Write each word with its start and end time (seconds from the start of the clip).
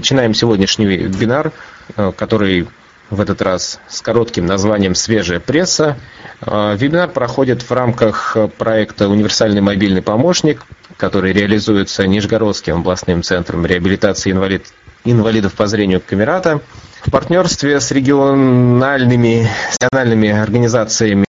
Начинаем 0.00 0.32
сегодняшний 0.32 0.86
вебинар, 0.86 1.52
э, 1.94 2.12
который 2.16 2.66
в 3.10 3.20
этот 3.20 3.42
раз 3.42 3.80
с 3.86 4.00
коротким 4.00 4.46
названием 4.46 4.94
«Свежая 4.94 5.40
пресса». 5.40 5.98
Э, 6.40 6.74
вебинар 6.74 7.10
проходит 7.10 7.60
в 7.60 7.70
рамках 7.70 8.34
проекта 8.56 9.10
«Универсальный 9.10 9.60
мобильный 9.60 10.00
помощник», 10.00 10.62
который 10.96 11.34
реализуется 11.34 12.06
Нижегородским 12.06 12.76
областным 12.76 13.22
центром 13.22 13.66
реабилитации 13.66 14.32
инвалид, 14.32 14.72
инвалидов 15.04 15.52
по 15.52 15.66
зрению 15.66 16.00
Камерата 16.00 16.62
в 17.02 17.10
партнерстве 17.10 17.78
с 17.78 17.90
региональными, 17.90 19.50
региональными 19.82 20.30
организациями 20.30 21.26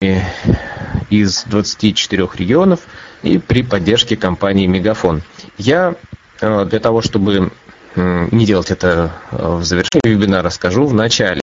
из 1.11 1.43
24 1.43 2.27
регионов 2.33 2.79
и 3.21 3.37
при 3.37 3.61
поддержке 3.61 4.17
компании 4.17 4.65
«Мегафон». 4.65 5.21
Я 5.59 5.93
э, 6.41 6.65
для 6.65 6.79
того, 6.79 7.03
чтобы 7.03 7.51
не 7.95 8.45
делать 8.45 8.71
это 8.71 9.11
э, 9.31 9.57
в 9.57 9.63
завершении 9.63 10.15
вебинара, 10.15 10.49
скажу 10.49 10.85
в 10.85 10.93
начале. 10.93 11.41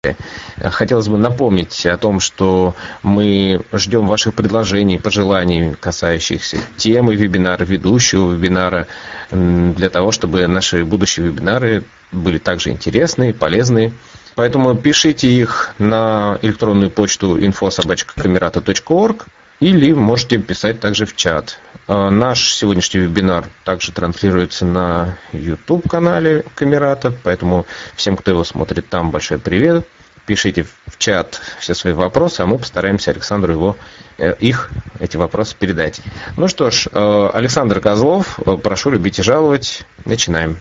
Хотелось 0.62 1.08
бы 1.08 1.18
напомнить 1.18 1.86
о 1.86 1.98
том, 1.98 2.20
что 2.20 2.76
мы 3.04 3.62
ждем 3.74 4.08
ваших 4.08 4.34
предложений, 4.34 5.00
пожеланий, 5.00 5.76
касающихся 5.80 6.58
темы 6.78 7.16
вебинара, 7.16 7.64
ведущего 7.64 8.32
вебинара, 8.34 8.88
для 9.32 9.90
того, 9.90 10.12
чтобы 10.12 10.48
наши 10.48 10.86
будущие 10.86 11.28
вебинары 11.28 11.84
были 12.12 12.38
также 12.38 12.70
интересны, 12.70 13.34
полезны. 13.34 13.94
Поэтому 14.36 14.76
пишите 14.76 15.30
их 15.30 15.74
на 15.80 16.38
электронную 16.42 16.92
почту 16.92 17.38
info.sobachkacamerata.org 17.38 19.26
или 19.60 19.94
можете 19.94 20.38
писать 20.38 20.80
также 20.80 21.06
в 21.06 21.16
чат. 21.16 21.60
А, 21.88 22.10
наш 22.10 22.54
сегодняшний 22.54 23.02
вебинар 23.02 23.46
также 23.64 23.92
транслируется 23.92 24.66
на 24.66 25.18
YouTube-канале 25.34 26.46
Камерата, 26.56 27.14
поэтому 27.24 27.66
всем, 27.96 28.18
кто 28.18 28.32
его 28.32 28.44
смотрит 28.44 28.90
там, 28.90 29.12
большой 29.12 29.40
привет. 29.40 29.88
Пишите 30.26 30.64
в 30.88 30.98
чат 30.98 31.40
все 31.60 31.74
свои 31.74 31.94
вопросы, 31.94 32.42
а 32.42 32.46
мы 32.46 32.58
постараемся 32.58 33.12
Александру 33.12 33.54
его, 33.54 33.78
э, 34.18 34.36
их, 34.40 34.70
эти 35.00 35.16
вопросы 35.16 35.56
передать. 35.58 36.02
Ну 36.36 36.50
что 36.50 36.70
ж, 36.70 36.88
э, 36.92 37.30
Александр 37.34 37.80
Козлов, 37.80 38.38
э, 38.46 38.58
прошу 38.58 38.90
любить 38.90 39.20
и 39.20 39.24
жаловать. 39.24 39.86
Начинаем. 40.04 40.58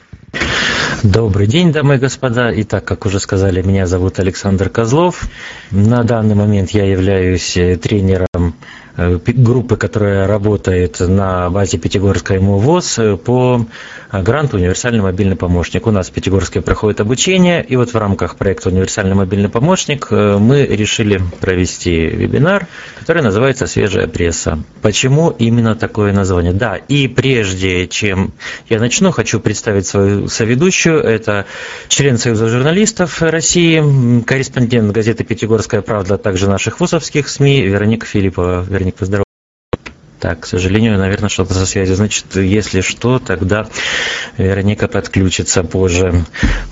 Добрый 1.03 1.49
день, 1.49 1.73
дамы 1.73 1.97
и 1.97 1.99
господа. 1.99 2.53
Итак, 2.55 2.85
как 2.85 3.07
уже 3.07 3.19
сказали, 3.19 3.61
меня 3.61 3.89
зовут 3.89 4.21
Александр 4.21 4.69
Козлов. 4.69 5.29
На 5.73 6.05
данный 6.05 6.37
момент 6.37 6.71
я 6.71 6.85
являюсь 6.85 7.59
тренером 7.83 8.55
группы, 8.97 9.77
которая 9.77 10.27
работает 10.27 11.01
на 11.01 11.51
базе 11.51 11.79
Пятигорска 11.79 12.35
МУВОЗ 12.41 12.99
э, 12.99 13.17
по 13.17 13.67
гранту 14.13 14.57
«Универсальный 14.57 15.03
мобильный 15.03 15.37
помощник». 15.37 15.87
У 15.87 15.91
нас 15.91 16.09
в 16.09 16.13
Пятигорске 16.13 16.61
проходит 16.61 17.01
обучение, 17.01 17.65
и 17.65 17.77
вот 17.77 17.93
в 17.93 17.97
рамках 17.97 18.37
проекта 18.37 18.71
«Универсальный 18.71 19.15
мобильный 19.15 19.49
помощник» 19.49 20.09
э, 20.11 20.39
мы 20.39 20.65
решили 20.65 21.21
провести 21.41 22.07
вебинар, 22.07 22.67
который 22.99 23.23
называется 23.23 23.67
«Свежая 23.67 24.07
пресса». 24.07 24.59
Почему 24.83 25.31
именно 25.31 25.75
такое 25.75 26.13
название? 26.13 26.53
Да, 26.53 26.77
и 26.77 27.09
прежде 27.09 27.87
чем 27.89 28.33
я 28.69 28.79
начну, 28.79 29.11
хочу 29.11 29.41
представить 29.41 29.87
свою 29.87 30.29
соведущую. 30.29 31.01
Это 31.01 31.47
член 31.89 32.19
Союза 32.19 32.49
журналистов 32.49 33.21
России, 33.21 34.23
корреспондент 34.23 34.93
газеты 34.93 35.25
«Пятигорская 35.25 35.83
правда», 35.83 36.15
а 36.15 36.19
также 36.19 36.49
наших 36.49 36.81
вузовских 36.81 37.29
СМИ 37.29 37.63
Вероника 37.63 38.07
Филиппова. 38.07 38.65
Вероника, 38.69 38.86
поздравляю. 38.93 39.26
Так, 40.21 40.41
к 40.41 40.47
сожалению, 40.47 40.99
наверное, 40.99 41.29
что-то 41.29 41.53
со 41.53 41.67
связью. 41.67 41.97
Значит, 41.97 42.37
если 42.37 42.81
что, 42.81 43.19
тогда 43.19 43.67
Вероника 44.39 44.89
подключится 44.89 45.63
позже. 45.63 46.25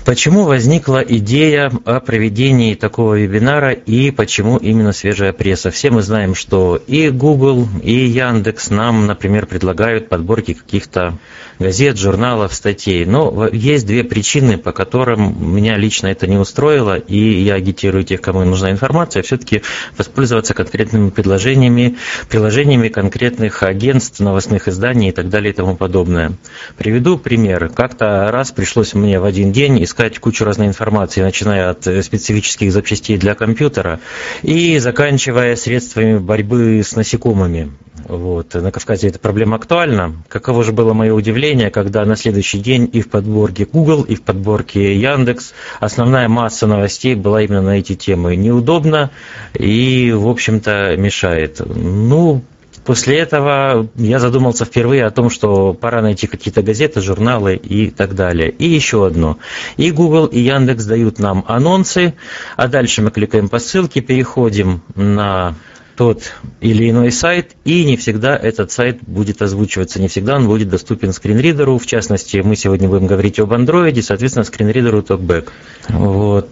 Почему 0.03 0.45
возникла 0.45 1.03
идея 1.07 1.71
о 1.85 1.99
проведении 1.99 2.73
такого 2.73 3.15
вебинара 3.15 3.71
и 3.71 4.09
почему 4.09 4.57
именно 4.57 4.93
свежая 4.93 5.31
пресса? 5.31 5.69
Все 5.69 5.91
мы 5.91 6.01
знаем, 6.01 6.33
что 6.33 6.81
и 6.87 7.09
Google, 7.09 7.67
и 7.83 7.93
Яндекс 7.93 8.71
нам, 8.71 9.05
например, 9.05 9.45
предлагают 9.45 10.09
подборки 10.09 10.53
каких-то 10.53 11.17
газет, 11.59 11.97
журналов, 11.97 12.53
статей. 12.53 13.05
Но 13.05 13.47
есть 13.47 13.85
две 13.85 14.03
причины, 14.03 14.57
по 14.57 14.71
которым 14.71 15.55
меня 15.55 15.77
лично 15.77 16.07
это 16.07 16.25
не 16.25 16.37
устроило, 16.37 16.97
и 16.97 17.17
я 17.43 17.55
агитирую 17.55 18.03
тех, 18.03 18.21
кому 18.21 18.43
нужна 18.43 18.71
информация, 18.71 19.21
все-таки 19.21 19.61
воспользоваться 19.97 20.53
конкретными 20.53 21.09
предложениями, 21.11 21.97
приложениями 22.29 22.89
конкретных 23.35 23.63
агентств, 23.63 24.19
новостных 24.21 24.67
изданий 24.69 25.09
и 25.09 25.11
так 25.11 25.29
далее 25.29 25.51
и 25.51 25.55
тому 25.55 25.75
подобное. 25.75 26.33
Приведу 26.77 27.17
пример. 27.17 27.69
Как-то 27.69 28.29
раз 28.31 28.51
пришлось 28.51 28.93
мне 28.93 29.19
в 29.19 29.25
один 29.25 29.51
день 29.51 29.83
искать 29.83 30.19
кучу 30.19 30.45
разной 30.45 30.67
информации, 30.67 31.21
начиная 31.21 31.69
от 31.69 31.83
специфических 31.83 32.71
запчастей 32.71 33.17
для 33.17 33.35
компьютера 33.35 33.99
и 34.41 34.79
заканчивая 34.79 35.55
средствами 35.57 36.17
борьбы 36.17 36.81
с 36.81 36.95
насекомыми. 36.95 37.71
Вот. 38.07 38.53
На 38.53 38.71
Кавказе 38.71 39.07
эта 39.07 39.19
проблема 39.19 39.55
актуальна. 39.55 40.13
Каково 40.27 40.63
же 40.63 40.71
было 40.71 40.93
мое 40.93 41.13
удивление, 41.13 41.71
когда 41.71 42.05
на 42.05 42.15
следующий 42.15 42.59
день 42.59 42.89
и 42.91 43.01
в 43.01 43.09
подборке 43.09 43.65
Google, 43.65 44.03
и 44.03 44.15
в 44.15 44.21
подборке 44.21 44.95
Яндекс 44.95 45.53
основная 45.79 46.27
масса 46.27 46.67
новостей 46.67 47.15
была 47.15 47.41
именно 47.41 47.61
на 47.61 47.79
эти 47.79 47.95
темы. 47.95 48.35
Неудобно 48.35 49.11
и, 49.53 50.13
в 50.15 50.27
общем-то, 50.27 50.95
мешает. 50.97 51.61
Ну, 51.65 52.43
После 52.85 53.17
этого 53.17 53.89
я 53.95 54.19
задумался 54.19 54.63
впервые 54.63 55.05
о 55.05 55.11
том, 55.11 55.31
что 55.31 55.73
пора 55.73 56.01
найти 56.01 56.27
какие-то 56.27 56.61
газеты, 56.61 57.01
журналы 57.01 57.55
и 57.55 57.89
так 57.89 58.13
далее. 58.13 58.51
И 58.51 58.67
еще 58.67 59.07
одно. 59.07 59.39
И 59.75 59.89
Google, 59.89 60.27
и 60.27 60.39
Яндекс 60.39 60.85
дают 60.85 61.17
нам 61.17 61.43
анонсы, 61.47 62.13
а 62.55 62.67
дальше 62.67 63.01
мы 63.01 63.09
кликаем 63.09 63.49
по 63.49 63.57
ссылке, 63.57 64.01
переходим 64.01 64.81
на 64.95 65.55
тот 65.97 66.33
или 66.61 66.89
иной 66.89 67.11
сайт, 67.11 67.55
и 67.63 67.85
не 67.85 67.97
всегда 67.97 68.35
этот 68.35 68.71
сайт 68.71 68.99
будет 69.01 69.41
озвучиваться, 69.41 69.99
не 69.99 70.07
всегда 70.07 70.35
он 70.35 70.45
будет 70.45 70.69
доступен 70.69 71.13
скринридеру. 71.13 71.79
В 71.79 71.87
частности, 71.87 72.37
мы 72.37 72.55
сегодня 72.55 72.87
будем 72.87 73.07
говорить 73.07 73.39
об 73.39 73.53
андроиде, 73.53 74.03
соответственно, 74.03 74.45
скринридеру 74.45 75.01
TalkBack. 75.01 75.49
Вот. 75.89 76.49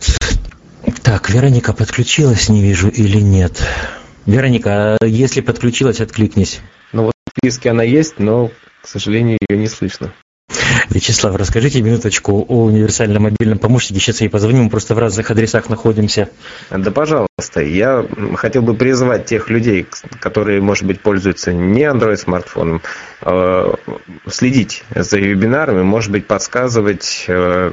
Так, 1.04 1.30
Вероника 1.30 1.74
подключилась, 1.74 2.50
не 2.50 2.62
вижу 2.62 2.90
или 2.90 3.20
нет. 3.20 3.62
Вероника, 4.26 4.98
а 5.02 5.06
если 5.06 5.42
подключилась, 5.42 6.00
откликнись. 6.02 6.62
Ну 6.92 7.04
вот 7.04 7.14
в 7.26 7.40
списке 7.40 7.70
она 7.70 7.84
есть, 7.84 8.20
но, 8.20 8.52
к 8.82 8.88
сожалению, 8.88 9.38
ее 9.50 9.58
не 9.58 9.68
слышно. 9.68 10.14
Вячеслав, 10.90 11.36
расскажите 11.36 11.82
минуточку 11.82 12.46
о 12.48 12.66
универсальном 12.66 13.24
мобильном 13.24 13.58
помощнике. 13.58 14.00
Сейчас 14.00 14.22
я 14.22 14.26
ей 14.26 14.30
позвоню, 14.30 14.64
мы 14.64 14.70
просто 14.70 14.96
в 14.96 15.00
разных 15.00 15.32
адресах 15.32 15.70
находимся. 15.70 16.30
Да, 16.70 16.92
пожалуйста. 16.92 17.62
Я 17.62 18.06
хотел 18.36 18.62
бы 18.62 18.76
призвать 18.76 19.26
тех 19.26 19.50
людей, 19.50 19.88
которые, 20.20 20.62
может 20.62 20.86
быть, 20.86 21.02
пользуются 21.02 21.52
не 21.52 21.84
Android-смартфоном, 21.84 22.82
э, 23.22 23.74
следить 24.28 24.84
за 24.94 25.18
вебинарами, 25.18 25.84
может 25.84 26.12
быть, 26.12 26.28
подсказывать 26.28 27.26
э, 27.28 27.72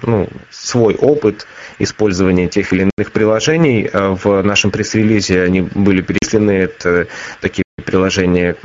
ну, 0.00 0.28
свой 0.50 0.94
опыт 0.94 1.46
использования 1.82 2.48
тех 2.48 2.72
или 2.72 2.88
иных 2.96 3.12
приложений. 3.12 3.90
Э, 3.92 4.16
в 4.22 4.42
нашем 4.42 4.70
пресс-релизе 4.70 5.42
они 5.42 5.62
были 5.62 6.00
перечислены. 6.00 6.52
Это 6.52 7.08
такие 7.40 7.64
приложения 7.84 8.56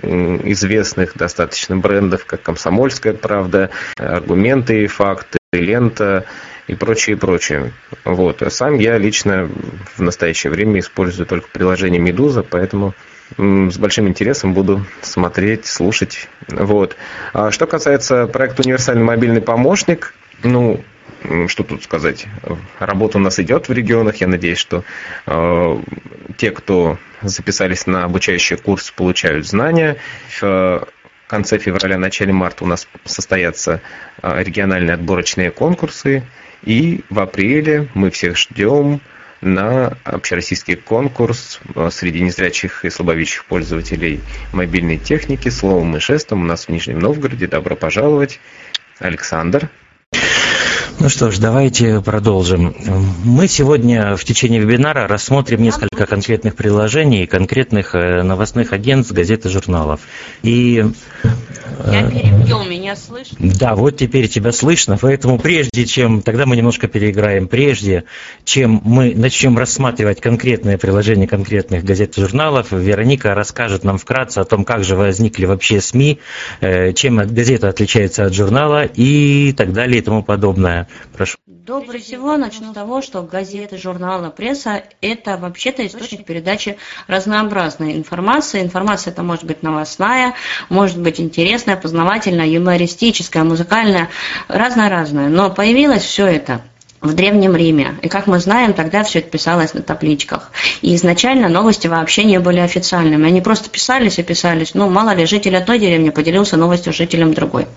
известных 0.43 1.15
достаточно 1.15 1.75
брендов, 1.77 2.25
как 2.25 2.43
«Комсомольская 2.43 3.13
правда», 3.13 3.71
«Аргументы», 3.97 4.87
«Факты», 4.87 5.37
«Лента» 5.51 6.25
и 6.67 6.75
прочее, 6.75 7.17
прочее. 7.17 7.73
Вот. 8.05 8.41
А 8.43 8.49
сам 8.49 8.75
я 8.75 8.97
лично 8.97 9.49
в 9.95 10.01
настоящее 10.01 10.51
время 10.51 10.79
использую 10.79 11.25
только 11.25 11.47
приложение 11.51 11.99
«Медуза», 11.99 12.43
поэтому 12.43 12.93
с 13.37 13.77
большим 13.77 14.07
интересом 14.07 14.53
буду 14.53 14.85
смотреть, 15.01 15.65
слушать. 15.65 16.29
Вот. 16.47 16.95
А 17.33 17.51
что 17.51 17.65
касается 17.65 18.27
проекта 18.27 18.61
«Универсальный 18.61 19.03
мобильный 19.03 19.41
помощник», 19.41 20.13
ну, 20.43 20.83
что 21.47 21.63
тут 21.63 21.83
сказать? 21.83 22.27
Работа 22.79 23.17
у 23.17 23.21
нас 23.21 23.39
идет 23.39 23.69
в 23.69 23.73
регионах. 23.73 24.17
Я 24.17 24.27
надеюсь, 24.27 24.57
что 24.57 24.83
э, 25.25 25.77
те, 26.37 26.51
кто 26.51 26.97
записались 27.21 27.87
на 27.87 28.03
обучающий 28.03 28.57
курс, 28.57 28.91
получают 28.91 29.47
знания. 29.47 29.97
В 30.39 30.87
конце 31.27 31.57
февраля, 31.57 31.97
начале 31.97 32.31
марта 32.33 32.63
у 32.63 32.67
нас 32.67 32.87
состоятся 33.05 33.81
э, 34.21 34.43
региональные 34.43 34.93
отборочные 34.93 35.51
конкурсы. 35.51 36.23
И 36.63 37.03
в 37.09 37.19
апреле 37.19 37.87
мы 37.93 38.09
всех 38.09 38.37
ждем 38.37 39.01
на 39.41 39.97
общероссийский 40.03 40.75
конкурс 40.75 41.59
э, 41.75 41.89
среди 41.91 42.21
незрячих 42.21 42.85
и 42.85 42.89
слабовидящих 42.89 43.45
пользователей 43.45 44.21
мобильной 44.53 44.97
техники 44.97 45.49
словом 45.49 45.95
и 45.97 45.99
жестом 45.99 46.41
у 46.41 46.45
нас 46.45 46.67
в 46.67 46.69
Нижнем 46.69 46.99
Новгороде. 46.99 47.47
Добро 47.47 47.75
пожаловать, 47.75 48.39
Александр. 48.99 49.69
Ну 50.99 51.09
что 51.09 51.29
ж, 51.29 51.37
давайте 51.37 52.01
продолжим. 52.01 52.75
Мы 53.23 53.47
сегодня 53.47 54.15
в 54.15 54.23
течение 54.23 54.59
вебинара 54.59 55.07
рассмотрим 55.07 55.61
несколько 55.61 56.07
конкретных 56.07 56.55
приложений, 56.55 57.27
конкретных 57.27 57.93
э, 57.93 58.23
новостных 58.23 58.73
агентств, 58.73 59.13
газет 59.13 59.45
и 59.45 59.49
журналов. 59.49 60.01
И 60.41 60.83
я 61.85 62.09
перебью, 62.09 62.63
меня 62.63 62.95
слышно? 62.95 63.37
Да, 63.39 63.75
вот 63.75 63.97
теперь 63.97 64.27
тебя 64.27 64.51
слышно, 64.51 64.97
поэтому 64.99 65.37
прежде 65.37 65.85
чем, 65.85 66.21
тогда 66.21 66.45
мы 66.45 66.55
немножко 66.55 66.87
переиграем, 66.87 67.47
прежде 67.47 68.05
чем 68.43 68.81
мы 68.83 69.13
начнем 69.15 69.57
рассматривать 69.57 70.19
конкретные 70.19 70.77
приложения 70.77 71.27
конкретных 71.27 71.83
газет 71.83 72.17
и 72.17 72.21
журналов, 72.21 72.71
Вероника 72.71 73.35
расскажет 73.35 73.83
нам 73.83 73.97
вкратце 73.97 74.39
о 74.39 74.45
том, 74.45 74.65
как 74.65 74.83
же 74.83 74.95
возникли 74.95 75.45
вообще 75.45 75.79
СМИ, 75.79 76.19
э, 76.61 76.93
чем 76.93 77.17
газета 77.17 77.69
отличается 77.69 78.25
от 78.25 78.33
журнала 78.33 78.83
и 78.85 79.53
так 79.55 79.73
далее 79.73 79.99
и 79.99 80.01
тому 80.01 80.23
подобное. 80.23 80.86
Прошу. 81.13 81.37
Добрый 81.45 82.01
всего 82.01 82.37
начну 82.37 82.71
с 82.71 82.73
того, 82.73 83.01
что 83.01 83.21
газеты, 83.23 83.77
журналы, 83.77 84.29
пресса– 84.29 84.83
это 85.01 85.37
вообще-то 85.37 85.85
источник 85.85 86.25
передачи 86.25 86.77
разнообразной 87.07 87.97
информации. 87.97 88.61
Информация 88.61 89.11
это 89.11 89.23
может 89.23 89.45
быть 89.45 89.63
новостная, 89.63 90.33
может 90.69 90.99
быть 90.99 91.19
интересная, 91.19 91.75
познавательная, 91.75 92.47
юмористическая, 92.47 93.43
музыкальная, 93.43 94.09
разная-разная. 94.47 95.29
Но 95.29 95.49
появилось 95.49 96.03
все 96.03 96.25
это– 96.27 96.61
в 97.01 97.13
Древнем 97.13 97.55
Риме. 97.55 97.95
И 98.01 98.09
как 98.09 98.27
мы 98.27 98.39
знаем, 98.39 98.73
тогда 98.73 99.03
все 99.03 99.19
это 99.19 99.29
писалось 99.29 99.73
на 99.73 99.81
табличках. 99.81 100.51
И 100.81 100.95
изначально 100.95 101.47
новости 101.47 101.87
вообще 101.87 102.23
не 102.23 102.39
были 102.39 102.59
официальными. 102.59 103.27
Они 103.27 103.41
просто 103.41 103.69
писались 103.69 104.17
и 104.17 104.23
писались. 104.23 104.73
Ну, 104.73 104.89
мало 104.89 105.13
ли, 105.13 105.25
житель 105.25 105.55
одной 105.55 105.77
деревни 105.79 106.09
поделился 106.09 106.57
новостью 106.57 106.93
с 106.93 106.95
жителем 106.95 107.33
другой. 107.33 107.67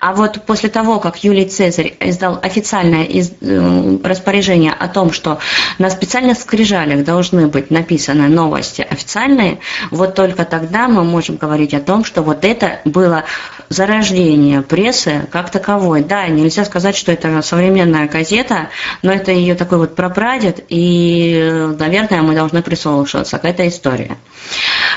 А 0.00 0.12
вот 0.12 0.42
после 0.44 0.68
того, 0.68 1.00
как 1.00 1.24
Юлий 1.24 1.46
Цезарь 1.46 1.94
издал 2.00 2.38
официальное 2.42 3.04
из, 3.04 3.32
э, 3.40 3.98
распоряжение 4.04 4.72
о 4.72 4.88
том, 4.88 5.12
что 5.12 5.38
на 5.78 5.88
специальных 5.88 6.38
скрижалях 6.38 7.04
должны 7.04 7.46
быть 7.48 7.70
написаны 7.70 8.28
новости 8.28 8.86
официальные, 8.88 9.58
вот 9.90 10.14
только 10.14 10.44
тогда 10.44 10.88
мы 10.88 11.04
можем 11.04 11.36
говорить 11.36 11.72
о 11.72 11.80
том, 11.80 12.04
что 12.04 12.22
вот 12.22 12.44
это 12.44 12.80
было 12.84 13.24
зарождение 13.68 14.62
прессы 14.62 15.26
как 15.30 15.50
таковой. 15.50 16.02
Да, 16.02 16.26
нельзя 16.28 16.64
сказать, 16.64 16.96
что 16.96 17.12
это 17.12 17.42
современная 17.42 18.08
газета, 18.08 18.68
но 19.02 19.12
это 19.12 19.32
ее 19.32 19.54
такой 19.54 19.78
вот 19.78 19.94
прапрадед, 19.94 20.64
и, 20.68 21.68
наверное, 21.78 22.22
мы 22.22 22.34
должны 22.34 22.62
прислушиваться 22.62 23.38
к 23.38 23.44
этой 23.44 23.68
истории. 23.68 24.16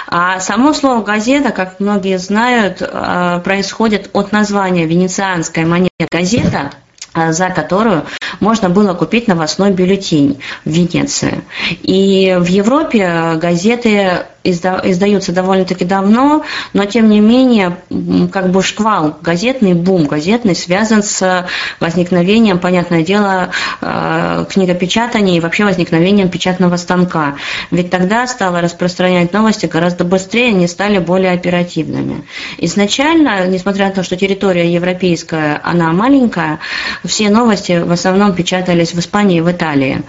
А 0.07 0.39
само 0.39 0.73
слово 0.73 1.03
«газета», 1.03 1.51
как 1.51 1.79
многие 1.79 2.17
знают, 2.17 2.81
э, 2.81 3.41
происходит 3.43 4.09
от 4.13 4.31
названия 4.31 4.85
венецианской 4.85 5.65
монеты 5.65 6.07
«газета», 6.11 6.71
э, 7.13 7.31
за 7.31 7.49
которую 7.49 8.05
можно 8.39 8.69
было 8.69 8.93
купить 8.93 9.27
новостной 9.27 9.71
бюллетень 9.71 10.41
в 10.65 10.69
Венеции. 10.69 11.43
И 11.81 12.37
в 12.39 12.47
Европе 12.47 13.33
газеты 13.35 14.25
издаются 14.43 15.31
довольно-таки 15.31 15.85
давно, 15.85 16.43
но 16.73 16.85
тем 16.85 17.09
не 17.09 17.19
менее, 17.19 17.77
как 18.31 18.49
бы 18.49 18.63
шквал, 18.63 19.17
газетный 19.21 19.73
бум, 19.73 20.07
газетный 20.07 20.55
связан 20.55 21.03
с 21.03 21.47
возникновением, 21.79 22.59
понятное 22.59 23.03
дело, 23.03 23.51
э, 23.81 24.45
книгопечатания 24.49 25.37
и 25.37 25.39
вообще 25.39 25.65
возникновением 25.65 26.29
печатного 26.29 26.77
станка. 26.77 27.35
Ведь 27.69 27.89
тогда 27.89 28.25
стало 28.25 28.61
распространять 28.61 29.31
новости 29.33 29.67
гораздо 29.67 30.03
быстрее, 30.03 30.49
они 30.49 30.67
стали 30.67 30.97
более 30.97 31.33
оперативными. 31.33 32.23
Изначально, 32.57 33.47
несмотря 33.47 33.87
на 33.87 33.91
то, 33.91 34.03
что 34.03 34.17
территория 34.17 34.71
европейская, 34.71 35.61
она 35.63 35.91
маленькая, 35.91 36.59
все 37.05 37.29
новости 37.29 37.79
в 37.79 37.91
основном 37.91 38.33
печатались 38.33 38.93
в 38.93 38.99
Испании 38.99 39.37
и 39.37 39.41
в 39.41 39.51
Италии. 39.51 40.01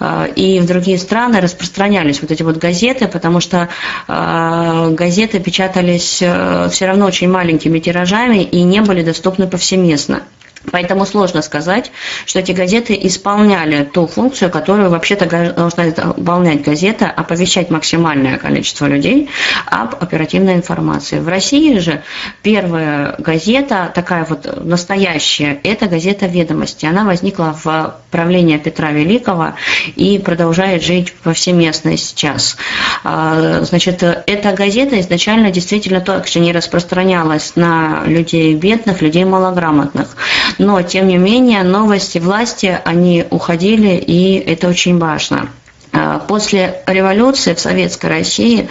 Э, 0.00 0.28
и 0.34 0.60
в 0.60 0.66
другие 0.66 0.98
страны 0.98 1.40
распространялись 1.40 2.22
вот 2.22 2.30
эти 2.30 2.42
вот 2.42 2.56
газеты, 2.56 3.08
потому 3.08 3.40
что 3.40 3.68
газеты 4.06 5.40
печатались 5.40 6.20
э, 6.20 6.68
все 6.70 6.86
равно 6.86 7.06
очень 7.06 7.30
маленькими 7.30 7.78
тиражами 7.78 8.42
и 8.42 8.62
не 8.62 8.80
были 8.80 9.02
доступны 9.02 9.46
повсеместно. 9.46 10.22
Поэтому 10.70 11.04
сложно 11.06 11.42
сказать, 11.42 11.90
что 12.26 12.40
эти 12.40 12.52
газеты 12.52 12.98
исполняли 13.02 13.84
ту 13.84 14.06
функцию, 14.06 14.50
которую 14.50 14.90
вообще-то 14.90 15.26
должна 15.52 15.84
выполнять 15.84 16.62
газета, 16.62 17.06
оповещать 17.10 17.70
максимальное 17.70 18.38
количество 18.38 18.86
людей 18.86 19.28
об 19.66 19.94
оперативной 20.00 20.54
информации. 20.54 21.18
В 21.18 21.28
России 21.28 21.78
же 21.78 22.02
первая 22.42 23.14
газета, 23.18 23.90
такая 23.94 24.24
вот 24.24 24.64
настоящая, 24.64 25.60
это 25.62 25.86
газета 25.86 26.26
«Ведомости». 26.26 26.86
Она 26.86 27.04
возникла 27.04 27.56
в 27.62 27.96
правлении 28.10 28.56
Петра 28.56 28.90
Великого 28.90 29.54
и 29.96 30.18
продолжает 30.18 30.82
жить 30.82 31.12
повсеместно 31.12 31.96
сейчас. 31.96 32.56
А, 33.02 33.60
значит, 33.62 34.02
эта 34.02 34.52
газета 34.52 34.98
изначально 35.00 35.50
действительно 35.50 36.00
точно 36.00 36.40
не 36.40 36.52
распространялась 36.52 37.52
на 37.56 38.04
людей 38.06 38.54
бедных, 38.54 39.02
людей 39.02 39.24
малограмотных 39.24 40.16
но 40.58 40.82
тем 40.82 41.08
не 41.08 41.16
менее 41.16 41.62
новости 41.62 42.18
власти, 42.18 42.78
они 42.84 43.24
уходили, 43.30 43.96
и 43.96 44.36
это 44.36 44.68
очень 44.68 44.98
важно. 44.98 45.48
А, 45.96 46.18
после 46.18 46.82
революции 46.86 47.54
в 47.54 47.60
Советской 47.60 48.06
России 48.06 48.68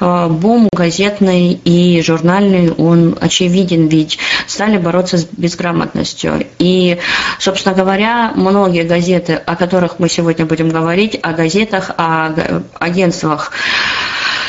а, 0.00 0.28
бум 0.28 0.68
газетный 0.72 1.52
и 1.52 2.02
журнальный, 2.02 2.72
он 2.72 3.16
очевиден, 3.20 3.86
ведь 3.86 4.18
стали 4.48 4.76
бороться 4.78 5.18
с 5.18 5.24
безграмотностью. 5.24 6.44
И, 6.58 6.98
собственно 7.38 7.76
говоря, 7.76 8.32
многие 8.34 8.82
газеты, 8.82 9.34
о 9.34 9.54
которых 9.54 10.00
мы 10.00 10.08
сегодня 10.08 10.46
будем 10.46 10.68
говорить, 10.68 11.18
о 11.22 11.32
газетах, 11.32 11.92
о 11.96 12.34
агентствах 12.80 13.52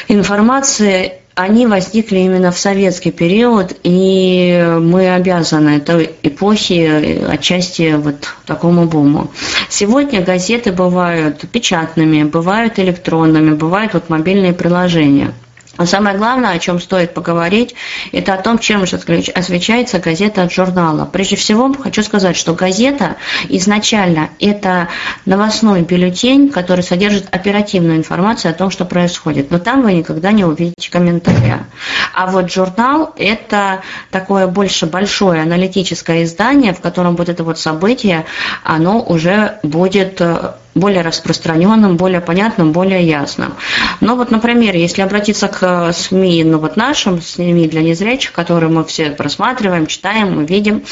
информации, 0.08 1.14
они 1.36 1.68
возникли 1.68 2.20
именно 2.20 2.52
в 2.52 2.58
советский 2.58 3.12
период, 3.12 3.76
и 3.84 4.78
мы 4.80 5.14
обязаны 5.14 5.78
этой 5.78 6.12
эпохи 6.24 7.26
отчасти 7.30 7.96
вот 7.96 8.16
такому 8.46 8.86
буму. 8.86 9.30
Сегодня 9.70 10.22
газеты 10.22 10.72
бывают 10.72 11.42
печатными, 11.52 12.24
бывают 12.24 12.80
электронными, 12.80 13.54
бывают 13.54 13.94
вот 13.94 14.10
мобильные 14.10 14.54
приложения– 14.54 15.34
но 15.78 15.86
самое 15.86 16.18
главное, 16.18 16.52
о 16.52 16.60
чем 16.60 16.80
стоит 16.80 17.14
поговорить, 17.14 17.76
это 18.12 18.34
о 18.34 18.42
том, 18.42 18.60
чем 18.60 18.86
же 18.86 18.96
отличается 18.96 20.00
газета 20.00 20.44
от 20.44 20.54
журнала. 20.54 21.06
Прежде 21.06 21.36
всего, 21.36 21.74
хочу 21.74 22.04
сказать, 22.04 22.38
что 22.38 22.54
газета 22.54 23.18
изначально 23.50 24.30
это 24.40 24.90
новостной 25.26 25.82
бюллетень, 25.82 26.50
который 26.50 26.82
содержит 26.82 27.28
оперативную 27.32 27.98
информацию 27.98 28.52
о 28.52 28.54
том, 28.54 28.72
что 28.72 28.86
происходит. 28.86 29.52
Но 29.52 29.60
там 29.60 29.82
вы 29.82 29.94
никогда 29.94 30.32
не 30.32 30.46
увидите 30.46 30.90
комментария. 30.90 31.66
А 32.14 32.28
вот 32.28 32.52
журнал– 32.52 33.14
это 33.18 33.82
такое 34.12 34.48
больше 34.48 34.86
большое 34.86 35.42
аналитическое 35.42 36.24
издание, 36.24 36.74
в 36.74 36.82
котором 36.82 37.16
вот 37.16 37.30
это 37.30 37.44
вот 37.44 37.60
событие, 37.60 38.26
оно 38.64 39.02
уже 39.02 39.60
будет 39.64 40.22
э, 40.22 40.54
более 40.76 41.02
распространенным, 41.02 41.96
более 41.96 42.22
понятным, 42.22 42.74
более 42.74 43.08
ясным. 43.08 43.56
Но 44.02 44.16
вот, 44.16 44.30
например, 44.30 44.76
если 44.76 45.02
обратиться 45.02 45.48
к 45.48 45.92
СМИ, 45.94 46.44
ну 46.44 46.60
вот 46.60 46.76
нашим 46.76 47.22
СМИ 47.22 47.68
для 47.70 47.82
незрячих, 47.82 48.34
которые 48.34 48.70
мы 48.70 48.84
все 48.84 49.12
просматриваем, 49.12 49.88
читаем, 49.88 50.46
видим, 50.46 50.84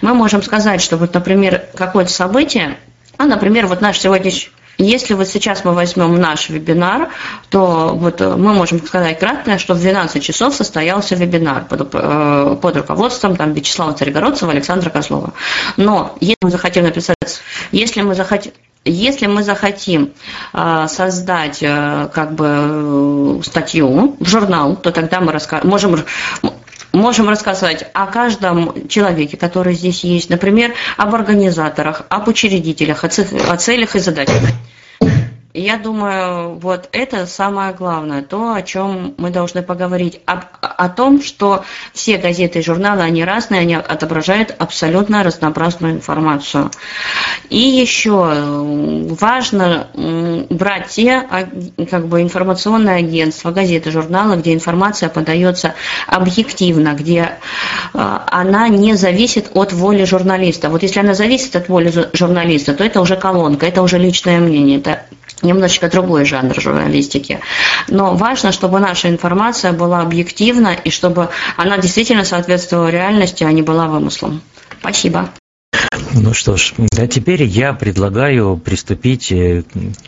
мы 0.00 0.14
можем 0.14 0.42
сказать, 0.42 0.80
что 0.80 0.96
вот, 0.96 1.12
например, 1.12 1.64
какое-то 1.74 2.12
событие, 2.12 2.78
ну, 3.18 3.26
например, 3.26 3.66
вот 3.66 3.80
наш 3.80 3.98
сегодняшний 3.98 4.50
если 4.78 5.14
вот 5.14 5.28
сейчас 5.28 5.64
мы 5.64 5.74
возьмем 5.74 6.18
наш 6.18 6.48
вебинар, 6.48 7.10
то 7.50 7.92
вот 7.94 8.20
мы 8.20 8.54
можем 8.54 8.84
сказать 8.84 9.18
кратко, 9.18 9.58
что 9.58 9.74
в 9.74 9.80
12 9.80 10.22
часов 10.22 10.54
состоялся 10.54 11.14
вебинар 11.14 11.66
под, 11.66 11.90
э, 11.92 12.56
под 12.60 12.76
руководством 12.76 13.36
там, 13.36 13.52
Вячеслава 13.52 13.92
Царегородцева, 13.92 14.50
Александра 14.50 14.90
Козлова. 14.90 15.34
Но 15.76 16.16
если 16.20 16.38
мы 16.42 16.50
захотим 16.50 16.84
написать, 16.84 17.16
если 17.70 18.00
мы 18.00 18.14
захотим, 18.14 18.52
если 18.84 19.26
мы 19.26 19.42
захотим 19.42 20.12
э, 20.52 20.86
создать 20.88 21.62
э, 21.62 22.08
как 22.12 22.34
бы 22.34 22.46
э, 22.48 23.40
статью 23.44 24.16
в 24.18 24.28
журнал, 24.28 24.76
то 24.76 24.90
тогда 24.90 25.20
мы 25.20 25.32
можем 25.62 26.04
можем 26.92 27.28
рассказать 27.28 27.88
о 27.94 28.06
каждом 28.06 28.88
человеке, 28.88 29.36
который 29.36 29.74
здесь 29.74 30.04
есть, 30.04 30.28
например, 30.28 30.74
об 30.96 31.14
организаторах, 31.14 32.02
об 32.08 32.28
учредителях, 32.28 33.04
о, 33.04 33.08
целях 33.08 33.96
и 33.96 33.98
задачах. 33.98 34.42
Я 35.54 35.76
думаю, 35.76 36.54
вот 36.54 36.88
это 36.92 37.26
самое 37.26 37.74
главное, 37.74 38.22
то, 38.22 38.54
о 38.54 38.62
чем 38.62 39.14
мы 39.18 39.28
должны 39.28 39.62
поговорить. 39.62 40.18
О, 40.24 40.40
о 40.62 40.88
том, 40.88 41.22
что 41.22 41.62
все 41.92 42.16
газеты 42.16 42.60
и 42.60 42.62
журналы, 42.62 43.02
они 43.02 43.22
разные, 43.22 43.60
они 43.60 43.74
отображают 43.74 44.54
абсолютно 44.58 45.22
разнообразную 45.22 45.92
информацию. 45.92 46.70
И 47.50 47.58
еще 47.58 48.64
важно 49.20 49.88
брать 50.48 50.88
те 50.88 51.28
как 51.90 52.06
бы, 52.06 52.22
информационные 52.22 52.96
агентства, 52.96 53.50
газеты, 53.50 53.90
журналы, 53.90 54.36
где 54.36 54.54
информация 54.54 55.10
подается 55.10 55.74
объективно, 56.06 56.94
где 56.94 57.32
э, 57.92 58.18
она 58.26 58.68
не 58.68 58.94
зависит 58.94 59.50
от 59.52 59.74
воли 59.74 60.04
журналиста. 60.04 60.70
Вот 60.70 60.82
если 60.82 61.00
она 61.00 61.12
зависит 61.12 61.54
от 61.56 61.68
воли 61.68 61.92
журналиста, 62.14 62.72
то 62.72 62.84
это 62.84 63.02
уже 63.02 63.16
колонка, 63.16 63.66
это 63.66 63.82
уже 63.82 63.98
личное 63.98 64.40
мнение, 64.40 64.78
это 64.78 65.02
немножечко 65.42 65.88
другой 65.88 66.24
жанр 66.24 66.60
журналистики. 66.60 67.40
Но 67.88 68.14
важно, 68.14 68.52
чтобы 68.52 68.80
наша 68.80 69.08
информация 69.08 69.72
была 69.72 70.00
объективна 70.00 70.76
и 70.84 70.90
чтобы 70.90 71.28
она 71.56 71.78
действительно 71.78 72.24
соответствовала 72.24 72.88
реальности, 72.88 73.44
а 73.44 73.52
не 73.52 73.62
была 73.62 73.86
вымыслом. 73.86 74.42
Спасибо. 74.80 75.28
Ну 76.14 76.32
что 76.32 76.56
ж, 76.56 76.72
а 76.96 77.06
теперь 77.06 77.42
я 77.42 77.74
предлагаю 77.74 78.56
приступить 78.56 79.30
э, 79.30 79.62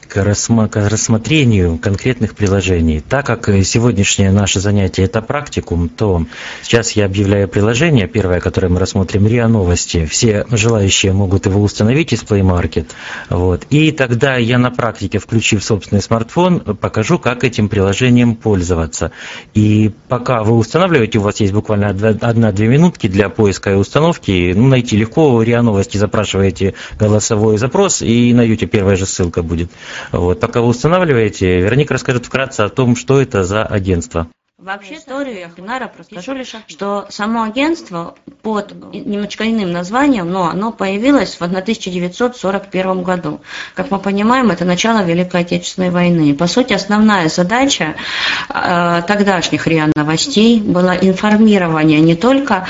к, 0.09 0.25
рассмотрению 0.25 1.79
конкретных 1.79 2.35
приложений. 2.35 3.03
Так 3.07 3.27
как 3.27 3.49
сегодняшнее 3.65 4.31
наше 4.33 4.61
занятие– 4.61 5.03
это 5.05 5.21
практикум, 5.21 5.89
то 5.89 6.25
сейчас 6.63 6.93
я 6.93 7.05
объявляю 7.05 7.49
приложение. 7.49 8.07
Первое, 8.07 8.41
которое 8.41 8.69
мы 8.69 8.81
рассмотрим, 8.81 9.27
РИА 9.27 9.49
Новости. 9.49 10.07
Все 10.07 10.47
желающие 10.51 11.13
могут 11.13 11.47
его 11.47 11.63
установить 11.63 12.13
из 12.13 12.23
Play 12.23 12.41
Market. 12.41 12.87
Вот. 13.29 13.67
И 13.71 13.93
тогда 13.93 14.37
я 14.37 14.59
на 14.59 14.71
практике, 14.71 15.19
включив 15.19 15.63
собственный 15.63 16.01
смартфон, 16.01 16.61
покажу, 16.61 17.19
как 17.19 17.45
этим 17.45 17.69
приложением 17.69 18.37
пользоваться. 18.37 19.13
И 19.53 19.93
пока 20.09 20.45
вы 20.45 20.57
устанавливаете, 20.57 21.19
у 21.19 21.23
вас 21.23 21.41
есть 21.41 21.53
буквально 21.53 21.89
одна-две 21.89 22.69
минутки 22.69 23.07
для 23.07 23.29
поиска 23.29 23.73
и 23.73 23.75
установки. 23.75 24.53
Ну, 24.55 24.69
найти 24.69 24.97
легко 24.97 25.43
РИА 25.43 25.63
Новости 25.63 25.74
запрашиваете 25.83 26.75
голосовой 26.99 27.59
запрос, 27.59 28.03
и 28.03 28.33
на 28.33 28.43
YouTube 28.43 28.71
первая 28.71 28.97
же 28.97 29.07
ссылка 29.07 29.43
будет. 29.43 29.71
Вот. 30.13 30.41
Пока 30.41 30.61
вы 30.61 30.69
устанавливаете, 30.69 31.61
Вероника 31.61 31.95
расскажет 31.95 32.27
вкратце 32.27 32.61
о 32.63 32.69
том, 32.69 32.97
что 32.97 33.21
это 33.21 33.45
за 33.45 33.65
агентство. 33.65 34.29
Вообще 34.65 34.95
историю 34.95 35.41
я 35.41 35.51
Хинара 35.55 35.93
расскажу 35.99 36.33
лишь, 36.33 36.55
что 36.69 37.05
само 37.11 37.43
агентство 37.43 38.15
под 38.41 38.73
немножко 38.95 39.45
иным 39.45 39.73
названием, 39.73 40.31
но 40.31 40.49
оно 40.49 40.73
появилось 40.73 41.35
в 41.35 41.43
1941 41.43 43.03
году. 43.03 43.43
Как 43.75 43.91
мы 43.91 43.99
понимаем, 43.99 44.51
это 44.51 44.65
начало 44.65 45.05
Великой 45.05 45.43
Отечественной 45.43 45.91
войны. 45.91 46.35
По 46.35 46.47
сути, 46.47 46.73
основная 46.73 47.29
задача 47.29 47.97
э, 48.49 49.03
тогдашних 49.07 49.67
РИА 49.67 49.91
новостей 49.95 50.63
была 50.63 50.97
информирование 50.97 52.01
не 52.01 52.17
только 52.17 52.67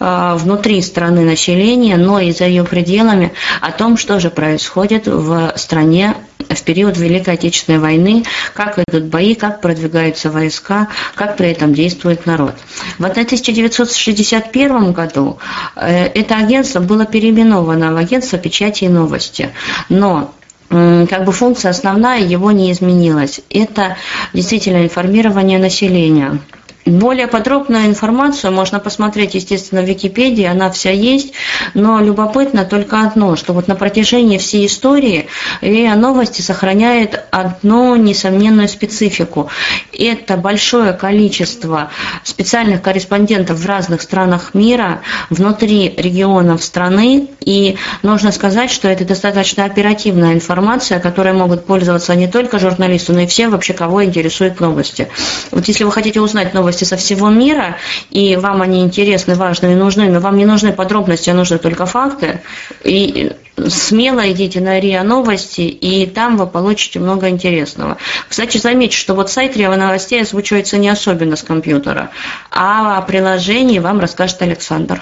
э, 0.00 0.34
внутри 0.36 0.82
страны 0.82 1.24
населения, 1.24 1.96
но 1.96 2.20
и 2.20 2.30
за 2.30 2.44
ее 2.44 2.64
пределами 2.64 3.32
о 3.62 3.72
том, 3.72 3.96
что 3.96 4.20
же 4.20 4.28
происходит 4.28 5.06
в 5.06 5.54
стране 5.56 6.14
в 6.48 6.62
период 6.62 6.96
Великой 6.96 7.34
Отечественной 7.34 7.78
войны, 7.78 8.24
как 8.54 8.78
идут 8.78 9.04
бои, 9.04 9.34
как 9.34 9.60
продвигаются 9.60 10.30
войска, 10.30 10.88
как 11.14 11.36
при 11.36 11.50
этом 11.50 11.74
действует 11.74 12.26
народ. 12.26 12.54
В 12.98 13.04
1961 13.04 14.92
году 14.92 15.38
э, 15.76 16.06
это 16.06 16.36
агентство 16.36 16.80
было 16.80 17.06
переименовано 17.06 17.92
в 17.92 17.96
агентство 17.96 18.38
печати 18.38 18.84
и 18.84 18.88
новости. 18.88 19.50
Но 19.88 20.32
как 20.70 21.24
бы 21.24 21.32
функция 21.32 21.70
основная 21.70 22.20
его 22.20 22.52
не 22.52 22.70
изменилась. 22.72 23.40
Это 23.48 23.96
действительно 24.34 24.82
информирование 24.82 25.58
населения. 25.58 26.40
Более 26.88 27.26
подробную 27.26 27.86
информацию 27.86 28.50
можно 28.50 28.80
посмотреть, 28.80 29.34
естественно, 29.34 29.82
в 29.82 29.84
Википедии, 29.84 30.44
она 30.44 30.70
вся 30.70 30.90
есть, 30.90 31.32
но 31.74 32.00
любопытно 32.00 32.64
только 32.64 33.02
одно, 33.02 33.36
что 33.36 33.52
вот 33.52 33.68
на 33.68 33.76
протяжении 33.76 34.38
всей 34.38 34.66
истории 34.66 35.28
РИА 35.60 35.96
Новости 35.96 36.40
сохраняет 36.40 37.24
одну 37.30 37.94
несомненную 37.96 38.68
специфику. 38.68 39.50
Это 39.92 40.36
большое 40.38 40.94
количество 40.94 41.90
специальных 42.24 42.80
корреспондентов 42.80 43.58
в 43.58 43.66
разных 43.66 44.00
странах 44.00 44.54
мира, 44.54 45.02
внутри 45.28 45.94
регионов 45.96 46.64
страны, 46.64 47.28
и 47.40 47.76
нужно 48.02 48.32
сказать, 48.32 48.70
что 48.70 48.88
это 48.88 49.04
достаточно 49.04 49.64
оперативная 49.64 50.32
информация, 50.32 51.00
которой 51.00 51.34
могут 51.34 51.66
пользоваться 51.66 52.14
не 52.14 52.28
только 52.28 52.58
журналисты, 52.58 53.12
но 53.12 53.20
и 53.20 53.26
все 53.26 53.48
вообще, 53.48 53.74
кого 53.74 54.04
интересуют 54.04 54.60
новости. 54.60 55.08
Вот 55.50 55.68
если 55.68 55.84
вы 55.84 55.92
хотите 55.92 56.20
узнать 56.20 56.54
новости 56.54 56.77
новости 56.78 56.84
со 56.84 56.96
всего 56.96 57.30
мира, 57.30 57.76
и 58.10 58.36
вам 58.36 58.62
они 58.62 58.82
интересны, 58.82 59.34
важны 59.34 59.72
и 59.72 59.74
нужны, 59.74 60.10
но 60.10 60.20
вам 60.20 60.36
не 60.36 60.46
нужны 60.46 60.72
подробности, 60.72 61.30
а 61.30 61.34
нужны 61.34 61.58
только 61.58 61.86
факты. 61.86 62.40
И 62.84 63.32
смело 63.68 64.30
идите 64.30 64.60
на 64.60 64.80
РИА 64.80 65.02
Новости, 65.02 65.62
и 65.62 66.06
там 66.06 66.36
вы 66.36 66.46
получите 66.46 67.00
много 67.00 67.28
интересного. 67.28 67.96
Кстати, 68.28 68.58
заметьте, 68.58 68.96
что 68.96 69.14
вот 69.14 69.30
сайт 69.30 69.56
РИА 69.56 69.76
Новостей 69.76 70.22
озвучивается 70.22 70.78
не 70.78 70.88
особенно 70.88 71.36
с 71.36 71.42
компьютера, 71.42 72.10
а 72.50 72.98
о 72.98 73.02
приложении 73.02 73.80
вам 73.80 74.00
расскажет 74.00 74.42
Александр. 74.42 75.00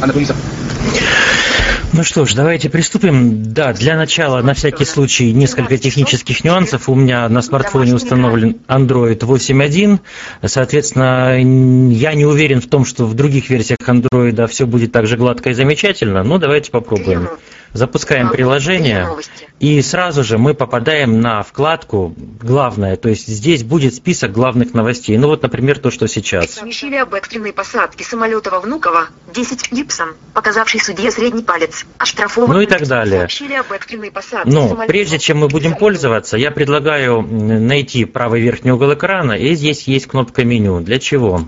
Анна 0.00 0.12
ну 1.92 2.04
что 2.04 2.24
ж, 2.24 2.34
давайте 2.34 2.68
приступим. 2.68 3.52
Да, 3.52 3.72
для 3.72 3.96
начала, 3.96 4.42
на 4.42 4.54
всякий 4.54 4.84
случай, 4.84 5.32
несколько 5.32 5.78
технических 5.78 6.44
нюансов. 6.44 6.88
У 6.88 6.94
меня 6.94 7.28
на 7.28 7.42
смартфоне 7.42 7.94
установлен 7.94 8.58
Android 8.68 9.18
8.1. 9.18 9.98
Соответственно, 10.44 11.38
я 11.92 12.14
не 12.14 12.24
уверен 12.24 12.60
в 12.60 12.68
том, 12.68 12.84
что 12.84 13.06
в 13.06 13.14
других 13.14 13.50
версиях 13.50 13.78
Android 13.86 14.46
все 14.48 14.66
будет 14.66 14.92
так 14.92 15.06
же 15.06 15.16
гладко 15.16 15.50
и 15.50 15.54
замечательно, 15.54 16.22
но 16.22 16.38
давайте 16.38 16.70
попробуем. 16.70 17.28
Запускаем 17.72 18.30
приложение, 18.30 19.06
и 19.60 19.82
сразу 19.82 20.24
же 20.24 20.38
мы 20.38 20.54
попадаем 20.54 21.20
на 21.20 21.42
вкладку 21.42 22.14
«Главное», 22.40 22.96
то 22.96 23.10
есть 23.10 23.26
здесь 23.26 23.64
будет 23.64 23.94
список 23.94 24.32
главных 24.32 24.72
новостей. 24.72 25.18
Ну 25.18 25.26
вот, 25.26 25.42
например, 25.42 25.78
то, 25.78 25.90
что 25.90 26.08
сейчас. 26.08 26.52
Сообщили 26.52 26.96
об 26.96 27.12
экстренной 27.12 27.52
посадке 27.52 28.02
самолета 28.02 28.50
во 28.50 28.60
Внуково, 28.60 29.08
10 29.34 29.72
Гибсон, 29.72 30.14
показавший 30.32 30.80
судье 30.80 31.10
средний 31.10 31.42
палец, 31.42 31.75
оштрафован. 31.98 32.52
Ну 32.52 32.60
и 32.60 32.66
так 32.66 32.86
далее. 32.86 33.28
Самолета... 34.68 34.86
прежде 34.86 35.18
чем 35.18 35.38
мы 35.38 35.48
будем 35.48 35.74
пользоваться, 35.74 36.36
я 36.36 36.50
предлагаю 36.50 37.22
найти 37.22 38.04
правый 38.04 38.40
верхний 38.40 38.72
угол 38.72 38.94
экрана, 38.94 39.32
и 39.32 39.54
здесь 39.54 39.84
есть 39.84 40.06
кнопка 40.06 40.44
меню. 40.44 40.80
Для 40.80 40.98
чего? 40.98 41.42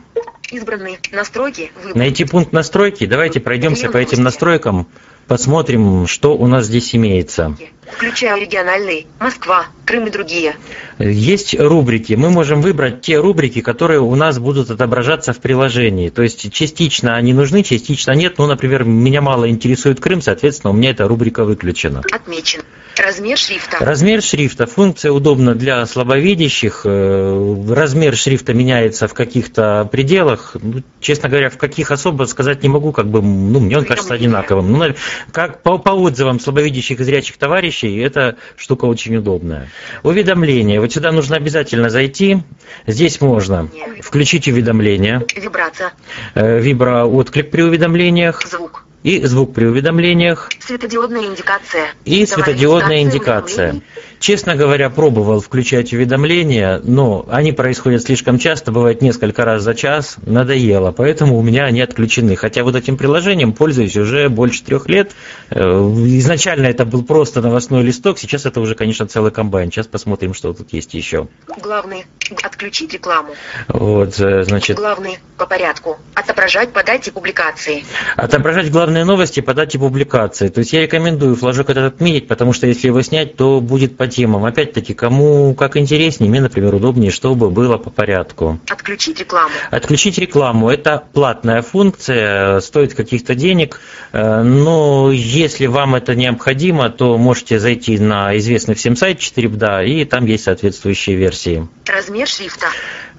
Избранные 0.50 0.98
настройки. 1.12 1.70
Выбор. 1.82 1.96
Найти 1.96 2.24
пункт 2.24 2.52
настройки. 2.52 3.06
Давайте 3.06 3.40
пройдемся 3.40 3.90
по 3.90 3.98
этим 3.98 4.22
настройкам 4.22 4.88
посмотрим, 5.28 6.06
что 6.06 6.36
у 6.36 6.46
нас 6.48 6.66
здесь 6.66 6.96
имеется. 6.96 7.54
Включая 7.92 8.38
региональные, 8.38 9.06
Москва, 9.18 9.66
Крым 9.84 10.06
и 10.06 10.10
другие. 10.10 10.54
Есть 10.98 11.58
рубрики. 11.58 12.12
Мы 12.12 12.30
можем 12.30 12.60
выбрать 12.60 13.00
те 13.00 13.18
рубрики, 13.18 13.62
которые 13.62 14.00
у 14.00 14.14
нас 14.14 14.38
будут 14.38 14.70
отображаться 14.70 15.32
в 15.32 15.38
приложении. 15.38 16.10
То 16.10 16.22
есть 16.22 16.52
частично 16.52 17.16
они 17.16 17.32
нужны, 17.32 17.62
частично 17.62 18.12
нет. 18.12 18.34
Ну, 18.38 18.46
например, 18.46 18.84
меня 18.84 19.22
мало 19.22 19.48
интересует 19.48 20.00
Крым, 20.00 20.20
соответственно, 20.20 20.72
у 20.72 20.74
меня 20.74 20.90
эта 20.90 21.08
рубрика 21.08 21.44
выключена. 21.44 22.02
Отмечен. 22.12 22.60
Размер 22.98 23.38
шрифта. 23.38 23.76
Размер 23.78 24.22
шрифта. 24.22 24.66
Функция 24.66 25.12
удобна 25.12 25.54
для 25.54 25.86
слабовидящих. 25.86 26.82
Э, 26.84 27.64
размер 27.68 28.16
шрифта 28.16 28.54
меняется 28.54 29.06
в 29.06 29.14
каких-то 29.14 29.88
пределах. 29.90 30.56
Ну, 30.60 30.82
честно 31.00 31.28
говоря, 31.28 31.48
в 31.48 31.58
каких 31.58 31.92
особо 31.92 32.24
сказать 32.24 32.62
не 32.62 32.68
могу. 32.68 32.90
Как 32.92 33.06
бы, 33.06 33.22
ну, 33.22 33.60
мне 33.60 33.78
он 33.78 33.84
кажется 33.84 34.14
одинаковым. 34.14 34.72
Ну, 34.72 34.84
как 35.30 35.62
по, 35.62 35.78
по 35.78 35.90
отзывам 35.90 36.40
слабовидящих 36.40 36.98
и 36.98 37.04
зрячих 37.04 37.36
товарищей, 37.36 37.77
эта 37.86 38.36
штука 38.56 38.86
очень 38.86 39.16
удобная. 39.16 39.68
Уведомления. 40.02 40.80
Вот 40.80 40.92
сюда 40.92 41.12
нужно 41.12 41.36
обязательно 41.36 41.90
зайти. 41.90 42.38
Здесь 42.86 43.20
можно 43.20 43.68
включить 44.02 44.48
уведомления. 44.48 45.22
Вибрация. 45.36 45.92
Э, 46.34 46.58
виброотклик 46.60 47.50
при 47.50 47.62
уведомлениях. 47.62 48.46
Звук 48.46 48.87
и 49.08 49.24
звук 49.24 49.54
при 49.54 49.64
уведомлениях. 49.64 50.50
Светодиодная 50.60 51.24
индикация. 51.24 51.94
И 52.04 52.26
светодиодная 52.26 53.00
индикация. 53.00 53.80
Честно 54.20 54.54
говоря, 54.56 54.90
пробовал 54.90 55.40
включать 55.40 55.92
уведомления, 55.94 56.80
но 56.82 57.24
они 57.30 57.52
происходят 57.52 58.02
слишком 58.02 58.38
часто, 58.38 58.72
бывает 58.72 59.00
несколько 59.00 59.44
раз 59.44 59.62
за 59.62 59.74
час, 59.74 60.16
надоело, 60.26 60.90
поэтому 60.90 61.38
у 61.38 61.42
меня 61.42 61.64
они 61.64 61.80
отключены. 61.80 62.36
Хотя 62.36 62.64
вот 62.64 62.74
этим 62.74 62.96
приложением 62.96 63.52
пользуюсь 63.52 63.96
уже 63.96 64.28
больше 64.28 64.62
трех 64.64 64.88
лет. 64.88 65.12
Э, 65.50 65.60
изначально 65.60 66.66
это 66.66 66.84
был 66.84 67.04
просто 67.04 67.40
новостной 67.40 67.82
листок, 67.82 68.18
сейчас 68.18 68.44
это 68.44 68.60
уже, 68.60 68.74
конечно, 68.74 69.06
целый 69.06 69.30
комбайн. 69.30 69.70
Сейчас 69.70 69.86
посмотрим, 69.86 70.34
что 70.34 70.52
тут 70.52 70.72
есть 70.72 70.94
еще. 70.94 71.28
Главный– 71.62 72.04
отключить 72.42 72.92
рекламу. 72.92 73.30
Вот, 73.68 74.20
э, 74.20 74.42
значит... 74.42 74.76
Главный– 74.76 75.18
по 75.38 75.46
порядку. 75.46 75.96
Отображать 76.14 76.72
по 76.72 76.82
дате 76.82 77.12
публикации. 77.12 77.84
Отображать 78.16 78.70
главный 78.70 78.97
актуальные 78.98 79.04
новости 79.04 79.40
по 79.40 79.54
дате 79.54 79.78
публикации. 79.78 80.48
То 80.48 80.60
есть 80.60 80.72
я 80.72 80.82
рекомендую 80.82 81.36
флажок 81.36 81.70
этот 81.70 81.94
отметить, 81.94 82.28
потому 82.28 82.52
что 82.52 82.66
если 82.66 82.88
его 82.88 83.02
снять, 83.02 83.36
то 83.36 83.60
будет 83.60 83.96
по 83.96 84.06
темам. 84.06 84.44
Опять-таки, 84.44 84.94
кому 84.94 85.54
как 85.54 85.76
интереснее, 85.76 86.30
мне, 86.30 86.40
например, 86.40 86.74
удобнее, 86.74 87.10
чтобы 87.10 87.50
было 87.50 87.78
по 87.78 87.90
порядку. 87.90 88.58
Отключить 88.68 89.20
рекламу. 89.20 89.54
Отключить 89.70 90.18
рекламу– 90.18 90.70
это 90.70 91.04
платная 91.12 91.62
функция, 91.62 92.60
стоит 92.60 92.94
каких-то 92.94 93.34
денег, 93.34 93.80
э, 94.12 94.42
но 94.42 95.10
если 95.12 95.66
вам 95.66 95.94
это 95.94 96.14
необходимо, 96.14 96.90
то 96.90 97.18
можете 97.18 97.58
зайти 97.58 97.98
на 97.98 98.36
известный 98.38 98.74
всем 98.74 98.96
сайт 98.96 99.18
4BDA, 99.18 99.86
и 99.86 100.04
там 100.04 100.26
есть 100.26 100.44
соответствующие 100.44 101.16
версии. 101.16 101.68
Размер 101.86 102.26
шрифта. 102.26 102.66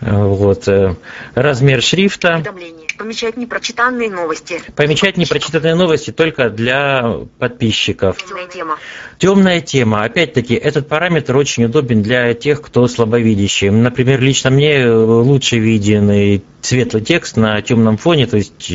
Э, 0.02 0.16
Вот. 0.24 0.68
э, 0.68 0.96
Размер 1.36 1.82
шрифта. 1.82 2.36
Уведомление. 2.36 2.88
Помечать 2.98 3.38
непрочитанные 3.38 4.10
новости. 4.10 4.62
Помечать 4.76 5.18
непрочитанные 5.18 5.76
новости 5.76 6.12
только 6.12 6.50
для 6.50 7.16
подписчиков. 7.38 8.18
Темная 8.18 8.48
тема. 8.48 8.78
Темная 9.18 9.62
тема. 9.62 10.04
Опять-таки, 10.04 10.54
этот 10.56 10.88
параметр 10.88 11.36
очень 11.38 11.66
удобен 11.66 12.02
для 12.02 12.34
тех, 12.34 12.62
кто 12.62 12.88
слабовидящий. 12.88 13.70
Например, 13.70 14.20
лично 14.22 14.50
мне 14.50 14.80
э, 14.80 14.92
лучше 14.94 15.60
виден 15.60 16.12
и 16.12 16.42
светлый 16.62 17.04
текст 17.04 17.38
на 17.38 17.62
темном 17.62 17.98
фоне, 17.98 18.28
то 18.28 18.38
есть 18.38 18.72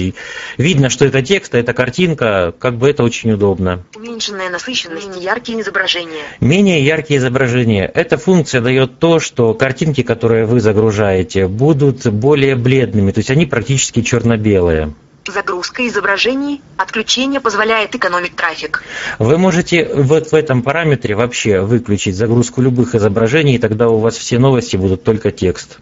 видно, 0.58 0.90
что 0.90 1.04
это 1.04 1.22
текст, 1.22 1.54
а 1.54 1.58
это 1.58 1.72
картинка, 1.72 2.54
как 2.58 2.76
бы 2.76 2.88
это 2.88 3.02
очень 3.02 3.32
удобно. 3.32 3.84
Уменьшенная 3.94 4.50
насыщенность. 4.50 5.08
Яркие 5.20 5.60
изображения. 5.60 6.24
Менее 6.40 6.84
яркие 6.84 7.18
изображения. 7.18 7.90
Эта 7.92 8.16
функция 8.16 8.60
дает 8.60 8.98
то, 8.98 9.20
что 9.20 9.54
картинки, 9.54 10.02
которые 10.02 10.46
вы 10.46 10.60
загружаете, 10.60 11.46
будут 11.46 12.06
более 12.06 12.56
бледными, 12.56 13.12
то 13.12 13.18
есть 13.20 13.30
они 13.30 13.46
практически 13.46 14.02
черно-белые. 14.02 14.94
Загрузка 15.26 15.86
изображений. 15.88 16.60
Отключение 16.76 17.40
позволяет 17.40 17.94
экономить 17.94 18.36
трафик. 18.36 18.82
Вы 19.18 19.38
можете 19.38 19.88
вот 19.94 20.32
в 20.32 20.34
этом 20.34 20.62
параметре 20.62 21.14
вообще 21.14 21.60
выключить 21.60 22.14
загрузку 22.14 22.60
любых 22.60 22.94
изображений, 22.94 23.54
и 23.54 23.58
тогда 23.58 23.88
у 23.88 23.98
вас 23.98 24.18
все 24.18 24.38
новости 24.38 24.76
будут 24.76 25.02
только 25.02 25.30
текст. 25.30 25.78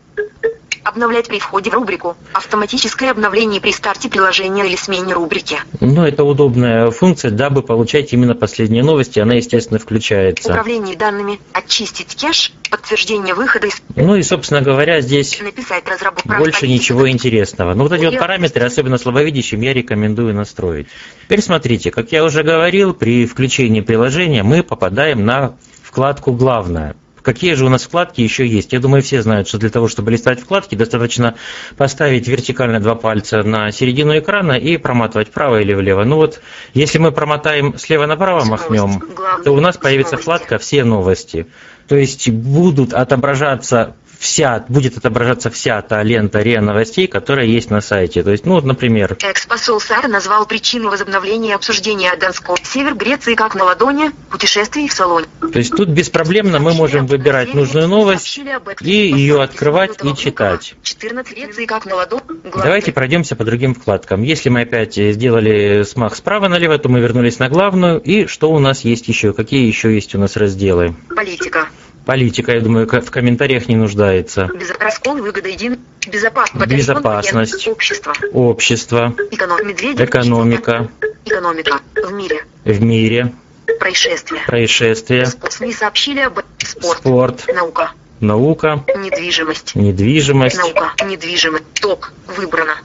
Обновлять 0.84 1.28
при 1.28 1.38
входе 1.38 1.70
в 1.70 1.74
рубрику. 1.74 2.16
Автоматическое 2.32 3.10
обновление 3.10 3.60
при 3.60 3.72
старте 3.72 4.08
приложения 4.08 4.66
или 4.66 4.76
смене 4.76 5.14
рубрики. 5.14 5.58
Ну, 5.80 6.04
это 6.04 6.24
удобная 6.24 6.90
функция, 6.90 7.30
дабы 7.30 7.62
получать 7.62 8.12
именно 8.12 8.34
последние 8.34 8.82
новости, 8.82 9.20
она, 9.20 9.34
естественно, 9.34 9.78
включается. 9.78 10.50
Управление 10.50 10.96
данными. 10.96 11.38
Очистить 11.52 12.16
кэш. 12.16 12.52
Подтверждение 12.70 13.34
выхода 13.34 13.66
из... 13.66 13.82
Ну 13.96 14.16
и, 14.16 14.22
собственно 14.22 14.62
говоря, 14.62 15.00
здесь 15.00 15.38
Написать 15.40 15.86
разработку. 15.88 16.28
больше 16.38 16.66
ничего 16.66 17.08
интересного. 17.08 17.74
Но 17.74 17.84
вот 17.84 17.92
эти 17.92 18.04
вот 18.06 18.18
параметры, 18.18 18.64
особенно 18.64 18.98
слабовидящим, 18.98 19.60
я 19.60 19.72
рекомендую 19.74 20.34
настроить. 20.34 20.88
Теперь 21.24 21.42
смотрите, 21.42 21.90
как 21.90 22.12
я 22.12 22.24
уже 22.24 22.42
говорил, 22.42 22.94
при 22.94 23.26
включении 23.26 23.82
приложения 23.82 24.42
мы 24.42 24.62
попадаем 24.62 25.24
на 25.24 25.56
вкладку 25.82 26.32
«Главное». 26.32 26.96
Какие 27.22 27.54
же 27.54 27.64
у 27.64 27.68
нас 27.68 27.84
вкладки 27.84 28.20
еще 28.20 28.46
есть? 28.46 28.72
Я 28.72 28.80
думаю, 28.80 29.02
все 29.02 29.22
знают, 29.22 29.48
что 29.48 29.58
для 29.58 29.70
того, 29.70 29.88
чтобы 29.88 30.10
листать 30.10 30.40
вкладки, 30.40 30.74
достаточно 30.74 31.36
поставить 31.76 32.28
вертикально 32.28 32.80
два 32.80 32.94
пальца 32.94 33.42
на 33.42 33.70
середину 33.70 34.18
экрана 34.18 34.52
и 34.52 34.76
проматывать 34.76 35.28
вправо 35.28 35.60
или 35.60 35.72
влево. 35.72 36.04
Ну 36.04 36.16
вот, 36.16 36.40
если 36.74 36.98
мы 36.98 37.12
промотаем 37.12 37.78
слева 37.78 38.06
направо 38.06 38.44
махнем, 38.44 39.02
то 39.44 39.52
у 39.52 39.60
нас 39.60 39.76
появится 39.76 40.16
вкладка 40.16 40.58
«Все 40.58 40.84
новости». 40.84 41.46
То 41.88 41.96
есть 41.96 42.30
будут 42.30 42.94
отображаться 42.94 43.96
вся, 44.22 44.64
будет 44.68 44.96
отображаться 44.96 45.50
вся 45.50 45.82
та 45.82 46.02
лента 46.02 46.40
РИА 46.40 46.60
новостей, 46.60 47.08
которая 47.08 47.46
есть 47.46 47.70
на 47.70 47.80
сайте. 47.80 48.22
То 48.22 48.30
есть, 48.30 48.46
ну 48.46 48.54
вот, 48.54 48.64
например, 48.64 49.16
Экс-посол 49.20 49.80
САР 49.80 50.08
назвал 50.08 50.46
причину 50.46 50.90
возобновления 50.90 51.56
обсуждения 51.56 52.14
Донского. 52.16 52.56
Север 52.62 52.94
Греции 52.94 53.34
как 53.34 53.56
на 53.56 53.64
ладони. 53.64 54.12
Путешествий 54.30 54.88
в 54.88 54.92
салоне. 54.92 55.26
то 55.40 55.58
есть 55.58 55.72
тут 55.72 55.88
беспроблемно 55.88 56.60
мы 56.60 56.72
можем 56.72 57.06
выбирать 57.06 57.52
нужную 57.52 57.88
новость 57.88 58.40
и 58.80 58.90
ее 58.90 59.42
открывать 59.42 60.02
и 60.04 60.16
читать. 60.16 60.76
14 60.82 61.36
Греции 61.36 61.66
как 61.66 61.84
на 61.84 61.96
ладони. 61.96 62.22
Давайте 62.54 62.92
пройдемся 62.92 63.34
по 63.34 63.44
другим 63.44 63.74
вкладкам. 63.74 64.22
Если 64.22 64.48
мы 64.48 64.62
опять 64.62 64.94
сделали 64.94 65.82
смах 65.82 66.14
справа 66.14 66.46
налево, 66.46 66.78
то 66.78 66.88
мы 66.88 67.00
вернулись 67.00 67.40
на 67.40 67.48
главную. 67.48 68.00
И 68.00 68.26
что 68.26 68.52
у 68.52 68.60
нас 68.60 68.82
есть 68.82 69.08
еще? 69.08 69.32
Какие 69.32 69.66
еще 69.66 69.92
есть 69.92 70.14
у 70.14 70.18
нас 70.18 70.36
разделы? 70.36 70.94
Политика. 71.14 71.66
Политика, 72.06 72.52
я 72.52 72.60
думаю, 72.60 72.86
в 72.88 73.10
комментариях 73.10 73.68
не 73.68 73.76
нуждается. 73.76 74.48
Раскол 74.80 75.16
выгода 75.16 75.48
един. 75.48 75.78
Безопасность. 76.06 76.66
Безопасность. 76.66 77.68
Общество. 77.68 78.12
Общество, 78.32 79.14
Экономика. 79.30 79.64
Медведев. 79.64 80.08
экономика 80.08 80.90
Экономика. 81.24 81.80
В 81.94 82.12
мире. 82.12 82.44
в 82.64 82.82
мире, 82.82 83.32
Происшествия. 83.78 84.40
происшествия, 84.46 85.26
СМИ 85.48 85.72
сообщили 85.72 86.20
об 86.20 86.40
спорт. 86.58 86.98
спорт, 86.98 87.44
Наука. 87.54 87.92
наука, 88.20 88.84
Недвижимость. 88.96 89.74
недвижимость, 89.76 90.56
Наука. 90.56 90.92
Недвижимость. 91.04 91.64
Ток. 91.80 92.12
Выбрано. 92.36 92.76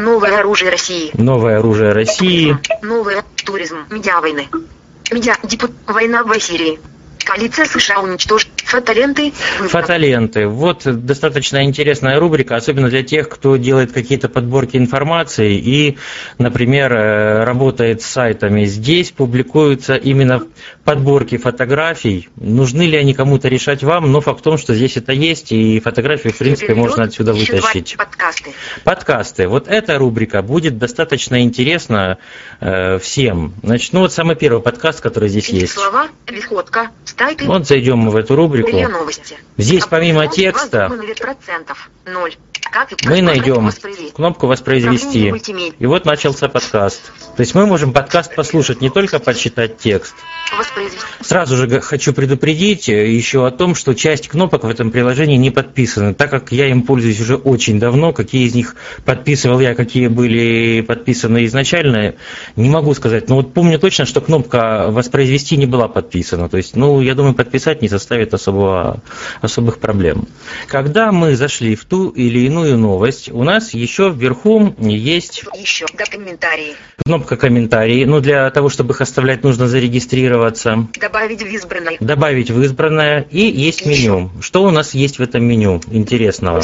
Новое 0.00 0.40
оружие 0.40 0.70
России. 0.72 1.10
новое 1.14 1.58
оружие 1.58 1.92
России, 1.92 2.56
Новое. 2.82 3.22
Туризм. 3.44 3.78
Медиа 3.90 4.20
войны. 4.20 4.48
Медиа. 5.12 5.36
Депут. 5.44 5.70
Война 5.86 6.24
в 6.24 6.40
Сирии. 6.40 6.80
Коалиция 7.24 7.64
США 7.64 8.00
уничтожит 8.00 8.48
фотоленты. 8.64 9.32
Фотоленты. 9.68 10.46
Вот 10.46 10.82
достаточно 10.84 11.64
интересная 11.64 12.18
рубрика, 12.18 12.56
особенно 12.56 12.88
для 12.88 13.02
тех, 13.02 13.28
кто 13.28 13.56
делает 13.56 13.92
какие-то 13.92 14.28
подборки 14.28 14.76
информации 14.76 15.56
и, 15.56 15.98
например, 16.38 16.92
э, 16.92 17.44
работает 17.44 18.02
с 18.02 18.06
сайтами. 18.06 18.64
Здесь 18.64 19.10
публикуются 19.10 19.94
именно 19.94 20.42
подборки 20.84 21.36
фотографий. 21.36 22.28
Нужны 22.36 22.82
ли 22.82 22.96
они 22.96 23.14
кому-то 23.14 23.48
решать 23.48 23.82
вам, 23.82 24.10
но 24.12 24.20
факт 24.20 24.40
в 24.40 24.42
том, 24.42 24.58
что 24.58 24.74
здесь 24.74 24.96
это 24.96 25.12
есть, 25.12 25.52
и 25.52 25.80
фотографии, 25.80 26.28
в 26.28 26.38
принципе, 26.38 26.74
можно 26.74 27.04
отсюда 27.04 27.32
вытащить. 27.32 27.96
Подкасты. 27.96 28.52
Подкасты. 28.84 29.48
Вот 29.48 29.68
эта 29.68 29.98
рубрика 29.98 30.42
будет 30.42 30.78
достаточно 30.78 31.42
интересна 31.42 32.18
э, 32.60 32.98
всем. 32.98 33.54
Значит, 33.62 33.92
ну 33.92 34.00
вот 34.00 34.12
самый 34.12 34.36
первый 34.36 34.62
подкаст, 34.62 35.00
который 35.00 35.28
здесь 35.28 35.48
есть. 35.48 35.72
Слова. 35.72 36.08
Виходка. 36.26 36.90
Вот 37.46 37.66
зайдем 37.66 37.98
мы 37.98 38.10
в 38.10 38.16
эту 38.16 38.36
рубрику. 38.36 38.70
Здесь 39.56 39.86
помимо 39.86 40.26
текста 40.26 40.90
мы 43.04 43.22
найдем 43.22 43.70
кнопку 44.14 44.46
«Воспроизвести». 44.46 45.32
И 45.78 45.86
вот 45.86 46.04
начался 46.04 46.48
подкаст. 46.48 47.12
То 47.36 47.40
есть 47.40 47.54
мы 47.54 47.66
можем 47.66 47.92
подкаст 47.92 48.34
послушать, 48.34 48.80
не 48.80 48.90
только 48.90 49.18
почитать 49.18 49.78
текст. 49.78 50.14
Сразу 51.20 51.56
же 51.56 51.80
хочу 51.80 52.12
предупредить 52.12 52.88
э, 52.88 53.10
еще 53.10 53.46
о 53.46 53.50
том, 53.50 53.74
что 53.74 53.94
часть 53.94 54.28
кнопок 54.28 54.64
в 54.64 54.68
этом 54.68 54.90
приложении 54.90 55.36
не 55.36 55.50
подписаны, 55.50 56.14
так 56.14 56.30
как 56.30 56.52
я 56.52 56.68
им 56.68 56.82
пользуюсь 56.82 57.20
уже 57.20 57.36
очень 57.36 57.80
давно, 57.80 58.12
какие 58.12 58.46
из 58.46 58.54
них 58.54 58.76
подписывал 59.04 59.58
я, 59.58 59.74
какие 59.74 60.06
были 60.08 60.82
подписаны 60.82 61.46
изначально, 61.46 62.14
не 62.56 62.68
могу 62.68 62.94
сказать. 62.94 63.28
Но 63.28 63.36
вот 63.36 63.52
помню 63.54 63.78
точно, 63.78 64.04
что 64.04 64.20
кнопка 64.20 64.86
«Воспроизвести» 64.90 65.56
не 65.56 65.66
была 65.66 65.88
подписана. 65.88 66.48
То 66.48 66.56
есть, 66.56 66.76
ну, 66.76 67.00
я 67.00 67.14
думаю, 67.14 67.34
подписать 67.34 67.82
не 67.82 67.88
составит 67.88 68.34
особого, 68.34 69.02
особых 69.40 69.78
проблем. 69.78 70.28
Когда 70.68 71.10
мы 71.10 71.34
зашли 71.36 71.74
в 71.74 71.84
ту 71.84 72.10
или 72.10 72.40
иную 72.40 72.53
новость, 72.62 73.30
у 73.30 73.42
нас 73.42 73.74
еще 73.74 74.10
вверху 74.10 74.74
есть 74.78 75.44
Еще. 75.56 75.86
Да, 75.94 76.04
комментарии. 76.04 76.74
кнопка 77.04 77.36
«Комментарии». 77.36 78.04
Ну, 78.04 78.20
для 78.20 78.50
того, 78.50 78.68
чтобы 78.68 78.94
их 78.94 79.00
оставлять, 79.00 79.42
нужно 79.42 79.66
зарегистрироваться 79.68 80.86
Добавить 81.00 81.42
в 81.42 81.46
избранное. 81.46 81.96
добавить 82.00 82.50
в 82.50 82.62
избранное 82.62 83.26
и 83.30 83.40
есть 83.40 83.86
меню. 83.86 84.30
Что 84.40 84.64
у 84.64 84.70
нас 84.70 84.94
есть 84.94 85.18
в 85.18 85.22
этом 85.22 85.44
меню 85.44 85.80
интересного? 85.90 86.62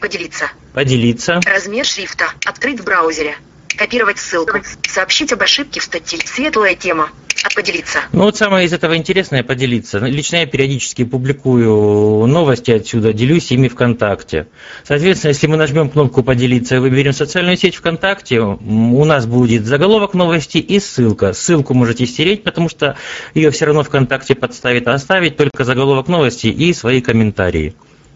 Поделиться. 0.00 0.50
Поделиться. 0.72 1.40
Размер 1.44 1.84
шрифта. 1.84 2.24
Открыть 2.46 2.80
в 2.80 2.84
браузере. 2.84 3.36
Копировать 3.80 4.18
ссылку. 4.18 4.58
Сообщить 4.86 5.32
об 5.32 5.40
ошибке 5.40 5.80
в 5.80 5.84
статье. 5.84 6.18
Светлая 6.26 6.74
тема. 6.74 7.08
Поделиться. 7.54 8.00
Ну 8.12 8.24
вот 8.24 8.36
самое 8.36 8.66
из 8.66 8.74
этого 8.74 8.94
интересное 8.94 9.42
поделиться. 9.42 10.00
Лично 10.00 10.36
я 10.36 10.46
периодически 10.46 11.04
публикую 11.04 12.26
новости 12.26 12.72
отсюда, 12.72 13.14
делюсь 13.14 13.50
ими 13.50 13.68
ВКонтакте. 13.68 14.48
Соответственно, 14.84 15.30
если 15.30 15.46
мы 15.46 15.56
нажмем 15.56 15.88
кнопку 15.88 16.22
«Поделиться» 16.22 16.76
и 16.76 16.78
выберем 16.78 17.14
социальную 17.14 17.56
сеть 17.56 17.76
ВКонтакте, 17.76 18.40
у 18.40 19.04
нас 19.06 19.24
будет 19.24 19.64
заголовок 19.64 20.12
новости 20.12 20.58
и 20.58 20.78
ссылка. 20.78 21.32
Ссылку 21.32 21.72
можете 21.72 22.04
стереть, 22.04 22.44
потому 22.44 22.68
что 22.68 22.98
ее 23.32 23.50
все 23.50 23.64
равно 23.64 23.82
ВКонтакте 23.82 24.34
подставит, 24.34 24.86
а 24.88 24.92
оставить 24.92 25.38
только 25.38 25.64
заголовок 25.64 26.08
новости 26.08 26.48
и 26.48 26.74
свои 26.74 27.00
комментарии. 27.00 27.74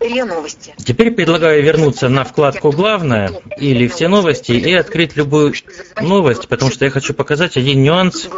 РИА 0.08 0.24
новости. 0.24 0.74
Теперь 0.84 1.10
предлагаю 1.10 1.62
вернуться 1.62 2.08
на 2.08 2.24
вкладку 2.24 2.70
«Главное» 2.70 3.30
или 3.58 3.88
«Все 3.88 4.08
новости» 4.08 4.52
и 4.52 4.72
открыть 4.74 5.16
любую 5.16 5.54
новость, 6.00 6.48
потому 6.48 6.70
что 6.70 6.84
я 6.84 6.90
хочу 6.90 7.14
показать 7.14 7.56
один 7.56 7.82
нюанс, 7.82 8.28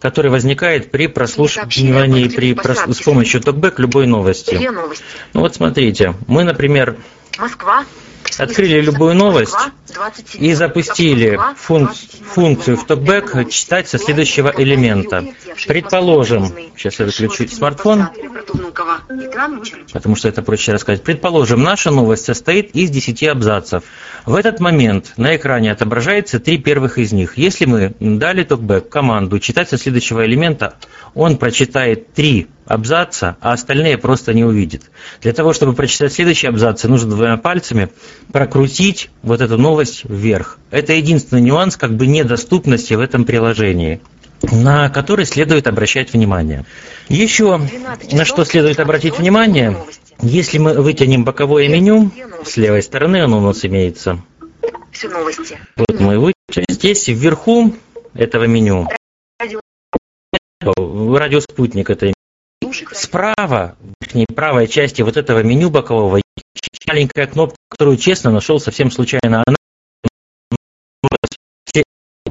который 0.00 0.30
возникает 0.30 0.90
при 0.90 1.06
прослушивании 1.06 2.28
при 2.28 2.52
прос- 2.54 2.92
с 2.92 3.00
помощью 3.02 3.40
токбэк 3.40 3.78
любой 3.78 4.06
новости. 4.06 4.58
Ну 5.32 5.40
вот 5.40 5.54
смотрите, 5.54 6.14
мы, 6.26 6.44
например, 6.44 6.96
Москва. 7.38 7.84
Открыли 8.38 8.80
любую 8.80 9.14
новость 9.14 9.56
и 10.34 10.54
запустили 10.54 11.38
функ 11.56 11.90
функцию 12.34 12.76
в 12.76 12.86
токбэк 12.86 13.48
читать 13.50 13.88
со 13.88 13.98
следующего 13.98 14.52
элемента. 14.56 15.24
Предположим, 15.66 16.52
сейчас 16.76 17.00
я 17.00 17.06
выключу 17.06 17.48
смартфон, 17.48 18.08
потому 19.92 20.16
что 20.16 20.28
это 20.28 20.42
проще 20.42 20.72
рассказать. 20.72 21.02
Предположим, 21.02 21.62
наша 21.62 21.90
новость 21.90 22.24
состоит 22.24 22.74
из 22.74 22.90
10 22.90 23.22
абзацев. 23.24 23.82
В 24.26 24.34
этот 24.34 24.60
момент 24.60 25.14
на 25.16 25.36
экране 25.36 25.72
отображается 25.72 26.38
три 26.40 26.58
первых 26.58 26.98
из 26.98 27.12
них. 27.12 27.36
Если 27.36 27.64
мы 27.64 27.94
дали 27.98 28.44
токбэк 28.44 28.88
команду 28.88 29.38
читать 29.38 29.68
со 29.68 29.78
следующего 29.78 30.24
элемента, 30.24 30.74
он 31.14 31.36
прочитает 31.36 32.12
три 32.12 32.48
абзаца, 32.66 33.36
а 33.40 33.52
остальные 33.52 33.98
просто 33.98 34.32
не 34.32 34.44
увидит. 34.44 34.90
Для 35.22 35.32
того, 35.32 35.52
чтобы 35.52 35.72
прочитать 35.72 36.12
следующие 36.12 36.50
абзацы, 36.50 36.88
нужно 36.88 37.10
двумя 37.10 37.36
пальцами 37.36 37.90
прокрутить 38.32 39.10
вот 39.22 39.40
эту 39.40 39.58
новость 39.58 40.04
вверх. 40.04 40.58
Это 40.70 40.92
единственный 40.92 41.42
нюанс 41.42 41.76
как 41.76 41.94
бы 41.94 42.06
недоступности 42.06 42.94
в 42.94 43.00
этом 43.00 43.24
приложении 43.24 44.00
на 44.42 44.88
который 44.88 45.26
следует 45.26 45.66
обращать 45.66 46.14
внимание. 46.14 46.64
Еще 47.10 47.60
на 48.10 48.24
что 48.24 48.44
следует 48.46 48.80
обратить 48.80 49.18
внимание, 49.18 49.76
если 50.22 50.56
мы 50.56 50.80
вытянем 50.80 51.24
боковое 51.24 51.68
меню, 51.68 52.10
с 52.44 52.56
левой 52.56 52.82
стороны 52.82 53.22
оно 53.22 53.38
у 53.38 53.42
нас 53.42 53.64
имеется. 53.66 54.22
Вот 55.76 56.00
мы 56.00 56.18
вытянем. 56.18 56.66
Здесь 56.70 57.08
вверху 57.08 57.74
этого 58.14 58.44
меню 58.44 58.88
радиоспутник 61.16 61.90
это 61.90 62.12
Справа, 62.92 63.76
в 63.80 63.94
верхней 64.00 64.26
правой 64.26 64.68
части 64.68 65.02
вот 65.02 65.16
этого 65.16 65.42
меню 65.42 65.70
бокового, 65.70 66.20
маленькая 66.86 67.26
кнопка, 67.26 67.56
которую 67.68 67.96
честно 67.96 68.30
нашел 68.30 68.60
совсем 68.60 68.90
случайно. 68.90 69.42
Она 69.46 69.56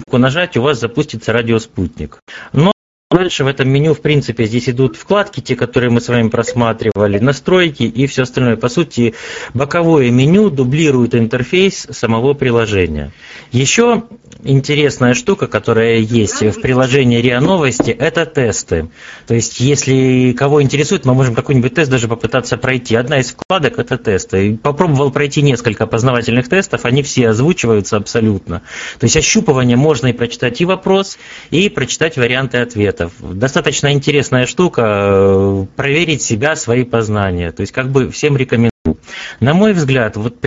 кнопку 0.10 0.18
нажать, 0.18 0.58
у 0.58 0.62
вас 0.62 0.80
запустится 0.80 1.34
радиоспутник. 1.34 2.20
Но 2.52 2.72
Дальше 3.12 3.44
в 3.44 3.48
этом 3.48 3.68
меню, 3.70 3.96
в 3.96 4.02
принципе, 4.02 4.46
здесь 4.46 4.70
идут 4.70 4.96
вкладки, 4.96 5.40
те, 5.40 5.56
которые 5.56 5.90
мы 5.90 6.00
с 6.00 6.10
вами 6.10 6.30
просматривали, 6.30 7.18
настройки 7.18 7.82
и 7.82 8.06
все 8.06 8.22
остальное. 8.22 8.56
По 8.56 8.70
сути, 8.70 9.16
боковое 9.56 10.12
меню 10.12 10.52
дублирует 10.52 11.16
интерфейс 11.16 11.88
самого 11.90 12.36
приложения. 12.36 13.12
Еще 13.52 14.04
интересная 14.44 15.16
штука, 15.16 15.48
которая 15.48 15.98
есть 15.98 16.44
в 16.44 16.62
приложении 16.62 17.20
РИА 17.20 17.42
Новости, 17.42 17.90
это 17.90 18.28
тесты. 18.28 18.90
То 19.26 19.34
есть, 19.34 19.60
если 19.60 20.34
кого 20.38 20.62
интересует, 20.62 21.06
мы 21.06 21.16
можем 21.16 21.34
какой-нибудь 21.34 21.74
тест 21.74 21.90
даже 21.90 22.08
попытаться 22.08 22.58
пройти. 22.58 22.96
Одна 22.96 23.20
из 23.20 23.32
вкладок– 23.32 23.78
это 23.80 23.98
тесты. 23.98 24.56
Попробовал 24.62 25.12
пройти 25.12 25.42
несколько 25.42 25.88
познавательных 25.88 26.48
тестов, 26.48 26.86
они 26.86 27.02
все 27.02 27.30
озвучиваются 27.30 27.98
абсолютно. 27.98 28.62
То 29.00 29.06
есть, 29.06 29.18
ощупывание 29.18 29.78
можно 29.78 30.08
и 30.08 30.14
прочитать 30.14 30.62
и 30.62 30.66
вопрос, 30.66 31.18
и 31.50 31.70
прочитать 31.70 32.16
варианты 32.16 32.60
ответов. 33.00 33.38
Достаточно 33.38 33.92
интересная 33.92 34.46
штука 34.46 34.82
э,– 34.86 35.66
проверить 35.76 36.22
себя, 36.22 36.56
свои 36.56 36.84
познания. 36.84 37.52
То 37.52 37.62
есть, 37.62 37.72
как 37.72 37.90
бы 37.90 38.10
всем 38.10 38.38
рекомендую. 38.38 38.70
На 39.40 39.54
мой 39.54 39.74
взгляд, 39.74 40.18
вот 40.18 40.40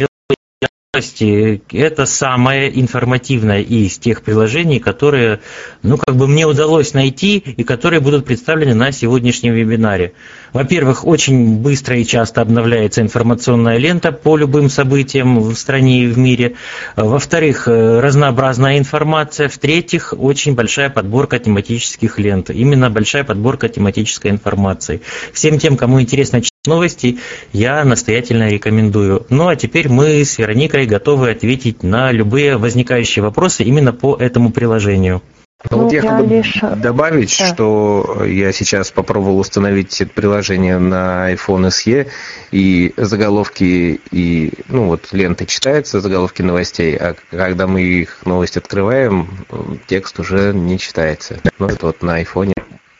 это 0.95 2.05
самое 2.05 2.79
информативное 2.79 3.63
из 3.63 3.97
тех 3.97 4.21
приложений, 4.21 4.81
которые, 4.81 5.41
ну, 5.83 5.97
как 5.97 6.17
бы 6.17 6.29
мне 6.29 6.47
удалось 6.47 6.93
найти 6.93 7.39
и 7.39 7.65
которые 7.65 8.01
будут 8.01 8.27
представлены 8.27 8.75
на 8.75 8.93
сегодняшнем 8.93 9.55
вебинаре. 9.55 10.13
Во-первых, 10.53 11.07
очень 11.07 11.57
быстро 11.57 11.97
и 11.97 12.05
часто 12.05 12.43
обновляется 12.43 13.01
информационная 13.01 13.79
лента 13.79 14.13
по 14.13 14.37
любым 14.37 14.69
событиям 14.69 15.41
в 15.41 15.55
стране 15.55 16.05
и 16.05 16.09
в 16.09 16.19
мире. 16.19 16.57
Во-вторых, 16.95 17.69
разнообразная 17.69 18.77
информация. 18.77 19.49
В-третьих, 19.49 20.13
очень 20.15 20.55
большая 20.55 20.91
подборка 20.91 21.39
тематических 21.39 22.19
лент. 22.19 22.51
Именно 22.51 22.91
большая 22.91 23.25
подборка 23.25 23.71
тематической 23.71 24.31
информации. 24.31 25.01
Всем 25.33 25.59
тем, 25.59 25.79
кому 25.79 26.03
интересно 26.03 26.43
новости 26.67 27.19
я 27.53 27.85
настоятельно 27.85 28.49
рекомендую. 28.49 29.27
Ну 29.29 29.49
а 29.49 29.57
теперь 29.57 29.89
мы 29.89 30.25
с 30.25 30.39
Вероникой 30.39 30.87
готовы 30.87 31.31
ответить 31.31 31.83
на 31.83 32.13
любые 32.13 32.57
возникающие 32.57 33.23
вопросы 33.23 33.65
именно 33.65 33.93
по 33.93 34.17
этому 34.17 34.53
приложению. 34.53 35.23
Ну, 35.71 35.85
вот 35.85 35.93
я 35.93 36.01
хотел 36.01 36.27
лишь... 36.27 36.59
добавить, 36.77 37.37
да. 37.39 37.47
что 37.47 38.25
я 38.25 38.53
сейчас 38.53 38.91
попробовал 38.91 39.39
установить 39.39 40.01
это 40.01 40.13
приложение 40.13 40.79
на 40.79 41.33
iPhone 41.33 41.69
SE, 41.69 42.09
и 42.51 42.93
заголовки 42.97 44.01
и, 44.11 44.53
ну 44.69 44.87
вот, 44.87 45.13
ленты 45.13 45.47
читаются, 45.47 46.01
заголовки 46.01 46.43
новостей, 46.43 46.97
а 46.97 47.15
когда 47.31 47.69
мы 47.69 47.83
их 47.83 48.23
новость 48.25 48.57
открываем, 48.57 49.29
текст 49.87 50.19
уже 50.19 50.53
не 50.53 50.81
читается. 50.81 51.39
Ну, 51.61 51.69
это 51.69 51.87
вот 51.87 52.03
на 52.03 52.21
iPhone 52.21 52.53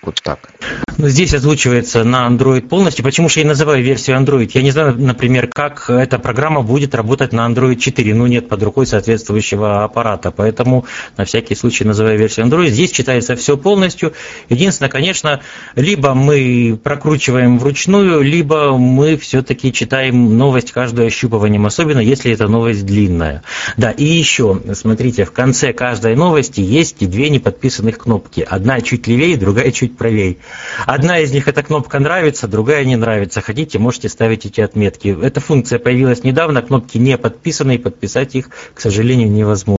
вот 0.03 0.21
так. 0.23 0.51
Здесь 0.99 1.35
озвучивается 1.35 2.05
на 2.05 2.29
Android 2.29 2.69
полностью. 2.69 3.05
Почему 3.05 3.29
же 3.29 3.41
я 3.41 3.47
называю 3.47 3.83
версию 3.83 4.19
Android? 4.19 4.51
Я 4.55 4.63
не 4.63 4.71
знаю, 4.71 4.95
например, 4.99 5.49
как 5.49 5.89
эта 5.89 6.19
программа 6.19 6.63
будет 6.63 6.95
работать 6.95 7.33
на 7.33 7.49
Android 7.49 7.77
4. 7.77 8.15
Ну, 8.15 8.27
нет 8.27 8.49
под 8.49 8.63
рукой 8.63 8.87
соответствующего 8.87 9.85
аппарата. 9.85 10.31
Поэтому 10.31 10.85
на 11.17 11.25
всякий 11.25 11.55
случай 11.55 11.85
называю 11.85 12.19
версию 12.19 12.47
Android. 12.47 12.69
Здесь 12.69 12.93
читается 12.93 13.37
все 13.37 13.57
полностью. 13.57 14.13
Единственное, 14.49 14.91
конечно, 14.91 15.41
либо 15.77 16.15
мы 16.15 16.79
прокручиваем 16.83 17.59
вручную, 17.59 18.21
либо 18.23 18.77
мы 18.77 19.17
все-таки 19.17 19.73
читаем 19.73 20.37
новость 20.37 20.73
каждую 20.73 21.07
ощупыванием, 21.07 21.65
особенно 21.67 22.01
если 22.01 22.33
эта 22.33 22.49
новость 22.49 22.85
длинная. 22.85 23.43
Да, 23.77 23.91
и 23.91 24.05
еще, 24.05 24.61
смотрите, 24.75 25.25
в 25.25 25.33
конце 25.33 25.73
каждой 25.73 26.17
новости 26.17 26.61
есть 26.61 26.99
две 27.09 27.31
неподписанных 27.31 27.99
кнопки. 27.99 28.47
Одна 28.49 28.81
чуть 28.81 29.07
левее, 29.07 29.37
другая 29.37 29.73
чуть 29.73 29.97
правей. 29.97 30.39
Одна 30.87 31.19
из 31.21 31.33
них 31.33 31.49
эта 31.49 31.63
кнопка 31.63 31.99
нравится, 31.99 32.49
другая 32.49 32.85
не 32.85 32.97
нравится. 32.97 33.41
Хотите, 33.41 33.79
можете 33.79 34.09
ставить 34.09 34.47
эти 34.47 34.61
отметки. 34.61 35.17
Эта 35.23 35.41
функция 35.41 35.79
появилась 35.79 36.25
недавно, 36.25 36.63
кнопки 36.63 36.99
не 36.99 37.17
подписаны, 37.17 37.77
и 37.77 37.79
подписать 37.79 38.35
их, 38.35 38.51
к 38.75 38.81
сожалению, 38.81 39.31
невозможно. 39.31 39.77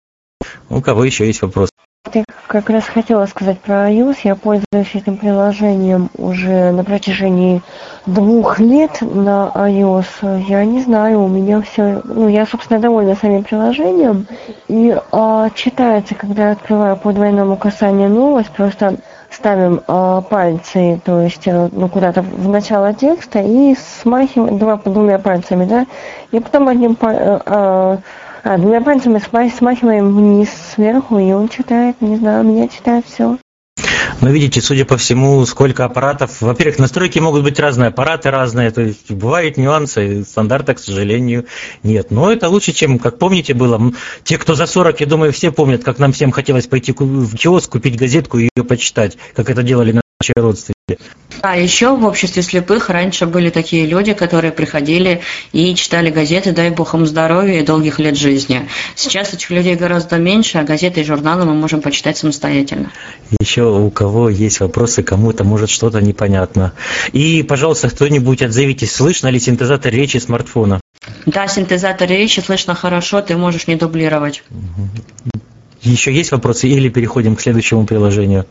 У 0.70 0.82
кого 0.82 1.04
еще 1.04 1.26
есть 1.28 1.42
вопрос? 1.42 1.70
Я 2.14 2.26
как 2.48 2.70
раз 2.70 2.86
хотела 2.86 3.26
сказать 3.26 3.60
про 3.60 3.90
iOS. 3.90 4.18
Я 4.24 4.36
пользуюсь 4.36 4.94
этим 4.94 5.18
приложением 5.18 6.10
уже 6.18 6.72
на 6.72 6.84
протяжении 6.84 7.62
двух 8.06 8.60
лет 8.60 9.02
на 9.02 9.52
iOS. 9.56 10.46
Я 10.48 10.64
не 10.66 10.82
знаю, 10.82 11.24
у 11.24 11.28
меня 11.28 11.62
все... 11.62 12.02
Ну, 12.04 12.28
я, 12.28 12.46
собственно, 12.46 12.80
довольна 12.80 13.16
самим 13.16 13.44
приложением. 13.44 14.28
И 14.68 14.96
а, 15.12 15.50
читается, 15.56 16.14
когда 16.14 16.48
я 16.48 16.52
открываю 16.52 16.98
по 16.98 17.14
двойному 17.14 17.58
касанию 17.58 18.10
новость, 18.10 18.52
просто 18.52 18.98
ставим 19.34 19.82
э, 19.88 20.22
пальцы, 20.30 21.02
то 21.04 21.22
есть 21.22 21.48
э, 21.48 21.70
ну, 21.72 21.90
куда-то 21.90 22.22
в 22.22 22.48
начало 22.50 22.94
текста 22.94 23.40
и 23.40 23.76
смахиваем 23.76 24.58
два, 24.58 24.78
двумя 24.78 25.20
пальцами, 25.20 25.66
да, 25.66 25.86
и 26.32 26.40
потом 26.40 26.68
одним 26.68 26.98
э, 27.02 27.40
э, 27.46 27.98
а, 28.46 28.58
двумя 28.58 28.82
пальцами 28.82 29.20
смахиваем 29.50 30.16
вниз 30.16 30.50
сверху, 30.74 31.18
и 31.18 31.32
он 31.32 31.48
читает, 31.48 32.02
не 32.02 32.18
знаю, 32.18 32.44
меня 32.44 32.68
читает 32.68 33.06
все. 33.06 33.38
Но 34.22 34.30
видите, 34.30 34.62
судя 34.62 34.86
по 34.86 34.98
всему, 34.98 35.46
сколько 35.46 35.86
аппаратов. 35.86 36.42
Во-первых, 36.42 36.80
настройки 36.80 37.20
могут 37.20 37.44
быть 37.44 37.60
разные, 37.60 37.90
аппараты 37.90 38.32
разные, 38.32 38.72
то 38.72 38.82
есть 38.82 39.12
бывают 39.12 39.58
нюансы, 39.58 40.24
стандарта, 40.24 40.76
к 40.76 40.80
сожалению, 40.80 41.46
нет. 41.84 42.12
Но 42.12 42.32
это 42.32 42.50
лучше, 42.50 42.72
чем, 42.72 43.00
как 43.00 43.20
помните, 43.20 43.54
было. 43.54 43.92
Те, 44.24 44.38
кто 44.38 44.56
за 44.56 44.66
40, 44.66 45.02
я 45.02 45.06
думаю, 45.08 45.34
все 45.34 45.52
помнят, 45.52 45.84
как 45.84 46.00
нам 46.00 46.14
всем 46.14 46.32
хотелось 46.32 46.68
пойти 46.68 46.94
в 46.94 47.36
киоск, 47.36 47.72
купить 47.72 47.98
газетку 47.98 48.38
и 48.38 48.50
ее 48.56 48.64
почитать, 48.64 49.18
как 49.36 49.50
это 49.50 49.64
делали 49.64 50.03
наши 50.24 50.34
родственники. 50.36 50.74
А 51.42 51.58
еще 51.58 51.96
в 51.96 52.06
обществе 52.06 52.42
слепых 52.42 52.90
раньше 52.90 53.26
были 53.26 53.50
такие 53.50 53.86
люди, 53.86 54.14
которые 54.14 54.52
приходили 54.52 55.22
и 55.52 55.76
читали 55.76 56.10
газеты, 56.10 56.54
дай 56.54 56.70
бог 56.70 56.94
им 56.94 57.06
здоровья 57.06 57.60
и 57.60 57.66
долгих 57.66 58.00
лет 58.00 58.18
жизни. 58.18 58.70
Сейчас 58.96 59.34
этих 59.34 59.50
людей 59.50 59.76
гораздо 59.76 60.18
меньше, 60.18 60.60
а 60.60 60.64
газеты 60.64 61.02
и 61.02 61.04
журналы 61.04 61.46
мы 61.46 61.54
можем 61.54 61.82
почитать 61.82 62.18
самостоятельно. 62.18 62.92
Еще 63.42 63.64
у 63.64 63.90
кого 63.90 64.30
есть 64.30 64.62
вопросы, 64.62 65.04
кому-то 65.04 65.44
может 65.44 65.70
что-то 65.70 66.00
непонятно. 66.02 66.74
И, 67.12 67.44
пожалуйста, 67.44 67.90
кто-нибудь 67.90 68.42
отзовитесь, 68.42 68.94
слышно 68.94 69.28
ли 69.28 69.40
синтезатор 69.40 69.92
речи 69.92 70.18
смартфона? 70.18 70.80
Да, 71.26 71.48
синтезатор 71.48 72.08
речи 72.08 72.40
слышно 72.40 72.76
хорошо, 72.76 73.22
ты 73.22 73.36
можешь 73.36 73.68
не 73.68 73.76
дублировать. 73.76 74.44
Еще 75.82 76.14
есть 76.14 76.32
вопросы 76.32 76.70
или 76.70 76.88
переходим 76.88 77.36
к 77.36 77.42
следующему 77.42 77.86
приложению? 77.86 78.46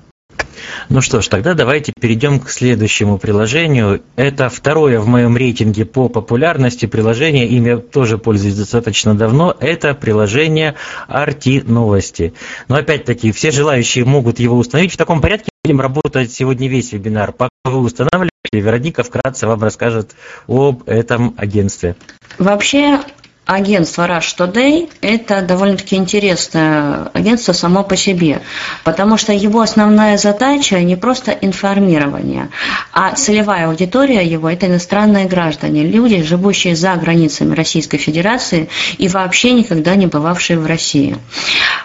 Ну 0.88 1.00
что 1.00 1.20
ж, 1.20 1.28
тогда 1.28 1.54
давайте 1.54 1.92
перейдем 1.98 2.40
к 2.40 2.50
следующему 2.50 3.18
приложению. 3.18 4.02
Это 4.16 4.48
второе 4.48 5.00
в 5.00 5.06
моем 5.06 5.36
рейтинге 5.36 5.84
по 5.84 6.08
популярности 6.08 6.86
приложение, 6.86 7.46
им 7.46 7.66
я 7.66 7.78
тоже 7.78 8.18
пользуюсь 8.18 8.56
достаточно 8.56 9.14
давно. 9.14 9.56
Это 9.58 9.94
приложение 9.94 10.74
RT 11.08 11.70
Новости. 11.70 12.34
Но 12.68 12.76
опять-таки, 12.76 13.32
все 13.32 13.50
желающие 13.50 14.04
могут 14.04 14.38
его 14.38 14.56
установить 14.56 14.92
в 14.92 14.96
таком 14.96 15.20
порядке. 15.20 15.50
Будем 15.64 15.80
работать 15.80 16.32
сегодня 16.32 16.68
весь 16.68 16.92
вебинар. 16.92 17.32
Пока 17.32 17.50
вы 17.64 17.78
устанавливаете, 17.78 18.30
Вероника 18.52 19.04
вкратце 19.04 19.46
вам 19.46 19.62
расскажет 19.62 20.16
об 20.48 20.82
этом 20.86 21.34
агентстве. 21.36 21.94
Вообще, 22.38 22.98
агентство 23.46 24.06
Rush 24.06 24.36
Today– 24.38 24.88
это 25.00 25.42
довольно-таки 25.42 25.96
интересное 25.96 27.10
агентство 27.12 27.52
само 27.52 27.82
по 27.82 27.96
себе, 27.96 28.40
потому 28.84 29.16
что 29.16 29.32
его 29.32 29.60
основная 29.60 30.16
задача 30.16 30.80
не 30.80 30.96
просто 30.96 31.32
информирование, 31.32 32.50
а 32.92 33.12
целевая 33.12 33.68
аудитория 33.68 34.24
его– 34.24 34.48
это 34.50 34.66
иностранные 34.68 35.26
граждане, 35.26 35.82
люди, 35.82 36.22
живущие 36.22 36.76
за 36.76 36.94
границами 36.94 37.54
Российской 37.54 37.98
Федерации 37.98 38.68
и 38.98 39.08
вообще 39.08 39.52
никогда 39.52 39.96
не 39.96 40.06
бывавшие 40.06 40.58
в 40.58 40.66
России. 40.66 41.16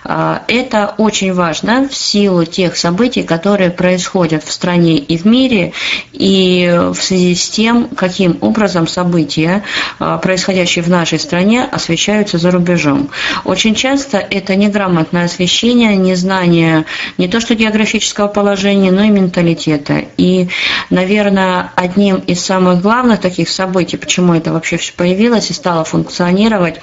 А, 0.04 0.44
это 0.48 0.94
очень 0.98 1.34
важно 1.34 1.90
в 1.90 1.96
силу 1.96 2.46
тех 2.46 2.78
событий, 2.78 3.24
которые 3.24 3.72
происходят 3.72 4.44
в 4.44 4.52
стране 4.52 4.98
и 4.98 5.18
в 5.18 5.26
мире, 5.26 5.74
и 6.14 6.72
в 6.94 7.02
связи 7.02 7.36
с 7.36 7.50
тем, 7.50 7.90
каким 7.90 8.38
образом 8.42 8.88
события, 8.88 9.64
а, 10.00 10.18
происходящие 10.20 10.84
в 10.84 10.90
нашей 10.90 11.20
стране, 11.20 11.47
стране 11.48 11.64
освещаются 11.64 12.38
за 12.38 12.52
рубежом. 12.52 13.10
Очень 13.46 13.74
часто 13.74 14.18
это 14.18 14.56
неграмотное 14.56 15.26
освещение, 15.26 15.96
незнание 15.96 16.86
не 17.18 17.30
то 17.30 17.40
что 17.40 17.56
географического 17.56 18.28
положения, 18.28 18.92
но 18.92 19.04
и 19.04 19.10
менталитета. 19.10 20.04
И, 20.18 20.50
наверное, 20.90 21.72
одним 21.76 22.18
из 22.18 22.44
самых 22.44 22.82
главных 22.82 23.22
таких 23.22 23.48
событий, 23.50 23.96
почему 23.96 24.34
это 24.34 24.52
вообще 24.52 24.76
все 24.76 24.92
появилось 24.94 25.50
и 25.50 25.54
стало 25.54 25.86
функционировать, 25.86 26.82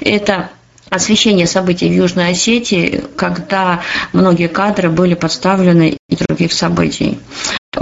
это 0.00 0.50
освещение 0.90 1.48
событий 1.48 1.88
в 1.88 1.92
Южной 1.92 2.30
Осетии, 2.30 3.02
когда 3.16 3.80
многие 4.12 4.48
кадры 4.48 4.90
были 4.90 5.14
подставлены 5.14 5.96
и 6.08 6.16
других 6.16 6.52
событий. 6.52 7.18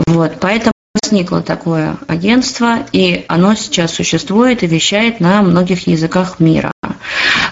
Вот, 0.07 0.33
поэтому 0.41 0.73
возникло 0.95 1.43
такое 1.43 1.99
агентство, 2.09 2.87
и 2.93 3.25
оно 3.29 3.55
сейчас 3.55 3.93
существует 3.93 4.63
и 4.63 4.67
вещает 4.67 5.21
на 5.21 5.43
многих 5.43 5.87
языках 5.87 6.41
мира. 6.41 6.72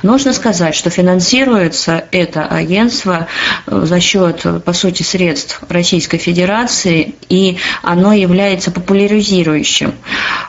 Нужно 0.03 0.33
сказать, 0.33 0.75
что 0.75 0.91
финансируется 0.91 2.05
это 2.11 2.47
агентство 2.47 3.27
э, 3.67 3.83
за 3.85 4.01
счет, 4.01 4.45
по 4.65 4.73
сути, 4.73 5.03
средств 5.03 5.63
Российской 5.69 6.19
Федерации, 6.19 7.15
и 7.29 7.59
оно 7.83 8.13
является 8.13 8.71
популяризирующим 8.71 9.95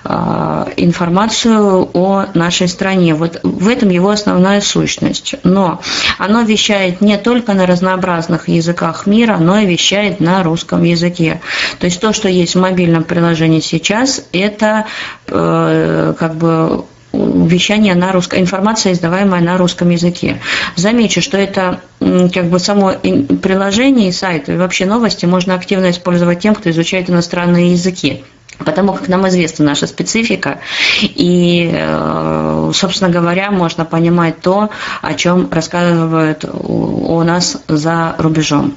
э, 0.03 0.65
информацию 0.77 1.89
о 1.93 2.25
нашей 2.33 2.67
стране. 2.67 3.13
Вот 3.13 3.39
в 3.43 3.67
этом 3.67 3.89
его 3.89 4.09
основная 4.09 4.61
сущность. 4.61 5.35
Но 5.43 5.81
оно 6.17 6.41
вещает 6.41 7.01
не 7.01 7.17
только 7.17 7.53
на 7.53 7.65
разнообразных 7.65 8.47
языках 8.47 9.05
мира, 9.05 9.37
но 9.37 9.59
и 9.59 9.65
вещает 9.65 10.19
на 10.19 10.43
русском 10.43 10.83
языке. 10.83 11.41
То 11.79 11.85
есть 11.85 11.99
то, 11.99 12.13
что 12.13 12.29
есть 12.29 12.55
в 12.55 12.59
мобильном 12.59 13.03
приложении 13.03 13.59
сейчас, 13.59 14.25
это 14.31 14.85
э, 15.27 16.13
как 16.17 16.35
бы 16.35 16.85
вещание 17.13 17.95
на 17.95 18.11
русском, 18.11 18.39
информация, 18.39 18.93
издаваемая 18.93 19.41
на 19.41 19.57
русском 19.57 19.89
языке. 19.89 20.39
Замечу, 20.75 21.21
что 21.21 21.37
это 21.37 21.81
как 21.99 22.45
бы 22.45 22.59
само 22.59 22.93
приложение 22.93 24.09
и 24.09 24.11
сайт, 24.11 24.49
и 24.49 24.55
вообще 24.55 24.85
новости 24.85 25.25
можно 25.25 25.55
активно 25.55 25.89
использовать 25.89 26.39
тем, 26.39 26.55
кто 26.55 26.69
изучает 26.69 27.09
иностранные 27.09 27.73
языки. 27.73 28.23
Потому 28.57 28.93
как 28.93 29.07
нам 29.07 29.27
известна 29.27 29.65
наша 29.65 29.87
специфика, 29.87 30.59
и, 31.01 31.71
э, 31.73 32.71
собственно 32.75 33.09
говоря, 33.09 33.49
можно 33.49 33.85
понимать 33.85 34.39
то, 34.41 34.69
о 35.01 35.13
чем 35.15 35.49
рассказывают 35.51 36.45
у 36.45 37.23
нас 37.23 37.57
за 37.67 38.15
рубежом. 38.19 38.75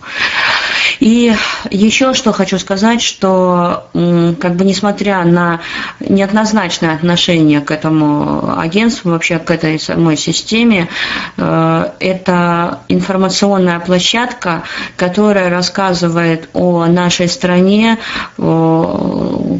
И 1.01 1.35
еще 1.71 2.15
что 2.15 2.33
хочу 2.33 2.59
сказать, 2.59 3.03
что 3.03 3.89
как 3.93 4.57
бы 4.57 4.65
несмотря 4.65 5.25
на 5.25 5.61
неоднозначное 6.01 6.95
отношение 6.95 7.61
к 7.61 7.71
этому 7.71 8.59
агентству, 8.59 9.11
вообще 9.11 9.39
к 9.39 9.51
этой 9.51 9.79
самой 9.79 10.17
системе, 10.17 10.89
э, 11.37 11.91
это 12.01 12.81
информационная 12.89 13.81
площадка, 13.81 14.63
которая 14.97 15.51
рассказывает 15.51 16.49
о 16.53 16.87
нашей 16.87 17.29
стране 17.29 17.99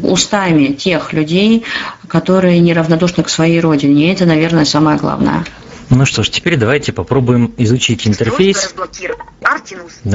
устами 0.05 0.67
тех 0.67 1.13
людей, 1.13 1.63
которые 2.07 2.59
неравнодушны 2.59 3.23
к 3.23 3.29
своей 3.29 3.59
родине. 3.59 4.09
И 4.09 4.13
это, 4.13 4.25
наверное, 4.25 4.65
самое 4.65 4.97
главное. 4.97 5.43
Ну 5.89 6.05
что 6.05 6.23
ж, 6.23 6.29
теперь 6.29 6.57
давайте 6.57 6.91
попробуем 6.93 7.53
изучить 7.57 8.07
интерфейс 8.07 8.73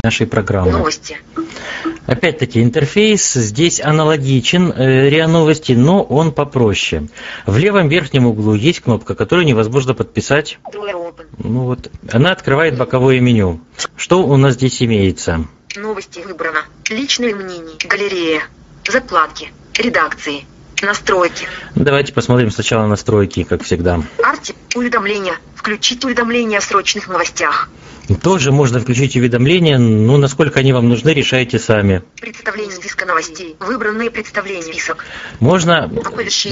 нашей 0.03 0.27
программы. 0.27 0.73
Новости. 0.73 1.19
Опять-таки, 2.07 2.63
интерфейс 2.63 3.35
здесь 3.35 3.81
аналогичен 3.81 4.73
э, 4.73 5.09
РИА 5.09 5.29
Новости, 5.29 5.73
но 5.73 6.03
он 6.03 6.33
попроще. 6.33 7.09
В 7.47 7.57
левом 7.57 7.89
верхнем 7.89 8.27
углу 8.27 8.55
есть 8.55 8.81
кнопка, 8.81 9.15
которую 9.15 9.47
невозможно 9.47 9.95
подписать. 9.95 10.59
Ну 10.73 11.61
вот, 11.61 11.91
она 12.11 12.33
открывает 12.33 12.77
боковое 12.77 13.21
меню. 13.21 13.61
Что 13.97 14.25
у 14.25 14.37
нас 14.37 14.55
здесь 14.55 14.83
имеется? 14.83 15.47
Новости 15.77 16.21
выбрано. 16.21 16.65
Личное 16.89 17.35
мнение. 17.35 17.77
Галерея. 17.89 18.43
Закладки. 18.89 19.53
Редакции. 19.75 20.45
Настройки. 20.83 21.47
Давайте 21.75 22.13
посмотрим 22.13 22.51
сначала 22.51 22.87
настройки, 22.87 23.45
как 23.45 23.63
всегда. 23.63 24.03
Арти. 24.23 24.55
Уведомления. 24.75 25.35
Включить 25.61 26.03
уведомления 26.07 26.57
о 26.57 26.63
срочных 26.63 27.07
новостях. 27.07 27.69
Тоже 28.23 28.51
можно 28.51 28.81
включить 28.81 29.15
уведомления, 29.15 29.77
но 29.77 30.17
насколько 30.17 30.61
они 30.61 30.73
вам 30.73 30.89
нужны, 30.89 31.11
решайте 31.11 31.59
сами. 31.59 32.03
Представление 32.19 32.75
списка 32.75 33.05
новостей. 33.05 33.57
Выбранные 33.61 34.11
представления. 34.11 34.73
Список. 34.73 35.05
Можно 35.39 35.93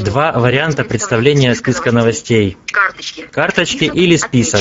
два 0.04 0.32
варианта 0.32 0.84
представления 0.84 1.54
списка 1.54 1.90
новостей. 1.90 2.58
Карточки. 2.70 3.26
Карточки 3.32 3.76
список 3.76 3.96
или 3.96 4.16
список. 4.16 4.60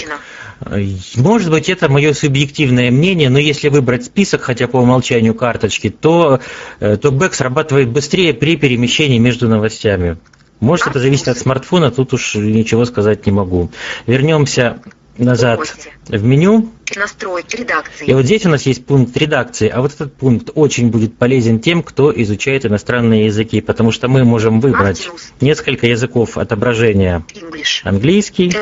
Отмечено. 0.61 1.21
Может 1.21 1.51
быть, 1.51 1.67
это 1.67 1.89
мое 1.89 2.13
субъективное 2.13 2.89
мнение, 2.89 3.29
но 3.29 3.39
если 3.39 3.67
выбрать 3.67 4.05
список, 4.05 4.43
хотя 4.43 4.67
по 4.69 4.77
умолчанию 4.77 5.35
карточки, 5.35 5.89
то 5.89 6.39
э, 6.79 6.95
токбэк 6.95 7.33
срабатывает 7.33 7.89
быстрее 7.89 8.33
при 8.33 8.55
перемещении 8.55 9.17
между 9.17 9.49
новостями. 9.49 10.17
Может, 10.59 10.87
это 10.87 10.99
зависит 10.99 11.27
от 11.27 11.37
смартфона, 11.37 11.91
тут 11.91 12.13
уж 12.13 12.35
ничего 12.35 12.85
сказать 12.85 13.25
не 13.25 13.31
могу. 13.31 13.69
Вернемся 14.07 14.81
назад 15.17 15.75
в 16.07 16.23
меню. 16.23 16.71
Настройки 16.95 17.57
редакции. 17.57 18.05
И 18.05 18.13
вот 18.13 18.25
здесь 18.25 18.45
у 18.45 18.49
нас 18.49 18.63
есть 18.63 18.85
пункт 18.85 19.15
редакции, 19.17 19.67
а 19.67 19.81
вот 19.81 19.93
этот 19.93 20.13
пункт 20.13 20.51
очень 20.55 20.89
будет 20.89 21.17
полезен 21.17 21.59
тем, 21.59 21.83
кто 21.83 22.13
изучает 22.21 22.65
иностранные 22.65 23.25
языки, 23.25 23.61
потому 23.61 23.91
что 23.91 24.07
мы 24.07 24.23
можем 24.23 24.61
выбрать 24.61 25.09
несколько 25.41 25.87
языков 25.87 26.37
отображения. 26.37 27.25
Английский. 27.83 28.53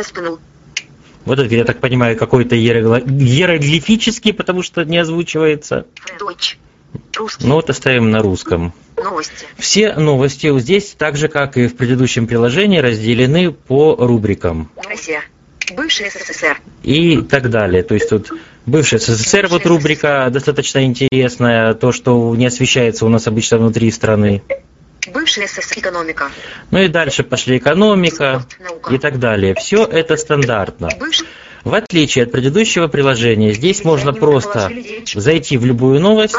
Вот 1.26 1.40
это, 1.40 1.56
я 1.56 1.64
так 1.64 1.80
понимаю, 1.80 2.18
какой-то 2.18 2.56
иероглифический, 2.56 4.32
потому 4.32 4.62
что 4.62 4.84
не 4.84 5.00
озвучивается. 5.00 5.88
Deutsch. 6.20 6.58
Русский. 7.16 7.46
Ну 7.46 7.56
вот 7.56 7.70
оставим 7.70 8.12
на 8.12 8.22
русском. 8.22 8.74
Новости. 8.98 9.46
Все 9.58 9.94
новости 9.94 10.58
здесь, 10.60 10.96
так 10.98 11.18
же 11.18 11.28
как 11.28 11.58
и 11.58 11.68
в 11.68 11.76
предыдущем 11.76 12.28
приложении, 12.28 12.80
разделены 12.80 13.52
по 13.52 13.96
рубрикам. 13.96 14.72
Россия. 14.88 15.22
Бывший 15.76 16.10
СССР. 16.10 16.60
И 16.84 17.22
так 17.22 17.50
далее. 17.50 17.82
То 17.84 17.96
есть 17.96 18.10
тут 18.10 18.32
бывший 18.66 19.00
СССР, 19.00 19.48
вот 19.48 19.66
рубрика 19.66 20.28
достаточно 20.32 20.86
интересная, 20.86 21.74
то, 21.74 21.92
что 21.92 22.36
не 22.36 22.46
освещается 22.46 23.06
у 23.06 23.10
нас 23.10 23.28
обычно 23.28 23.58
внутри 23.58 23.90
страны. 23.92 24.44
Бывшая 25.12 25.48
СССР 25.48 25.80
экономика. 25.80 26.30
Ну 26.72 26.80
и 26.80 26.88
дальше 26.88 27.24
пошли 27.24 27.58
экономика 27.58 28.46
и 28.92 28.98
так 28.98 29.20
далее. 29.20 29.56
Все 29.56 29.86
это 29.86 30.18
стандартно. 30.18 30.90
В 31.66 31.74
отличие 31.74 32.26
от 32.26 32.32
предыдущего 32.32 32.88
приложения, 32.88 33.52
здесь 33.52 33.84
можно 33.84 34.14
просто 34.14 34.72
зайти 35.16 35.58
в 35.58 35.66
любую 35.66 36.00
новость, 36.00 36.36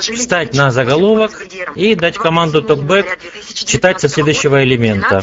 встать 0.00 0.54
на 0.54 0.70
заголовок 0.70 1.46
и 1.76 1.94
дать 1.94 2.16
команду 2.16 2.62
TalkBack 2.62 3.06
читать 3.52 4.00
со 4.00 4.08
следующего 4.08 4.64
элемента. 4.64 5.22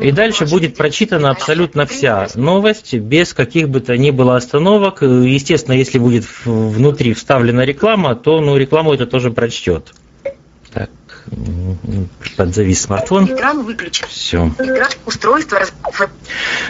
И 0.00 0.12
дальше 0.12 0.46
будет 0.46 0.76
прочитана 0.76 1.30
абсолютно 1.30 1.84
вся 1.84 2.28
новость, 2.36 2.94
без 2.94 3.34
каких 3.34 3.68
бы 3.68 3.80
то 3.80 3.98
ни 3.98 4.12
было 4.12 4.36
остановок. 4.36 5.02
Естественно, 5.02 5.74
если 5.74 5.98
будет 5.98 6.24
внутри 6.44 7.12
вставлена 7.12 7.64
реклама, 7.64 8.14
то 8.14 8.40
ну, 8.40 8.56
рекламу 8.56 8.94
это 8.94 9.06
тоже 9.06 9.32
прочтет. 9.32 9.92
Так, 10.72 10.90
подзавис 12.36 12.82
смартфон. 12.82 13.26
Экран 13.26 13.62
выключен. 13.62 14.06
Все. 14.08 14.48
Экран, 14.58 14.90
устройство. 15.06 15.60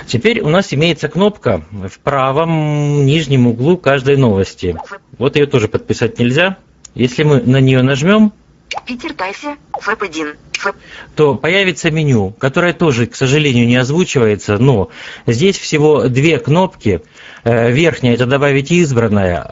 Теперь 0.07 0.40
у 0.40 0.49
нас 0.49 0.73
имеется 0.73 1.09
кнопка 1.09 1.64
в 1.70 1.99
правом 2.01 3.07
нижнем 3.07 3.46
углу 3.46 3.77
каждой 3.77 4.16
новости. 4.16 4.77
Вот 5.18 5.37
ее 5.37 5.46
тоже 5.46 5.68
подписать 5.68 6.18
нельзя. 6.18 6.59
Если 6.94 7.23
мы 7.23 7.40
на 7.40 7.61
нее 7.61 7.83
нажмем, 7.83 8.33
Питер 8.87 9.14
Тайсе, 9.14 9.56
ФЭП-1. 9.72 10.37
ФЭП. 10.52 10.76
то 11.16 11.35
появится 11.37 11.90
меню, 11.90 12.35
которое 12.38 12.72
тоже, 12.72 13.06
к 13.06 13.16
сожалению, 13.16 13.66
не 13.66 13.76
озвучивается, 13.76 14.59
но 14.59 14.90
здесь 15.26 15.59
всего 15.59 16.09
две 16.09 16.38
кнопки. 16.38 17.02
Э, 17.44 17.70
Верхняя– 17.72 18.14
это 18.14 18.26
«Добавить 18.26 18.70
избранное», 18.70 19.46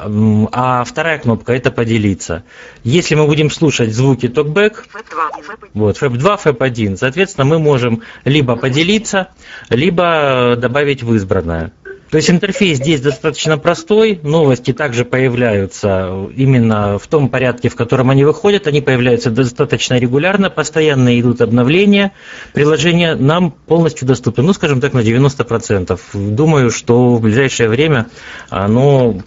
а 0.53 0.85
вторая 0.85 1.19
кнопка– 1.19 1.53
это 1.55 1.71
«Поделиться». 1.71 2.45
Если 2.85 3.15
мы 3.15 3.27
будем 3.27 3.51
слушать 3.51 3.95
звуки 3.95 4.29
токбэк, 4.29 4.87
ФЭП-2. 4.91 5.43
ФЭП. 5.43 5.65
вот, 5.73 5.97
FAP2, 5.97 6.41
FAP1, 6.45 6.97
соответственно, 6.97 7.47
мы 7.47 7.59
можем 7.59 8.03
либо 8.25 8.57
поделиться, 8.57 9.29
либо 9.71 10.57
добавить 10.59 11.03
в 11.03 11.15
избранное. 11.15 11.73
То 12.11 12.17
есть 12.17 12.31
интерфейс 12.31 12.79
здесь 12.79 13.01
достаточно 13.01 13.59
простой, 13.59 14.19
новости 14.23 14.73
также 14.73 15.05
появляются 15.05 16.29
именно 16.35 16.99
в 16.99 17.07
том 17.07 17.29
порядке, 17.29 17.69
в 17.69 17.77
котором 17.77 18.09
они 18.09 18.25
выходят, 18.25 18.67
они 18.67 18.81
появляются 18.81 19.31
достаточно 19.31 19.99
регулярно, 19.99 20.49
постоянно 20.49 21.21
идут 21.21 21.43
обновления, 21.43 22.13
приложение 22.55 23.15
нам 23.15 23.51
полностью 23.51 24.09
доступно, 24.09 24.43
ну, 24.43 24.53
скажем 24.55 24.81
так, 24.81 24.95
на 24.95 25.01
90%. 25.01 25.99
Думаю, 26.15 26.71
что 26.71 27.17
в 27.17 27.21
ближайшее 27.21 27.69
время 27.69 28.07
оно 28.49 29.19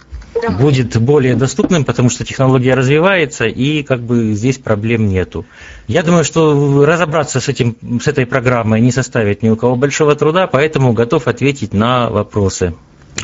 будет 0.50 0.96
более 1.00 1.36
доступным, 1.36 1.84
потому 1.84 2.10
что 2.10 2.24
технология 2.24 2.74
развивается 2.74 3.46
и 3.46 3.82
как 3.82 4.00
бы 4.00 4.34
здесь 4.34 4.58
проблем 4.58 5.08
нету. 5.08 5.44
Я 5.88 6.02
думаю, 6.02 6.24
что 6.24 6.84
разобраться 6.84 7.40
с, 7.40 7.48
этим, 7.48 7.76
с 8.00 8.06
этой 8.06 8.26
программой 8.26 8.80
не 8.80 8.92
составит 8.92 9.42
ни 9.42 9.50
у 9.50 9.56
кого 9.56 9.76
большого 9.76 10.14
труда, 10.14 10.46
поэтому 10.46 10.92
готов 10.92 11.28
ответить 11.28 11.72
на 11.72 12.10
вопросы. 12.10 12.74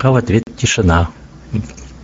А 0.01 0.13
в 0.13 0.17
ответ 0.17 0.45
тишина. 0.57 1.11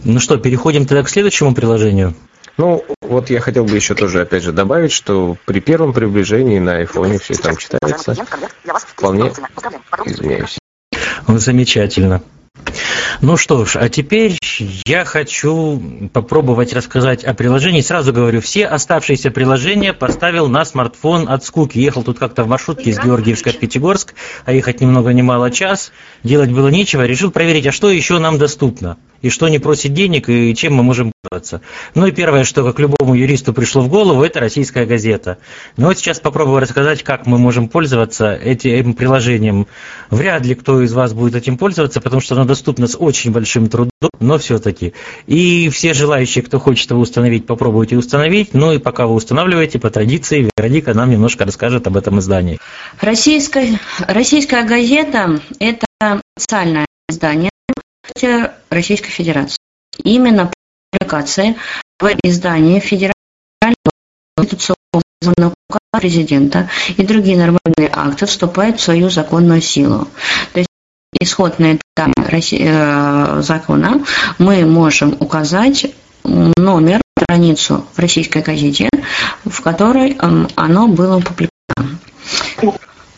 Ну 0.05 0.21
что, 0.21 0.37
переходим 0.37 0.87
тогда 0.87 1.03
к 1.03 1.09
следующему 1.09 1.55
приложению. 1.55 2.15
Ну, 2.57 2.85
вот 3.01 3.31
я 3.31 3.41
хотел 3.41 3.65
бы 3.65 3.75
еще 3.75 3.95
тоже, 3.95 4.21
опять 4.21 4.43
же, 4.43 4.53
добавить, 4.53 4.93
что 4.93 5.37
при 5.45 5.61
первом 5.61 5.93
приближении 5.93 6.59
на 6.59 6.77
айфоне 6.77 7.19
все 7.19 7.35
там 7.35 7.57
читается. 7.57 8.15
Вполне, 8.97 9.33
извиняюсь. 10.05 10.59
Замечательно. 11.27 12.23
Ну 13.21 13.37
что 13.37 13.65
ж, 13.65 13.77
а 13.77 13.89
теперь 13.89 14.37
я 14.87 15.05
хочу 15.05 15.83
попробовать 16.13 16.73
рассказать 16.73 17.25
о 17.25 17.35
приложении. 17.35 17.81
Сразу 17.81 18.13
говорю, 18.13 18.41
все 18.41 18.67
оставшиеся 18.67 19.31
приложения 19.31 19.93
поставил 19.93 20.49
на 20.49 20.65
смартфон 20.65 21.29
от 21.29 21.45
скуки. 21.45 21.79
Ехал 21.79 22.03
тут 22.03 22.19
как-то 22.19 22.45
в 22.45 22.49
маршрутке 22.49 22.91
из 22.91 22.99
Георгиевска 22.99 23.51
в 23.51 23.59
Пятигорск, 23.59 24.15
а 24.45 24.53
ехать 24.53 24.81
ни 24.81 24.87
много 24.87 25.13
ни 25.13 25.23
мало 25.23 25.51
час. 25.51 25.93
Делать 26.23 26.53
было 26.53 26.69
нечего. 26.69 27.07
Решил 27.07 27.31
проверить, 27.31 27.67
а 27.67 27.73
что 27.73 27.91
еще 27.91 28.19
нам 28.19 28.39
доступно. 28.39 28.99
И 29.25 29.31
что 29.31 29.49
не 29.49 29.59
просит 29.59 29.95
денег, 29.95 30.29
и 30.29 30.55
чем 30.55 30.75
мы 30.75 30.83
можем 30.83 31.11
пользоваться. 31.23 31.63
Ну 31.95 32.07
и 32.07 32.13
первое, 32.13 32.45
что 32.45 32.63
как 32.63 32.79
любому 32.79 33.15
юристу 33.15 33.55
пришло 33.55 33.81
в 33.81 33.89
голову, 33.89 34.23
это 34.23 34.39
российская 34.39 34.85
газета. 34.85 35.39
Но 35.79 35.87
вот 35.87 35.97
сейчас 35.97 36.21
попробую 36.21 36.61
рассказать, 36.61 37.03
как 37.03 37.25
мы 37.25 37.39
можем 37.39 37.69
пользоваться 37.69 38.35
этим 38.35 38.93
приложением. 38.93 39.67
Вряд 40.11 40.45
ли 40.45 40.55
кто 40.55 40.83
из 40.83 40.93
вас 40.93 41.15
будет 41.15 41.37
этим 41.37 41.57
пользоваться, 41.57 42.03
потому 42.03 42.21
что 42.21 42.35
оно 42.35 42.45
доступно 42.45 42.87
с 42.87 42.99
очень 43.01 43.33
большим 43.33 43.71
трудом, 43.71 43.91
но 44.21 44.37
все-таки. 44.37 44.93
И 45.27 45.71
все 45.71 45.95
желающие, 45.95 46.45
кто 46.45 46.61
хочет 46.61 46.91
его 46.91 47.01
установить, 47.01 47.47
попробуйте 47.47 47.97
установить. 47.97 48.53
Ну 48.53 48.73
и 48.73 48.79
пока 48.79 49.07
вы 49.07 49.15
устанавливаете, 49.15 49.79
по 49.79 49.89
традиции, 49.89 50.51
Вероника 50.55 50.93
нам 50.93 51.09
немножко 51.09 51.47
расскажет 51.47 51.87
об 51.87 51.97
этом 51.97 52.19
издании. 52.19 52.59
Российская, 53.01 53.81
российская 54.07 54.65
газета– 54.65 55.41
это 55.59 55.87
официальное 56.37 56.85
издание 57.09 57.49
Российской 58.71 59.11
Федерации. 59.11 59.59
Именно 60.03 60.47
по 60.47 60.53
публикации 60.93 61.57
в 62.01 62.09
издании 62.23 62.81
федерального 62.81 63.15
конституционного 64.37 65.55
указа 65.69 65.81
президента 65.93 66.69
и 66.97 67.05
другие 67.05 67.37
нормальные 67.37 67.91
акты 67.93 68.27
вступают 68.27 68.79
в 68.79 68.83
свою 68.83 69.11
законную 69.11 69.61
силу. 69.61 70.09
То 70.53 70.61
есть 70.61 70.69
исходные 71.21 71.81
данные 71.97 72.43
э, 72.53 73.43
закона 73.43 74.05
мы 74.39 74.65
можем 74.67 75.17
указать 75.21 75.87
номер, 76.25 77.01
страницу 77.17 77.87
в 77.95 77.99
российской 77.99 78.43
газете, 78.43 78.89
в 79.45 79.61
которой 79.63 80.17
эм, 80.19 80.49
оно 80.57 80.89
было 80.89 81.17
опубликовано. 81.17 81.99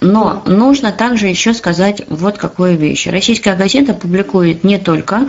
Но 0.01 0.43
нужно 0.47 0.93
также 0.93 1.27
еще 1.29 1.55
сказать 1.55 2.03
вот 2.09 2.37
какую 2.37 2.77
вещь. 2.77 3.07
Российская 3.07 3.57
газета 3.57 3.95
публикует 3.95 4.63
не 4.63 4.79
только 4.79 5.23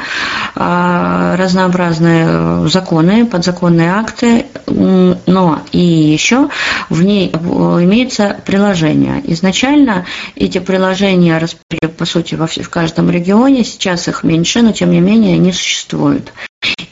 а, 0.56 1.38
разнообразные 1.38 2.68
законы, 2.68 3.26
подзаконные 3.26 3.92
акты, 3.92 4.46
но 4.68 5.62
и 5.72 5.80
еще 5.80 6.50
в 6.90 7.02
ней 7.02 7.30
имеется 7.32 8.38
приложение. 8.46 9.22
Изначально 9.32 10.06
эти 10.36 10.60
приложения 10.60 11.38
распределены, 11.38 11.94
по 11.98 12.06
сути, 12.06 12.36
во 12.36 12.48
в 12.48 12.70
каждом 12.70 13.10
регионе, 13.10 13.64
сейчас 13.64 14.08
их 14.08 14.24
меньше, 14.24 14.62
но 14.62 14.72
тем 14.72 14.92
не 14.92 15.00
менее 15.00 15.36
они 15.36 15.52
существуют. 15.52 16.34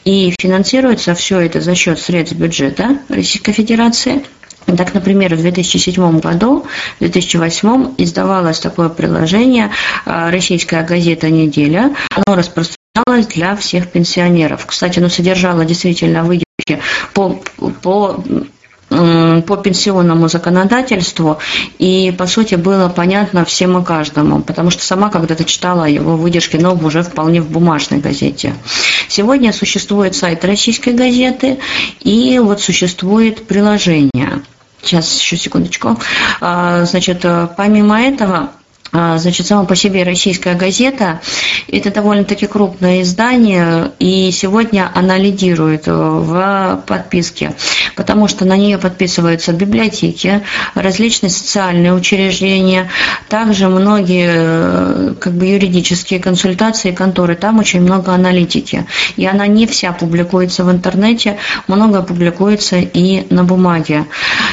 И 0.04 0.32
финансируется 0.38 1.14
все 1.14 1.40
это 1.40 1.60
за 1.60 1.74
счет 1.74 1.98
средств 1.98 2.36
бюджета 2.36 2.98
Российской 3.08 3.52
Федерации. 3.52 4.24
Так, 4.66 4.94
например, 4.94 5.34
в 5.36 5.40
2007 5.40 6.18
году, 6.18 6.66
в 6.96 7.00
2008 7.00 7.94
издавалось 7.98 8.58
такое 8.58 8.88
приложение 8.88 9.70
а, 10.04 10.30
«Российская 10.30 10.82
газета 10.82 11.30
«Неделя». 11.30 11.94
Оно 12.10 12.36
распространялось 12.36 13.26
для 13.28 13.54
всех 13.54 13.88
пенсионеров. 13.88 14.66
Кстати, 14.66 14.98
оно 14.98 15.08
содержало 15.08 15.64
действительно 15.64 16.24
выдержки 16.24 16.80
по, 17.14 17.40
по 17.82 18.24
по 18.88 19.56
пенсионному 19.56 20.28
законодательству, 20.28 21.38
и, 21.78 22.14
по 22.16 22.26
сути, 22.26 22.54
было 22.54 22.88
понятно 22.88 23.44
всем 23.44 23.76
и 23.78 23.84
каждому, 23.84 24.42
потому 24.42 24.70
что 24.70 24.84
сама 24.84 25.10
когда-то 25.10 25.44
читала 25.44 25.84
его 25.84 26.16
выдержки, 26.16 26.56
но 26.56 26.74
уже 26.74 27.02
вполне 27.02 27.42
в 27.42 27.50
бумажной 27.50 27.98
газете. 27.98 28.54
Сегодня 29.08 29.52
существует 29.52 30.14
сайт 30.14 30.44
российской 30.44 30.94
газеты, 30.94 31.58
и 32.00 32.38
вот 32.38 32.60
существует 32.60 33.46
приложение. 33.46 34.42
Сейчас, 34.86 35.18
еще 35.18 35.36
секундочку. 35.36 35.98
А, 36.40 36.84
Значит, 36.84 37.24
э, 37.24 37.48
помимо 37.56 38.00
этого, 38.00 38.52
Значит, 39.18 39.46
сама 39.46 39.64
по 39.64 39.76
себе 39.76 40.04
российская 40.04 40.54
газета– 40.54 41.20
это 41.68 41.90
довольно-таки 41.90 42.46
крупное 42.46 43.02
издание, 43.02 43.90
и 43.98 44.30
сегодня 44.30 44.90
она 44.94 45.18
лидирует 45.18 45.86
э, 45.86 45.92
в 45.92 46.82
подписке, 46.86 47.54
потому 47.94 48.28
что 48.28 48.44
на 48.44 48.56
нее 48.56 48.78
подписываются 48.78 49.52
библиотеки, 49.52 50.42
различные 50.74 51.30
социальные 51.30 51.92
учреждения, 51.92 52.88
также 53.28 53.68
многие 53.68 54.30
э, 54.32 55.14
как 55.20 55.34
бы, 55.34 55.46
юридические 55.46 56.20
консультации, 56.20 56.92
конторы, 56.92 57.34
там 57.34 57.58
очень 57.58 57.80
много 57.82 58.12
аналитики. 58.12 58.86
И 59.16 59.26
она 59.26 59.46
не 59.46 59.66
вся 59.66 59.92
публикуется 59.92 60.64
в 60.64 60.70
интернете, 60.70 61.38
много 61.68 62.02
публикуется 62.02 62.76
и 62.76 63.26
на 63.32 63.44
бумаге. 63.44 64.06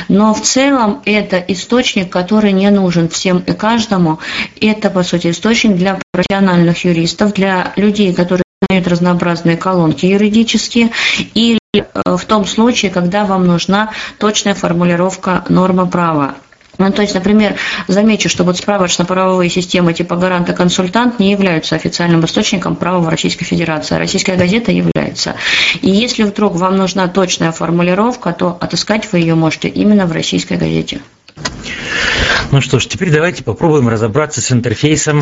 Но 0.09 0.33
в 0.33 0.41
целом 0.41 1.01
это 1.05 1.37
источник, 1.37 2.09
который 2.09 2.51
не 2.51 2.69
нужен 2.69 3.09
всем 3.09 3.39
и 3.39 3.53
каждому, 3.53 4.19
это, 4.59 4.89
по 4.89 5.03
сути, 5.03 5.31
источник 5.31 5.75
для 5.75 5.99
профессиональных 6.11 6.85
юристов, 6.85 7.33
для 7.33 7.73
людей, 7.75 8.13
которые 8.13 8.43
знают 8.69 8.87
разнообразные 8.87 9.57
колонки 9.57 10.05
юридические, 10.05 10.91
или 11.33 11.59
э, 11.73 11.83
в 12.05 12.25
том 12.25 12.45
случае, 12.45 12.91
когда 12.91 13.25
вам 13.25 13.45
нужна 13.45 13.91
точная 14.17 14.53
формулировка 14.53 15.43
нормы 15.49 15.87
права. 15.87 16.35
Ну, 16.79 16.91
то 16.91 17.03
есть, 17.03 17.13
например, 17.13 17.55
замечу, 17.87 18.29
что 18.29 18.43
вот 18.43 18.57
справочно-правовые 18.57 19.49
системы 19.49 19.93
типа 19.93 20.15
гарант 20.15 20.49
и 20.49 20.53
консультант 20.53 21.19
не 21.19 21.31
являются 21.31 21.75
официальным 21.75 22.25
источником 22.25 22.75
права 22.75 22.99
в 22.99 23.09
Российской 23.09 23.45
Федерации, 23.45 23.95
российская 23.95 24.35
газета 24.35 24.71
является. 24.71 25.35
И 25.81 25.91
если 25.91 26.23
вдруг 26.23 26.55
вам 26.55 26.77
нужна 26.77 27.07
точная 27.07 27.51
формулировка, 27.51 28.33
то 28.33 28.57
отыскать 28.59 29.11
вы 29.11 29.19
ее 29.19 29.35
можете 29.35 29.67
именно 29.67 30.07
в 30.07 30.11
российской 30.13 30.57
газете. 30.57 31.01
Ну 32.51 32.61
что 32.61 32.79
ж, 32.79 32.85
теперь 32.85 33.11
давайте 33.11 33.43
попробуем 33.43 33.89
разобраться 33.89 34.39
с 34.39 34.51
интерфейсом 34.51 35.21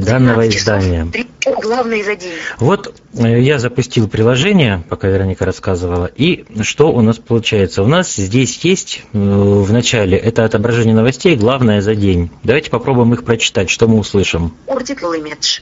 данного 0.00 0.42
12 0.46 0.54
часов. 0.54 0.78
издания. 0.78 1.08
Вот 2.58 2.94
э, 3.12 3.40
я 3.42 3.58
запустил 3.58 4.08
приложение, 4.08 4.82
пока 4.88 5.08
Вероника 5.08 5.44
рассказывала, 5.44 6.06
и 6.06 6.46
что 6.62 6.92
у 6.92 7.02
нас 7.02 7.18
получается? 7.18 7.82
У 7.82 7.86
нас 7.86 8.14
здесь 8.14 8.58
есть 8.64 9.02
э, 9.12 9.18
в 9.18 9.70
начале, 9.70 10.16
это 10.16 10.44
отображение 10.44 10.94
новостей, 10.94 11.36
главное 11.36 11.82
за 11.82 11.94
день. 11.94 12.30
Давайте 12.42 12.70
попробуем 12.70 13.12
их 13.12 13.24
прочитать, 13.24 13.68
что 13.68 13.86
мы 13.86 13.98
услышим. 13.98 14.56
Article 14.66 15.20
Image. 15.20 15.60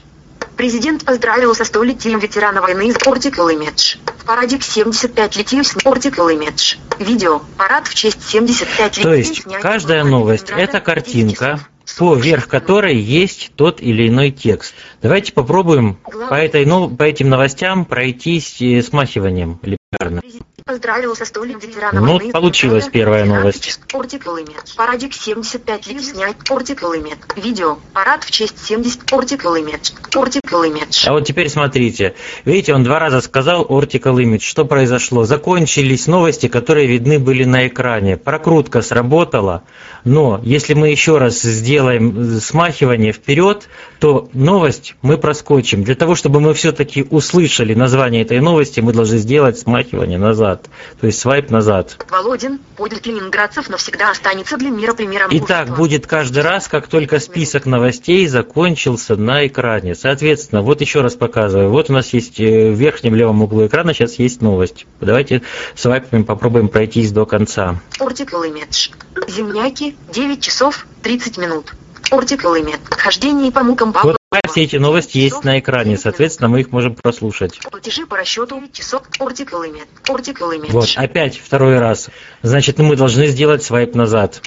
Президент 0.56 1.04
поздравил 1.04 1.54
со 1.54 1.64
столетием 1.64 2.18
ветерана 2.20 2.60
войны 2.60 2.88
из 2.88 2.96
Article 2.96 3.54
Image. 3.54 3.98
В 4.18 4.24
параде 4.24 4.58
к 4.58 4.62
75 4.62 5.36
летів 5.36 5.66
с 5.66 5.76
Article 5.76 6.38
Image. 6.38 6.78
Видео. 6.98 7.40
Парад 7.58 7.88
в 7.88 7.94
честь 7.94 8.22
75 8.28 9.02
То 9.02 9.14
есть 9.14 9.42
каждая 9.60 10.04
новость– 10.04 10.50
это 10.56 10.80
картинка, 10.80 11.60
поверх 11.98 12.48
которой 12.48 12.96
есть 12.96 13.52
тот 13.56 13.80
или 13.80 14.08
иной 14.08 14.30
текст. 14.30 14.74
Давайте 15.02 15.32
попробуем 15.32 15.98
по, 16.04 16.34
этой, 16.34 16.64
нов- 16.64 16.96
по 16.96 17.02
этим 17.02 17.28
новостям 17.28 17.84
пройтись 17.84 18.62
э, 18.62 18.82
смахиванием 18.82 19.58
элементарно. 19.62 20.22
Поздравил 20.66 21.14
со 21.14 21.26
столетием 21.26 21.58
ветерана 21.58 22.00
Ну, 22.00 22.18
получилась 22.32 22.88
первая 22.88 23.26
новость. 23.26 23.78
Ортикл 23.92 24.34
имидж. 24.36 24.74
Парадик 24.78 25.12
75 25.12 25.86
лет 25.88 26.02
снять. 26.02 26.36
Ортикл 26.48 26.90
имидж. 26.94 27.18
Видео. 27.36 27.76
Парад 27.92 28.24
в 28.24 28.30
честь 28.30 28.64
70. 28.64 29.12
Ортикл 29.12 29.54
имидж. 29.56 29.90
Ортикл 30.14 30.62
имидж. 30.62 31.06
А 31.06 31.12
вот 31.12 31.26
теперь 31.26 31.50
смотрите. 31.50 32.14
Видите, 32.46 32.72
он 32.72 32.82
два 32.82 32.98
раза 32.98 33.20
сказал 33.20 33.66
Ortical 33.66 34.16
Image. 34.16 34.40
Что 34.40 34.64
произошло? 34.64 35.24
Закончились 35.24 36.06
новости, 36.06 36.48
которые 36.48 36.86
видны 36.86 37.18
были 37.18 37.44
на 37.44 37.66
экране. 37.66 38.16
Прокрутка 38.16 38.80
сработала, 38.80 39.64
но 40.04 40.40
если 40.42 40.72
мы 40.72 40.88
еще 40.88 41.18
раз 41.18 41.42
сделаем 41.42 42.40
смахивание 42.40 43.12
вперед, 43.12 43.68
то 43.98 44.30
новость 44.32 44.94
мы 45.02 45.18
проскочим. 45.18 45.84
Для 45.84 45.94
того, 45.94 46.14
чтобы 46.14 46.40
мы 46.40 46.54
все-таки 46.54 47.06
услышали 47.10 47.74
название 47.74 48.22
этой 48.22 48.40
новости, 48.40 48.80
мы 48.80 48.94
должны 48.94 49.18
сделать 49.18 49.58
смахивание 49.58 50.18
назад. 50.18 50.53
То 51.00 51.06
есть 51.06 51.20
свайп 51.20 51.50
назад. 51.50 52.04
Володин. 52.10 52.60
Подвиг 52.76 53.06
ленинградцев 53.06 53.68
навсегда 53.68 54.10
останется 54.10 54.56
для 54.56 54.70
мира 54.70 54.94
примером 54.94 55.30
И 55.30 55.40
так 55.40 55.76
будет 55.76 56.06
каждый 56.06 56.42
раз, 56.42 56.68
как 56.68 56.88
только 56.88 57.20
список 57.20 57.66
новостей 57.66 58.26
закончился 58.26 59.16
на 59.16 59.46
экране. 59.46 59.94
Соответственно, 59.94 60.62
вот 60.62 60.80
еще 60.80 61.00
раз 61.00 61.14
показываю. 61.14 61.70
Вот 61.70 61.90
у 61.90 61.92
нас 61.92 62.12
есть 62.12 62.40
э, 62.40 62.70
в 62.70 62.74
верхнем 62.74 63.14
левом 63.14 63.42
углу 63.42 63.66
экрана 63.66 63.94
сейчас 63.94 64.18
есть 64.18 64.40
новость. 64.40 64.86
Давайте 65.00 65.42
свайпами 65.74 66.22
попробуем 66.22 66.68
пройтись 66.68 67.12
до 67.12 67.26
конца. 67.26 67.80
Ортикл 67.98 68.42
имидж. 68.42 68.90
Земляки. 69.28 69.96
9 70.12 70.42
часов 70.42 70.86
30 71.02 71.38
минут. 71.38 71.74
Ортикл 72.10 72.54
имидж. 72.54 72.78
Хождение 72.90 73.50
по 73.52 73.62
мукам 73.62 73.92
Павла. 73.92 74.16
Все 74.48 74.62
эти 74.62 74.76
новости 74.76 75.18
есть 75.18 75.44
на 75.44 75.58
экране, 75.58 75.96
соответственно, 75.98 76.48
мы 76.48 76.60
их 76.60 76.72
можем 76.72 76.94
прослушать. 76.94 77.58
Платежи 77.70 78.06
по 78.06 78.16
расчету 78.16 78.62
часов. 78.72 79.02
Вот, 79.18 80.92
опять 80.96 81.38
второй 81.38 81.78
раз. 81.78 82.08
Значит, 82.42 82.78
мы 82.78 82.96
должны 82.96 83.26
сделать 83.26 83.62
свайп 83.62 83.94
назад. 83.94 84.42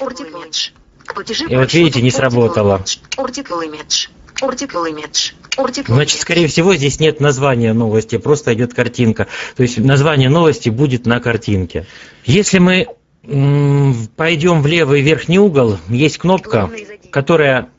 И 1.48 1.56
вот 1.56 1.72
видите, 1.74 2.02
не 2.02 2.10
сработало. 2.10 2.84
Значит, 5.86 6.20
скорее 6.20 6.46
всего, 6.46 6.74
здесь 6.74 7.00
нет 7.00 7.20
названия 7.20 7.72
новости, 7.72 8.18
просто 8.18 8.54
идет 8.54 8.74
картинка. 8.74 9.26
То 9.56 9.62
есть 9.62 9.78
название 9.78 10.28
новости 10.28 10.68
будет 10.68 11.06
на 11.06 11.20
картинке. 11.20 11.86
Если 12.24 12.58
мы 12.58 12.86
пойдем 14.16 14.62
в 14.62 14.66
левый 14.66 15.00
верхний 15.02 15.38
угол, 15.38 15.78
есть 15.88 16.18
кнопка, 16.18 16.70
которая. 17.10 17.70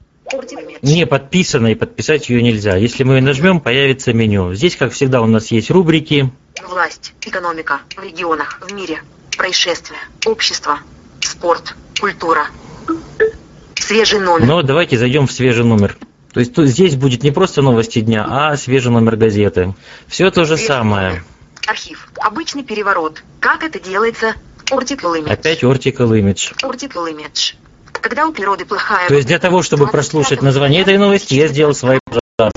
Не 0.82 1.05
подписана, 1.05 1.67
и 1.67 1.75
подписать 1.75 2.30
ее 2.30 2.41
нельзя. 2.41 2.75
Если 2.75 3.03
мы 3.03 3.15
ее 3.15 3.21
нажмем, 3.21 3.59
появится 3.61 4.13
меню. 4.13 4.53
Здесь, 4.53 4.75
как 4.75 4.91
всегда, 4.93 5.21
у 5.21 5.25
нас 5.27 5.47
есть 5.51 5.69
рубрики. 5.71 6.32
Власть, 6.67 7.13
экономика, 7.25 7.82
в 7.95 8.03
регионах, 8.03 8.59
в 8.67 8.73
мире, 8.73 9.01
происшествия, 9.38 9.97
общество, 10.25 10.80
спорт, 11.21 11.75
культура. 11.99 12.47
Свежий 13.75 14.19
номер. 14.19 14.45
Но 14.45 14.61
давайте 14.61 14.97
зайдем 14.97 15.25
в 15.27 15.32
свежий 15.32 15.63
номер. 15.65 15.97
То 16.34 16.39
есть 16.41 16.53
тут- 16.53 16.67
здесь 16.67 16.95
будет 16.95 17.23
не 17.23 17.32
просто 17.32 17.61
новости 17.61 18.01
дня, 18.01 18.25
а 18.30 18.55
свежий 18.57 18.91
номер 18.91 19.15
газеты. 19.15 19.73
Все 20.07 20.30
то 20.30 20.45
же 20.45 20.57
Свежий 20.57 20.67
самое. 20.67 21.09
номер. 21.09 21.23
Архив. 21.67 22.07
Обычный 22.19 22.63
переворот. 22.63 23.23
Как 23.39 23.63
это 23.63 23.80
делается? 23.80 24.36
Ортикл 24.71 25.13
имидж. 25.15 25.32
Опять 25.32 25.63
Ortical 25.63 26.09
Image. 26.11 26.53
Ортикл 26.61 27.05
имидж. 27.07 27.53
Когда 28.01 28.27
у 28.27 28.31
природы 28.31 28.65
плохая... 28.65 29.07
То 29.07 29.15
есть 29.15 29.27
для 29.27 29.39
того, 29.39 29.61
чтобы 29.61 29.87
прослушать 29.87 30.41
название 30.41 30.81
этой 30.81 30.97
новости, 30.97 31.33
я 31.35 31.47
сделал 31.47 31.73
назад. 32.39 32.53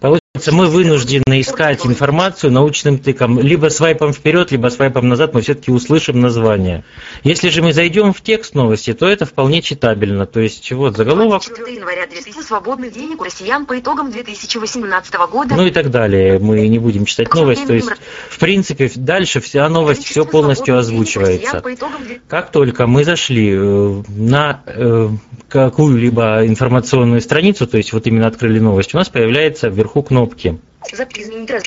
Получается, 0.00 0.52
мы 0.52 0.66
вынуждены 0.66 1.40
искать 1.40 1.86
информацию 1.86 2.52
научным 2.52 2.98
тыком. 2.98 3.38
Либо 3.38 3.68
свайпом 3.68 4.12
вперед, 4.12 4.50
либо 4.50 4.68
свайпом 4.68 5.08
назад 5.08 5.32
мы 5.32 5.42
все-таки 5.42 5.70
услышим 5.70 6.20
название. 6.20 6.84
Если 7.22 7.48
же 7.50 7.62
мы 7.62 7.72
зайдем 7.72 8.12
в 8.12 8.20
текст 8.20 8.54
новости, 8.54 8.92
то 8.94 9.06
это 9.06 9.26
вполне 9.26 9.62
читабельно. 9.62 10.26
То 10.26 10.40
есть, 10.40 10.72
вот 10.72 10.96
заголовок, 10.96 11.42
24 11.42 11.76
января 11.76 12.06
2000 12.06 12.42
свободных 12.42 12.92
денег 12.92 13.20
у 13.20 13.24
россиян 13.24 13.64
по 13.64 13.78
итогам 13.78 14.10
2018 14.10 15.14
года. 15.30 15.54
ну 15.54 15.66
и 15.66 15.70
так 15.70 15.90
далее. 15.90 16.38
Мы 16.38 16.66
не 16.66 16.78
будем 16.78 17.04
читать 17.04 17.32
новость. 17.32 17.66
То 17.66 17.74
есть, 17.74 17.90
в 18.28 18.38
принципе, 18.38 18.90
дальше 18.96 19.40
вся 19.40 19.68
новость, 19.68 20.04
все 20.04 20.24
полностью 20.24 20.76
озвучивается. 20.76 21.60
по 21.60 21.72
итогам 21.72 21.98
2000 21.98 22.22
Как 22.28 22.50
только 22.50 22.86
мы 22.88 23.04
зашли 23.04 23.52
э, 23.54 24.02
на 24.08 24.62
э, 24.66 25.08
какую-либо 25.48 26.44
информационную 26.46 27.20
страницу, 27.20 27.68
то 27.68 27.76
есть 27.76 27.92
вот 27.92 28.06
именно 28.08 28.26
открыли 28.26 28.58
новость, 28.58 28.94
у 28.94 28.98
нас 28.98 29.08
появляется 29.08 29.53
вверху 29.62 30.02
кнопки. 30.02 30.58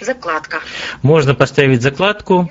Закладка. 0.01 0.59
Можно 1.01 1.33
поставить 1.33 1.81
закладку, 1.81 2.47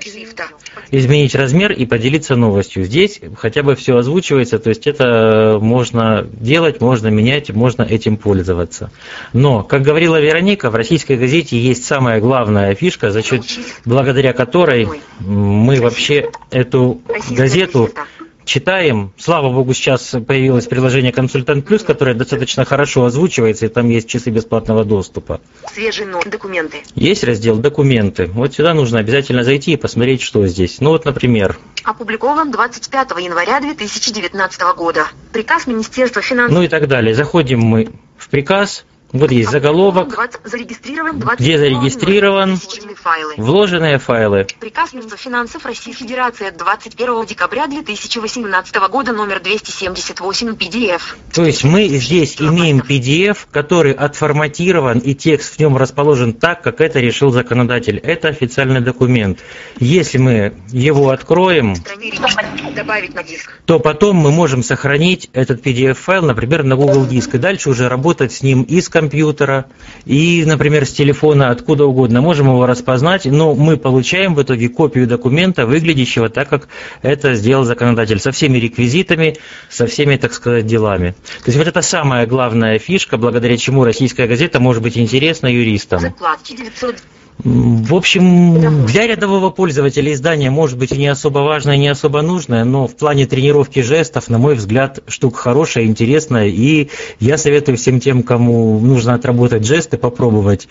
изменить 0.91 1.33
размер 1.35 1.71
и 1.71 1.85
поделиться 1.85 2.35
новостью. 2.35 2.83
Здесь 2.83 3.21
хотя 3.37 3.63
бы 3.63 3.75
все 3.75 3.97
озвучивается, 3.97 4.59
то 4.59 4.69
есть 4.69 4.85
это 4.85 5.59
можно 5.61 6.27
делать, 6.29 6.81
можно 6.81 7.07
менять, 7.07 7.51
можно 7.51 7.83
этим 7.83 8.17
пользоваться. 8.17 8.91
Но, 9.33 9.63
как 9.63 9.81
говорила 9.81 10.19
Вероника, 10.19 10.69
в 10.69 10.75
российской 10.75 11.17
газете 11.17 11.57
есть 11.57 11.85
самая 11.85 12.19
главная 12.19 12.75
фишка, 12.75 13.11
за 13.11 13.23
счет, 13.23 13.43
благодаря 13.85 14.33
которой 14.33 14.87
мы 15.19 15.79
вообще 15.79 16.31
эту 16.51 17.01
газету. 17.29 17.89
Читаем. 18.47 19.13
Слава 19.17 19.51
богу, 19.51 19.73
сейчас 19.73 20.15
появилось 20.25 20.65
приложение 20.65 21.11
«Консультант 21.11 21.65
Плюс», 21.65 21.83
которое 21.83 22.15
достаточно 22.15 22.65
хорошо 22.65 23.05
озвучивается, 23.05 23.67
и 23.67 23.69
там 23.69 23.89
есть 23.89 24.07
часы 24.07 24.31
бесплатного 24.31 24.83
доступа. 24.83 25.41
Свежий 25.71 26.05
номер. 26.05 26.29
Документы. 26.29 26.77
Есть 26.95 27.23
раздел 27.23 27.57
«Документы». 27.57 28.27
Вот 28.27 28.55
сюда 28.55 28.73
нужно 28.73 28.99
обязательно 28.99 29.43
зайти 29.43 29.73
и 29.73 29.77
посмотреть, 29.77 30.21
что 30.21 30.47
здесь. 30.47 30.79
Ну 30.79 30.89
вот, 30.89 31.05
например, 31.05 31.57
Опубликован 31.83 32.51
25 32.51 33.11
января 33.11 33.59
2019 33.61 34.61
года. 34.75 35.07
Приказ 35.31 35.67
Министерства 35.67 36.21
финансов. 36.21 36.53
ну 36.53 36.63
и 36.63 36.67
так 36.67 36.87
далее. 36.87 37.13
Заходим 37.13 37.59
мы 37.59 37.89
в 38.17 38.29
приказ, 38.29 38.85
вот 39.13 39.31
есть 39.31 39.49
заголовок, 39.49 40.09
20 40.09 40.41
зарегистрирован 40.43 41.19
20 41.19 41.39
где 41.39 41.57
зарегистрирован, 41.57 42.57
файлы. 42.95 43.33
вложенные 43.37 43.99
файлы. 43.99 44.47
Приказ 44.59 44.93
Министерства 44.93 45.17
финансов 45.17 45.65
Российской 45.65 45.93
Федерации 45.93 46.47
от 46.47 46.57
21 46.57 47.25
декабря 47.25 47.67
2018 47.67 48.75
года 48.89 49.13
номер 49.13 49.39
278 49.39 50.49
PDF. 50.49 51.01
То 51.33 51.45
есть 51.45 51.63
мы 51.63 51.87
здесь 51.87 52.35
имеем 52.41 52.79
PDF, 52.79 53.37
который 53.49 53.93
отформатирован, 53.93 54.99
и 54.99 55.15
текст 55.15 55.55
в 55.55 55.59
нем 55.59 55.77
расположен 55.77 56.33
так, 56.33 56.61
как 56.61 56.81
это 56.81 56.99
решил 56.99 57.31
законодатель. 57.31 57.97
Это 57.97 58.27
официальный 58.27 58.81
документ. 58.81 59.39
Если 59.79 60.17
мы 60.17 60.53
его 60.69 61.11
откроем, 61.11 61.75
то 63.65 63.79
потом 63.79 64.17
мы 64.17 64.31
можем 64.31 64.63
сохранить 64.63 65.29
этот 65.31 65.65
PDF-файл, 65.65 66.25
например, 66.25 66.63
на 66.63 66.75
Google 66.75 67.05
Диск, 67.05 67.35
и 67.35 67.37
дальше 67.37 67.69
уже 67.69 67.87
работать 67.87 68.33
с 68.33 68.43
ним 68.43 68.63
и 68.63 68.81
с 68.81 68.89
компьютера, 68.97 69.65
и, 70.05 70.43
например, 70.43 70.87
с 70.87 70.91
телефона, 70.91 71.51
откуда 71.51 71.85
угодно. 71.85 72.19
Можем 72.19 72.47
его 72.47 72.65
распознать, 72.65 73.25
но 73.25 73.53
мы 73.53 73.77
получаем 73.77 74.33
в 74.33 74.41
итоге 74.41 74.69
копию 74.69 75.05
документа, 75.05 75.67
выглядящего 75.67 76.29
так, 76.29 76.49
как 76.49 76.67
это 77.03 77.35
сделал 77.35 77.63
законодатель, 77.63 78.19
со 78.19 78.31
всеми 78.31 78.57
реквизитами, 78.57 79.37
со 79.69 79.85
всеми, 79.85 80.15
так 80.17 80.33
сказать, 80.33 80.65
делами. 80.65 81.11
То 81.43 81.47
есть 81.47 81.57
вот 81.59 81.67
это 81.67 81.83
самая 81.83 82.25
главная 82.25 82.79
фишка, 82.79 83.17
благодаря 83.17 83.55
чему 83.57 83.83
российская 83.83 84.25
газета 84.25 84.59
может 84.59 84.81
быть 84.81 84.97
интересна 84.97 85.45
юристам. 85.45 86.01
Закладки 87.37 87.43
900. 87.43 87.45
М, 87.45 87.83
В 87.83 87.95
общем, 87.95 88.85
для 88.85 89.07
рядового 89.07 89.49
пользователя 89.49 90.11
издание 90.13 90.49
может 90.49 90.77
быть 90.77 90.91
и 90.91 90.97
не 90.97 91.07
особо 91.07 91.39
важное, 91.39 91.77
не 91.77 91.87
особо 91.87 92.21
нужное, 92.21 92.63
но 92.63 92.87
в 92.87 92.95
плане 92.95 93.25
тренировки 93.25 93.81
жестов, 93.81 94.29
на 94.29 94.37
мой 94.37 94.55
взгляд, 94.55 94.99
штука 95.07 95.37
хорошая, 95.37 95.85
интересная, 95.85 96.47
и 96.47 96.89
я 97.19 97.37
советую 97.37 97.77
всем 97.77 97.99
тем, 97.99 98.23
кому 98.23 98.79
нужно 98.79 99.13
отработать 99.13 99.65
жесты, 99.65 99.97
попробовать 99.97 100.67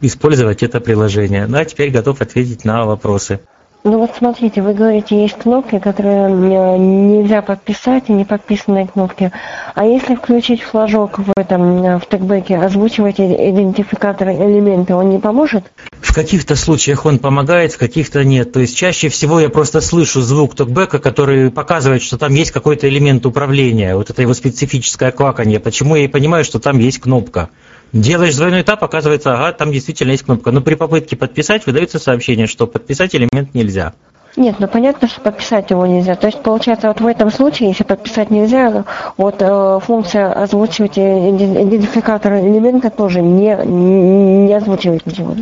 использовать 0.00 0.62
это 0.62 0.80
приложение. 0.80 1.46
Ну 1.46 1.58
а 1.58 1.64
теперь 1.64 1.90
готов 1.90 2.20
ответить 2.20 2.64
на 2.64 2.84
вопросы. 2.84 3.40
Ну 3.84 3.98
вот 3.98 4.12
смотрите, 4.16 4.62
вы 4.62 4.74
говорите, 4.74 5.20
есть 5.20 5.38
кнопки, 5.38 5.80
которые 5.80 6.28
э, 6.28 6.78
нельзя 6.78 7.42
подписать, 7.42 8.04
и 8.06 8.12
не 8.12 8.24
подписанные 8.24 8.86
кнопки. 8.86 9.32
А 9.74 9.84
если 9.84 10.14
включить 10.14 10.62
флажок 10.62 11.18
в 11.18 11.32
этом, 11.36 11.82
э, 11.82 11.98
в 11.98 12.06
тегбеке, 12.06 12.58
озвучивать 12.58 13.18
идентификаторы 13.18 14.34
элементы, 14.34 14.94
он 14.94 15.10
не 15.10 15.18
поможет? 15.18 15.64
В 16.00 16.14
каких-то 16.14 16.54
случаях 16.54 17.06
он 17.06 17.18
помогает, 17.18 17.72
в 17.72 17.78
каких-то 17.78 18.22
нет. 18.22 18.52
То 18.52 18.60
есть 18.60 18.76
чаще 18.76 19.08
всего 19.08 19.40
я 19.40 19.48
просто 19.48 19.80
слышу 19.80 20.20
звук 20.20 20.54
токбека, 20.54 21.00
который 21.00 21.50
показывает, 21.50 22.02
что 22.02 22.16
там 22.18 22.32
есть 22.34 22.52
какой-то 22.52 22.88
элемент 22.88 23.26
управления. 23.26 23.96
Вот 23.96 24.10
это 24.10 24.22
его 24.22 24.34
специфическое 24.34 25.10
кваканье. 25.10 25.58
Почему 25.58 25.96
я 25.96 26.04
и 26.04 26.08
понимаю, 26.08 26.44
что 26.44 26.60
там 26.60 26.78
есть 26.78 27.00
кнопка. 27.00 27.50
Делаешь 27.92 28.36
двойной 28.36 28.62
этап, 28.62 28.82
оказывается, 28.82 29.34
ага, 29.34 29.52
там 29.52 29.70
действительно 29.70 30.12
есть 30.12 30.22
кнопка. 30.24 30.50
Но 30.50 30.62
при 30.62 30.76
попытке 30.76 31.14
подписать 31.14 31.66
выдается 31.66 31.98
сообщение, 31.98 32.46
что 32.46 32.66
подписать 32.66 33.14
элемент 33.14 33.54
нельзя. 33.54 33.92
Нет, 34.34 34.56
ну 34.60 34.66
понятно, 34.66 35.08
что 35.08 35.20
подписать 35.20 35.70
его 35.70 35.86
нельзя. 35.86 36.14
То 36.14 36.28
есть, 36.28 36.42
получается, 36.42 36.88
вот 36.88 37.00
в 37.00 37.06
этом 37.06 37.30
случае, 37.30 37.68
если 37.68 37.84
подписать 37.84 38.30
нельзя, 38.30 38.84
вот 39.18 39.36
э, 39.40 39.78
функция 39.84 40.32
озвучивать 40.32 40.98
идентификатор 40.98 42.34
элемента 42.34 42.88
тоже 42.88 43.20
не, 43.20 43.54
не 43.66 44.52
озвучивает 44.54 45.04
ничего. 45.04 45.36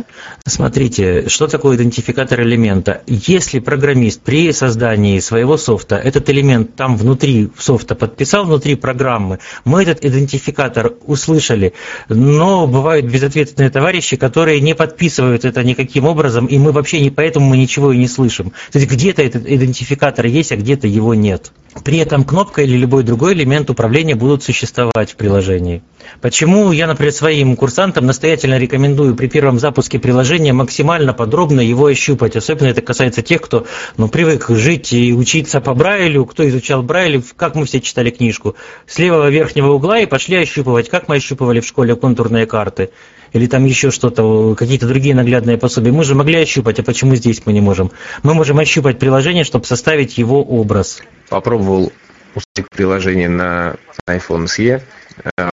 Смотрите, 0.45 1.29
что 1.29 1.47
такое 1.47 1.77
идентификатор 1.77 2.41
элемента? 2.41 3.01
Если 3.07 3.59
программист 3.59 4.21
при 4.21 4.51
создании 4.51 5.19
своего 5.19 5.55
софта 5.55 5.95
этот 5.95 6.29
элемент 6.29 6.75
там 6.75 6.97
внутри 6.97 7.49
софта 7.57 7.95
подписал, 7.95 8.43
внутри 8.43 8.75
программы, 8.75 9.39
мы 9.63 9.83
этот 9.83 10.03
идентификатор 10.03 10.93
услышали, 11.05 11.73
но 12.09 12.67
бывают 12.67 13.05
безответственные 13.05 13.69
товарищи, 13.69 14.17
которые 14.17 14.59
не 14.59 14.75
подписывают 14.75 15.45
это 15.45 15.63
никаким 15.63 16.05
образом, 16.05 16.45
и 16.47 16.57
мы 16.57 16.73
вообще 16.73 16.99
не 16.99 17.09
поэтому 17.09 17.45
мы 17.45 17.57
ничего 17.57 17.93
и 17.93 17.97
не 17.97 18.09
слышим. 18.09 18.51
То 18.71 18.80
есть 18.81 18.91
где-то 18.91 19.21
этот 19.21 19.47
идентификатор 19.47 20.25
есть, 20.25 20.51
а 20.51 20.55
где-то 20.55 20.87
его 20.87 21.13
нет. 21.13 21.51
При 21.85 21.99
этом 21.99 22.25
кнопка 22.25 22.63
или 22.63 22.75
любой 22.75 23.03
другой 23.03 23.33
элемент 23.33 23.69
управления 23.69 24.15
будут 24.15 24.43
существовать 24.43 25.11
в 25.11 25.15
приложении. 25.15 25.81
Почему 26.19 26.71
я, 26.71 26.87
например, 26.87 27.13
своим 27.13 27.55
курсантам 27.55 28.05
настоятельно 28.05 28.57
рекомендую 28.57 29.15
при 29.15 29.27
первом 29.27 29.59
запуске 29.59 29.99
приложения 29.99 30.51
максимально 30.51 31.13
подробно 31.13 31.61
его 31.61 31.85
ощупать. 31.85 32.35
Особенно 32.35 32.67
это 32.67 32.81
касается 32.81 33.21
тех, 33.21 33.41
кто 33.41 33.65
ну, 33.97 34.09
привык 34.09 34.49
жить 34.49 34.91
и 34.91 35.13
учиться 35.13 35.61
по 35.61 35.73
Брайлю, 35.73 36.25
кто 36.25 36.47
изучал 36.49 36.83
Брайль, 36.83 37.23
как 37.37 37.55
мы 37.55 37.65
все 37.65 37.79
читали 37.79 38.09
книжку. 38.09 38.55
С 38.85 38.99
левого 38.99 39.29
верхнего 39.29 39.71
угла 39.71 39.99
и 39.99 40.05
пошли 40.05 40.37
ощупывать, 40.37 40.89
как 40.89 41.07
мы 41.07 41.17
ощупывали 41.17 41.61
в 41.61 41.65
школе 41.65 41.95
контурные 41.95 42.47
карты 42.47 42.89
или 43.33 43.47
там 43.47 43.65
еще 43.65 43.91
что-то, 43.91 44.55
какие-то 44.55 44.87
другие 44.87 45.15
наглядные 45.15 45.57
пособия. 45.57 45.91
Мы 45.91 46.03
же 46.03 46.15
могли 46.15 46.39
ощупать, 46.39 46.79
а 46.79 46.83
почему 46.83 47.15
здесь 47.15 47.41
мы 47.45 47.53
не 47.53 47.61
можем? 47.61 47.91
Мы 48.23 48.33
можем 48.33 48.59
ощупать 48.59 48.99
приложение, 48.99 49.43
чтобы 49.43 49.65
составить 49.65 50.17
его 50.17 50.43
образ. 50.43 51.01
Попробовал 51.29 51.91
установить 52.35 52.69
приложение 52.71 53.29
на 53.29 53.75
iPhone 54.07 54.45
SE. 54.45 54.81
Э, 55.37 55.49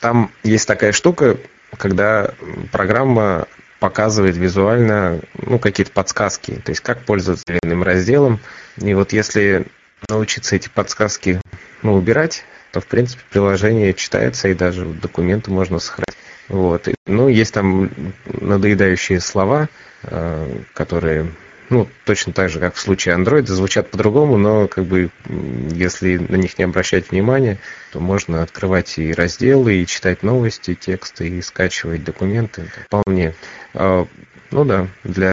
там 0.00 0.30
есть 0.44 0.68
такая 0.68 0.92
штука, 0.92 1.36
когда 1.76 2.32
программа 2.72 3.46
показывает 3.80 4.36
визуально 4.36 5.20
ну, 5.34 5.58
какие-то 5.58 5.92
подсказки, 5.92 6.60
то 6.64 6.70
есть 6.70 6.80
как 6.80 7.04
пользоваться 7.04 7.44
иным 7.62 7.82
разделом. 7.82 8.40
И 8.78 8.94
вот 8.94 9.12
если 9.12 9.66
научиться 10.08 10.56
эти 10.56 10.68
подсказки 10.68 11.40
ну, 11.82 11.94
убирать, 11.94 12.44
то 12.72 12.80
в 12.80 12.86
принципе 12.86 13.22
приложение 13.30 13.94
читается 13.94 14.48
и 14.48 14.54
даже 14.54 14.84
документы 14.84 15.50
можно 15.50 15.78
сохранить. 15.78 16.16
Вот. 16.48 16.88
Ну, 17.06 17.28
есть 17.28 17.54
там 17.54 17.90
надоедающие 18.26 19.20
слова, 19.20 19.68
э, 20.02 20.58
которые, 20.74 21.32
ну, 21.70 21.88
точно 22.04 22.32
так 22.32 22.50
же, 22.50 22.60
как 22.60 22.74
в 22.74 22.80
случае 22.80 23.16
Android, 23.16 23.46
звучат 23.46 23.90
по-другому, 23.90 24.36
но, 24.36 24.68
как 24.68 24.84
бы, 24.84 25.10
если 25.28 26.18
на 26.18 26.36
них 26.36 26.58
не 26.58 26.64
обращать 26.64 27.10
внимания, 27.10 27.58
то 27.92 28.00
можно 28.00 28.42
открывать 28.42 28.98
и 28.98 29.12
разделы, 29.12 29.74
и 29.76 29.86
читать 29.86 30.22
новости, 30.22 30.74
тексты, 30.74 31.28
и 31.28 31.42
скачивать 31.42 32.04
документы. 32.04 32.70
Вполне. 32.86 33.34
А, 33.74 34.06
ну 34.50 34.64
да, 34.64 34.86
для 35.02 35.32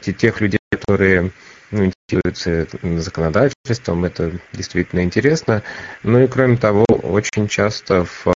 тех 0.00 0.40
людей, 0.40 0.60
которые 0.70 1.30
ну, 1.70 1.90
интересуются 2.08 2.66
законодательством, 3.00 4.04
это 4.04 4.32
действительно 4.52 5.00
интересно. 5.00 5.62
Ну 6.02 6.22
и 6.22 6.26
кроме 6.26 6.56
того, 6.56 6.84
очень 6.86 7.48
часто 7.48 8.04
в 8.04 8.35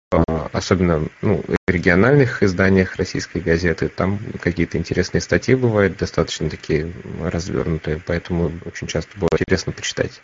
особенно 0.54 1.08
ну, 1.22 1.44
региональных 1.68 2.44
изданиях 2.44 2.96
российской 2.96 3.40
газеты, 3.40 3.90
там 3.90 4.20
какие-то 4.42 4.78
интересные 4.78 5.22
статьи 5.22 5.56
бывают, 5.56 5.98
достаточно 5.98 6.50
такие 6.50 6.92
развернутые, 7.22 8.02
поэтому 8.06 8.52
очень 8.66 8.88
часто 8.88 9.18
было 9.18 9.30
интересно 9.34 9.72
почитать. 9.72 10.22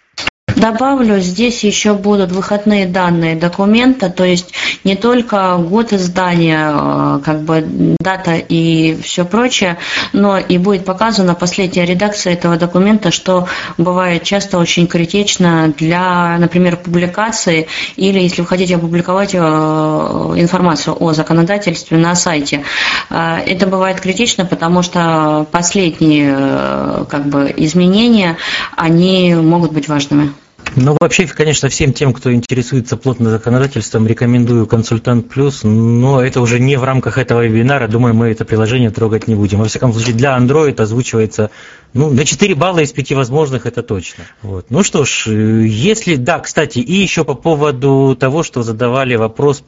Добавлю, 0.55 1.19
здесь 1.19 1.65
еще 1.65 1.95
будут 1.95 2.31
выходные 2.31 2.85
данные 2.85 3.35
документа, 3.35 4.09
то 4.09 4.23
есть 4.23 4.53
не 4.85 4.95
только 4.95 5.57
год 5.57 5.91
издания, 5.91 6.71
э, 6.71 7.19
как 7.25 7.41
бы 7.41 7.95
дата 7.99 8.35
и 8.35 8.97
все 9.03 9.25
прочее, 9.25 9.77
но 10.13 10.37
и 10.37 10.57
будет 10.57 10.85
показана 10.85 11.35
последняя 11.35 11.85
редакция 11.85 12.33
этого 12.33 12.55
документа, 12.55 13.11
что 13.11 13.49
бывает 13.77 14.23
часто 14.23 14.57
очень 14.57 14.87
критично 14.87 15.73
для, 15.77 16.37
например, 16.39 16.77
публикации 16.77 17.67
или 17.97 18.19
если 18.19 18.41
вы 18.41 18.47
хотите 18.47 18.77
опубликовать 18.77 19.31
э, 19.33 19.37
информацию 19.37 20.95
о 20.97 21.11
законодательстве 21.11 21.97
на 21.97 22.15
сайте. 22.15 22.63
Э, 23.09 23.39
это 23.45 23.67
бывает 23.67 23.99
критично, 23.99 24.45
потому 24.45 24.83
что 24.83 25.45
последние 25.51 27.05
как 27.09 27.25
бы, 27.25 27.53
изменения, 27.57 28.37
они 28.77 29.35
могут 29.35 29.73
быть 29.73 29.89
важными. 29.89 30.31
Ну, 30.77 30.97
вообще, 30.99 31.25
конечно, 31.25 31.69
всем 31.69 31.93
тем, 31.93 32.11
кто 32.11 32.33
интересуется 32.33 32.97
плотно 32.97 33.29
законодательством, 33.29 34.07
рекомендую 34.07 34.67
«Консультант 34.67 35.29
Плюс», 35.29 35.63
но 35.63 36.21
это 36.21 36.41
уже 36.41 36.59
не 36.59 36.75
в 36.75 36.83
рамках 36.83 37.17
этого 37.17 37.45
вебинара, 37.45 37.87
думаю, 37.87 38.13
мы 38.13 38.27
это 38.27 38.43
приложение 38.43 38.89
трогать 38.89 39.27
не 39.27 39.35
будем. 39.35 39.59
Во 39.59 39.65
всяком 39.65 39.93
случае, 39.93 40.15
для 40.15 40.37
Android 40.37 40.79
озвучивается 40.81 41.49
ну, 41.95 42.09
на 42.09 42.25
4 42.25 42.55
балла 42.55 42.79
из 42.79 42.91
5 42.91 43.13
возможных 43.13 43.65
это 43.65 43.81
точно. 43.81 44.25
Вот. 44.41 44.65
Ну 44.69 44.83
что 44.83 45.05
ж, 45.05 45.27
если... 45.27 46.17
Да, 46.17 46.39
кстати, 46.39 46.79
и 46.79 46.93
еще 46.93 47.23
по 47.23 47.35
поводу 47.35 48.17
того, 48.19 48.43
что 48.43 48.63
задавали 48.63 49.15
вопрос 49.15 49.63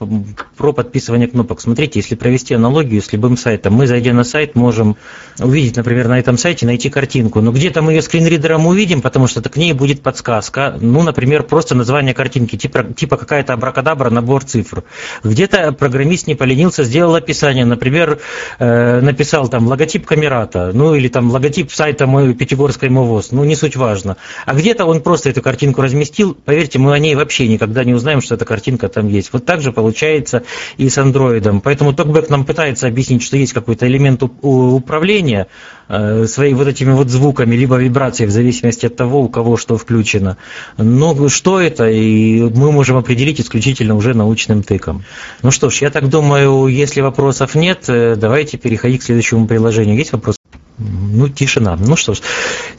про 0.58 0.74
подписывание 0.74 1.30
кнопок. 1.30 1.62
Смотрите, 1.62 2.01
если 2.01 2.16
провести 2.16 2.53
аналогию 2.53 3.01
с 3.01 3.14
любым 3.14 3.38
сайтом, 3.38 3.76
мы, 3.76 3.88
зайдя 3.88 4.12
на 4.12 4.26
сайт, 4.26 4.55
можем 4.55 4.97
увидеть, 5.39 5.78
например, 5.78 6.10
на 6.10 6.20
этом 6.20 6.38
сайте, 6.38 6.66
найти 6.66 6.89
картинку. 6.89 7.39
Но 7.39 7.53
где-то 7.53 7.82
мы 7.82 7.93
ее 7.93 8.01
скринридером 8.01 8.68
увидим, 8.68 9.01
потому 9.01 9.28
что 9.28 9.41
к 9.41 9.55
ней 9.55 9.72
будет 9.72 10.01
подсказка. 10.01 10.78
Ну, 10.97 11.03
например, 11.03 11.43
просто 11.43 11.75
название 11.75 12.15
картинки, 12.15 12.55
типа, 12.55 12.85
типа 12.85 13.17
какая-то 13.17 13.53
абракадабра, 13.53 14.09
набор 14.09 14.43
цифр. 14.43 14.83
Где-то 15.23 15.71
программист 15.71 16.25
не 16.25 16.33
поленился, 16.33 16.83
сделал 16.83 17.13
описание. 17.13 17.65
Например, 17.65 18.17
э, 18.57 19.01
написал 19.01 19.47
там 19.47 19.67
логотип 19.67 20.07
камерата, 20.07 20.71
ну 20.73 20.95
или 20.95 21.07
там 21.07 21.29
логотип 21.29 21.71
сайта 21.71 22.07
мой 22.07 22.33
Пятигорской 22.33 22.89
МОВОЗ, 22.89 23.31
ну 23.31 23.43
не 23.43 23.55
суть 23.55 23.75
важно. 23.75 24.17
А 24.47 24.55
где-то 24.55 24.85
он 24.85 25.01
просто 25.01 25.29
эту 25.29 25.43
картинку 25.43 25.83
разместил, 25.83 26.33
поверьте, 26.33 26.79
мы 26.79 26.93
о 26.93 26.97
ней 26.97 27.13
вообще 27.13 27.47
никогда 27.47 27.83
не 27.83 27.93
узнаем, 27.93 28.21
что 28.21 28.33
эта 28.33 28.45
картинка 28.45 28.89
там 28.89 29.07
есть. 29.07 29.29
Вот 29.31 29.45
так 29.45 29.61
же 29.61 29.71
получается 29.71 30.41
и 30.77 30.89
с 30.89 30.97
андроидом. 30.97 31.61
Поэтому 31.61 31.93
Токбэк 31.93 32.27
нам 32.31 32.43
пытается 32.43 32.87
объяснить, 32.87 33.21
что 33.21 33.37
есть 33.37 33.53
какой-то 33.53 33.85
элемент 33.85 34.23
управления 34.23 35.45
своими 35.88 36.57
вот 36.57 36.67
этими 36.67 36.91
вот 36.91 37.09
звуками, 37.09 37.55
либо 37.55 37.77
вибрацией, 37.77 38.27
в 38.27 38.31
зависимости 38.31 38.85
от 38.85 38.95
того, 38.95 39.21
у 39.21 39.29
кого 39.29 39.57
что 39.57 39.77
включено. 39.77 40.38
Но 40.77 41.29
что 41.29 41.59
это, 41.61 41.89
и 41.89 42.41
мы 42.41 42.71
можем 42.71 42.97
определить 42.97 43.39
исключительно 43.39 43.95
уже 43.95 44.13
научным 44.13 44.63
тыком. 44.63 45.03
Ну 45.43 45.51
что 45.51 45.69
ж, 45.69 45.81
я 45.81 45.89
так 45.89 46.09
думаю, 46.09 46.67
если 46.67 47.01
вопросов 47.01 47.55
нет, 47.55 47.85
э, 47.88 48.15
давайте 48.15 48.57
переходить 48.57 49.01
к 49.01 49.03
следующему 49.03 49.47
приложению. 49.47 49.95
Есть 49.97 50.13
вопросы? 50.13 50.36
Ну, 50.80 51.28
тишина. 51.28 51.75
Ну 51.75 51.95
что 51.95 52.13
ж, 52.13 52.19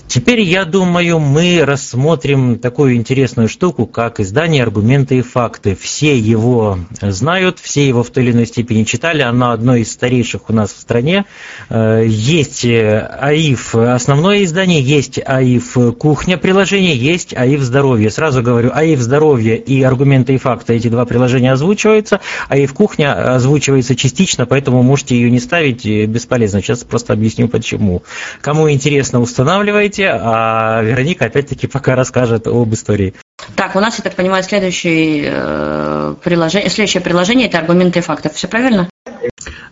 теперь, 0.06 0.40
я 0.40 0.64
думаю, 0.64 1.18
мы 1.18 1.64
рассмотрим 1.64 2.60
такую 2.60 2.94
интересную 2.94 3.48
штуку, 3.48 3.86
как 3.86 4.20
издание 4.20 4.62
«Аргументы 4.62 5.18
и 5.18 5.22
факты». 5.22 5.74
Все 5.74 6.16
его 6.16 6.78
знают, 7.00 7.58
все 7.58 7.88
его 7.88 8.04
в 8.04 8.10
той 8.10 8.22
или 8.22 8.30
иной 8.30 8.46
степени 8.46 8.84
читали. 8.84 9.22
Оно 9.22 9.50
одно 9.50 9.74
из 9.74 9.90
старейших 9.90 10.48
у 10.48 10.52
нас 10.52 10.72
в 10.72 10.78
стране. 10.78 11.24
Э, 11.70 12.04
есть 12.06 12.64
АИФ 12.64 13.74
основное 13.74 14.44
издание, 14.44 14.80
есть 14.80 15.18
АИФ 15.24 15.96
кухня 15.98 16.38
приложение, 16.38 16.96
есть 16.96 17.34
АИФ 17.34 17.60
здоровье. 17.62 18.10
Сразу 18.10 18.42
говорю, 18.42 18.70
АИФ 18.72 19.00
здоровье 19.00 19.58
и 19.58 19.82
«Аргументы 19.82 20.36
и 20.36 20.38
факты» 20.38 20.74
эти 20.74 20.86
два 20.86 21.04
приложения 21.04 21.52
озвучиваются. 21.52 22.20
АИФ 22.48 22.72
кухня 22.74 23.34
озвучивается 23.34 23.96
частично, 23.96 24.46
поэтому 24.46 24.84
можете 24.84 25.16
ее 25.16 25.32
не 25.32 25.40
ставить, 25.40 25.84
бесполезно. 25.84 26.62
Сейчас 26.62 26.84
просто 26.84 27.12
объясню 27.12 27.48
почему 27.48 27.87
почему. 27.88 28.02
Кому 28.40 28.70
интересно, 28.70 29.20
устанавливайте, 29.20 30.08
а 30.10 30.82
Вероника 30.82 31.26
опять-таки 31.26 31.66
пока 31.66 31.96
расскажет 31.96 32.46
об 32.46 32.72
истории. 32.74 33.14
Так, 33.56 33.76
у 33.76 33.80
нас, 33.80 33.98
я 33.98 34.04
так 34.04 34.14
понимаю, 34.14 34.42
следующее, 34.42 35.24
э, 35.26 36.14
приложение, 36.22 36.68
следующее 36.70 37.02
приложение– 37.02 37.46
это 37.48 37.58
аргументы 37.58 38.00
и 38.00 38.02
факты. 38.02 38.30
Все 38.30 38.48
правильно? 38.48 38.88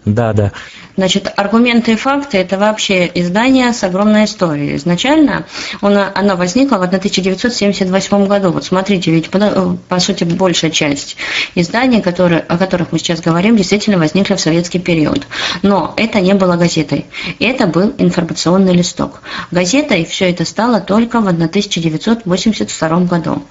Да, 0.07 0.33
да. 0.33 0.53
Значит, 0.97 1.31
аргументы 1.37 1.93
и 1.93 1.97
факты– 1.97 2.39
это 2.39 2.59
вообще 2.59 3.11
издание 3.13 3.73
с 3.73 3.83
огромной 3.83 4.27
историей. 4.27 4.77
Изначально 4.77 5.47
оно, 5.81 6.07
оно 6.15 6.37
возникло 6.37 6.77
в 6.77 6.83
1978 6.83 8.27
году. 8.27 8.53
Вот 8.53 8.65
смотрите, 8.65 9.11
ведь 9.11 9.29
по, 9.29 9.77
по 9.89 9.99
сути 9.99 10.23
большая 10.23 10.71
часть 10.71 11.17
изданий, 11.57 12.01
которые, 12.01 12.41
о 12.41 12.57
которых 12.57 12.93
мы 12.93 13.01
сейчас 13.01 13.21
говорим, 13.21 13.57
действительно 13.57 13.99
возникли 13.99 14.37
в 14.37 14.41
советский 14.41 14.79
период. 14.79 15.27
Но 15.63 15.93
это 15.97 16.21
не 16.21 16.35
было 16.35 16.55
газетой. 16.55 17.07
Это 17.41 17.67
был 17.67 17.93
информационный 17.99 18.75
листок. 18.75 19.23
Газетой 19.51 20.05
все 20.05 20.31
это 20.31 20.45
стало 20.45 20.81
только 20.81 21.21
в 21.21 21.27
1982 21.27 23.01
году. 23.01 23.43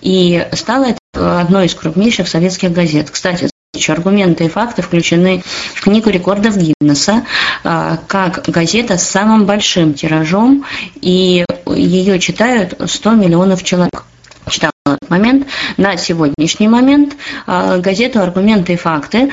И 0.00 0.46
стало 0.52 0.86
это 0.86 1.40
одной 1.40 1.66
из 1.66 1.74
крупнейших 1.74 2.28
советских 2.28 2.72
газет. 2.72 3.10
Кстати, 3.10 3.50
аргументы 3.90 4.44
и 4.44 4.48
факты 4.48 4.82
включены 4.82 5.42
в 5.74 5.80
книгу 5.82 6.10
рекордов 6.10 6.56
Гиннесса 6.56 7.24
как 7.62 8.44
газета 8.46 8.98
с 8.98 9.08
самым 9.08 9.46
большим 9.46 9.94
тиражом, 9.94 10.64
и 11.00 11.44
ее 11.66 12.18
читают 12.18 12.80
100 12.84 13.12
миллионов 13.12 13.62
человек 13.62 14.04
читала 14.50 14.72
этот 14.86 15.10
момент. 15.10 15.46
На 15.76 15.96
сегодняшний 15.96 16.68
момент 16.68 17.16
э, 17.46 17.80
газету 17.80 18.20
«Аргументы 18.20 18.74
и 18.74 18.76
факты» 18.76 19.30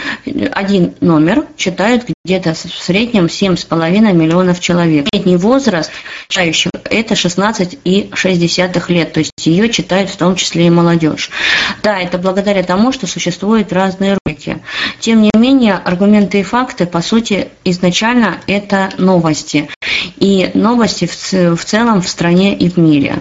один 0.51 0.95
номер 1.01 1.45
читают 1.55 2.03
где-то 2.25 2.53
в 2.53 2.57
среднем 2.57 3.25
7,5 3.25 4.13
миллионов 4.13 4.59
человек. 4.59 5.07
Средний 5.11 5.37
возраст 5.37 5.91
читающих– 6.27 6.71
это 6.83 7.13
16,6 7.13 8.91
лет, 8.91 9.13
то 9.13 9.19
есть 9.19 9.31
ее 9.45 9.69
читают 9.69 10.09
в 10.09 10.17
том 10.17 10.35
числе 10.35 10.67
и 10.67 10.69
молодежь. 10.69 11.29
Да, 11.83 11.99
это 11.99 12.17
благодаря 12.17 12.63
тому, 12.63 12.91
что 12.91 13.07
существуют 13.07 13.71
разные 13.71 14.17
ролики. 14.35 14.61
Тем 14.99 15.21
не 15.21 15.31
менее, 15.35 15.75
аргументы 15.75 16.39
и 16.39 16.43
факты, 16.43 16.85
по 16.85 17.01
сути, 17.01 17.49
изначально 17.63 18.37
это 18.47 18.89
новости. 18.97 19.69
И 20.17 20.51
новости 20.53 21.05
в 21.07 21.63
целом 21.65 22.01
в 22.01 22.07
стране 22.07 22.55
и 22.55 22.69
в 22.69 22.77
мире. 22.77 23.19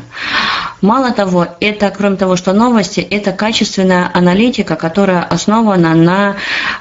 Мало 0.81 1.12
того, 1.12 1.47
это, 1.61 1.91
кроме 1.91 2.17
того, 2.17 2.37
что 2.37 2.53
новости, 2.53 3.01
это 3.01 3.33
качественная 3.33 4.11
аналитика, 4.12 4.77
которая 4.77 5.23
основана 5.23 5.95
на 5.95 6.37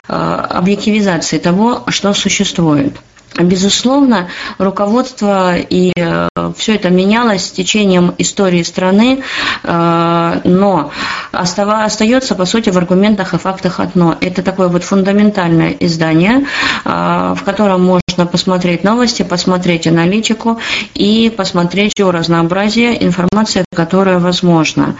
э, 0.07 0.13
объективизации 0.13 1.37
того, 1.37 1.83
что 1.87 2.13
существует. 2.13 2.93
Безусловно, 3.39 4.27
руководство 4.59 5.57
и 5.57 5.91
э, 5.95 6.27
все 6.55 6.75
это 6.75 6.91
менялось 6.91 7.45
с 7.45 7.51
течением 7.51 8.13
истории 8.19 8.61
страны, 8.61 9.23
э, 9.63 10.41
но 10.43 10.91
остается, 11.31 12.35
по 12.35 12.45
сути, 12.45 12.69
в 12.69 12.77
аргументах 12.77 13.33
и 13.33 13.39
фактах 13.39 13.79
одно. 13.79 14.15
Это 14.21 14.43
такое 14.43 14.67
вот 14.67 14.83
фундаментальное 14.83 15.75
издание, 15.79 16.45
э, 16.85 17.35
в 17.35 17.43
котором 17.43 17.83
можно 17.85 18.27
посмотреть 18.27 18.83
новости, 18.83 19.23
посмотреть 19.23 19.87
аналитику 19.87 20.59
и 20.93 21.33
посмотреть 21.35 21.93
все 21.95 22.11
разнообразие 22.11 23.03
информации, 23.03 23.65
которая 23.75 24.19
возможна. 24.19 24.95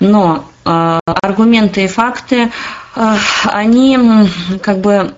Но 0.00 0.44
аргументы 0.64 1.84
и 1.84 1.86
факты, 1.86 2.50
они 3.46 3.98
как 4.60 4.80
бы 4.80 5.14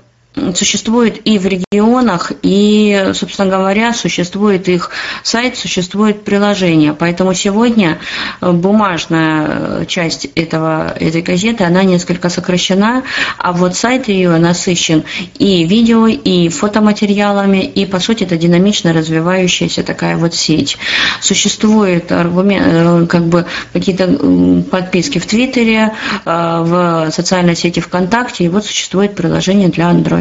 существует 0.54 1.20
и 1.26 1.38
в 1.38 1.46
регионах, 1.46 2.32
и, 2.42 3.10
собственно 3.14 3.48
говоря, 3.48 3.92
существует 3.92 4.68
их 4.68 4.90
сайт, 5.22 5.56
существует 5.56 6.24
приложение. 6.24 6.94
Поэтому 6.94 7.34
сегодня 7.34 7.98
э, 8.40 8.50
бумажная 8.52 9.84
часть 9.86 10.26
этого, 10.36 10.94
этой 10.98 11.22
газеты, 11.22 11.64
она 11.64 11.82
несколько 11.82 12.28
сокращена, 12.28 13.02
а 13.38 13.52
вот 13.52 13.74
сайт 13.76 14.08
ее 14.08 14.36
насыщен 14.38 15.04
и 15.38 15.64
видео, 15.64 16.06
и 16.06 16.48
фотоматериалами, 16.48 17.64
и, 17.64 17.84
по 17.84 17.98
сути, 17.98 18.24
это 18.24 18.36
динамично 18.36 18.92
развивающаяся 18.92 19.82
такая 19.82 20.16
вот 20.16 20.34
сеть. 20.34 20.78
Существует 21.20 22.06
э, 22.10 23.06
как 23.08 23.24
бы 23.24 23.46
какие-то 23.72 24.62
подписки 24.70 25.18
в 25.18 25.26
Твиттере, 25.26 25.92
э, 26.24 26.60
в 26.62 27.10
социальной 27.10 27.56
сети 27.56 27.80
ВКонтакте, 27.80 28.44
и 28.44 28.48
вот 28.48 28.64
существует 28.64 29.16
приложение 29.16 29.68
для 29.68 29.90
Android. 29.90 30.19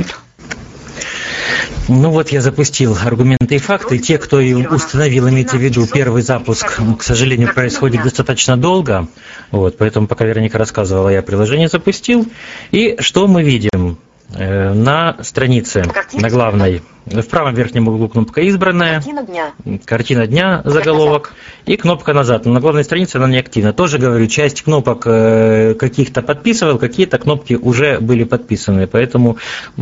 Ну 1.88 2.12
вот 2.12 2.30
я 2.30 2.42
запустил 2.42 2.96
аргументы 3.04 3.56
и 3.56 3.58
факты. 3.58 3.98
Те, 3.98 4.18
кто 4.18 4.38
установил, 4.38 5.30
имейте 5.30 5.58
в 5.58 5.62
виду, 5.62 5.88
первый 5.88 6.22
запуск, 6.22 6.80
к 6.98 7.04
сожалению, 7.04 7.54
происходит 7.54 8.04
достаточно 8.04 8.58
долго. 8.58 9.08
Вот, 9.52 9.78
поэтому 9.78 10.08
пока 10.08 10.26
Вероника 10.26 10.58
рассказывала, 10.58 11.10
я 11.10 11.22
приложение 11.22 11.68
запустил. 11.68 12.28
И 12.72 12.98
что 13.00 13.28
мы 13.28 13.44
видим? 13.44 13.98
Э, 14.36 14.74
на 14.74 15.18
странице, 15.24 15.84
на 16.14 16.30
главной, 16.30 16.84
в 17.06 17.24
правом 17.24 17.56
верхнем 17.56 17.88
углу 17.88 18.10
кнопка 18.10 18.42
«Избранная», 18.42 18.96
картина 18.96 19.24
дня, 19.24 19.54
картина 19.86 20.28
дня 20.28 20.62
заголовок, 20.66 21.34
и 21.66 21.76
кнопка 21.78 22.14
«Назад». 22.14 22.46
На 22.46 22.60
главной 22.60 22.84
странице 22.84 23.16
она 23.16 23.28
не 23.28 23.40
активна. 23.40 23.74
Тоже 23.74 23.98
говорю, 23.98 24.28
часть 24.28 24.62
кнопок 24.62 25.04
э, 25.06 25.74
каких-то 25.74 26.22
подписывал, 26.22 26.78
какие-то 26.78 27.18
кнопки 27.18 27.56
уже 27.56 28.00
были 28.00 28.24
подписаны. 28.24 28.86
Поэтому 28.86 29.38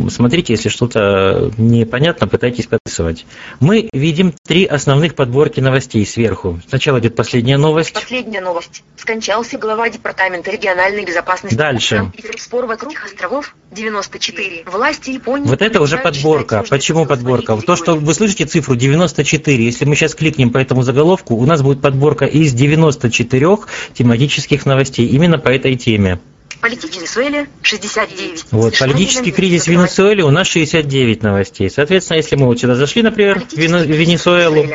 смотрите, 0.10 0.54
если 0.54 0.70
что-то 0.70 1.52
непонятно, 1.58 2.30
пытайтесь 2.30 2.68
подписывать. 2.68 3.26
Мы 3.60 3.90
видим 3.92 4.34
три 4.48 4.66
основных 4.66 5.16
подборки 5.16 5.60
новостей 5.60 6.06
сверху. 6.06 6.62
Сначала 6.70 7.00
идет 7.00 7.18
последняя 7.18 7.58
новость. 7.58 7.94
Последняя 7.94 8.40
новость. 8.40 8.84
Скончался 8.96 9.58
глава 9.58 9.90
Департамента 9.90 10.52
региональной 10.52 11.04
безопасности. 11.04 11.56
Дальше. 11.56 12.12
Спор 12.38 12.66
вокруг 12.66 12.94
островов 13.04 13.54
94. 13.72 14.37
Власти 14.66 15.12
Японии... 15.12 15.48
Вот 15.48 15.62
это 15.62 15.82
уже 15.82 15.98
подборка. 15.98 16.64
Почему 16.70 17.06
подборка? 17.06 17.58
То, 17.58 17.76
что 17.76 17.96
вы 17.96 18.14
слышите 18.14 18.46
цифру 18.46 18.76
94, 18.76 19.64
если 19.64 19.86
мы 19.86 19.96
сейчас 19.96 20.16
кликнем 20.16 20.52
по 20.52 20.58
этому 20.58 20.84
заголовку, 20.84 21.36
у 21.36 21.46
нас 21.46 21.62
будет 21.62 21.82
подборка 21.82 22.26
из 22.26 22.54
94 22.54 23.58
тематических 23.94 24.66
новостей 24.66 25.08
именно 25.08 25.40
по 25.40 25.50
этой 25.50 25.76
теме. 25.76 26.20
Политический 26.62 27.00
Венесуэле 27.00 27.48
69. 27.62 28.46
Вот, 28.52 28.78
политический 28.80 29.32
кризис 29.32 29.66
в 29.66 29.68
Венесуэле 29.68 30.24
у 30.24 30.32
нас 30.32 30.48
69 30.48 31.22
новостей. 31.22 31.70
Соответственно, 31.70 32.18
если 32.18 32.36
мы 32.36 32.48
вот 32.48 32.60
сюда 32.60 32.76
зашли, 32.76 33.04
например, 33.04 33.40
в 33.40 33.56
Венесуэлу, 33.56 34.66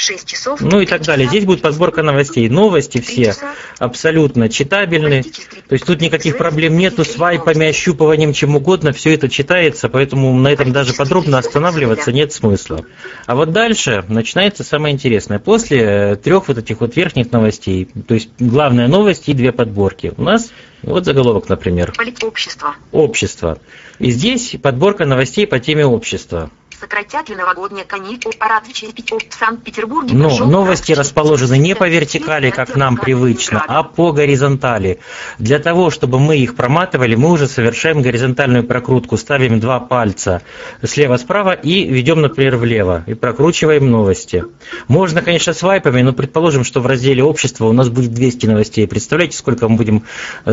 6 0.00 0.26
часов. 0.26 0.60
Ну 0.60 0.80
и 0.80 0.86
так 0.86 1.02
далее. 1.02 1.28
Здесь 1.28 1.44
будет 1.44 1.62
подборка 1.62 2.02
новостей. 2.02 2.48
Новости 2.48 3.00
все 3.00 3.34
абсолютно 3.78 4.48
читабельны. 4.48 5.22
То 5.22 5.72
есть 5.74 5.84
тут 5.84 6.00
никаких 6.00 6.38
проблем 6.38 6.76
нету 6.76 7.04
с 7.04 7.16
вайпами, 7.16 7.66
ощупыванием, 7.66 8.32
чем 8.32 8.56
угодно. 8.56 8.92
Все 8.92 9.14
это 9.14 9.28
читается, 9.28 9.88
поэтому 9.88 10.34
на 10.38 10.48
этом 10.48 10.72
даже 10.72 10.94
подробно 10.94 11.38
останавливаться 11.38 12.12
нет 12.12 12.32
смысла. 12.32 12.84
А 13.26 13.34
вот 13.34 13.52
дальше 13.52 14.04
начинается 14.08 14.64
самое 14.64 14.94
интересное. 14.94 15.38
После 15.38 15.80
э, 15.80 16.16
трех 16.16 16.48
вот 16.48 16.58
этих 16.58 16.80
вот 16.80 16.96
верхних 16.96 17.30
новостей, 17.30 17.88
то 18.06 18.14
есть 18.14 18.30
главная 18.38 18.88
новость 18.88 19.28
и 19.28 19.34
две 19.34 19.52
подборки, 19.52 20.12
у 20.16 20.22
нас 20.22 20.50
вот 20.82 21.04
заголовок, 21.04 21.48
например. 21.48 21.92
Общество. 22.22 22.74
Общество. 22.90 23.58
И 23.98 24.10
здесь 24.10 24.56
подборка 24.62 25.04
новостей 25.04 25.46
по 25.46 25.58
теме 25.58 25.84
общества 25.84 26.50
сократят 26.80 27.28
ли 27.28 27.36
новогодние 27.36 27.84
каникулы 27.84 28.34
парад 28.38 28.64
в 28.66 29.34
Санкт-Петербурге. 29.34 30.14
Но 30.14 30.30
новости 30.46 30.92
расположены 30.92 31.58
не 31.58 31.74
по 31.74 31.88
вертикали, 31.88 32.50
как 32.50 32.74
нам 32.76 32.96
привычно, 32.96 33.62
а 33.66 33.82
по 33.82 34.12
горизонтали. 34.12 34.98
Для 35.38 35.58
того, 35.58 35.90
чтобы 35.90 36.18
мы 36.18 36.38
их 36.38 36.56
проматывали, 36.56 37.14
мы 37.14 37.30
уже 37.30 37.46
совершаем 37.46 38.02
горизонтальную 38.02 38.64
прокрутку, 38.64 39.16
ставим 39.16 39.60
два 39.60 39.80
пальца 39.80 40.42
слева-справа 40.82 41.52
и 41.52 41.84
ведем, 41.84 42.22
например, 42.22 42.56
влево, 42.56 43.04
и 43.06 43.14
прокручиваем 43.14 43.90
новости. 43.90 44.44
Можно, 44.88 45.22
конечно, 45.22 45.52
свайпами, 45.52 46.02
но 46.02 46.12
предположим, 46.12 46.64
что 46.64 46.80
в 46.80 46.86
разделе 46.86 47.22
общества 47.22 47.66
у 47.66 47.72
нас 47.72 47.88
будет 47.90 48.14
200 48.14 48.46
новостей. 48.46 48.86
Представляете, 48.86 49.36
сколько 49.36 49.68
мы 49.68 49.76
будем 49.76 50.04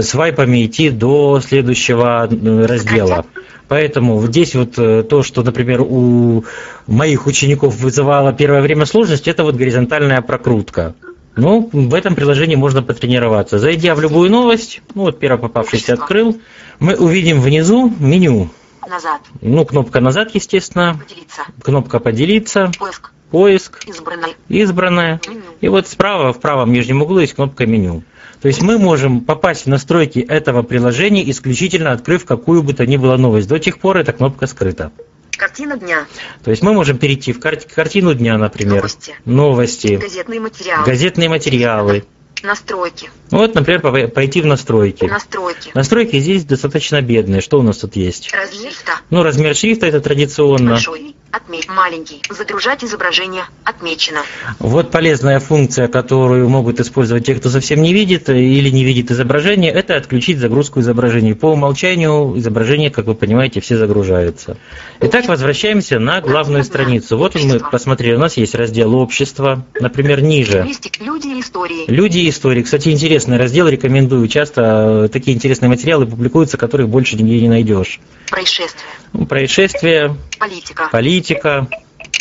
свайпами 0.01 0.65
идти 0.65 0.89
до 0.89 1.39
следующего 1.39 2.28
э, 2.30 2.65
раздела. 2.65 3.25
Поэтому 3.68 4.22
здесь 4.28 4.55
вот 4.55 4.78
э, 4.78 5.03
то, 5.03 5.24
что, 5.24 5.43
например, 5.43 5.82
у 5.82 6.45
моих 6.88 7.28
учеников 7.28 7.76
вызывало 7.78 8.32
первое 8.32 8.61
время 8.61 8.86
сложность, 8.86 9.28
это 9.28 9.43
вот 9.43 9.55
горизонтальная 9.55 10.22
прокрутка. 10.22 10.95
Ну, 11.36 11.70
в 11.72 11.93
этом 11.93 12.15
приложении 12.15 12.55
можно 12.55 12.82
потренироваться. 12.82 13.59
Зайдя 13.59 13.93
в 13.93 14.01
любую 14.01 14.32
новость, 14.32 14.82
ну 14.95 15.03
вот 15.03 15.20
первый 15.20 15.39
попавшийся 15.39 15.93
открыл, 15.93 16.39
мы 16.80 16.95
увидим 16.95 17.41
внизу 17.41 17.93
меню. 17.99 18.49
Назад. 18.88 19.22
Ну, 19.41 19.65
кнопка 19.65 19.99
назад, 19.99 20.34
естественно. 20.34 20.97
Поделиться. 20.97 21.41
Кнопка 21.61 21.99
поделиться. 21.99 22.72
Поиск. 22.80 23.11
Поиск. 23.30 23.86
Избранное. 23.86 24.30
Избранное. 24.47 25.22
Меню. 25.28 25.41
И 25.59 25.68
вот 25.68 25.88
справа, 25.88 26.32
в 26.32 26.39
правом 26.39 26.72
нижнем 26.72 27.01
углу 27.01 27.20
есть 27.20 27.34
кнопка 27.34 27.65
меню. 27.65 28.03
То 28.42 28.48
есть 28.48 28.62
мы 28.62 28.78
можем 28.78 29.22
попасть 29.22 29.66
в 29.66 29.68
настройки 29.68 30.20
этого 30.20 30.62
приложения, 30.62 31.30
исключительно 31.30 31.92
открыв 31.92 32.26
какую 32.26 32.64
бы 32.64 32.74
то 32.74 32.86
ни 32.86 32.98
было 32.98 33.18
новость. 33.18 33.48
До 33.48 33.60
тех 33.60 33.80
пор 33.80 33.98
эта 33.98 34.14
кнопка 34.14 34.48
скрыта. 34.48 34.92
Картина 35.38 35.78
дня. 35.78 36.06
То 36.44 36.52
есть 36.52 36.64
мы 36.64 36.74
можем 36.74 36.98
перейти 36.98 37.32
в 37.32 37.40
кар- 37.40 37.58
картину 37.58 38.14
дня, 38.14 38.38
например. 38.38 38.78
Новости. 38.78 39.16
Новости. 39.26 39.96
Газетные 40.02 40.40
материалы. 40.40 40.86
Газетные 40.86 41.30
материалы. 41.30 42.06
Настройки. 42.44 43.10
Вот, 43.32 43.56
например, 43.56 44.10
пойти 44.10 44.42
в 44.42 44.46
настройки. 44.46 45.06
Настройки. 45.06 45.72
Настройки 45.74 46.20
здесь 46.20 46.44
достаточно 46.46 47.02
бедные. 47.02 47.42
Что 47.42 47.60
у 47.60 47.64
нас 47.64 47.78
тут 47.78 47.96
есть? 47.96 48.32
Размер 48.34 48.72
шрифта. 48.72 48.92
Ну, 49.10 49.24
размер 49.24 49.56
шрифта 49.56 49.88
это 49.88 50.02
традиционно. 50.02 50.72
Большой. 50.72 51.16
Отметь 51.32 51.67
маленький. 51.67 52.21
Загружать 52.30 52.84
изображение. 52.84 53.43
Отмечено. 53.63 54.21
Вот 54.59 54.91
полезная 54.91 55.39
функция, 55.39 55.88
которую 55.88 56.47
могут 56.49 56.80
использовать 56.80 57.25
те, 57.25 57.36
кто 57.36 57.49
совсем 57.49 57.82
не 57.82 57.93
видит 57.93 58.30
или 58.30 58.69
не 58.69 58.84
видит 58.84 59.11
изображение, 59.11 59.71
это 59.71 59.95
отключить 59.95 60.39
загрузку 60.39 60.80
изображений. 60.80 61.34
По 61.34 61.47
умолчанию 61.47 62.38
изображение, 62.38 62.89
как 62.91 63.05
вы 63.05 63.15
понимаете, 63.15 63.59
все 63.59 63.78
загружаются. 63.78 64.57
Итак, 65.01 65.28
возвращаемся 65.28 65.99
на 65.99 66.21
главную 66.21 66.63
страницу. 66.63 67.17
Вот 67.17 67.36
мы 67.36 67.59
посмотрели, 67.59 68.15
у 68.15 68.19
нас 68.19 68.38
есть 68.38 68.55
раздел 68.55 68.95
«Общество», 68.95 69.65
например, 69.80 70.21
ниже. 70.21 70.67
«Люди 70.99 71.28
и 71.28 71.41
истории». 71.41 71.84
Люди 71.88 72.19
и 72.19 72.30
истории. 72.30 72.63
Кстати, 72.63 72.89
интересный 72.89 73.38
раздел, 73.38 73.67
рекомендую. 73.67 74.28
Часто 74.28 75.09
такие 75.11 75.36
интересные 75.36 75.69
материалы 75.69 76.05
публикуются, 76.05 76.57
которых 76.57 76.89
больше 76.89 77.17
нигде 77.17 77.41
не 77.41 77.49
найдешь. 77.49 77.99
Происшествия. 78.30 78.89
Ну, 79.13 79.25
Происшествия, 79.25 80.15
Политика. 80.38 80.89
Политика. 81.18 81.68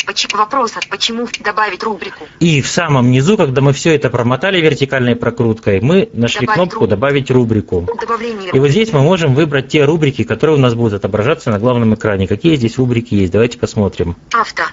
Почему, 0.05 0.37
вопрос, 0.37 0.73
а 0.75 0.79
почему 0.89 1.27
добавить 1.39 1.83
рубрику? 1.83 2.27
И 2.39 2.61
в 2.61 2.67
самом 2.67 3.11
низу, 3.11 3.37
когда 3.37 3.61
мы 3.61 3.73
все 3.73 3.95
это 3.95 4.09
промотали 4.09 4.59
вертикальной 4.59 5.15
прокруткой, 5.15 5.81
мы 5.81 6.09
нашли 6.13 6.41
Добавить 6.41 6.55
кнопку 6.55 6.75
рубрику. 6.79 6.87
«Добавить 6.89 7.31
рубрику». 7.31 7.87
Добавление 8.01 8.51
И 8.53 8.59
вот 8.59 8.69
здесь 8.69 8.91
мы 8.93 9.01
можем 9.01 9.35
выбрать 9.35 9.67
те 9.67 9.85
рубрики, 9.85 10.23
которые 10.23 10.57
у 10.57 10.59
нас 10.59 10.73
будут 10.73 10.93
отображаться 10.93 11.51
на 11.51 11.59
главном 11.59 11.93
экране. 11.93 12.27
Какие 12.27 12.55
здесь 12.55 12.77
рубрики 12.77 13.13
есть? 13.13 13.31
Давайте 13.33 13.57
посмотрим. 13.59 14.15
Авто. 14.33 14.63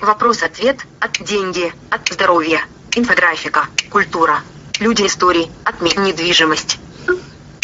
Вопрос-ответ. 0.00 0.78
От 1.00 1.22
деньги. 1.24 1.72
От 1.90 2.08
здоровья. 2.12 2.60
Инфографика. 2.96 3.66
Культура. 3.90 4.40
Люди 4.80 5.06
истории. 5.06 5.48
От 5.64 5.80
недвижимость. 5.82 6.78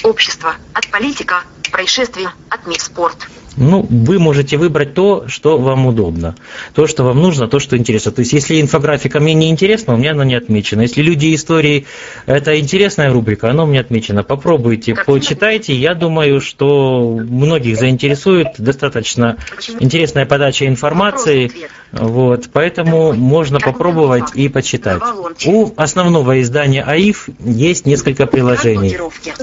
Общество. 0.03 0.55
От 0.75 0.89
политика. 0.91 1.43
Происшествия. 1.73 2.33
От 2.51 2.67
ми- 2.67 2.79
спорт. 2.79 3.29
Ну, 3.61 3.87
вы 3.91 4.19
можете 4.19 4.57
выбрать 4.57 4.95
то, 4.95 5.25
что 5.29 5.59
вам 5.59 5.87
удобно. 5.87 6.35
То, 6.75 6.87
что 6.87 7.05
вам 7.05 7.21
нужно, 7.21 7.47
то, 7.47 7.59
что 7.59 7.77
интересно. 7.77 8.11
То 8.11 8.21
есть, 8.21 8.33
если 8.33 8.59
инфографика 8.59 9.21
мне 9.21 9.35
не 9.35 9.51
интересна, 9.51 9.95
у 9.95 9.97
меня 9.99 10.13
она 10.13 10.25
не 10.25 10.35
отмечена. 10.35 10.81
Если 10.81 11.03
люди 11.03 11.27
и 11.27 11.35
истории– 11.35 11.87
это 12.27 12.59
интересная 12.59 13.13
рубрика, 13.13 13.51
она 13.51 13.65
у 13.65 13.67
меня 13.67 13.81
отмечена. 13.81 14.23
Попробуйте, 14.23 14.95
почитайте. 14.95 15.75
Я 15.75 15.95
думаю, 15.95 16.41
что 16.41 17.19
многих 17.21 17.79
заинтересует 17.79 18.49
достаточно 18.57 19.37
интересная 19.79 20.25
подача 20.25 20.67
информации. 20.67 21.53
Вот, 21.93 22.49
поэтому 22.53 23.13
можно 23.13 23.61
попробовать 23.61 24.35
и 24.35 24.49
почитать. 24.49 25.03
У 25.45 25.71
основного 25.77 26.41
издания 26.41 26.83
АИФ 26.83 27.29
есть 27.45 27.85
несколько 27.85 28.27
приложений. 28.27 28.97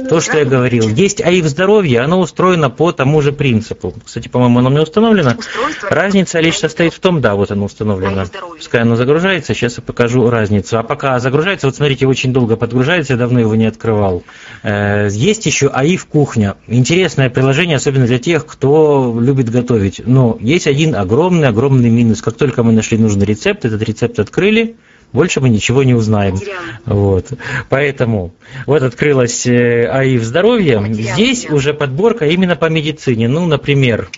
То, 0.10 0.22
что 0.22 0.40
я 0.40 0.46
говорил, 0.46 0.88
есть 0.90 1.22
АИФ 1.22 1.46
здоровье, 1.46 2.00
оно 2.00 2.20
устроено 2.20 2.70
по 2.70 2.92
тому 2.92 3.22
же 3.22 3.32
принципу. 3.32 3.94
Кстати, 4.08 4.30
по-моему, 4.30 4.60
оно 4.60 4.70
меня 4.70 4.84
установлено. 4.84 5.34
Устройство. 5.38 5.90
Разница 5.90 6.40
лишь 6.40 6.58
состоит 6.58 6.94
в 6.94 7.00
том, 7.00 7.20
да, 7.20 7.36
вот 7.36 7.52
оно 7.52 7.66
установлено. 7.66 8.24
Пускай 8.56 8.82
оно 8.82 8.96
загружается, 8.96 9.54
сейчас 9.54 9.78
я 9.78 9.84
покажу 9.84 10.30
разницу. 10.30 10.80
А 10.80 10.84
пока 10.84 11.20
загружается, 11.20 11.68
вот 11.68 11.76
смотрите, 11.76 12.08
очень 12.08 12.32
долго 12.32 12.56
подгружается, 12.56 13.14
я 13.14 13.20
давно 13.20 13.42
его 13.42 13.54
не 13.56 13.66
открывал. 13.66 14.24
Э, 14.64 15.10
Есть 15.12 15.46
еще 15.46 15.68
АИФ 15.68 16.06
кухня. 16.06 16.56
Интересное 16.68 17.30
приложение, 17.30 17.76
особенно 17.76 18.08
для 18.08 18.18
тех, 18.18 18.46
кто 18.46 19.14
любит 19.20 19.50
готовить. 19.50 20.02
Но 20.06 20.38
есть 20.40 20.68
один 20.68 20.96
огромный-огромный 20.96 21.90
минус. 21.90 22.22
Как 22.22 22.36
только 22.36 22.64
мы 22.64 22.72
нашли 22.72 22.98
нужный 22.98 23.26
рецепт, 23.26 23.66
этот 23.66 23.82
рецепт 23.82 24.20
открыли, 24.20 24.78
больше 25.14 25.40
мы 25.40 25.50
ничего 25.50 25.84
не 25.84 25.94
узнаем. 25.94 26.38
Вот. 26.86 27.28
Поэтому 27.70 28.34
вот 28.66 28.84
открылась 28.84 29.46
э, 29.46 29.88
АИФ 29.88 30.24
здоровье. 30.24 30.80
Материалы. 30.80 31.14
Здесь 31.14 31.50
уже 31.50 31.74
подборка 31.74 32.28
именно 32.28 32.56
по 32.56 32.66
медицине. 32.70 33.28
Ну, 33.28 33.46
например, 33.46 34.10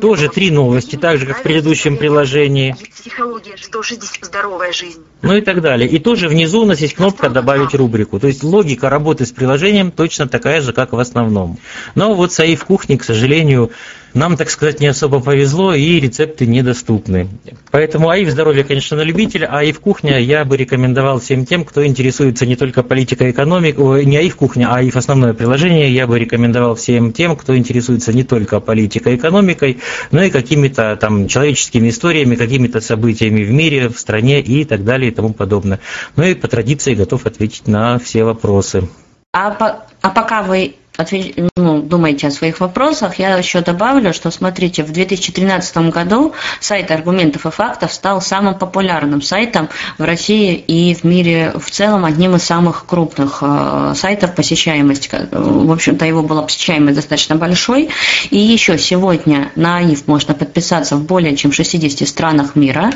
тоже 0.00 0.28
три 0.28 0.50
новости, 0.50 0.96
так 0.96 1.18
же, 1.18 1.26
как 1.26 1.40
в 1.40 1.42
предыдущем 1.42 1.96
приложении. 1.96 2.74
Психология 2.94 3.56
160. 3.56 4.24
Здоровая 4.24 4.72
жизнь. 4.72 5.02
Ну 5.22 5.36
и 5.36 5.40
так 5.42 5.60
далее. 5.60 5.88
И 5.88 5.98
тоже 5.98 6.28
внизу 6.28 6.62
у 6.62 6.64
нас 6.64 6.80
есть 6.80 6.94
кнопка 6.94 7.28
«Добавить 7.28 7.74
рубрику». 7.74 8.18
То 8.18 8.26
есть 8.26 8.42
логика 8.42 8.88
работы 8.88 9.26
с 9.26 9.32
приложением 9.32 9.90
точно 9.90 10.28
такая 10.28 10.60
же, 10.60 10.72
как 10.72 10.92
в 10.92 10.98
основном. 10.98 11.58
Но 11.94 12.14
вот 12.14 12.32
с 12.32 12.40
АИФ 12.40 12.64
кухни, 12.64 12.96
к 12.96 13.04
сожалению, 13.04 13.70
нам, 14.14 14.36
так 14.36 14.50
сказать, 14.50 14.80
не 14.80 14.86
особо 14.86 15.20
повезло, 15.20 15.74
и 15.74 16.00
рецепты 16.00 16.46
недоступны. 16.46 17.28
Поэтому 17.70 18.08
АИФ 18.08 18.30
здоровье, 18.30 18.64
конечно, 18.64 18.96
на 18.96 19.02
любителя, 19.02 19.48
а 19.50 19.58
АИФ 19.58 19.80
кухня 19.80 20.18
я 20.18 20.44
бы 20.44 20.56
рекомендовал 20.56 21.20
всем 21.20 21.46
тем, 21.46 21.64
кто 21.64 21.86
интересуется 21.86 22.46
не 22.46 22.56
только 22.56 22.82
политикой, 22.82 23.30
экономикой, 23.30 24.04
не 24.04 24.16
АИФ 24.16 24.36
кухня, 24.36 24.68
а 24.70 24.76
АИФ 24.76 24.96
основное 24.96 25.34
приложение, 25.34 25.92
я 25.92 26.06
бы 26.06 26.18
рекомендовал 26.18 26.74
всем 26.74 27.12
тем, 27.12 27.36
кто 27.36 27.56
интересуется 27.56 28.12
не 28.12 28.24
только 28.24 28.60
политикой, 28.60 29.16
экономикой, 29.16 29.78
но 30.10 30.22
и 30.22 30.30
какими-то 30.30 30.96
там 30.96 31.28
человеческими 31.28 31.88
историями, 31.90 32.36
какими-то 32.36 32.80
событиями 32.80 33.44
в 33.44 33.52
мире, 33.52 33.88
в 33.88 33.98
стране 33.98 34.40
и 34.40 34.64
так 34.64 34.84
далее 34.84 35.10
и 35.10 35.14
тому 35.14 35.32
подобное. 35.32 35.80
Ну 36.16 36.24
и 36.24 36.34
по 36.34 36.48
традиции 36.48 36.94
готов 36.94 37.26
ответить 37.26 37.66
на 37.66 37.98
все 37.98 38.24
вопросы. 38.24 38.88
А, 39.34 39.50
по- 39.50 39.84
а 40.00 40.08
пока 40.08 40.42
вы 40.42 40.76
отве- 40.96 41.34
ну, 41.54 41.82
думаете 41.82 42.28
о 42.28 42.30
своих 42.30 42.60
вопросах, 42.60 43.18
я 43.18 43.36
еще 43.36 43.60
добавлю, 43.60 44.14
что, 44.14 44.30
смотрите, 44.30 44.82
в 44.82 44.90
2013 44.90 45.90
году 45.90 46.32
сайт 46.60 46.90
аргументов 46.90 47.44
и 47.44 47.50
фактов 47.50 47.92
стал 47.92 48.22
самым 48.22 48.54
популярным 48.58 49.20
сайтом 49.20 49.68
в 49.98 50.02
России 50.02 50.54
и 50.54 50.94
в 50.94 51.04
мире 51.04 51.52
в 51.62 51.70
целом 51.70 52.06
одним 52.06 52.36
из 52.36 52.42
самых 52.44 52.86
крупных 52.86 53.38
э, 53.42 53.92
сайтов 53.94 54.34
посещаемость. 54.34 55.10
э, 55.12 55.26
В 55.30 55.70
общем-то, 55.70 56.06
его 56.06 56.22
была 56.22 56.40
посещаемость 56.42 56.96
достаточно 56.96 57.36
большой. 57.36 57.90
И 58.30 58.38
еще 58.38 58.78
сегодня 58.78 59.52
на 59.56 59.76
АИФ 59.76 60.06
можно 60.06 60.32
подписаться 60.32 60.96
в 60.96 61.04
более 61.04 61.36
чем 61.36 61.52
60 61.52 62.08
странах 62.08 62.56
мира. 62.56 62.90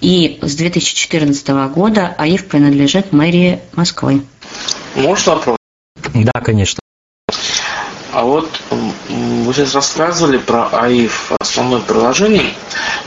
И 0.00 0.40
с 0.42 0.56
2014 0.56 1.68
года 1.68 2.12
АИФ 2.18 2.46
принадлежит 2.48 3.12
мэрии 3.12 3.60
Москвы. 3.76 4.22
Может 4.96 5.26
вопрос? 5.28 5.56
Да, 6.14 6.40
конечно. 6.42 6.80
А 8.12 8.22
вот 8.22 8.48
вы 8.70 9.52
сейчас 9.52 9.74
рассказывали 9.74 10.38
про 10.38 10.68
АИФ, 10.68 11.32
основное 11.38 11.80
приложение. 11.80 12.54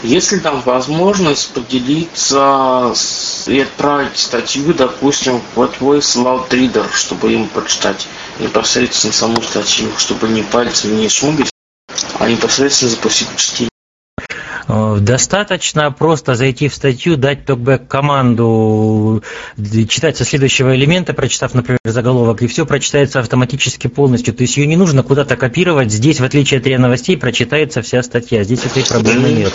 Есть 0.03 0.31
ли 0.31 0.39
там 0.39 0.61
возможность 0.61 1.51
поделиться 1.51 2.93
и 3.47 3.59
отправить 3.59 4.17
статью, 4.19 4.73
допустим, 4.73 5.41
в 5.55 5.59
Voice 5.59 6.15
Loud 6.15 6.49
Reader, 6.49 6.85
чтобы 6.93 7.33
им 7.33 7.47
прочитать 7.47 8.07
непосредственно 8.39 9.11
саму 9.11 9.41
статью, 9.41 9.89
чтобы 9.97 10.27
не 10.29 10.43
пальцем 10.43 10.95
не 10.95 11.09
шмугать, 11.09 11.51
а 12.19 12.29
непосредственно 12.29 12.91
запустить 12.91 13.27
чтение? 13.35 13.68
Э, 14.69 14.97
Достаточно 14.99 15.91
просто 15.91 16.35
зайти 16.35 16.67
в 16.67 16.75
статью, 16.75 17.17
дать 17.17 17.45
токбэк 17.45 17.87
команду, 17.87 19.23
читать 19.89 20.17
со 20.17 20.23
следующего 20.23 20.75
элемента, 20.75 21.13
прочитав, 21.13 21.55
например, 21.55 21.79
заголовок, 21.83 22.43
и 22.43 22.47
все 22.47 22.65
прочитается 22.65 23.19
автоматически 23.19 23.87
полностью. 23.87 24.33
То 24.33 24.43
есть 24.43 24.57
ее 24.57 24.67
не 24.67 24.75
нужно 24.75 25.01
куда-то 25.01 25.35
копировать. 25.35 25.91
Здесь, 25.91 26.19
в 26.19 26.23
отличие 26.23 26.59
от 26.59 26.67
РИА 26.67 26.77
новостей, 26.77 27.17
прочитается 27.17 27.81
вся 27.81 28.03
статья. 28.03 28.43
Здесь 28.43 28.65
этой 28.65 28.85
проблемы 28.85 29.29
нет. 29.29 29.53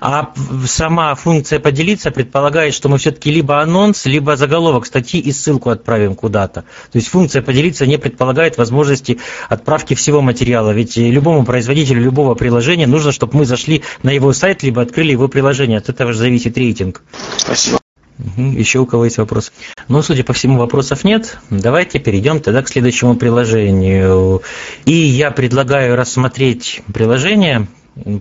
А 0.00 0.32
сама 0.66 1.14
функция 1.14 1.58
поделиться 1.58 2.10
предполагает, 2.10 2.72
что 2.72 2.88
мы 2.88 2.96
все-таки 2.96 3.30
либо 3.30 3.60
анонс, 3.60 4.06
либо 4.06 4.36
заголовок 4.36 4.86
статьи 4.86 5.20
и 5.20 5.32
ссылку 5.32 5.68
отправим 5.68 6.14
куда-то. 6.14 6.62
То 6.62 6.98
есть 6.98 7.08
функция 7.08 7.42
поделиться 7.42 7.84
не 7.86 7.98
предполагает 7.98 8.56
возможности 8.56 9.18
отправки 9.50 9.94
всего 9.94 10.22
материала. 10.22 10.70
Ведь 10.70 10.96
любому 10.96 11.44
производителю 11.44 12.02
любого 12.02 12.34
приложения 12.34 12.86
нужно, 12.86 13.12
чтобы 13.12 13.36
мы 13.36 13.44
зашли 13.44 13.82
на 14.02 14.10
его 14.10 14.32
сайт, 14.32 14.53
либо 14.62 14.82
открыли 14.82 15.12
его 15.12 15.28
приложение. 15.28 15.78
От 15.78 15.88
этого 15.88 16.12
же 16.12 16.18
зависит 16.18 16.56
рейтинг. 16.56 17.02
Спасибо. 17.36 17.80
Мгм. 18.18 18.56
Еще 18.56 18.78
у 18.78 18.86
кого 18.86 19.04
есть 19.04 19.18
вопросы? 19.18 19.50
Ну, 19.88 20.02
судя 20.02 20.24
по 20.24 20.32
всему, 20.32 20.58
вопросов 20.58 21.04
нет. 21.04 21.38
Давайте 21.50 21.98
перейдем 21.98 22.40
тогда 22.40 22.62
к 22.62 22.68
следующему 22.68 23.16
приложению. 23.16 24.42
И 24.84 24.92
я 24.92 25.30
предлагаю 25.30 25.96
рассмотреть 25.96 26.82
приложение. 26.92 27.66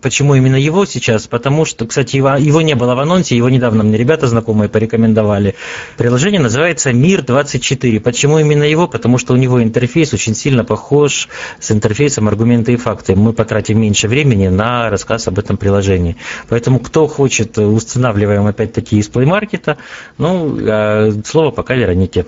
Почему 0.03 0.36
именно 0.36 0.55
его 0.55 0.86
сейчас? 0.86 1.26
Потому 1.26 1.65
что, 1.65 1.88
кстати, 1.88 2.15
его, 2.15 2.36
его 2.36 2.61
не 2.61 2.76
было 2.76 2.93
в 2.93 2.99
анонсе, 2.99 3.36
его 3.36 3.49
недавно 3.49 3.84
мне 3.84 3.97
ребята 3.97 4.28
знакомые 4.28 4.69
порекомендовали. 4.69 5.55
Приложение 5.97 6.39
называется 6.39 6.91
Мир24. 6.91 7.99
Почему 7.99 8.38
именно 8.38 8.63
его? 8.63 8.88
Потому 8.88 9.17
что 9.17 9.34
у 9.34 9.36
него 9.36 9.63
интерфейс 9.63 10.13
очень 10.13 10.36
сильно 10.36 10.63
похож 10.63 11.28
с 11.59 11.71
интерфейсом 11.71 12.28
аргументы 12.28 12.74
и 12.74 12.76
факты. 12.76 13.15
Мы 13.15 13.34
потратим 13.34 13.82
меньше 13.82 14.07
времени 14.07 14.47
на 14.47 14.91
рассказ 14.91 15.28
об 15.28 15.39
этом 15.39 15.57
приложении. 15.57 16.17
Поэтому, 16.49 16.80
кто 16.80 17.07
хочет, 17.07 17.57
устанавливаем 17.57 18.45
опять-таки 18.45 18.99
из 18.99 19.09
Play 19.09 19.26
Market. 19.26 19.78
Ну, 20.19 20.55
а 20.69 21.11
слово 21.26 21.49
пока 21.49 21.74
Веронике. 21.74 22.28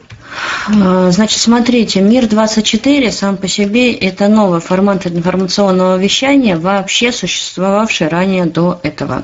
Э, 0.67 1.11
Значит, 1.11 1.39
смотрите, 1.39 2.01
Мир 2.01 2.27
24 2.27 3.11
сам 3.11 3.37
по 3.37 3.47
себе 3.47 3.93
это 3.93 4.27
новый 4.29 4.61
формат 4.61 5.05
информационного 5.05 5.97
вещания. 5.97 6.57
Вообще 6.57 7.11
существует 7.11 7.34
существовавший 7.35 8.07
ранее 8.07 8.45
до 8.45 8.79
этого. 8.83 9.23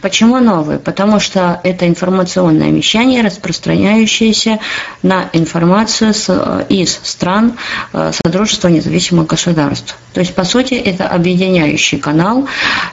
Почему 0.00 0.38
новый? 0.38 0.78
Потому 0.78 1.20
что 1.20 1.60
это 1.62 1.86
информационное 1.86 2.70
вещание, 2.70 3.22
распространяющееся 3.22 4.58
на 5.02 5.28
информацию 5.32 6.14
из 6.68 7.00
стран 7.02 7.54
Содружества 7.92 8.68
независимых 8.68 9.26
государств. 9.26 9.96
То 10.12 10.20
есть, 10.20 10.34
по 10.34 10.44
сути, 10.44 10.74
это 10.74 11.08
объединяющий 11.08 11.98
канал 11.98 12.48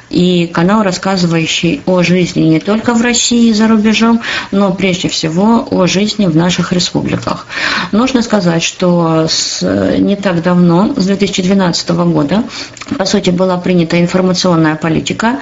и 0.09 0.47
канал, 0.47 0.83
рассказывающий 0.83 1.81
о 1.85 2.01
жизни 2.03 2.41
не 2.41 2.59
только 2.59 2.93
в 2.93 3.01
России 3.01 3.49
и 3.49 3.53
за 3.53 3.67
рубежом, 3.67 4.21
но 4.51 4.73
прежде 4.73 5.09
всего 5.09 5.67
о 5.69 5.87
жизни 5.87 6.25
в 6.27 6.35
наших 6.35 6.73
республиках. 6.73 7.47
Нужно 7.91 8.21
сказать, 8.21 8.63
что 8.63 9.27
с, 9.27 9.61
не 9.97 10.15
так 10.15 10.41
давно, 10.41 10.93
с 10.95 11.05
2012 11.05 11.89
года, 11.89 12.43
по 12.97 13.05
сути, 13.05 13.29
была 13.29 13.57
принята 13.57 13.99
информационная 13.99 14.48
политика 14.75 15.39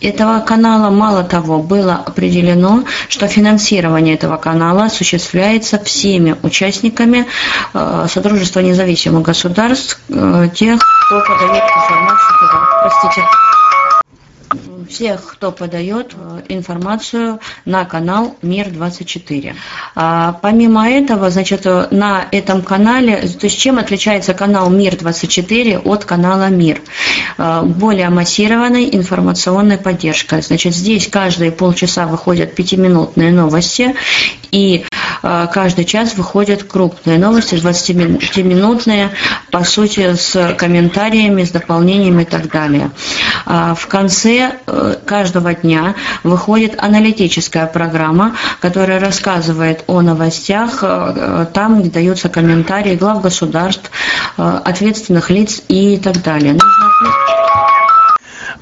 этого 0.00 0.40
канала. 0.40 0.90
Мало 0.90 1.24
того, 1.24 1.58
было 1.58 1.94
определено, 1.94 2.84
что 3.08 3.26
финансирование 3.28 4.14
этого 4.14 4.36
канала 4.36 4.84
осуществляется 4.84 5.78
всеми 5.82 6.36
участниками 6.42 7.26
э, 7.74 8.06
Содружества 8.08 8.60
независимых 8.60 9.22
государств, 9.22 10.00
э, 10.08 10.48
тех, 10.54 10.80
кто 11.06 11.20
подает 11.20 11.64
информацию. 11.64 12.36
Простите 12.82 13.22
всех, 14.86 15.26
кто 15.32 15.52
подает 15.52 16.14
э, 16.14 16.42
информацию 16.48 17.40
на 17.64 17.84
канал 17.84 18.36
Мир-24. 18.42 19.54
А, 19.94 20.38
помимо 20.42 20.88
этого, 20.88 21.30
значит, 21.30 21.66
э, 21.66 21.88
на 21.90 22.26
этом 22.30 22.62
канале, 22.62 23.16
то 23.16 23.46
есть 23.46 23.58
чем 23.58 23.78
отличается 23.78 24.34
канал 24.34 24.70
Мир-24 24.70 25.82
от 25.84 26.04
канала 26.04 26.48
Мир? 26.48 26.80
А, 27.38 27.62
более 27.62 28.08
массированной 28.08 28.88
информационной 28.92 29.78
поддержкой. 29.78 30.42
Значит, 30.42 30.74
здесь 30.74 31.08
каждые 31.08 31.52
полчаса 31.52 32.06
выходят 32.06 32.54
пятиминутные 32.54 33.30
новости, 33.32 33.94
и 34.50 34.84
а, 35.22 35.46
каждый 35.46 35.84
час 35.84 36.14
выходят 36.14 36.62
крупные 36.62 37.18
новости, 37.18 37.54
20-минутные, 37.54 39.10
по 39.50 39.64
сути, 39.64 40.14
с 40.14 40.54
комментариями, 40.56 41.44
с 41.44 41.50
дополнениями 41.50 42.22
и 42.22 42.26
так 42.26 42.50
далее. 42.50 42.90
В 43.44 43.86
конце 43.88 44.56
э, 44.66 44.75
каждого 45.04 45.54
дня 45.54 45.94
выходит 46.22 46.74
аналитическая 46.78 47.66
программа, 47.66 48.36
которая 48.60 49.00
рассказывает 49.00 49.84
о 49.86 50.00
новостях 50.00 50.78
э, 50.82 51.46
там, 51.52 51.88
даются 51.90 52.28
комментарии 52.28 52.96
глав 52.96 53.22
государств, 53.22 53.90
э, 54.36 54.60
ответственных 54.64 55.30
лиц 55.30 55.62
и 55.68 55.96
так 55.98 56.22
далее. 56.22 56.52
Нужно 56.52 57.25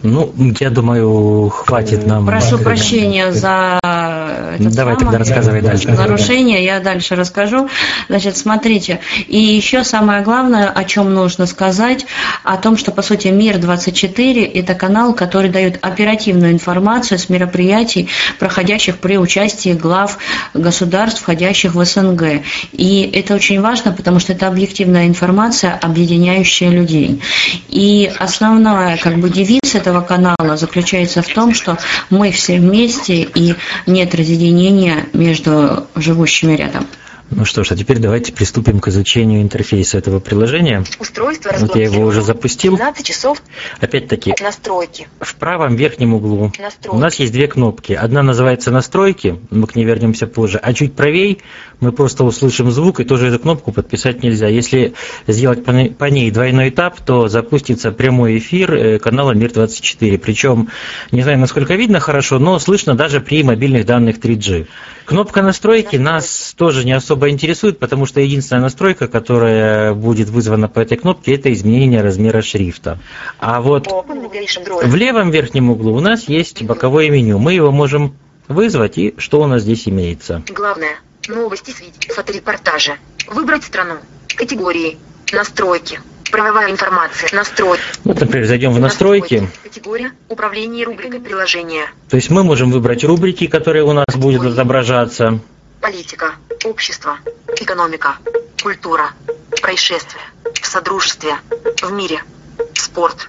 ну, 0.05 0.33
я 0.61 0.71
думаю, 0.71 1.49
хватит 1.49 2.07
нам. 2.07 2.27
Прошу 2.27 2.59
прощения 2.59 3.33
за 3.33 3.81
это 3.83 4.71
Давай 4.71 4.97
тогда 4.97 5.19
рассказывай 5.19 5.63
дальше. 5.63 5.89
Нарушение, 5.89 6.65
я 6.65 6.81
дальше 6.81 7.17
расскажу. 7.17 7.69
Значит, 8.09 8.37
смотрите, 8.37 9.01
и 9.27 9.39
еще 9.39 9.85
самое 9.85 10.23
главное, 10.23 10.69
о 10.69 10.85
чем 10.85 11.13
нужно 11.15 11.47
сказать, 11.47 12.07
о 12.43 12.57
том, 12.57 12.77
что, 12.77 12.93
по 12.93 13.03
сути, 13.03 13.29
Мир-24– 13.29 14.51
это 14.55 14.75
канал, 14.75 15.15
который 15.15 15.51
дает 15.51 15.79
оперативную 15.85 16.53
информацию 16.53 17.19
с 17.19 17.29
мероприятий, 17.29 18.09
проходящих 18.39 18.99
при 18.99 19.17
участии 19.19 19.73
глав 19.73 20.19
государств, 20.53 21.23
входящих 21.23 21.75
в 21.75 21.85
СНГ. 21.85 22.43
И 22.73 23.11
это 23.13 23.35
очень 23.35 23.61
важно, 23.61 23.93
потому 23.93 24.19
что 24.21 24.33
это 24.33 24.49
объективная 24.49 25.07
информация, 25.07 25.79
объединяющая 25.81 26.71
людей. 26.71 27.21
И 27.69 28.11
основная 28.19 28.97
как 28.99 29.17
бы 29.19 29.31
девиз 29.31 29.75
этого 29.75 29.94
канала 30.01 30.57
заключается 30.57 31.23
в 31.23 31.29
том, 31.29 31.55
что 31.55 31.79
мы 32.11 32.31
все 32.31 32.59
вместе 32.59 33.23
и 33.23 33.55
нет 33.87 34.15
разъединения 34.15 35.07
между 35.13 35.87
живущими 35.95 36.55
рядом. 36.55 36.87
Ну 37.31 37.45
что 37.45 37.64
ж, 37.64 37.72
а 37.72 37.77
теперь 37.77 37.99
давайте 37.99 38.33
приступим 38.33 38.81
к 38.81 38.89
изучению 38.89 39.41
интерфейса 39.41 39.99
этого 39.99 40.20
приложения. 40.20 40.85
Устройство 41.01 41.53
вот 41.59 41.75
я 41.75 41.85
его 41.85 42.03
уже 42.03 42.22
запустил. 42.22 42.77
12 42.77 43.07
часов. 43.07 43.43
Опять-таки. 43.81 44.35
Настройки. 44.41 45.09
В 45.20 45.35
правом 45.37 45.75
верхнем 45.75 46.14
углу 46.14 46.53
Настройки. 46.59 46.95
у 46.95 46.99
нас 46.99 47.14
есть 47.16 47.33
две 47.33 47.49
кнопки. 47.49 47.95
Одна 47.95 48.22
называется 48.22 48.70
настройки, 48.70 49.39
мы 49.51 49.66
к 49.66 49.75
ней 49.75 49.85
вернемся 49.85 50.27
позже, 50.27 50.59
а 50.59 50.75
чуть 50.75 50.95
правее 50.95 51.39
мы 51.81 51.93
просто 51.93 52.25
услышим 52.25 52.70
звук, 52.70 53.01
и 53.01 53.05
тоже 53.05 53.29
эту 53.29 53.39
кнопку 53.39 53.72
подписать 53.72 54.22
нельзя. 54.22 54.49
Если 54.49 54.95
сделать 55.27 55.64
по 55.64 56.05
ней 56.05 56.31
двойной 56.31 56.68
этап, 56.68 57.01
то 57.01 57.29
запустится 57.29 57.91
прямой 57.91 58.39
эфир 58.39 58.75
э, 58.75 58.99
канала 58.99 59.33
Мир-24. 59.33 60.18
Причем, 60.18 60.68
не 61.11 61.22
знаю, 61.22 61.39
насколько 61.39 61.75
видно 61.75 62.01
хорошо, 62.01 62.39
но 62.39 62.59
слышно 62.59 62.95
даже 62.95 63.20
при 63.20 63.43
мобильных 63.43 63.87
данных 63.87 64.18
3G. 64.18 64.66
Кнопка 65.05 65.43
настройки 65.43 65.97
нас 65.97 66.55
тоже 66.57 66.85
не 66.85 66.93
особо 66.93 67.14
интересует, 67.31 67.79
потому 67.79 68.07
что 68.07 68.21
единственная 68.21 68.62
настройка, 68.62 69.09
которая 69.09 69.95
будет 69.95 70.29
вызвана 70.29 70.69
по 70.69 70.81
этой 70.81 70.97
кнопке, 70.97 71.35
это 71.35 71.53
изменение 71.53 72.03
размера 72.03 72.43
шрифта. 72.43 72.99
А 73.39 73.61
вот 73.61 73.89
в 73.89 74.95
левом 74.95 75.31
верхнем 75.31 75.71
углу 75.71 75.95
у 75.95 76.01
нас 76.01 76.29
есть 76.29 76.62
боковое 76.62 77.11
меню. 77.11 77.39
Мы 77.39 77.55
его 77.55 77.71
можем 77.71 78.17
вызвать, 78.49 78.99
и 78.99 79.15
что 79.19 79.41
у 79.41 79.47
нас 79.47 79.62
здесь 79.62 79.89
имеется? 79.89 80.43
Главное 80.51 80.97
Новости 81.29 81.71
с 81.71 82.15
фоторепортажи. 82.15 82.97
Выбрать 83.29 83.65
страну. 83.65 83.95
Категории. 84.37 84.99
Настройки. 85.33 85.99
Правовая 86.31 86.71
информация. 86.71 87.31
Настрой. 87.33 87.79
Вот, 88.05 88.21
например, 88.21 88.47
зайдем 88.47 88.73
в 88.73 88.81
настройки. 88.81 89.49
Категория. 89.62 90.12
Управление 90.29 90.85
рубрикой 90.85 91.21
приложения. 91.21 91.87
То 92.11 92.17
есть 92.17 92.29
мы 92.31 92.45
можем 92.45 92.71
выбрать 92.71 93.05
рубрики, 93.05 93.47
которые 93.47 93.85
у 93.85 93.93
нас 93.93 94.07
будут 94.17 94.45
отображаться. 94.45 95.41
Политика. 95.81 96.33
Общество. 96.65 97.19
Экономика. 97.61 98.17
Культура. 98.62 99.12
Происшествия. 99.61 100.23
В 100.62 100.67
содружестве. 100.67 101.39
В 101.83 101.93
мире. 101.93 102.25
Спорт. 102.73 103.29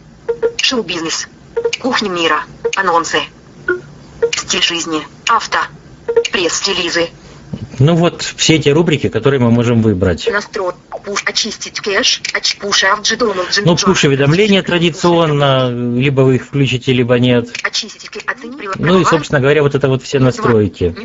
Шоу-бизнес. 0.61 1.27
Кухня 1.81 2.09
мира. 2.09 2.45
Анонсы. 2.77 3.21
Стиль 4.38 4.63
жизни. 4.63 5.05
Авто. 5.27 5.59
Пресс-релизы. 6.31 7.09
Ну 7.79 7.95
вот 7.95 8.21
все 8.21 8.55
эти 8.55 8.69
рубрики, 8.69 9.09
которые 9.09 9.39
мы 9.39 9.51
можем 9.51 9.81
выбрать. 9.81 10.27
Настрой, 10.31 10.73
пуш, 11.03 11.23
очистить 11.25 11.79
кэш, 11.79 12.21
оч, 12.33 12.57
пуш, 12.57 12.83
ну, 13.63 13.75
пуш-уведомления 13.75 14.61
традиционно, 14.63 15.69
либо 15.69 16.21
вы 16.21 16.35
их 16.35 16.45
включите, 16.45 16.93
либо 16.93 17.19
нет. 17.19 17.49
Очистить, 17.63 18.09
ну 18.77 18.99
и, 18.99 19.05
собственно 19.05 19.39
говоря, 19.39 19.61
вот 19.61 19.75
это 19.75 19.87
вот 19.87 20.03
все 20.03 20.19
настройки. 20.19 20.95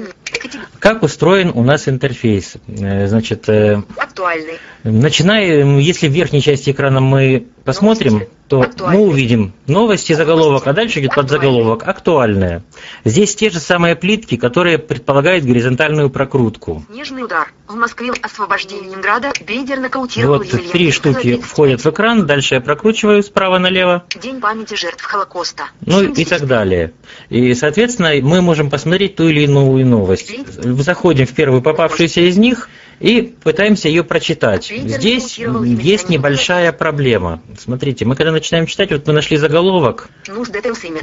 Как 0.78 1.03
устроен 1.03 1.53
у 1.55 1.62
нас 1.62 1.88
интерфейс? 1.88 2.55
Э, 2.66 3.07
значит, 3.07 3.48
э, 3.48 3.82
актуальный. 3.96 4.55
Начиная, 4.82 5.78
если 5.78 6.09
в 6.09 6.12
верхней 6.12 6.40
части 6.40 6.70
экрана 6.70 7.01
мы 7.01 7.46
посмотрим, 7.64 8.26
то 8.51 8.68
мы 8.80 8.98
увидим 8.98 9.53
новости, 9.68 10.12
заголовок, 10.12 10.66
а 10.66 10.72
дальше 10.72 10.98
идет 10.98 11.14
подзаголовок 11.14 11.86
«Актуальное». 11.86 12.64
Здесь 13.05 13.36
те 13.36 13.48
же 13.48 13.61
самые 13.61 13.94
плитки, 13.94 14.36
которые 14.36 14.78
предполагают 14.78 15.44
горизонтальную 15.44 16.11
прокрутку. 16.11 16.84
Снежный 16.90 17.22
удар. 17.22 17.53
В 17.68 17.76
Москве 17.76 18.11
освобождение 18.20 18.86
Ленинграда. 18.86 19.32
Бейдер 19.46 19.78
нокаутировал 19.78 20.38
Вот 20.38 20.48
три 20.72 20.90
штуки 20.90 21.40
входят 21.40 21.80
в 21.84 21.86
экран, 21.88 22.26
дальше 22.26 22.57
я 22.57 22.61
прокручиваю 22.61 23.22
справа 23.22 23.59
налево. 23.59 24.03
День 24.20 24.40
памяти 24.40 24.74
жертв 24.74 25.05
Холокоста. 25.05 25.68
Ну 25.86 26.03
и 26.03 26.24
так 26.24 26.48
далее. 26.48 26.92
И, 27.28 27.55
соответственно, 27.55 28.11
мы 28.20 28.42
можем 28.42 28.68
посмотреть 28.68 29.14
ту 29.14 29.28
или 29.28 29.42
иную 29.42 29.86
новость. 29.86 30.34
Заходим 30.59 31.26
в 31.26 31.34
первую 31.34 31.62
попавшуюся 31.62 32.22
из 32.22 32.36
них– 32.36 32.68
и 33.01 33.22
пытаемся 33.42 33.88
ее 33.88 34.05
прочитать. 34.05 34.66
Здесь 34.66 35.38
есть 35.38 36.09
небольшая 36.09 36.70
проблема. 36.72 37.42
Смотрите, 37.59 38.05
мы 38.05 38.14
когда 38.14 38.30
начинаем 38.30 38.66
читать, 38.66 38.92
вот 38.92 39.07
мы 39.07 39.14
нашли 39.14 39.38
заголовок, 39.38 40.09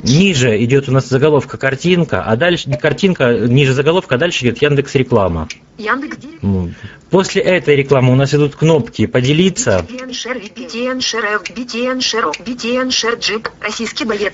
ниже 0.04 0.64
идет 0.64 0.88
у 0.88 0.92
нас 0.92 1.10
заголовка 1.10 1.58
картинка, 1.58 2.24
а 2.24 2.36
дальше 2.36 2.70
картинка 2.78 3.34
ниже 3.34 3.74
заголовка, 3.74 4.16
а 4.16 4.18
дальше 4.18 4.46
идет 4.46 4.62
Яндекс 4.62 4.96
реклама. 4.96 5.48
После 7.10 7.42
этой 7.42 7.76
рекламы 7.76 8.12
у 8.12 8.16
нас 8.16 8.34
идут 8.34 8.56
кнопки 8.56 9.06
«Поделиться». 9.06 9.86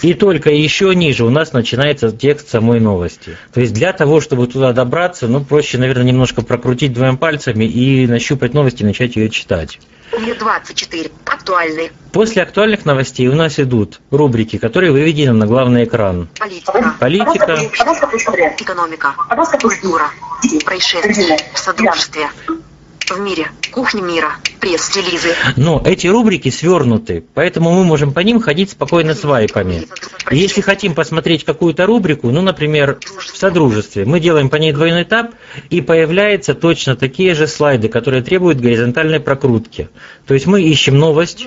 И 0.02 0.14
только 0.14 0.50
еще 0.50 0.96
ниже 0.96 1.26
у 1.26 1.30
нас 1.30 1.54
начинается 1.54 2.12
текст 2.12 2.50
самой 2.50 2.80
новости. 2.80 3.38
То 3.54 3.62
есть 3.62 3.74
для 3.74 3.94
того, 3.94 4.22
чтобы 4.22 4.48
туда 4.48 4.74
добраться, 4.74 5.28
ну 5.28 5.44
проще, 5.44 5.78
наверное, 5.78 6.06
немножко 6.06 6.42
прокрутить 6.42 6.94
двумя 6.94 7.14
пальцами 7.16 7.53
и 7.62 8.08
нащупать 8.08 8.54
новости 8.54 8.84
и 8.84 8.86
начать 8.86 9.16
ее 9.16 9.30
читать. 9.30 9.80
Мир 10.20 10.38
24. 10.38 11.10
Актуальный. 11.26 11.92
После 12.12 12.44
актуальных 12.44 12.86
новостей 12.86 13.28
у 13.28 13.36
нас 13.36 13.60
идут 13.60 14.00
рубрики, 14.12 14.58
которые 14.58 14.92
выведены 14.92 15.34
на 15.34 15.48
главный 15.48 15.86
экран. 15.86 16.30
Политика. 16.40 16.96
Политика. 17.00 17.56
Экономика. 18.60 19.16
Культура. 19.60 20.10
Происшествия. 20.66 21.38
Содружестве. 21.56 22.30
В 23.14 23.20
мире, 23.20 23.52
кухня 23.72 24.02
мира, 24.02 24.38
пресс-релизы. 24.60 25.36
Но 25.56 25.80
эти 25.86 26.08
рубрики 26.08 26.50
свернуты, 26.50 27.24
поэтому 27.36 27.72
мы 27.72 27.84
можем 27.84 28.12
по 28.12 28.22
ним 28.22 28.42
ходить 28.42 28.72
спокойно 28.72 29.14
свайпами. 29.14 29.88
И 30.32 30.38
если 30.38 30.62
хотим 30.62 30.96
посмотреть 30.96 31.44
какую-то 31.44 31.86
рубрику, 31.86 32.32
ну, 32.32 32.42
например, 32.42 32.98
в 33.04 33.38
Содружестве, 33.38 34.06
мы 34.06 34.20
делаем 34.20 34.50
по 34.50 34.56
ней 34.56 34.72
двойной 34.72 35.04
тап, 35.04 35.36
и 35.70 35.82
появляются 35.82 36.56
точно 36.56 36.96
такие 36.96 37.36
же 37.36 37.46
слайды, 37.46 37.88
которые 37.88 38.24
требуют 38.24 38.60
горизонтальной 38.60 39.20
прокрутки. 39.20 39.90
То 40.26 40.34
есть 40.34 40.48
мы 40.48 40.64
ищем 40.64 40.98
новость, 40.98 41.46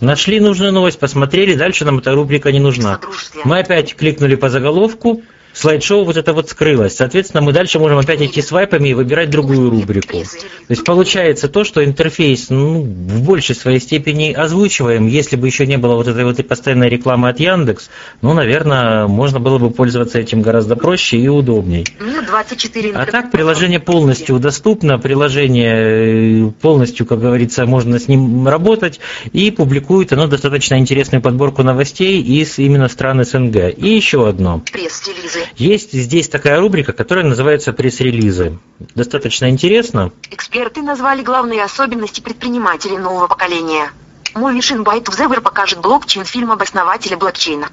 нашли 0.00 0.40
нужную 0.40 0.72
новость, 0.72 0.98
посмотрели, 0.98 1.54
дальше 1.54 1.84
нам 1.84 1.98
эта 1.98 2.14
рубрика 2.14 2.50
не 2.50 2.58
нужна. 2.58 2.98
Мы 3.44 3.60
опять 3.60 3.94
кликнули 3.94 4.34
по 4.34 4.48
заголовку, 4.48 5.22
слайд-шоу 5.52 6.04
вот 6.04 6.16
это 6.16 6.32
вот 6.32 6.48
скрылось. 6.48 6.96
Соответственно, 6.96 7.42
мы 7.42 7.52
дальше 7.52 7.78
можем 7.78 7.98
опять 7.98 8.20
идти 8.22 8.42
свайпами 8.42 8.90
и 8.90 8.94
выбирать 8.94 9.30
другую 9.30 9.70
рубрику. 9.70 10.08
То 10.12 10.18
есть 10.68 10.84
получается 10.84 11.48
то, 11.48 11.64
что 11.64 11.84
интерфейс 11.84 12.50
ну, 12.50 12.82
в 12.82 13.22
большей 13.22 13.54
своей 13.54 13.80
степени 13.80 14.32
озвучиваем. 14.32 15.06
Если 15.06 15.36
бы 15.36 15.46
еще 15.46 15.66
не 15.66 15.78
было 15.78 15.94
вот 15.94 16.08
этой 16.08 16.24
вот 16.24 16.38
и 16.38 16.42
постоянной 16.42 16.88
рекламы 16.88 17.28
от 17.28 17.40
Яндекс, 17.40 17.90
ну, 18.22 18.34
наверное, 18.34 19.06
можно 19.06 19.40
было 19.40 19.58
бы 19.58 19.70
пользоваться 19.70 20.18
этим 20.18 20.42
гораздо 20.42 20.76
проще 20.76 21.18
и 21.18 21.28
удобней. 21.28 21.86
Мир 22.00 22.24
24 22.26 22.92
А 22.92 23.06
так 23.06 23.30
приложение 23.30 23.80
полностью 23.80 24.38
доступно, 24.38 24.98
приложение 24.98 26.46
э, 26.46 26.50
полностью, 26.60 27.06
как 27.06 27.20
говорится, 27.20 27.66
можно 27.66 27.98
с 27.98 28.08
ним 28.08 28.46
работать 28.46 29.00
и 29.32 29.50
публикует 29.50 30.12
оно 30.12 30.26
достаточно 30.26 30.78
интересную 30.78 31.22
подборку 31.22 31.62
новостей 31.62 32.22
из 32.22 32.58
именно 32.58 32.88
стран 32.88 33.24
СНГ. 33.24 33.74
И 33.76 33.88
еще 33.88 34.28
одно. 34.28 34.62
Есть 35.56 35.92
здесь 35.92 36.28
такая 36.28 36.60
рубрика, 36.60 36.92
которая 36.92 37.24
называется 37.24 37.72
пресс-релизы. 37.72 38.58
Достаточно 38.94 39.50
интересно. 39.50 40.12
Эксперты 40.30 40.82
назвали 40.82 41.22
главные 41.22 41.62
особенности 41.62 42.20
предпринимателей 42.20 42.98
нового 42.98 43.26
поколения. 43.26 43.90
Movision 44.34 44.84
Byte 44.84 45.04
Observer 45.04 45.40
покажет 45.40 45.80
блокчейн-фильм 45.80 46.50
об 46.52 46.62
основателе 46.62 47.16
блокчейна. 47.16 47.68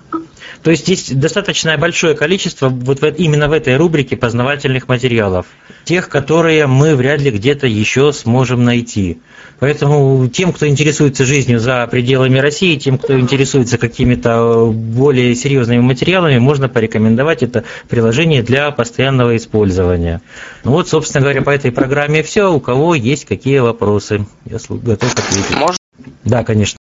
То 0.63 0.71
есть 0.71 0.83
здесь 0.83 1.11
достаточно 1.11 1.77
большое 1.77 2.15
количество 2.15 2.69
вот 2.69 2.99
в, 2.99 3.03
э- 3.03 3.13
именно 3.17 3.47
в 3.47 3.51
этой 3.51 3.77
рубрике 3.77 4.17
познавательных 4.17 4.87
материалов. 4.87 5.45
Тех, 5.83 6.09
которые 6.09 6.67
мы 6.67 6.95
вряд 6.95 7.21
ли 7.21 7.31
где-то 7.31 7.67
еще 7.67 8.11
сможем 8.11 8.63
найти. 8.63 9.21
Поэтому 9.59 10.27
тем, 10.27 10.53
кто 10.53 10.67
интересуется 10.67 11.25
жизнью 11.25 11.59
за 11.59 11.87
пределами 11.87 12.39
России, 12.39 12.75
тем, 12.75 12.97
кто 12.97 13.19
интересуется 13.19 13.77
какими-то 13.77 14.71
более 14.71 15.33
серьезными 15.35 15.81
материалами, 15.81 16.37
можно 16.37 16.69
порекомендовать 16.69 17.43
это 17.43 17.63
приложение 17.87 18.43
для 18.43 18.71
постоянного 18.71 19.35
использования. 19.37 20.21
Ну 20.63 20.71
вот, 20.71 20.89
собственно 20.89 21.21
говоря, 21.21 21.41
по 21.41 21.51
этой 21.51 21.71
программе 21.71 22.23
все. 22.23 22.51
У 22.51 22.59
кого 22.59 22.93
есть 22.95 23.25
какие 23.25 23.59
вопросы? 23.59 24.25
Я 24.45 24.57
готов 24.69 25.13
ответить. 25.13 25.57
Можно? 25.57 25.76
Да, 26.23 26.43
конечно. 26.43 26.77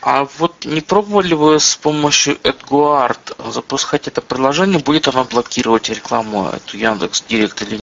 А 0.00 0.24
вот 0.38 0.64
не 0.64 0.80
пробовали 0.80 1.34
вы 1.34 1.58
с 1.58 1.76
помощью 1.76 2.36
AdGuard 2.36 3.50
запускать 3.50 4.06
это 4.06 4.20
приложение? 4.20 4.78
Будет 4.78 5.08
оно 5.08 5.24
блокировать 5.24 5.88
рекламу, 5.88 6.48
эту 6.48 6.76
Яндекс 6.76 7.24
Директ 7.28 7.60
или? 7.62 7.80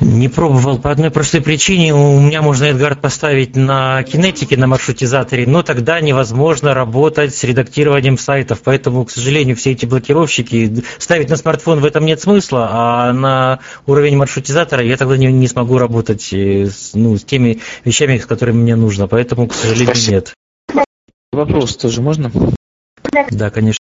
Не 0.00 0.28
пробовал 0.28 0.78
по 0.78 0.90
одной 0.90 1.10
простой 1.10 1.40
причине. 1.40 1.94
У 1.94 2.20
меня 2.20 2.42
можно 2.42 2.64
Эдгард 2.64 3.00
поставить 3.00 3.56
на 3.56 4.02
кинетике, 4.02 4.56
на 4.56 4.66
маршрутизаторе, 4.66 5.46
но 5.46 5.62
тогда 5.62 6.00
невозможно 6.00 6.74
работать 6.74 7.34
с 7.34 7.44
редактированием 7.44 8.18
сайтов. 8.18 8.60
Поэтому, 8.64 9.04
к 9.04 9.10
сожалению, 9.10 9.56
все 9.56 9.72
эти 9.72 9.86
блокировщики 9.86 10.82
ставить 10.98 11.30
на 11.30 11.36
смартфон 11.36 11.80
в 11.80 11.84
этом 11.84 12.04
нет 12.04 12.20
смысла, 12.20 12.68
а 12.70 13.12
на 13.12 13.60
уровень 13.86 14.16
маршрутизатора 14.16 14.82
я 14.82 14.96
тогда 14.96 15.16
не, 15.16 15.26
не 15.26 15.48
смогу 15.48 15.78
работать 15.78 16.32
э, 16.32 16.66
с, 16.66 16.94
ну, 16.94 17.16
с 17.16 17.24
теми 17.24 17.60
вещами, 17.84 18.18
с 18.18 18.26
которыми 18.26 18.62
мне 18.62 18.76
нужно. 18.76 19.06
Поэтому, 19.06 19.46
к 19.46 19.54
сожалению, 19.54 19.94
Спасибо. 19.94 20.14
нет. 20.14 20.34
Вопрос 21.32 21.76
тоже 21.76 22.00
можно? 22.00 22.30
Да, 23.30 23.50
конечно. 23.50 23.78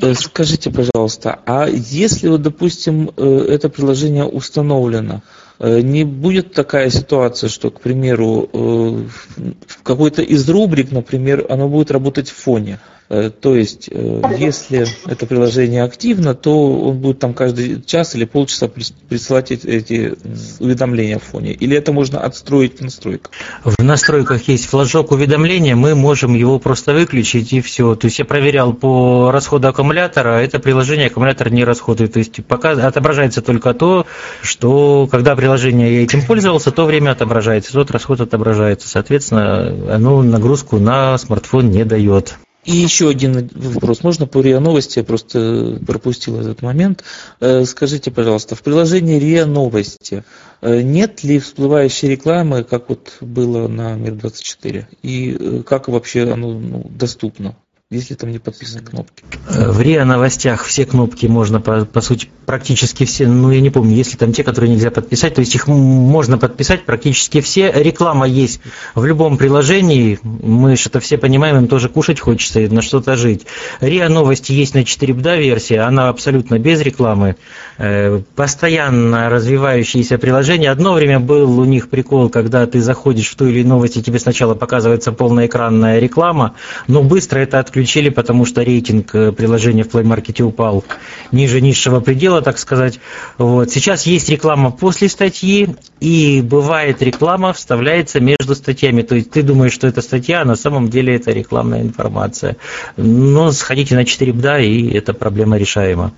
Э, 0.00 0.14
Скажите, 0.14 0.70
пожалуйста, 0.70 1.40
а 1.46 1.68
если, 1.68 2.28
вот, 2.28 2.42
допустим, 2.42 3.10
э, 3.16 3.46
это 3.48 3.68
приложение 3.68 4.24
установлено, 4.24 5.22
э, 5.58 5.80
не 5.80 6.04
будет 6.04 6.52
такая 6.52 6.90
ситуация, 6.90 7.48
что, 7.48 7.70
к 7.70 7.80
примеру, 7.80 8.48
в 8.52 9.82
какой-то 9.82 10.22
из 10.22 10.48
рубрик, 10.48 10.90
например, 10.90 11.46
оно 11.48 11.68
будет 11.68 11.90
работать 11.90 12.28
в 12.28 12.36
фоне? 12.36 12.80
Э, 13.10 13.30
То 13.30 13.54
есть, 13.54 13.88
э, 13.90 14.22
если 14.38 14.86
это 15.06 15.26
приложение 15.26 15.82
активно, 15.82 16.34
то 16.34 16.88
он 16.88 16.98
будет 16.98 17.18
там 17.18 17.34
каждый 17.34 17.82
час 17.82 18.14
или 18.14 18.24
полчаса 18.24 18.66
прис- 18.66 18.94
присылать 19.08 19.50
эти- 19.52 20.14
уведомления 20.58 21.18
в 21.18 21.22
фоне. 21.22 21.52
Или 21.52 21.76
это 21.76 21.92
можно 21.92 22.20
отстроить 22.20 22.80
в 22.80 22.82
настройках? 22.82 23.30
В 23.64 23.82
настройках 23.82 24.48
есть 24.48 24.66
флажок 24.66 25.12
уведомления, 25.12 25.76
мы 25.76 25.94
можем 25.94 26.34
его 26.34 26.58
просто 26.58 26.94
выключить 26.94 27.52
и 27.52 27.60
все. 27.60 27.94
То 27.94 28.06
есть 28.06 28.18
я 28.18 28.24
проверял 28.24 28.72
по 28.72 29.30
расходу 29.30 29.68
аккумулятора, 29.68 30.40
это 30.40 30.58
приложение 30.58 31.08
аккумулятор 31.08 31.50
не 31.50 31.64
расходует. 31.64 32.14
То 32.14 32.20
есть 32.20 32.44
пока 32.46 32.70
отображается 32.70 33.42
только 33.42 33.74
то, 33.74 34.06
что 34.42 35.08
когда 35.10 35.36
приложение 35.36 35.94
я 35.96 36.02
этим 36.04 36.22
пользовался, 36.22 36.70
то 36.70 36.86
время 36.86 37.10
отображается, 37.10 37.72
тот 37.72 37.90
расход 37.90 38.20
отображается. 38.22 38.88
Соответственно, 38.88 39.94
оно 39.94 40.22
нагрузку 40.22 40.78
на 40.78 41.18
смартфон 41.18 41.70
не 41.70 41.84
дает. 41.84 42.36
И 42.64 42.72
еще 42.72 43.10
один 43.10 43.50
вопрос. 43.54 44.02
Можно 44.02 44.26
по 44.26 44.40
РИА 44.40 44.58
Новости? 44.60 44.98
Я 44.98 45.04
просто 45.04 45.78
пропустил 45.86 46.40
этот 46.40 46.62
момент. 46.62 47.04
Э, 47.40 47.64
Скажите, 47.64 48.10
пожалуйста, 48.10 48.54
в 48.54 48.62
приложении 48.62 49.18
РИА 49.18 49.44
Новости 49.46 50.24
э, 50.62 50.80
нет 50.80 51.22
ли 51.22 51.38
всплывающей 51.38 52.08
рекламы, 52.08 52.64
как 52.64 52.88
вот 52.88 53.18
было 53.20 53.68
на 53.68 53.94
Мир-24? 53.94 54.86
И 55.02 55.36
э, 55.38 55.62
как 55.62 55.88
вообще 55.88 56.30
оно 56.30 56.52
ну, 56.58 56.86
доступно, 56.88 57.54
если 57.90 58.14
там 58.14 58.30
не 58.30 58.38
подписаны 58.38 58.82
кнопки? 58.82 59.24
Э, 59.48 59.70
В 59.70 59.80
РИА 59.80 60.04
новостях 60.04 60.64
все 60.64 60.86
кнопки 60.86 61.26
можно, 61.26 61.60
по, 61.60 61.84
по 61.84 62.00
сути, 62.00 62.28
практически 62.46 63.04
все, 63.04 63.26
ну 63.26 63.50
я 63.50 63.60
не 63.60 63.70
помню, 63.70 63.94
если 63.94 64.16
там 64.16 64.32
те, 64.32 64.42
которые 64.42 64.72
нельзя 64.72 64.90
подписать, 64.90 65.34
то 65.34 65.40
есть 65.40 65.54
их 65.54 65.66
можно 65.66 66.38
подписать 66.38 66.86
практически 66.86 67.42
все. 67.42 67.70
Реклама 67.70 68.26
есть 68.26 68.60
в 68.94 69.04
любом 69.04 69.36
приложении, 69.36 70.18
мы 70.22 70.76
же 70.76 70.84
это 70.86 71.00
все 71.00 71.18
понимаем, 71.18 71.56
им 71.56 71.68
тоже 71.68 71.90
кушать 71.90 72.20
хочется 72.20 72.60
и 72.60 72.68
на 72.68 72.80
что-то 72.80 73.16
жить. 73.16 73.46
РИА 73.80 74.08
новости 74.08 74.52
есть 74.52 74.74
на 74.74 74.84
4 74.84 75.12
бда 75.12 75.36
версии, 75.36 75.76
она 75.76 76.08
абсолютно 76.08 76.58
без 76.58 76.80
рекламы, 76.80 77.36
Э, 77.76 78.20
постоянно 78.36 79.28
развивающиеся 79.28 80.16
приложения. 80.16 80.70
Одно 80.70 80.92
время 80.92 81.18
был 81.18 81.58
у 81.58 81.64
них 81.64 81.88
прикол, 81.88 82.28
когда 82.28 82.66
ты 82.66 82.80
заходишь 82.80 83.30
в 83.30 83.34
ту 83.36 83.46
или 83.46 83.60
иную 83.60 83.74
новость, 83.74 83.96
и 83.96 84.02
тебе 84.02 84.20
сначала 84.20 84.54
показывается 84.54 85.10
полноэкранная 85.10 85.98
реклама, 85.98 86.54
но 86.86 87.02
быстро 87.02 87.40
это 87.40 87.58
отключили, 87.74 88.08
потому 88.08 88.44
что 88.44 88.62
рейтинг 88.62 89.12
э, 89.16 89.32
приложения 89.32 89.82
в 89.82 89.88
Play 89.88 90.04
Market 90.04 90.40
упал 90.42 90.84
ниже 91.32 91.60
низшего 91.60 91.98
предела, 91.98 92.40
так 92.40 92.58
сказать. 92.58 93.00
Вот. 93.36 93.70
Сейчас 93.72 94.06
есть 94.06 94.28
реклама 94.28 94.70
после 94.70 95.08
статьи, 95.08 95.74
и 95.98 96.40
бывает 96.40 97.02
реклама 97.02 97.52
вставляется 97.52 98.20
между 98.20 98.54
статьями. 98.54 99.02
То 99.02 99.16
есть 99.16 99.32
ты 99.32 99.42
думаешь, 99.42 99.72
что 99.72 99.88
это 99.88 100.02
статья, 100.02 100.42
а 100.42 100.44
на 100.44 100.54
самом 100.54 100.88
деле 100.88 101.16
это 101.16 101.32
рекламная 101.32 101.82
информация. 101.82 102.56
Но 102.96 103.50
сходите 103.50 103.96
на 103.96 104.04
4 104.04 104.32
бда, 104.32 104.60
и 104.60 104.90
эта 104.90 105.12
проблема 105.12 105.56
решаема. 105.56 106.12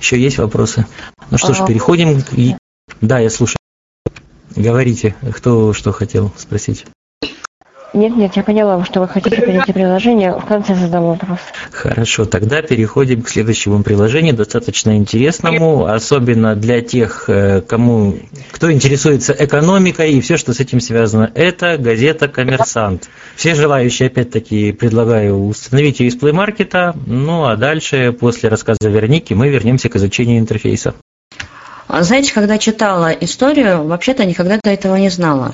Еще 0.00 0.20
есть 0.20 0.38
вопросы? 0.38 0.86
Ну 1.32 1.38
что 1.38 1.54
ж, 1.54 1.66
переходим 1.66 2.22
Да, 3.00 3.18
я 3.18 3.30
слушаю. 3.30 3.56
Говорите, 4.54 5.16
кто 5.32 5.72
что 5.72 5.90
хотел 5.90 6.32
спросить. 6.36 6.84
Нет, 7.94 8.16
нет, 8.16 8.34
я 8.34 8.42
поняла, 8.42 8.84
что 8.84 9.00
вы 9.00 9.08
хотите 9.08 9.40
перейти 9.40 9.72
приложение. 9.72 10.32
В 10.32 10.44
конце 10.44 10.74
задам 10.74 11.04
вопрос. 11.04 11.38
Хорошо, 11.70 12.24
тогда 12.24 12.60
переходим 12.60 13.22
к 13.22 13.28
следующему 13.28 13.84
приложению, 13.84 14.34
достаточно 14.34 14.96
интересному, 14.96 15.86
особенно 15.86 16.56
для 16.56 16.80
тех, 16.80 17.24
э, 17.28 17.60
кому, 17.60 18.16
кто 18.50 18.72
интересуется 18.72 19.34
экономикой 19.38 20.12
и 20.12 20.20
все, 20.20 20.36
что 20.36 20.52
с 20.52 20.58
этим 20.58 20.80
связано. 20.80 21.30
Это 21.34 21.78
газета 21.78 22.26
«Коммерсант». 22.26 23.08
Все 23.36 23.54
желающие, 23.54 24.08
опять-таки, 24.08 24.72
предлагаю 24.72 25.46
установить 25.46 26.00
ее 26.00 26.08
из 26.08 26.16
Play 26.16 26.32
Market, 26.32 26.96
ну 27.06 27.44
а 27.44 27.56
дальше, 27.56 28.12
после 28.12 28.48
рассказа 28.48 28.78
Верники, 28.82 29.34
мы 29.34 29.48
вернемся 29.50 29.88
к 29.88 29.94
изучению 29.94 30.40
интерфейса. 30.40 30.94
А 31.86 32.02
Знаете, 32.02 32.32
когда 32.32 32.58
читала 32.58 33.12
историю, 33.12 33.84
вообще-то 33.84 34.24
никогда 34.24 34.58
до 34.62 34.70
этого 34.70 34.96
не 34.96 35.10
знала. 35.10 35.52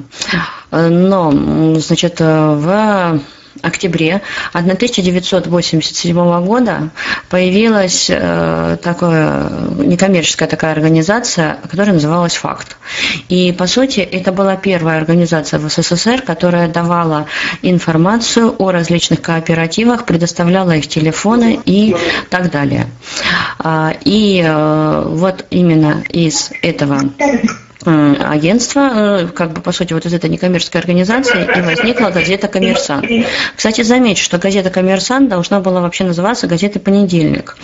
Но, 0.70 1.32
значит, 1.78 2.20
э, 2.20 2.54
в 2.54 3.20
октябре 3.62 4.22
1987 4.52 6.44
года 6.44 6.90
появилась 7.28 8.08
э, 8.08 8.76
такая 8.82 9.50
некоммерческая 9.76 10.48
такая 10.48 10.72
организация, 10.72 11.58
которая 11.70 11.94
называлась 11.94 12.36
«Факт». 12.36 12.76
И, 13.28 13.52
по 13.52 13.66
сути, 13.66 14.00
это 14.00 14.32
была 14.32 14.56
первая 14.56 14.98
организация 14.98 15.58
в 15.58 15.68
СССР, 15.68 16.22
которая 16.22 16.68
давала 16.68 17.26
информацию 17.62 18.54
о 18.58 18.70
различных 18.70 19.20
кооперативах, 19.20 20.06
предоставляла 20.06 20.76
их 20.76 20.88
телефоны 20.88 21.60
и 21.64 21.96
так 22.30 22.50
далее. 22.50 22.86
А, 23.58 23.94
и 24.04 24.42
э, 24.44 25.02
вот 25.06 25.46
именно 25.50 26.02
из 26.08 26.50
этого 26.62 27.02
агентства, 27.84 28.90
э, 28.92 29.26
как 29.28 29.52
бы 29.52 29.60
по 29.62 29.72
сути 29.72 29.92
вот 29.94 30.04
из 30.04 30.12
этой 30.12 30.28
некоммерческой 30.28 30.80
организации 30.80 31.48
и 31.56 31.62
возникла 31.62 32.10
газета 32.10 32.48
«Коммерсант». 32.48 33.06
Кстати, 33.56 33.82
замечу, 33.82 34.22
что 34.22 34.38
газета 34.38 34.70
«Коммерсант» 34.70 35.28
должна 35.28 35.60
была 35.60 35.80
вообще 35.80 36.04
называться 36.04 36.46
газетой 36.46 36.80
«Понедельник». 36.80 37.56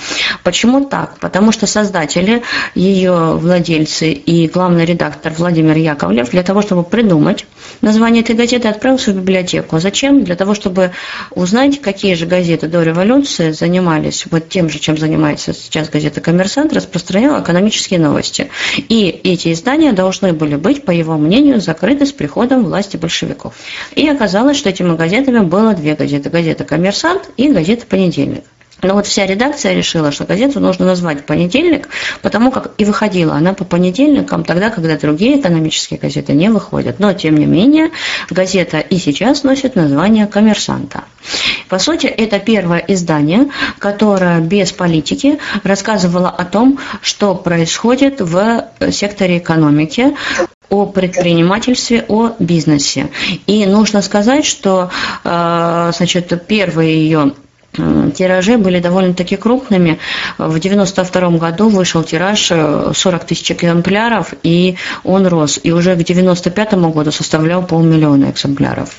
Почему 0.43 0.87
так? 0.87 1.19
Потому 1.19 1.53
что 1.53 1.67
создатели, 1.67 2.43
ее 2.75 3.37
владельцы 3.37 4.13
и 4.13 4.49
главный 4.49 4.87
редактор 4.87 5.33
Владимир 5.33 5.77
Яковлев 5.77 6.31
для 6.31 6.43
того, 6.43 6.63
чтобы 6.63 6.83
придумать 6.83 7.47
название 7.81 8.23
этой 8.23 8.35
газеты, 8.35 8.69
отправился 8.69 9.13
в 9.13 9.17
библиотеку. 9.17 9.77
А 9.77 9.81
зачем? 9.81 10.25
Для 10.25 10.37
того, 10.37 10.55
чтобы 10.55 10.93
узнать, 11.31 11.81
какие 11.81 12.15
же 12.15 12.27
газеты 12.27 12.69
до 12.69 12.83
революции 12.83 13.51
занимались 13.53 14.27
вот 14.31 14.49
тем 14.49 14.69
же, 14.69 14.79
чем 14.79 14.99
занимается 14.99 15.53
сейчас 15.53 15.89
газета 15.89 16.21
«Коммерсант», 16.21 16.73
распространяла 16.73 17.43
экономические 17.43 18.01
новости. 18.01 18.51
И 18.77 19.09
эти 19.09 19.53
издания 19.53 19.93
должны 19.93 20.33
были 20.33 20.57
быть, 20.57 20.85
по 20.85 20.91
его 20.91 21.17
мнению, 21.17 21.61
закрыты 21.61 22.07
с 22.07 22.13
приходом 22.13 22.65
власти 22.65 22.97
большевиков. 22.97 23.55
И 23.95 24.09
оказалось, 24.09 24.57
что 24.57 24.71
этими 24.71 24.97
газетами 24.97 25.41
было 25.41 25.75
две 25.75 25.95
газеты. 25.95 26.31
Газета 26.31 26.65
«Коммерсант» 26.65 27.31
и 27.37 27.51
газета 27.51 27.87
«Понедельник». 27.87 28.45
Но 28.83 28.95
вот 28.95 29.07
вся 29.07 29.27
редакция 29.27 29.75
решила, 29.75 30.13
что 30.13 30.25
газету 30.25 30.61
нужно 30.61 30.87
назвать 30.87 31.25
«Понедельник», 31.25 31.89
потому 32.23 32.51
как 32.51 32.73
и 32.79 32.85
выходила 32.85 33.35
она 33.35 33.55
по 33.55 33.65
понедельникам, 33.65 34.45
тогда, 34.45 34.71
когда 34.71 34.97
другие 34.97 35.41
экономические 35.41 35.99
газеты 35.99 36.35
не 36.35 36.51
выходят. 36.51 36.99
Но, 36.99 37.13
тем 37.15 37.37
не 37.37 37.47
менее, 37.47 37.91
газета 38.31 38.79
и 38.79 38.99
сейчас 38.99 39.45
носит 39.45 39.77
название 39.77 40.27
«Коммерсанта». 40.27 41.05
По 41.69 41.79
сути, 41.79 42.07
это 42.07 42.39
первое 42.39 42.79
издание, 42.79 43.49
которое 43.79 44.41
без 44.41 44.73
политики 44.73 45.39
рассказывало 45.65 46.29
о 46.29 46.45
том, 46.45 46.79
что 47.01 47.35
происходит 47.35 48.21
в 48.21 48.69
секторе 48.93 49.39
экономики, 49.39 50.15
о 50.69 50.87
предпринимательстве, 50.87 52.05
о 52.09 52.33
бизнесе. 52.39 53.09
И 53.47 53.67
нужно 53.67 54.03
сказать, 54.03 54.45
что 54.45 54.91
э, 55.25 55.93
значит, 55.95 56.47
первые 56.47 57.03
ее 57.03 57.33
тиражи 58.15 58.57
были 58.59 58.81
довольно-таки 58.81 59.37
крупными. 59.37 59.99
В 60.39 60.59
92 60.59 61.31
году 61.39 61.69
вышел 61.69 62.03
тираж 62.03 62.47
40 62.49 62.97
э, 63.05 63.27
тысяч 63.27 63.53
экземпляров, 63.53 64.35
и 64.43 64.77
он 65.05 65.27
рос. 65.27 65.61
И 65.63 65.73
уже 65.73 65.95
к 65.97 66.03
95 66.03 66.75
году 66.75 67.11
составлял 67.11 67.63
полмиллиона 67.63 68.31
экземпляров. 68.31 68.91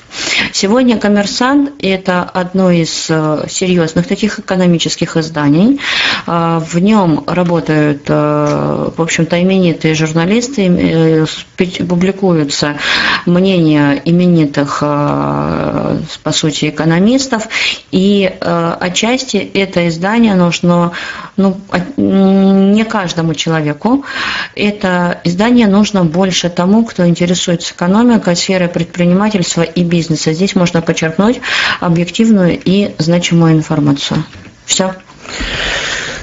Сегодня 0.54 0.98
«Коммерсант»– 0.98 1.72
это 1.82 2.24
одно 2.24 2.72
из 2.72 3.08
э, 3.10 3.46
серьезных 3.50 4.08
таких 4.08 4.40
экономических 4.40 5.18
изданий. 5.18 5.80
Э, 6.26 6.60
в 6.60 6.80
нем 6.80 7.24
работают, 7.28 8.08
в 8.08 8.94
общем-то, 8.98 9.42
именитые 9.42 9.96
журналисты, 9.96 11.26
публикуются 11.88 12.78
мнения 13.26 14.02
именитых, 14.04 14.80
по 14.80 16.32
сути, 16.32 16.70
экономистов, 16.70 17.48
и 17.92 18.34
отчасти 18.74 19.38
это 19.38 19.88
издание 19.88 20.36
нужно 20.36 20.92
ну, 21.36 21.58
не 21.98 22.84
каждому 22.86 23.34
человеку. 23.34 24.06
Это 24.56 25.20
издание 25.24 25.68
нужно 25.68 26.04
больше 26.04 26.50
тому, 26.50 26.86
кто 26.86 27.08
интересуется 27.08 27.74
экономикой, 27.74 28.36
сферой 28.36 28.68
предпринимательства 28.68 29.62
и 29.62 29.84
бизнеса. 29.84 30.34
Здесь 30.34 30.56
можно 30.56 30.82
подчеркнуть 30.82 31.42
объективную 31.80 32.60
и 32.64 32.96
значимую 32.98 33.54
информацию. 33.54 34.24
Все. 34.66 34.94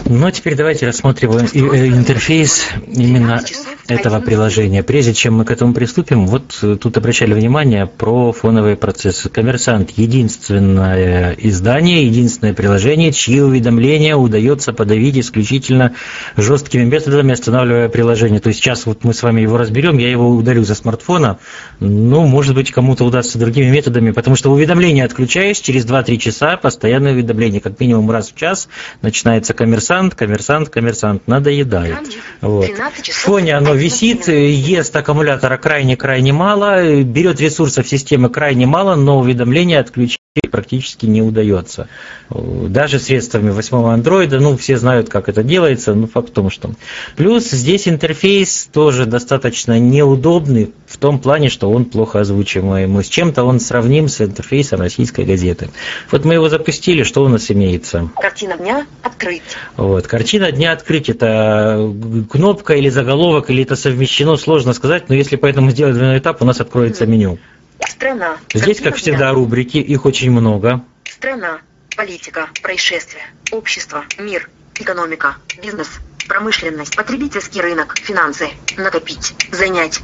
Ну, 0.06 0.26
а 0.26 0.32
теперь 0.32 0.54
давайте 0.54 0.86
рассмотрим 0.86 1.30
э, 1.32 1.86
интерфейс 1.88 2.66
именно 2.86 3.40
этого 3.88 4.20
приложения. 4.20 4.82
Прежде 4.82 5.14
чем 5.14 5.34
мы 5.36 5.46
к 5.46 5.50
этому 5.50 5.72
приступим, 5.72 6.26
вот 6.26 6.58
э, 6.62 6.76
тут 6.78 6.98
обращали 6.98 7.32
внимание 7.32 7.86
про 7.86 8.32
фоновые 8.32 8.76
процессы. 8.76 9.30
Коммерсант– 9.30 9.92
единственное 9.96 11.32
издание, 11.38 12.06
единственное 12.06 12.52
приложение, 12.52 13.12
чьи 13.12 13.40
уведомления 13.40 14.14
удается 14.14 14.74
подавить 14.74 15.16
исключительно 15.18 15.94
жесткими 16.36 16.84
методами, 16.84 17.32
останавливая 17.32 17.88
приложение. 17.88 18.40
То 18.40 18.48
есть 18.48 18.60
сейчас 18.60 18.84
вот 18.84 19.04
мы 19.04 19.14
с 19.14 19.22
вами 19.22 19.40
его 19.40 19.56
разберем, 19.56 19.96
я 19.96 20.10
его 20.10 20.28
удалю 20.28 20.64
за 20.64 20.74
смартфона, 20.74 21.38
ну, 21.80 22.26
может 22.26 22.54
быть, 22.54 22.72
кому-то 22.72 23.04
удастся 23.04 23.38
другими 23.38 23.70
методами, 23.70 24.10
потому 24.10 24.36
что 24.36 24.50
уведомление 24.52 25.06
отключаешь, 25.06 25.58
через 25.58 25.86
2-3 25.86 26.18
часа 26.18 26.58
постоянное 26.58 27.12
уведомление, 27.12 27.62
как 27.62 27.80
минимум 27.80 28.10
раз 28.10 28.30
в 28.30 28.36
час 28.36 28.68
начинается 29.00 29.54
коммерсант, 29.54 29.93
коммерсант, 29.94 30.14
коммерсант, 30.14 30.68
коммерсант, 30.68 31.28
надоедает. 31.28 31.96
Вот. 32.40 32.68
В 32.68 33.12
фоне 33.12 33.56
оно 33.56 33.74
висит, 33.74 34.28
ест 34.28 34.94
аккумулятора 34.94 35.56
крайне-крайне 35.56 36.32
мало, 36.32 37.02
берет 37.02 37.40
ресурсов 37.40 37.88
системы 37.88 38.28
крайне 38.28 38.66
мало, 38.66 38.94
но 38.94 39.18
уведомления 39.18 39.80
отключить 39.80 40.18
практически 40.50 41.06
не 41.06 41.22
удается. 41.22 41.88
Даже 42.28 42.98
средствами 42.98 43.50
восьмого 43.50 43.92
андроида, 43.92 44.40
ну, 44.40 44.56
все 44.56 44.76
знают, 44.78 45.08
как 45.08 45.28
это 45.28 45.44
делается, 45.44 45.94
но 45.94 46.08
факт 46.08 46.30
в 46.30 46.32
том, 46.32 46.50
что... 46.50 46.72
Плюс 47.16 47.50
здесь 47.50 47.86
интерфейс 47.86 48.68
тоже 48.72 49.06
достаточно 49.06 49.78
неудобный 49.78 50.72
в 50.86 50.96
том 50.98 51.20
плане, 51.20 51.50
что 51.50 51.70
он 51.70 51.84
плохо 51.84 52.20
озвучиваемый. 52.20 53.04
С 53.04 53.08
чем-то 53.08 53.44
он 53.44 53.60
сравним 53.60 54.08
с 54.08 54.20
интерфейсом 54.20 54.80
российской 54.80 55.24
газеты. 55.24 55.70
Вот 56.10 56.24
мы 56.24 56.34
его 56.34 56.48
запустили, 56.48 57.04
что 57.04 57.24
у 57.24 57.28
нас 57.28 57.50
имеется? 57.50 58.10
Картина 58.16 58.56
дня 58.56 58.86
открыть. 59.02 59.42
Вот. 59.84 60.06
Картина 60.06 60.50
дня 60.50 60.72
открыть 60.72 61.10
это 61.10 61.92
кнопка 62.30 62.72
или 62.74 62.88
заголовок, 62.88 63.50
или 63.50 63.62
это 63.62 63.76
совмещено, 63.76 64.36
сложно 64.36 64.72
сказать, 64.72 65.10
но 65.10 65.14
если 65.14 65.36
поэтому 65.36 65.70
сделать 65.70 65.94
двойной 65.94 66.18
этап, 66.18 66.40
у 66.40 66.46
нас 66.46 66.58
откроется 66.58 67.04
меню. 67.04 67.38
Страна. 67.86 68.38
Здесь, 68.54 68.80
как 68.80 68.96
всегда, 68.96 69.32
рубрики, 69.32 69.76
их 69.76 70.06
очень 70.06 70.30
много. 70.30 70.82
Страна, 71.04 71.58
политика, 71.96 72.48
происшествия, 72.62 73.24
общество, 73.50 74.04
мир, 74.18 74.48
экономика, 74.74 75.36
бизнес, 75.62 75.88
промышленность, 76.26 76.96
потребительский 76.96 77.60
рынок, 77.60 77.94
финансы, 77.98 78.48
накопить, 78.78 79.34
занять, 79.52 80.00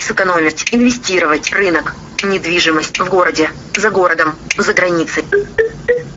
сэкономить, 0.00 0.68
инвестировать, 0.72 1.52
рынок, 1.52 1.96
недвижимость 2.22 3.00
в 3.00 3.08
городе, 3.08 3.50
за 3.76 3.90
городом, 3.90 4.36
за 4.56 4.72
границей, 4.72 5.24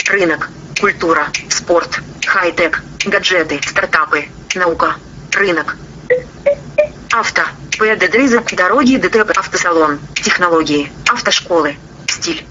рынок, 0.08 0.52
культура, 0.80 1.28
спорт, 1.50 2.00
хай-тек, 2.26 2.84
гаджеты, 3.06 3.60
стартапы, 3.66 4.26
наука, 4.56 4.96
рынок, 5.34 5.78
авто, 7.12 7.42
ПД 7.78 8.56
дороги, 8.56 8.98
ДТП, 8.98 9.38
автосалон, 9.38 10.00
технологии, 10.16 10.92
автошколы, 11.08 11.76
стиль. 12.08 12.44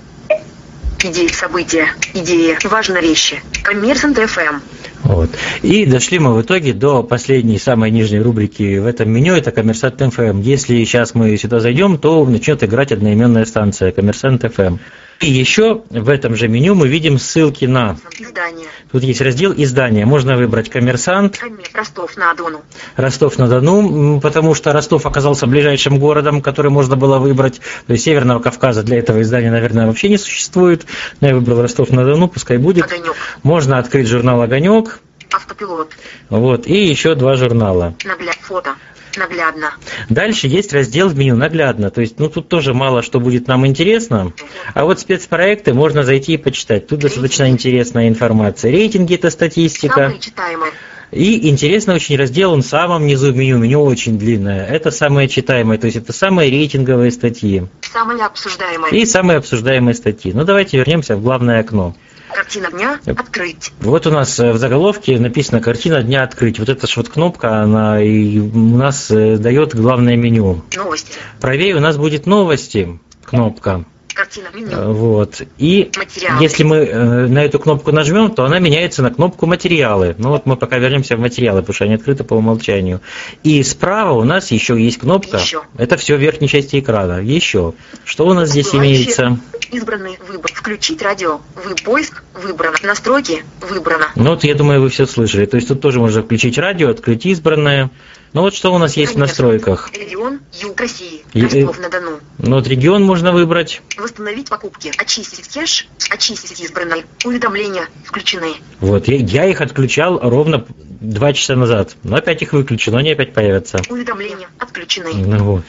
Идеи, 1.02 1.28
события, 1.28 1.88
идеи, 2.14 2.56
важные 2.64 3.02
вещи. 3.02 3.42
Коммерсант 3.62 4.18
ФМ. 4.18 4.60
Вот. 5.02 5.28
И 5.60 5.84
дошли 5.84 6.18
мы 6.18 6.32
в 6.34 6.40
итоге 6.40 6.72
до 6.72 7.02
последней, 7.02 7.58
самой 7.58 7.90
нижней 7.90 8.20
рубрики 8.20 8.78
в 8.78 8.86
этом 8.86 9.10
меню, 9.10 9.34
это 9.34 9.50
Коммерсант 9.50 10.00
ФМ. 10.00 10.40
Если 10.40 10.82
сейчас 10.84 11.14
мы 11.14 11.36
сюда 11.36 11.60
зайдем, 11.60 11.98
то 11.98 12.24
начнет 12.24 12.64
играть 12.64 12.90
одноименная 12.90 13.44
станция 13.44 13.92
Коммерсант 13.92 14.44
ФМ. 14.50 14.78
И 15.20 15.30
еще 15.30 15.82
в 15.90 16.08
этом 16.08 16.36
же 16.36 16.48
меню 16.48 16.74
мы 16.74 16.88
видим 16.88 17.18
ссылки 17.18 17.64
на... 17.64 17.96
Издание. 18.18 18.66
Тут 18.92 19.02
есть 19.02 19.20
раздел 19.20 19.52
«Издания». 19.56 20.06
Можно 20.06 20.36
выбрать 20.36 20.70
«Коммерсант». 20.70 21.40
Ростов-на-Дону. 21.72 22.62
Ростов-на-Дону, 22.96 24.20
потому 24.20 24.54
что 24.54 24.72
Ростов 24.72 25.06
оказался 25.06 25.46
ближайшим 25.46 25.98
городом, 25.98 26.42
который 26.42 26.70
можно 26.70 26.96
было 26.96 27.18
выбрать. 27.18 27.60
То 27.86 27.92
есть 27.92 28.04
Северного 28.04 28.40
Кавказа 28.40 28.82
для 28.82 28.98
этого 28.98 29.22
издания, 29.22 29.50
наверное, 29.50 29.86
вообще 29.86 30.08
не 30.08 30.18
существует. 30.18 30.84
Но 31.20 31.28
я 31.28 31.34
выбрал 31.34 31.62
Ростов-на-Дону, 31.62 32.28
пускай 32.28 32.58
будет. 32.58 32.84
Огонек. 32.84 33.14
Можно 33.42 33.78
открыть 33.78 34.08
журнал 34.08 34.42
«Огонек». 34.42 35.00
Автопилот. 35.32 35.90
Вот, 36.28 36.66
и 36.66 36.84
еще 36.84 37.14
два 37.14 37.34
журнала. 37.34 37.94
Нагляд 38.04 38.36
фото. 38.40 38.74
Наглядно. 39.16 39.74
Дальше 40.08 40.48
есть 40.48 40.72
раздел 40.72 41.08
в 41.08 41.16
меню 41.16 41.36
«Наглядно». 41.36 41.90
То 41.90 42.00
есть, 42.00 42.18
ну, 42.18 42.28
тут 42.28 42.48
тоже 42.48 42.74
мало 42.74 43.02
что 43.02 43.20
будет 43.20 43.48
нам 43.48 43.66
интересно. 43.66 44.32
А 44.74 44.84
вот 44.84 45.00
спецпроекты 45.00 45.74
можно 45.74 46.02
зайти 46.02 46.34
и 46.34 46.36
почитать. 46.36 46.86
Тут 46.86 47.00
достаточно 47.00 47.48
интересная 47.48 48.08
информация. 48.08 48.72
Рейтинги– 48.72 49.14
это 49.16 49.30
статистика. 49.30 49.94
Самые 49.94 50.20
читаемые. 50.20 50.72
И 51.14 51.48
интересный 51.48 51.94
очень 51.94 52.16
раздел, 52.16 52.52
он 52.52 52.62
в 52.62 52.66
самом 52.66 53.06
низу 53.06 53.32
меню, 53.32 53.58
меню 53.58 53.82
очень 53.84 54.18
длинное. 54.18 54.66
Это 54.66 54.90
самые 54.90 55.28
читаемые, 55.28 55.78
то 55.78 55.86
есть 55.86 55.96
это 55.96 56.12
самые 56.12 56.50
рейтинговые 56.50 57.12
статьи. 57.12 57.62
Самые 57.82 58.24
обсуждаемые. 58.24 59.00
И 59.00 59.06
самые 59.06 59.38
обсуждаемые 59.38 59.94
статьи. 59.94 60.32
Ну 60.34 60.44
давайте 60.44 60.76
вернемся 60.76 61.14
в 61.16 61.22
главное 61.22 61.60
окно. 61.60 61.94
Картина 62.32 62.70
дня. 62.70 63.00
Открыть. 63.06 63.72
Вот 63.80 64.06
у 64.06 64.10
нас 64.10 64.38
э, 64.40 64.52
в 64.52 64.58
заголовке 64.58 65.18
написано 65.18 65.60
«Картина 65.60 66.02
дня 66.02 66.22
открыть». 66.22 66.58
Вот 66.58 66.68
эта 66.68 66.86
вот 66.96 67.08
кнопка, 67.08 67.62
она 67.62 68.02
и 68.02 68.38
у 68.38 68.76
нас 68.76 69.10
э, 69.10 69.36
дает 69.36 69.74
главное 69.74 70.16
меню. 70.16 70.62
Новости. 70.76 71.12
Правее 71.40 71.76
у 71.76 71.80
нас 71.80 71.96
будет 71.96 72.26
«Новости» 72.26 72.98
кнопка. 73.24 73.84
Картина 74.14 74.48
меню. 74.54 74.70
Э, 74.70 74.92
Вот. 74.92 75.42
И 75.58 75.90
Материалы. 75.96 76.42
если 76.42 76.62
мы 76.62 76.76
э, 76.76 77.26
на 77.26 77.44
эту 77.44 77.58
кнопку 77.58 77.92
нажмем, 77.92 78.30
то 78.30 78.44
она 78.44 78.58
меняется 78.58 79.02
на 79.02 79.10
кнопку 79.10 79.46
«Материалы». 79.46 80.14
Ну 80.18 80.30
вот 80.30 80.46
мы 80.46 80.56
пока 80.56 80.78
вернемся 80.78 81.16
в 81.16 81.20
материалы, 81.20 81.60
потому 81.60 81.74
что 81.74 81.84
они 81.84 81.94
открыты 81.94 82.24
по 82.24 82.34
умолчанию. 82.34 83.00
И 83.42 83.62
справа 83.62 84.12
у 84.12 84.24
нас 84.24 84.50
еще 84.50 84.80
есть 84.80 84.98
кнопка. 84.98 85.38
Еще. 85.38 85.62
Это 85.76 85.96
все 85.96 86.16
в 86.16 86.20
верхней 86.20 86.48
части 86.48 86.78
экрана. 86.78 87.20
Еще. 87.20 87.74
Что 88.04 88.26
у 88.26 88.34
нас 88.34 88.50
здесь 88.50 88.74
имеется? 88.74 89.38
Избранный 89.72 90.18
выбор. 90.28 90.50
Включить 90.54 91.02
радио. 91.02 91.40
Вы 91.64 91.74
поиск. 91.74 92.22
Выбрано. 92.34 92.76
Настройки. 92.82 93.44
Выбрано. 93.60 94.06
Ну 94.14 94.30
вот, 94.30 94.44
я 94.44 94.54
думаю, 94.54 94.80
вы 94.80 94.88
все 94.88 95.06
слышали. 95.06 95.46
То 95.46 95.56
есть 95.56 95.68
тут 95.68 95.80
тоже 95.80 95.98
можно 96.00 96.22
включить 96.22 96.58
радио, 96.58 96.90
открыть 96.90 97.26
избранное. 97.26 97.90
Ну 98.34 98.42
вот 98.42 98.52
что 98.52 98.74
у 98.74 98.78
нас 98.78 98.96
есть 98.96 99.12
в 99.12 99.14
Конечно. 99.14 99.28
настройках. 99.32 99.90
Регион. 99.94 100.40
Юг 100.60 100.80
России. 100.80 101.24
И- 101.34 101.42
Ростов-на-Дону. 101.42 102.18
Ну 102.38 102.56
вот 102.56 102.66
регион 102.66 103.04
можно 103.04 103.32
выбрать. 103.32 103.80
Восстановить 103.96 104.48
покупки. 104.48 104.92
Очистить 104.98 105.46
кэш. 105.48 105.86
Очистить 106.10 106.60
избранные. 106.60 107.04
Уведомления. 107.24 107.86
Включены. 108.04 108.54
Вот, 108.80 109.06
я, 109.06 109.18
я 109.18 109.46
их 109.48 109.60
отключал 109.60 110.18
ровно 110.18 110.66
два 111.00 111.32
часа 111.32 111.54
назад. 111.54 111.96
Но 112.02 112.16
опять 112.16 112.42
их 112.42 112.52
выключу, 112.52 112.90
но 112.90 112.98
они 112.98 113.12
опять 113.12 113.32
появятся. 113.32 113.80
Уведомления. 113.88 114.48
Отключены. 114.58 115.12
Ну 115.14 115.44
вот. 115.44 115.64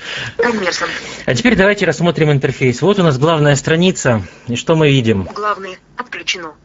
А 1.27 1.35
теперь 1.35 1.55
давайте 1.55 1.85
рассмотрим 1.85 2.31
интерфейс. 2.31 2.81
Вот 2.81 2.97
у 2.97 3.03
нас 3.03 3.19
главная 3.19 3.55
страница. 3.57 4.23
И 4.47 4.55
что 4.55 4.75
мы 4.75 4.89
видим? 4.89 5.29
Главное. 5.35 5.77
Отключено. 5.97 6.55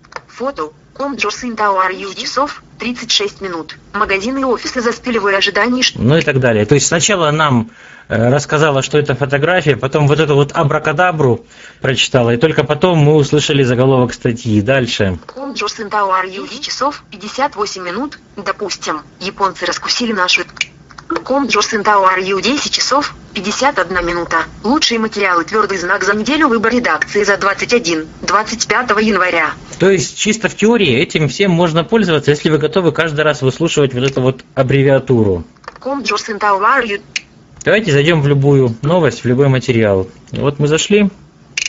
Фото. 0.41 0.73
Ком 0.95 1.17
Джорсин 1.17 1.55
Тауар 1.55 1.93
часов 2.15 2.63
36 2.79 3.43
минут. 3.43 3.77
Магазины 3.93 4.41
и 4.41 4.45
офисы 4.45 4.81
застыли 4.81 5.19
ожидании, 5.37 5.83
что 5.83 6.01
Ну 6.01 6.17
и 6.17 6.23
так 6.23 6.41
далее. 6.41 6.65
То 6.65 6.77
есть 6.77 6.87
сначала 6.87 7.31
нам 7.31 7.73
э, 8.09 8.31
рассказала, 8.31 8.81
что 8.81 8.97
это 8.97 9.15
фотография, 9.15 9.77
потом 9.77 10.09
вот 10.09 10.19
эту 10.19 10.37
вот 10.37 10.53
абракадабру 10.53 11.45
прочитала, 11.83 12.31
и 12.31 12.39
только 12.39 12.65
потом 12.65 12.97
мы 12.97 13.17
услышали 13.17 13.63
заголовок 13.63 14.15
статьи. 14.15 14.63
Дальше. 14.63 15.19
Ком 15.27 15.53
Джорсин 15.53 15.91
Тауар 15.91 16.25
часов 16.63 17.05
58 17.11 17.83
минут. 17.83 18.19
Допустим, 18.39 19.03
японцы 19.21 19.67
раскусили 19.67 20.13
нашу 20.15 20.45
Ком 21.25 21.47
Джорсин 21.47 21.83
Тауар 21.83 22.19
Ю 22.19 22.41
10 22.41 22.73
часов 22.73 23.15
51 23.35 24.07
минута. 24.07 24.45
Лучшие 24.63 24.99
материалы. 24.99 25.45
Твердый 25.45 25.79
знак 25.79 26.05
за 26.05 26.15
неделю. 26.15 26.49
Выбор 26.49 26.73
редакции 26.73 27.25
за 27.25 27.37
21. 27.37 28.07
25 28.23 28.91
января. 29.01 29.51
То 29.79 29.91
есть 29.91 30.17
чисто 30.17 30.49
в 30.49 30.57
теории 30.57 30.97
этим 30.97 31.29
всем 31.29 31.51
можно 31.51 31.85
пользоваться, 31.85 32.31
если 32.31 32.51
вы 32.51 32.59
готовы 32.59 32.93
каждый 32.93 33.23
раз 33.23 33.43
выслушивать 33.43 33.95
вот 33.95 34.05
эту 34.05 34.21
вот 34.21 34.45
аббревиатуру. 34.55 35.45
Ком 35.81 36.03
Джорсин 36.03 36.39
Тауар 36.39 36.85
Ю 36.85 37.01
Давайте 37.65 37.93
зайдем 37.93 38.23
в 38.23 38.27
любую 38.27 38.75
новость, 38.81 39.23
в 39.23 39.27
любой 39.27 39.49
материал. 39.49 40.09
Вот 40.33 40.59
мы 40.59 40.67
зашли. 40.67 41.11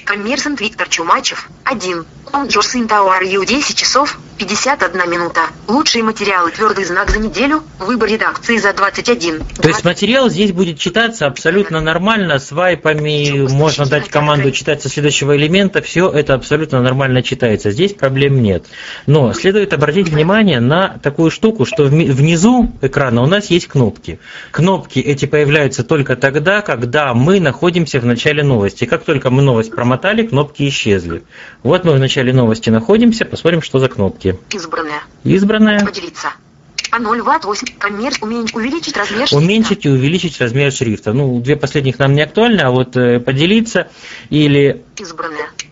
Коммерсант 0.06 0.62
Виктор 0.62 0.88
Чумачев. 0.90 1.50
1. 1.66 2.06
Ком 2.26 2.48
Джорсин 2.48 2.88
Тауар 2.88 3.24
Ю 3.24 3.44
10 3.44 3.76
часов 3.76 4.18
51 4.38 5.10
минута. 5.10 5.42
Лучшие 5.68 6.04
материалы. 6.04 6.52
Твердый 6.52 6.86
знак 6.86 7.12
за 7.12 7.20
неделю. 7.20 7.62
Выбор 7.78 8.10
редакции 8.10 8.58
за 8.58 8.74
21. 8.74 9.40
То 9.62 9.68
есть 9.68 9.84
материал 9.84 10.30
здесь 10.30 10.52
будет 10.52 10.80
читаться 10.80 11.28
абсолютно 11.28 11.80
нормально, 11.80 12.40
с 12.40 12.52
вайпами, 12.52 13.48
можно 13.52 13.86
дать 13.86 14.10
команду 14.10 14.52
читать 14.52 14.82
со 14.82 14.90
следующего 14.90 15.38
элемента, 15.38 15.82
все 15.82 16.10
это 16.10 16.34
абсолютно 16.34 16.82
нормально 16.82 17.22
читается, 17.22 17.72
здесь 17.72 17.94
проблем 17.94 18.42
нет. 18.42 18.66
Но 19.06 19.34
следует 19.34 19.74
обратить 19.74 20.10
внимание 20.10 20.60
на 20.60 21.00
такую 21.04 21.30
штуку, 21.30 21.66
что 21.66 21.84
внизу 21.84 22.72
экрана 22.82 23.22
у 23.22 23.28
нас 23.28 23.52
есть 23.52 23.68
кнопки. 23.68 24.20
Кнопки 24.52 25.00
эти 25.00 25.26
появляются 25.26 25.84
только 25.84 26.16
тогда, 26.16 26.62
когда 26.62 27.14
мы 27.14 27.40
находимся 27.40 28.00
в 28.00 28.06
начале 28.06 28.44
новости. 28.44 28.86
Как 28.86 29.04
только 29.04 29.30
мы 29.30 29.42
новость 29.42 29.70
промотали, 29.92 30.26
кнопки 30.26 30.70
исчезли. 30.70 31.24
Вот 31.64 31.84
мы 31.84 31.94
в 31.94 32.00
начале 32.00 32.32
новости 32.32 32.70
находимся, 32.70 33.26
посмотрим, 33.26 33.62
что 33.62 33.80
за 33.80 33.90
кнопки. 33.90 34.40
Избранная. 34.52 35.02
Избранная. 35.26 35.86
Поделиться. 35.86 36.30
А 36.92 37.00
0 37.00 37.22
ватт 37.22 37.46
8. 37.46 37.68
Коммерс. 37.80 38.18
Уменьшить. 38.22 38.54
Увеличить 38.54 38.98
размер. 38.98 39.20
шрифта. 39.20 39.38
Уменьшить 39.38 39.86
и 39.86 39.90
увеличить 39.90 40.42
размер 40.42 40.74
шрифта. 40.74 41.14
Ну, 41.14 41.40
две 41.40 41.56
последних 41.56 42.00
нам 42.00 42.14
не 42.14 42.22
актуальны, 42.22 42.60
а 42.60 42.70
вот 42.70 42.98
э, 42.98 43.22
поделиться 43.22 43.88
или. 44.30 44.84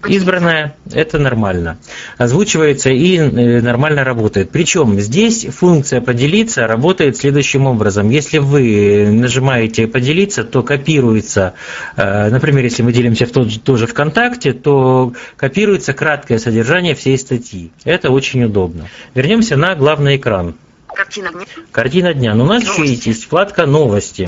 Поделиться. 0.01 0.17
избранное– 0.17 0.77
это 0.93 1.19
нормально. 1.19 1.77
Озвучивается 2.17 2.89
и 2.89 3.17
э, 3.17 3.61
нормально 3.61 4.05
работает. 4.05 4.49
Причем 4.51 4.97
здесь 5.01 5.45
функция 5.45 5.99
«поделиться» 5.99 6.67
работает 6.67 7.17
следующим 7.17 7.67
образом. 7.67 8.09
Если 8.09 8.37
вы 8.37 9.09
нажимаете 9.11 9.87
«поделиться», 9.87 10.45
то 10.45 10.63
копируется, 10.63 11.53
э, 11.97 12.29
например, 12.29 12.63
если 12.63 12.81
мы 12.81 12.93
делимся 12.93 13.25
в 13.25 13.31
тот 13.31 13.49
же, 13.49 13.59
тоже 13.59 13.87
ВКонтакте, 13.87 14.53
то 14.53 15.11
копируется 15.35 15.91
краткое 15.91 16.39
содержание 16.39 16.95
всей 16.95 17.17
статьи. 17.17 17.71
Это 17.83 18.09
очень 18.09 18.41
удобно. 18.45 18.87
Вернемся 19.15 19.57
на 19.57 19.75
главный 19.75 20.15
экран. 20.15 20.55
Картина 20.99 21.31
дня. 21.31 21.45
Картина 21.71 22.13
дня. 22.13 22.35
Но 22.35 22.43
у 22.43 22.47
нас 22.47 22.61
еще 22.61 22.85
есть, 22.85 23.05
есть 23.05 23.23
вкладка 23.23 23.65
«Новости». 23.65 24.27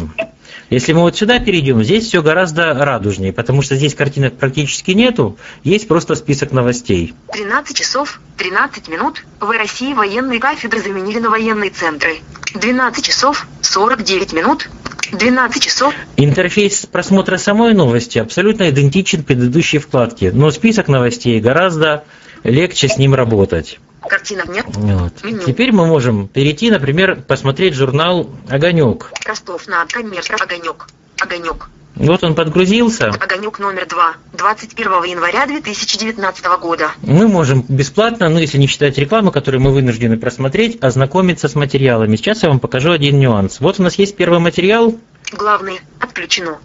Если 0.70 0.94
мы 0.94 1.02
вот 1.02 1.18
сюда 1.18 1.40
перейдем, 1.40 1.84
здесь 1.84 2.08
все 2.08 2.22
гораздо 2.22 2.74
радужнее, 2.74 3.34
потому 3.34 3.62
что 3.62 3.76
здесь 3.76 3.94
картинок 3.94 4.38
практически 4.38 4.92
нету, 4.92 5.38
есть 5.66 5.90
просто 5.90 6.16
список 6.16 6.54
новостей. 6.54 7.14
13 7.34 7.76
часов 7.76 8.22
13 8.38 8.88
минут. 8.88 9.26
В 9.42 9.50
России 9.50 9.94
военные 9.94 10.40
кафедры 10.40 10.80
заменили 10.80 11.20
на 11.20 11.30
военные 11.30 11.72
центры. 11.72 12.20
12 12.56 13.06
часов 13.06 13.46
49 13.60 14.32
минут. 14.32 14.70
12 15.12 15.62
часов 15.62 15.94
Интерфейс 16.16 16.86
просмотра 16.86 17.36
самой 17.36 17.74
новости 17.74 18.18
абсолютно 18.18 18.70
идентичен 18.70 19.26
предыдущей 19.26 19.80
вкладке, 19.80 20.32
но 20.32 20.52
список 20.52 20.88
новостей 20.88 21.42
гораздо 21.42 22.06
легче 22.46 22.88
с 22.88 22.98
ним 22.98 23.14
работать. 23.14 23.78
Картина 24.08 24.46
дня. 24.46 24.64
Вот. 24.68 25.24
Меню. 25.24 25.44
Теперь 25.46 25.72
мы 25.72 25.86
можем 25.86 26.28
перейти, 26.28 26.72
например, 26.72 27.22
посмотреть 27.28 27.74
журнал 27.74 28.30
«Огонек». 28.50 29.12
Ростов 29.26 29.68
на 29.68 29.86
Коммерс. 29.86 30.30
Огонек. 30.32 30.88
Огонек. 31.20 31.70
Вот 31.96 32.24
он 32.24 32.36
подгрузился. 32.36 33.10
Огонек 33.10 33.60
номер 33.60 33.86
2. 33.86 34.14
21 34.34 35.04
января 35.04 35.46
2019 35.46 36.46
года. 36.60 36.92
Мы 37.02 37.28
можем 37.28 37.64
бесплатно, 37.68 38.30
ну 38.30 38.40
если 38.40 38.58
не 38.58 38.68
считать 38.68 38.98
рекламу, 38.98 39.32
которую 39.32 39.62
мы 39.62 39.72
вынуждены 39.72 40.18
просмотреть, 40.18 40.82
ознакомиться 40.82 41.48
с 41.48 41.56
материалами. 41.56 42.16
Сейчас 42.16 42.44
я 42.44 42.50
вам 42.50 42.60
покажу 42.60 42.92
один 42.92 43.20
нюанс. 43.20 43.60
Вот 43.60 43.80
у 43.80 43.84
нас 43.84 43.96
есть 43.96 44.16
первый 44.16 44.40
материал. 44.40 44.98
Главный. 45.34 45.80
Отключено. 46.00 46.60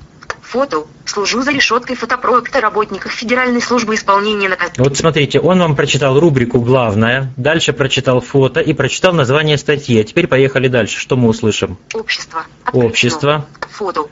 Фото. 0.47 0.87
Служу 1.05 1.43
за 1.43 1.51
решеткой 1.51 1.97
фотопроекта 1.97 2.61
работников 2.61 3.13
Федеральной 3.13 3.61
службы 3.61 3.95
исполнения 3.97 4.49
наказаний. 4.49 4.75
Вот 4.79 4.97
смотрите, 4.97 5.41
он 5.41 5.59
вам 5.59 5.75
прочитал 5.75 6.21
рубрику 6.21 6.61
«Главное», 6.61 7.33
дальше 7.37 7.73
прочитал 7.73 8.21
фото 8.21 8.61
и 8.61 8.73
прочитал 8.73 9.13
название 9.13 9.59
статьи. 9.59 10.01
А 10.01 10.05
теперь 10.05 10.29
поехали 10.29 10.69
дальше. 10.69 10.99
Что 11.01 11.17
мы 11.17 11.29
услышим? 11.29 11.79
Общество. 11.95 12.45
Общество. 12.73 13.47
Фото. 13.73 14.09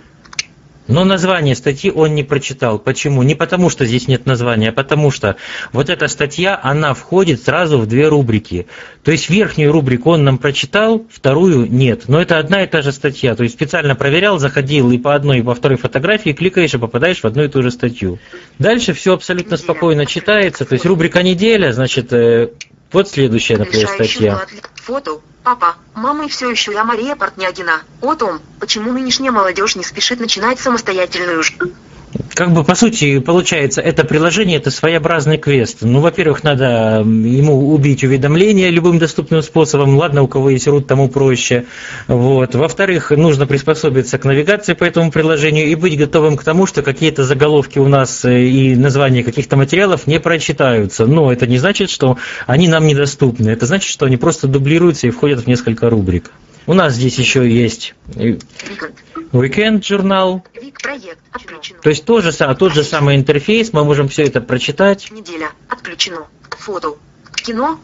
Но 0.86 1.05
название 1.05 1.55
статьи 1.55 1.90
он 1.90 2.15
не 2.15 2.23
прочитал. 2.23 2.78
Почему? 2.78 3.23
Не 3.23 3.35
потому, 3.35 3.70
что 3.70 3.86
здесь 3.86 4.06
нет 4.06 4.27
названия, 4.27 4.69
а 4.69 4.73
потому 4.73 5.11
что 5.11 5.36
вот 5.73 5.89
эта 5.89 6.09
статья, 6.09 6.59
она 6.62 6.93
входит 6.93 7.43
сразу 7.43 7.78
в 7.78 7.86
две 7.86 8.09
рубрики. 8.09 8.66
То 9.02 9.11
есть 9.11 9.31
верхнюю 9.31 9.73
рубрику 9.73 10.11
он 10.11 10.24
нам 10.24 10.39
прочитал, 10.39 11.06
вторую 11.11 11.70
нет. 11.70 12.05
Но 12.09 12.20
это 12.20 12.39
одна 12.39 12.65
и 12.65 12.66
та 12.66 12.82
же 12.82 12.93
статья. 12.93 13.35
То 13.35 13.44
есть 13.44 13.55
специально 13.55 13.94
проверял, 13.94 14.39
заходил 14.39 14.90
и 14.90 14.98
по 14.98 15.15
одной, 15.15 15.39
и 15.39 15.43
по 15.43 15.55
второй 15.55 15.78
фотографии, 15.78 16.31
кликаешь 16.31 16.74
и 16.74 16.78
попадаешь 16.78 17.20
в 17.20 17.24
одну 17.24 17.44
и 17.44 17.48
ту 17.48 17.62
же 17.62 17.70
статью. 17.70 18.19
Дальше 18.59 18.93
все 18.93 19.15
абсолютно 19.15 19.56
спокойно 19.56 20.05
читается. 20.06 20.65
То 20.65 20.74
есть 20.74 20.85
рубрика 20.85 21.23
«Неделя», 21.23 21.73
значит, 21.73 22.12
э, 22.12 22.51
вот 22.94 23.08
следующая, 23.08 23.58
например, 23.58 23.88
статья. 23.88 24.46
Фото. 24.76 25.20
Папа, 25.42 25.76
мама 25.94 26.24
и 26.24 26.28
все 26.28 26.48
еще 26.48 26.72
я 26.72 26.84
Мария 26.84 27.16
Портнягина. 27.16 27.82
О 28.00 28.14
том, 28.14 28.40
почему 28.60 28.92
нынешняя 28.92 29.30
молодежь 29.30 29.76
не 29.76 29.84
спешит 29.84 30.18
начинать 30.18 30.58
самостоятельную 30.58 31.42
жизнь. 31.42 31.74
Как 32.34 32.52
бы 32.52 32.64
по 32.64 32.74
сути 32.74 33.18
получается, 33.18 33.80
это 33.80 34.04
приложение 34.04 34.58
это 34.58 34.70
своеобразный 34.70 35.38
квест. 35.38 35.78
Ну, 35.82 36.00
во-первых, 36.00 36.42
надо 36.42 37.02
ему 37.04 37.72
убить 37.72 38.04
уведомления 38.04 38.70
любым 38.70 38.98
доступным 38.98 39.42
способом. 39.42 39.96
Ладно, 39.96 40.22
у 40.22 40.28
кого 40.28 40.50
есть 40.50 40.66
рут, 40.66 40.86
тому 40.86 41.08
проще. 41.08 41.64
Вот. 42.08 42.54
Во-вторых, 42.54 43.10
нужно 43.10 43.46
приспособиться 43.46 44.18
к 44.18 44.24
навигации 44.24 44.74
по 44.74 44.84
этому 44.84 45.10
приложению 45.10 45.66
и 45.66 45.74
быть 45.74 45.96
готовым 45.96 46.36
к 46.36 46.44
тому, 46.44 46.66
что 46.66 46.82
какие-то 46.82 47.24
заголовки 47.24 47.78
у 47.78 47.88
нас 47.88 48.24
э, 48.24 48.44
и 48.44 48.74
названия 48.74 49.22
каких-то 49.22 49.56
материалов 49.56 50.06
не 50.06 50.20
прочитаются. 50.20 51.06
Но 51.06 51.32
это 51.32 51.46
не 51.46 51.58
значит, 51.58 51.90
что 51.90 52.18
они 52.46 52.68
нам 52.68 52.86
недоступны. 52.86 53.50
Это 53.50 53.66
значит, 53.66 53.90
что 53.90 54.06
они 54.06 54.16
просто 54.16 54.48
дублируются 54.48 55.06
и 55.06 55.10
входят 55.10 55.40
в 55.40 55.46
несколько 55.46 55.88
рубрик. 55.88 56.30
У 56.66 56.72
нас 56.74 56.94
здесь 56.94 57.18
еще 57.18 57.48
есть 57.48 57.94
Weekend 59.32 59.84
журнал. 59.84 60.44
То 61.82 61.90
есть 61.90 62.04
тоже, 62.04 62.32
тот 62.32 62.72
же 62.72 62.82
самый 62.84 63.16
интерфейс, 63.16 63.72
мы 63.72 63.84
можем 63.84 64.08
все 64.08 64.22
это 64.24 64.40
прочитать. 64.40 65.10
Неделя. 65.10 65.50
Отключено. 65.68 66.26
Фото. 66.50 66.96
Кино. 67.34 67.78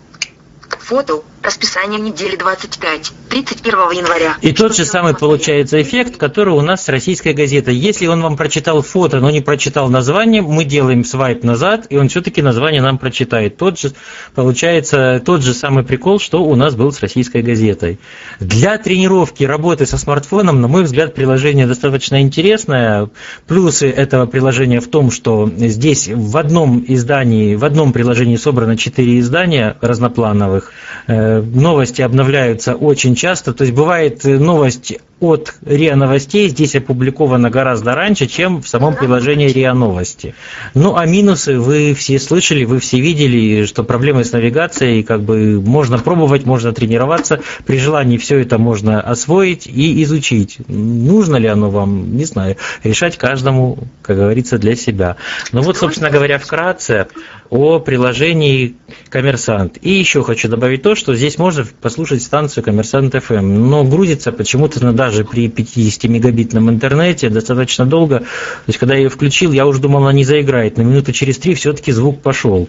Фото. 0.90 1.22
Расписание 1.40 2.00
недели 2.00 2.34
25. 2.34 3.12
31 3.30 3.72
января. 3.92 4.36
И 4.42 4.52
тот 4.52 4.76
же 4.76 4.84
самый 4.84 5.14
получается 5.14 5.80
эффект, 5.80 6.16
который 6.16 6.52
у 6.52 6.60
нас 6.60 6.84
с 6.84 6.88
российской 6.88 7.32
газетой. 7.32 7.76
Если 7.76 8.06
он 8.08 8.20
вам 8.20 8.36
прочитал 8.36 8.82
фото, 8.82 9.20
но 9.20 9.30
не 9.30 9.40
прочитал 9.40 9.88
название, 9.88 10.42
мы 10.42 10.64
делаем 10.64 11.04
свайп 11.04 11.44
назад, 11.44 11.86
и 11.90 11.96
он 11.96 12.08
все-таки 12.08 12.42
название 12.42 12.82
нам 12.82 12.98
прочитает. 12.98 13.56
Тот 13.56 13.78
же, 13.78 13.92
получается 14.34 15.22
тот 15.24 15.42
же 15.42 15.54
самый 15.54 15.84
прикол, 15.84 16.18
что 16.18 16.42
у 16.42 16.56
нас 16.56 16.74
был 16.74 16.92
с 16.92 17.00
российской 17.00 17.40
газетой. 17.40 18.00
Для 18.40 18.76
тренировки 18.76 19.44
работы 19.44 19.86
со 19.86 19.96
смартфоном, 19.96 20.60
на 20.60 20.66
мой 20.68 20.82
взгляд, 20.82 21.14
приложение 21.14 21.66
достаточно 21.66 22.20
интересное. 22.20 23.08
Плюсы 23.46 23.88
этого 23.88 24.26
приложения 24.26 24.80
в 24.80 24.88
том, 24.88 25.12
что 25.12 25.48
здесь 25.56 26.08
в 26.08 26.36
одном 26.36 26.84
издании, 26.86 27.54
в 27.54 27.64
одном 27.64 27.92
приложении 27.92 28.36
собрано 28.36 28.76
четыре 28.76 29.20
издания 29.20 29.76
разноплановых, 29.80 30.72
новости 31.06 32.02
обновляются 32.02 32.74
очень 32.74 33.14
часто. 33.14 33.52
То 33.52 33.64
есть 33.64 33.74
бывает 33.74 34.24
э, 34.24 34.38
новость 34.38 34.94
от 35.20 35.54
РИА 35.66 35.96
Новостей 35.96 36.48
здесь 36.48 36.74
опубликовано 36.74 37.50
гораздо 37.50 37.94
раньше, 37.94 38.26
чем 38.26 38.62
в 38.62 38.68
самом 38.68 38.96
приложении 38.96 39.48
РИА 39.48 39.74
Новости. 39.74 40.34
Ну, 40.74 40.96
а 40.96 41.04
минусы 41.04 41.58
вы 41.58 41.94
все 41.94 42.18
слышали, 42.18 42.64
вы 42.64 42.80
все 42.80 43.00
видели, 43.00 43.66
что 43.66 43.84
проблемы 43.84 44.24
с 44.24 44.32
навигацией, 44.32 45.02
как 45.02 45.22
бы 45.22 45.60
можно 45.60 45.98
пробовать, 45.98 46.46
можно 46.46 46.72
тренироваться, 46.72 47.40
при 47.66 47.78
желании 47.78 48.16
все 48.16 48.38
это 48.38 48.56
можно 48.58 49.00
освоить 49.00 49.66
и 49.66 50.02
изучить. 50.04 50.58
Нужно 50.68 51.36
ли 51.36 51.48
оно 51.48 51.68
вам, 51.68 52.16
не 52.16 52.24
знаю, 52.24 52.56
решать 52.82 53.18
каждому, 53.18 53.78
как 54.00 54.16
говорится, 54.16 54.58
для 54.58 54.74
себя. 54.74 55.16
Ну 55.52 55.60
вот, 55.60 55.76
собственно 55.76 56.08
говоря, 56.08 56.38
вкратце 56.38 57.08
о 57.50 57.78
приложении 57.78 58.76
«Коммерсант». 59.10 59.76
И 59.82 59.90
еще 59.90 60.22
хочу 60.22 60.48
добавить 60.48 60.69
то, 60.76 60.94
что 60.94 61.14
здесь 61.14 61.38
можно 61.38 61.64
послушать 61.80 62.22
станцию 62.22 62.64
«Коммерсант 62.64 63.14
FM», 63.14 63.42
но 63.42 63.84
грузится 63.84 64.32
почему-то 64.32 64.92
даже 64.92 65.24
при 65.24 65.48
50 65.48 66.04
мегабитном 66.04 66.70
интернете 66.70 67.28
достаточно 67.30 67.86
долго. 67.86 68.20
То 68.20 68.24
есть, 68.66 68.78
когда 68.78 68.94
я 68.94 69.02
ее 69.02 69.08
включил, 69.08 69.52
я 69.52 69.66
уже 69.66 69.80
думал, 69.80 70.02
она 70.02 70.12
не 70.12 70.24
заиграет. 70.24 70.76
На 70.76 70.82
минуты 70.82 71.12
через 71.12 71.38
три 71.38 71.54
все-таки 71.54 71.92
звук 71.92 72.20
пошел. 72.20 72.68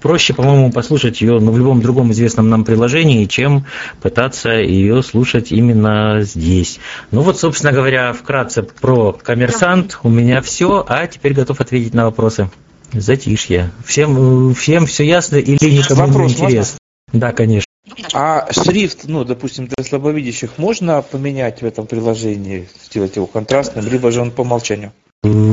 Проще, 0.00 0.34
по-моему, 0.34 0.70
послушать 0.70 1.20
ее 1.20 1.38
ну, 1.40 1.50
в 1.50 1.58
любом 1.58 1.82
другом 1.82 2.12
известном 2.12 2.48
нам 2.48 2.64
приложении, 2.64 3.26
чем 3.26 3.66
пытаться 4.00 4.50
ее 4.50 5.02
слушать 5.02 5.50
именно 5.50 6.20
здесь. 6.22 6.78
Ну 7.10 7.22
вот, 7.22 7.38
собственно 7.38 7.72
говоря, 7.72 8.12
вкратце 8.12 8.62
про 8.62 9.12
коммерсант. 9.12 9.98
У 10.04 10.08
меня 10.08 10.40
все, 10.42 10.84
а 10.88 11.06
теперь 11.06 11.34
готов 11.34 11.60
ответить 11.60 11.92
на 11.92 12.04
вопросы. 12.04 12.50
Затишье. 12.92 13.72
Всем, 13.84 14.54
всем 14.54 14.86
все 14.86 15.04
ясно 15.04 15.36
или 15.36 15.70
никому 15.70 16.06
Вопрос 16.06 16.38
не 16.38 16.44
интересно? 16.44 16.78
Да, 17.12 17.32
конечно. 17.32 17.66
А 18.14 18.48
шрифт, 18.52 19.04
ну, 19.04 19.24
допустим, 19.24 19.66
для 19.66 19.84
слабовидящих 19.84 20.58
можно 20.58 21.02
поменять 21.02 21.62
в 21.62 21.66
этом 21.66 21.86
приложении, 21.86 22.68
сделать 22.84 23.16
его 23.16 23.26
контрастным, 23.26 23.86
либо 23.86 24.10
же 24.10 24.20
он 24.20 24.30
по 24.30 24.42
умолчанию? 24.42 24.92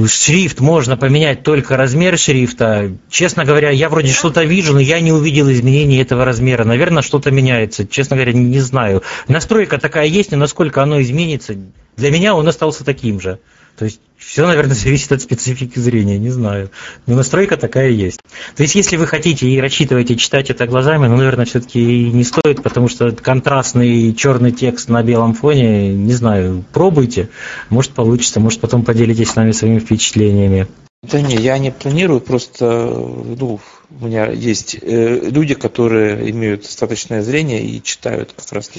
Шрифт 0.07 0.61
можно 0.61 0.97
поменять 0.97 1.43
только 1.43 1.77
размер 1.77 2.17
шрифта. 2.17 2.91
Честно 3.09 3.45
говоря, 3.45 3.69
я 3.69 3.89
вроде 3.89 4.11
что-то 4.11 4.43
вижу, 4.43 4.73
но 4.73 4.79
я 4.79 4.99
не 4.99 5.11
увидел 5.11 5.51
изменений 5.51 5.97
этого 5.97 6.25
размера. 6.25 6.63
Наверное, 6.63 7.03
что-то 7.03 7.29
меняется. 7.29 7.85
Честно 7.85 8.15
говоря, 8.15 8.33
не 8.33 8.59
знаю. 8.61 9.03
Настройка 9.27 9.77
такая 9.77 10.07
есть, 10.07 10.31
но 10.31 10.37
насколько 10.37 10.81
оно 10.81 10.99
изменится, 11.01 11.55
для 11.97 12.09
меня 12.09 12.33
он 12.33 12.47
остался 12.47 12.83
таким 12.83 13.21
же. 13.21 13.39
То 13.79 13.85
есть 13.85 14.01
все, 14.17 14.45
наверное, 14.45 14.75
зависит 14.75 15.13
от 15.13 15.21
специфики 15.21 15.79
зрения, 15.79 16.19
не 16.19 16.29
знаю. 16.29 16.69
Но 17.07 17.15
настройка 17.15 17.55
такая 17.55 17.91
есть. 17.91 18.19
То 18.57 18.63
есть, 18.63 18.75
если 18.75 18.97
вы 18.97 19.07
хотите 19.07 19.47
и 19.47 19.61
рассчитываете 19.61 20.17
читать 20.17 20.49
это 20.49 20.67
глазами, 20.67 21.07
ну, 21.07 21.15
наверное, 21.15 21.45
все-таки 21.45 22.11
не 22.11 22.25
стоит, 22.25 22.61
потому 22.61 22.89
что 22.89 23.13
контрастный 23.13 24.13
черный 24.13 24.51
текст 24.51 24.89
на 24.89 25.01
белом 25.01 25.33
фоне, 25.33 25.93
не 25.93 26.11
знаю, 26.11 26.65
пробуйте. 26.73 27.29
Может, 27.69 27.91
получится, 27.91 28.41
может, 28.41 28.59
потом 28.59 28.83
поделитесь 28.83 29.29
с 29.29 29.35
нами 29.37 29.53
своими 29.53 29.79
впечатлениями. 29.79 30.67
Да 31.01 31.21
не, 31.21 31.37
я 31.37 31.57
не 31.57 31.71
планирую, 31.71 32.19
просто 32.19 32.65
ну, 32.65 33.61
у 34.01 34.05
меня 34.05 34.25
есть 34.25 34.75
э, 34.81 35.29
люди, 35.29 35.53
которые 35.53 36.29
имеют 36.31 36.63
достаточное 36.63 37.21
зрение 37.21 37.63
и 37.63 37.81
читают 37.81 38.33
как 38.33 38.51
раз 38.51 38.69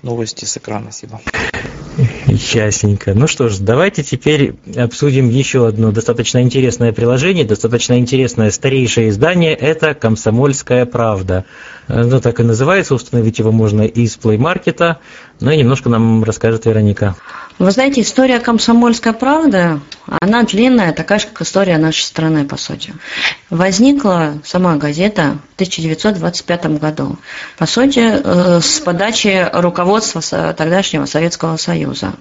новости 0.00 0.46
с 0.46 0.56
экрана. 0.56 0.90
Спасибо. 0.90 1.20
Ясненько. 2.36 3.14
Ну 3.14 3.26
что 3.26 3.48
ж, 3.48 3.58
давайте 3.58 4.02
теперь 4.02 4.54
обсудим 4.76 5.28
еще 5.28 5.66
одно 5.66 5.90
достаточно 5.90 6.42
интересное 6.42 6.92
приложение, 6.92 7.44
достаточно 7.44 7.98
интересное 7.98 8.50
старейшее 8.50 9.08
издание. 9.08 9.54
Это 9.54 9.94
«Комсомольская 9.94 10.86
правда». 10.86 11.44
Ну, 11.88 12.20
так 12.20 12.40
и 12.40 12.42
называется, 12.42 12.94
установить 12.94 13.38
его 13.38 13.52
можно 13.52 13.82
из 13.82 14.16
Play 14.16 14.38
Market. 14.38 14.96
Ну 15.40 15.50
и 15.50 15.56
немножко 15.56 15.88
нам 15.88 16.24
расскажет 16.24 16.66
Вероника. 16.66 17.14
Вы 17.58 17.70
знаете, 17.70 18.02
история 18.02 18.38
«Комсомольская 18.38 19.14
правда», 19.14 19.80
она 20.20 20.42
длинная, 20.42 20.92
такая 20.92 21.18
же, 21.18 21.26
как 21.26 21.40
история 21.40 21.78
нашей 21.78 22.02
страны, 22.02 22.44
по 22.44 22.58
сути. 22.58 22.92
Возникла 23.48 24.34
сама 24.44 24.76
газета 24.76 25.38
в 25.52 25.54
1925 25.54 26.78
году, 26.78 27.16
по 27.56 27.66
сути, 27.66 28.00
э, 28.00 28.60
с 28.60 28.80
подачи 28.80 29.48
руководства 29.54 30.20
тогдашнего 30.52 31.06
Советского 31.06 31.56
Союза. 31.56 32.12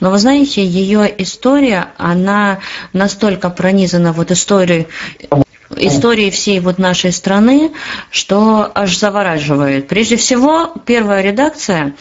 Но 0.00 0.10
вы 0.10 0.18
знаете, 0.18 0.64
ее 0.64 1.12
история, 1.22 1.88
она 1.98 2.58
настолько 2.92 3.50
пронизана 3.50 4.12
вот 4.12 4.30
историей 4.30 4.88
истории 5.76 6.30
всей 6.30 6.60
вот 6.60 6.78
нашей 6.78 7.12
страны, 7.12 7.72
что 8.10 8.70
аж 8.74 8.96
завораживает. 8.96 9.88
Прежде 9.88 10.16
всего, 10.16 10.72
первая 10.84 11.22
редакция 11.22 11.94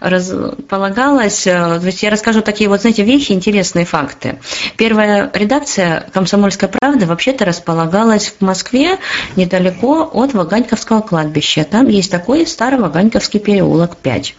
располагалась, 0.00 1.46
э, 1.46 1.78
то 1.80 1.86
есть 1.86 2.02
я 2.02 2.10
расскажу 2.10 2.42
такие 2.42 2.68
вот, 2.68 2.80
знаете, 2.80 3.02
вещи, 3.02 3.32
интересные 3.32 3.84
факты. 3.84 4.38
Первая 4.76 5.30
редакция 5.34 6.08
«Комсомольской 6.12 6.68
правды» 6.68 7.06
вообще-то 7.06 7.44
располагалась 7.44 8.34
в 8.38 8.44
Москве 8.44 8.98
недалеко 9.36 10.08
от 10.12 10.34
Ваганьковского 10.34 11.00
кладбища. 11.00 11.64
Там 11.64 11.88
есть 11.88 12.10
такой 12.10 12.46
старый 12.46 12.78
Ваганьковский 12.78 13.40
переулок 13.40 13.96
5. 13.96 14.34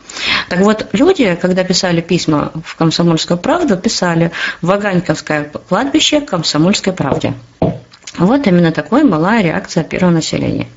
Так 0.49 0.59
вот, 0.59 0.87
люди, 0.93 1.37
когда 1.41 1.63
писали 1.63 2.01
письма 2.01 2.51
в 2.65 2.75
«Комсомольскую 2.75 3.37
правду», 3.37 3.77
писали 3.77 4.31
«Ваганьковское 4.61 5.51
кладбище 5.67 6.21
Комсомольской 6.21 6.93
правде». 6.93 7.33
Вот 8.17 8.47
именно 8.47 8.71
такой 8.71 9.03
была 9.03 9.41
реакция 9.41 9.83
первого 9.83 10.11
населения. 10.11 10.67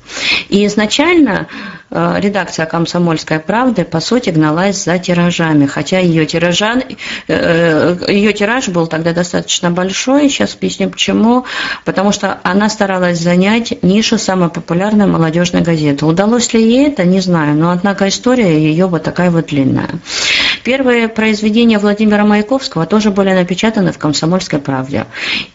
И 0.49 0.65
изначально 0.67 1.47
э, 1.89 2.15
редакция 2.19 2.65
«Комсомольской 2.67 3.39
правды» 3.39 3.83
по 3.85 3.99
сути 3.99 4.29
гналась 4.29 4.83
за 4.83 4.99
тиражами, 4.99 5.65
хотя 5.65 5.99
ее, 5.99 6.25
тиража, 6.25 6.75
э, 6.75 6.85
э, 7.27 8.13
ее 8.13 8.33
тираж 8.33 8.69
был 8.69 8.85
тогда 8.87 9.13
достаточно 9.13 9.71
большой, 9.71 10.29
сейчас 10.29 10.55
объясню 10.55 10.89
почему, 10.91 11.45
потому 11.85 12.11
что 12.11 12.39
она 12.43 12.69
старалась 12.69 13.19
занять 13.19 13.81
нишу 13.83 14.17
самой 14.19 14.49
популярной 14.49 15.07
молодежной 15.07 15.63
газеты. 15.63 16.05
Удалось 16.05 16.53
ли 16.53 16.61
ей 16.61 16.87
это, 16.87 17.03
не 17.03 17.19
знаю, 17.19 17.55
но 17.55 17.71
однако 17.71 18.07
история 18.07 18.57
ее 18.57 18.85
вот 18.85 19.03
такая 19.03 19.31
вот 19.31 19.47
длинная. 19.47 19.89
Первые 20.63 21.07
произведения 21.07 21.79
Владимира 21.79 22.23
Маяковского 22.25 22.85
тоже 22.85 23.09
были 23.09 23.33
напечатаны 23.33 23.91
в 23.91 23.97
«Комсомольской 23.97 24.59
правде». 24.59 25.05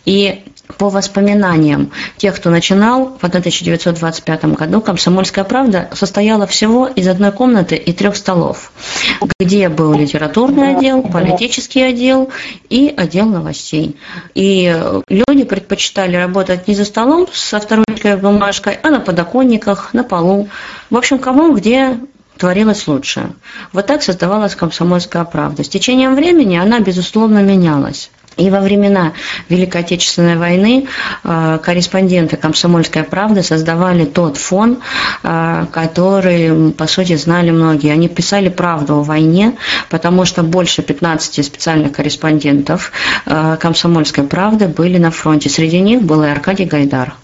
И 0.05 0.43
по 0.77 0.91
воспоминаниям 0.91 1.91
тех, 2.17 2.37
кто 2.37 2.51
начинал 2.51 3.17
в 3.21 3.25
1925 3.25 4.45
году, 4.55 4.81
«Комсомольская 4.81 5.45
правда» 5.45 5.89
состояла 5.95 6.47
всего 6.47 6.87
из 6.87 7.09
одной 7.09 7.33
комнаты 7.33 7.77
и 7.77 7.93
трех 7.93 8.17
столов, 8.17 8.71
где 9.41 9.69
был 9.69 9.95
литературный 9.95 10.77
отдел, 10.77 11.03
политический 11.03 11.83
отдел 11.83 12.31
и 12.69 12.93
отдел 12.97 13.27
новостей. 13.27 13.97
И 14.35 14.77
люди 15.09 15.45
предпочитали 15.45 16.17
работать 16.17 16.69
не 16.69 16.75
за 16.75 16.85
столом 16.85 17.27
со 17.33 17.61
второй 17.61 17.87
бумажкой, 18.21 18.79
а 18.83 18.91
на 18.91 19.01
подоконниках, 19.01 19.95
на 19.95 20.05
полу. 20.05 20.49
В 20.91 20.97
общем, 20.97 21.19
кому 21.19 21.55
где 21.55 21.99
творилось 22.39 22.87
лучше. 22.87 23.33
Вот 23.73 23.87
так 23.87 24.03
создавалась 24.03 24.55
комсомольская 24.55 25.25
правда. 25.25 25.65
С 25.65 25.69
течением 25.69 26.15
времени 26.15 26.57
она, 26.57 26.81
безусловно, 26.81 27.43
менялась. 27.43 28.11
И 28.39 28.51
во 28.51 28.61
времена 28.61 29.13
Великой 29.49 29.83
Отечественной 29.83 30.37
войны 30.37 30.87
э, 31.25 31.59
корреспонденты 31.63 32.37
«Комсомольской 32.37 33.03
правды» 33.03 33.43
создавали 33.43 34.05
тот 34.05 34.37
фон, 34.37 34.79
э, 35.23 35.67
который, 35.73 36.73
по 36.73 36.87
сути, 36.87 37.17
знали 37.17 37.51
многие. 37.51 37.93
Они 37.93 38.09
писали 38.09 38.49
правду 38.49 39.01
о 39.01 39.03
войне, 39.03 39.57
потому 39.91 40.25
что 40.25 40.45
больше 40.45 40.83
15 40.83 41.45
специальных 41.45 41.93
корреспондентов 41.93 42.93
э, 43.27 43.57
«Комсомольской 43.61 44.23
правды» 44.23 44.69
были 44.69 44.99
на 44.99 45.11
фронте. 45.11 45.51
Среди 45.51 45.81
них 45.81 46.03
был 46.03 46.23
и 46.23 46.29
Аркадий 46.29 46.65
Гайдар. 46.65 47.15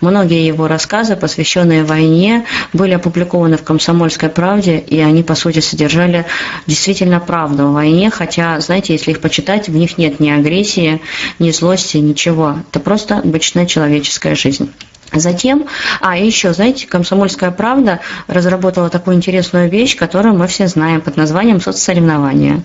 Многие 0.00 0.46
его 0.46 0.68
рассказы, 0.68 1.16
посвященные 1.16 1.84
войне, 1.84 2.44
были 2.72 2.92
опубликованы 2.92 3.56
в 3.56 3.64
«Комсомольской 3.64 4.28
правде», 4.28 4.78
и 4.78 5.00
они, 5.00 5.22
по 5.22 5.34
сути, 5.34 5.60
содержали 5.60 6.26
действительно 6.66 7.20
правду 7.20 7.68
о 7.68 7.72
войне, 7.72 8.10
хотя, 8.10 8.60
знаете, 8.60 8.92
если 8.92 9.10
их 9.10 9.20
почитать, 9.20 9.68
в 9.68 9.74
них 9.74 9.98
нет 9.98 10.20
ни 10.20 10.30
агрессии, 10.30 11.00
ни 11.38 11.50
злости, 11.50 11.96
ничего. 11.98 12.58
Это 12.70 12.80
просто 12.80 13.18
обычная 13.18 13.66
человеческая 13.66 14.34
жизнь. 14.34 14.72
Затем, 15.12 15.66
а 16.00 16.18
еще, 16.18 16.52
знаете, 16.52 16.86
«Комсомольская 16.86 17.50
правда» 17.50 18.00
разработала 18.26 18.90
такую 18.90 19.16
интересную 19.16 19.70
вещь, 19.70 19.96
которую 19.96 20.34
мы 20.34 20.46
все 20.46 20.66
знаем 20.66 21.00
под 21.00 21.16
названием 21.16 21.60
соцсоревнования. 21.60 22.62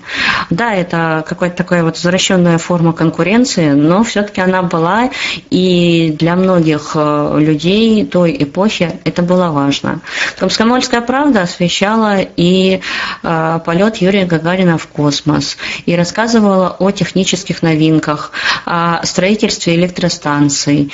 Да, 0.49 0.73
это 0.73 1.23
какая-то 1.27 1.55
такая 1.55 1.83
вот 1.83 1.95
возвращенная 1.95 2.57
форма 2.57 2.91
конкуренции, 2.91 3.71
но 3.71 4.03
все-таки 4.03 4.41
она 4.41 4.61
была, 4.61 5.09
и 5.49 6.15
для 6.19 6.35
многих 6.35 6.91
э, 6.95 7.37
людей 7.39 8.05
той 8.05 8.35
эпохи 8.37 8.99
это 9.05 9.21
было 9.21 9.49
важно. 9.49 10.01
«Комсомольская 10.37 11.01
правда» 11.01 11.43
освещала 11.43 12.17
и 12.19 12.81
э, 13.23 13.59
полет 13.65 13.97
Юрия 13.97 14.25
Гагарина 14.25 14.77
в 14.77 14.87
космос, 14.87 15.57
и 15.85 15.95
рассказывала 15.95 16.75
о 16.77 16.91
технических 16.91 17.61
новинках, 17.63 18.31
о 18.65 19.05
строительстве 19.05 19.75
электростанций, 19.75 20.91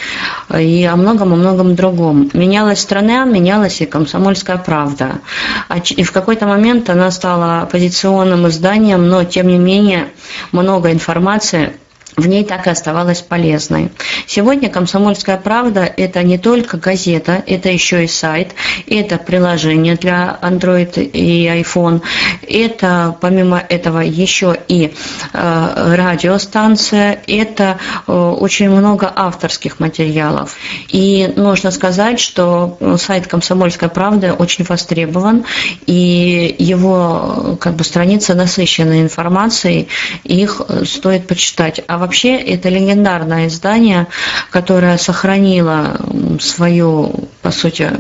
и 0.56 0.86
о 0.86 0.96
многом 0.96 1.39
многом 1.40 1.76
другом. 1.76 2.30
Менялась 2.34 2.80
страна, 2.80 3.26
менялась 3.26 3.82
и 3.82 3.86
комсомольская 3.86 4.58
правда. 4.58 5.20
А 5.68 5.80
и 5.80 6.04
в 6.04 6.12
какой-то 6.12 6.46
момент 6.46 6.90
она 6.90 7.10
стала 7.12 7.62
оппозиционным 7.62 8.48
изданием, 8.48 9.08
но 9.08 9.24
тем 9.24 9.48
не 9.48 9.58
менее 9.58 10.10
много 10.52 10.92
информации 10.92 11.74
в 12.20 12.28
ней 12.28 12.44
так 12.44 12.68
и 12.68 12.70
оставалась 12.70 13.22
полезной. 13.22 13.92
Сегодня 14.28 14.70
«Комсомольская 14.70 15.38
правда»– 15.38 15.82
это 15.98 16.24
не 16.24 16.38
только 16.38 16.78
газета, 16.78 17.44
это 17.46 17.70
еще 17.70 18.04
и 18.04 18.08
сайт, 18.08 18.54
это 18.88 19.18
приложение 19.18 19.96
для 19.96 20.38
Android 20.42 21.02
и 21.02 21.48
iPhone, 21.48 22.02
это 22.48 23.16
помимо 23.22 23.58
этого 23.58 24.00
еще 24.00 24.56
и 24.68 24.94
э, 25.34 25.96
радиостанция, 25.96 27.20
это 27.28 27.80
э, 28.08 28.12
очень 28.12 28.70
много 28.70 29.12
авторских 29.16 29.80
материалов. 29.80 30.58
И 30.90 31.32
нужно 31.36 31.72
сказать, 31.72 32.20
что 32.20 32.78
сайт 32.98 33.28
«Комсомольская 33.28 33.90
правда» 33.90 34.34
очень 34.34 34.66
востребован, 34.66 35.46
и 35.86 36.56
его 36.60 37.58
как 37.60 37.76
бы 37.76 37.84
страница 37.84 38.34
насыщена 38.36 39.02
информацией, 39.02 39.88
их 40.24 40.62
стоит 40.86 41.28
почитать. 41.28 41.82
А 41.88 41.98
вообще 42.10 42.38
это 42.38 42.70
легендарное 42.70 43.48
издание, 43.48 44.08
которое 44.50 44.98
сохранило 44.98 45.96
свою, 46.40 47.30
по 47.44 47.52
сути, 47.52 47.92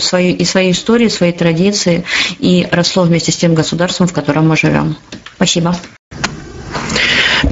свою, 0.00 0.34
и 0.34 0.44
свои 0.44 0.70
истории, 0.70 1.08
свои 1.08 1.32
традиции, 1.32 2.04
и 2.38 2.66
росло 2.72 3.02
вместе 3.02 3.30
с 3.30 3.36
тем 3.36 3.54
государством, 3.54 4.06
в 4.06 4.14
котором 4.14 4.48
мы 4.48 4.56
живем. 4.56 4.96
Спасибо. 5.36 5.76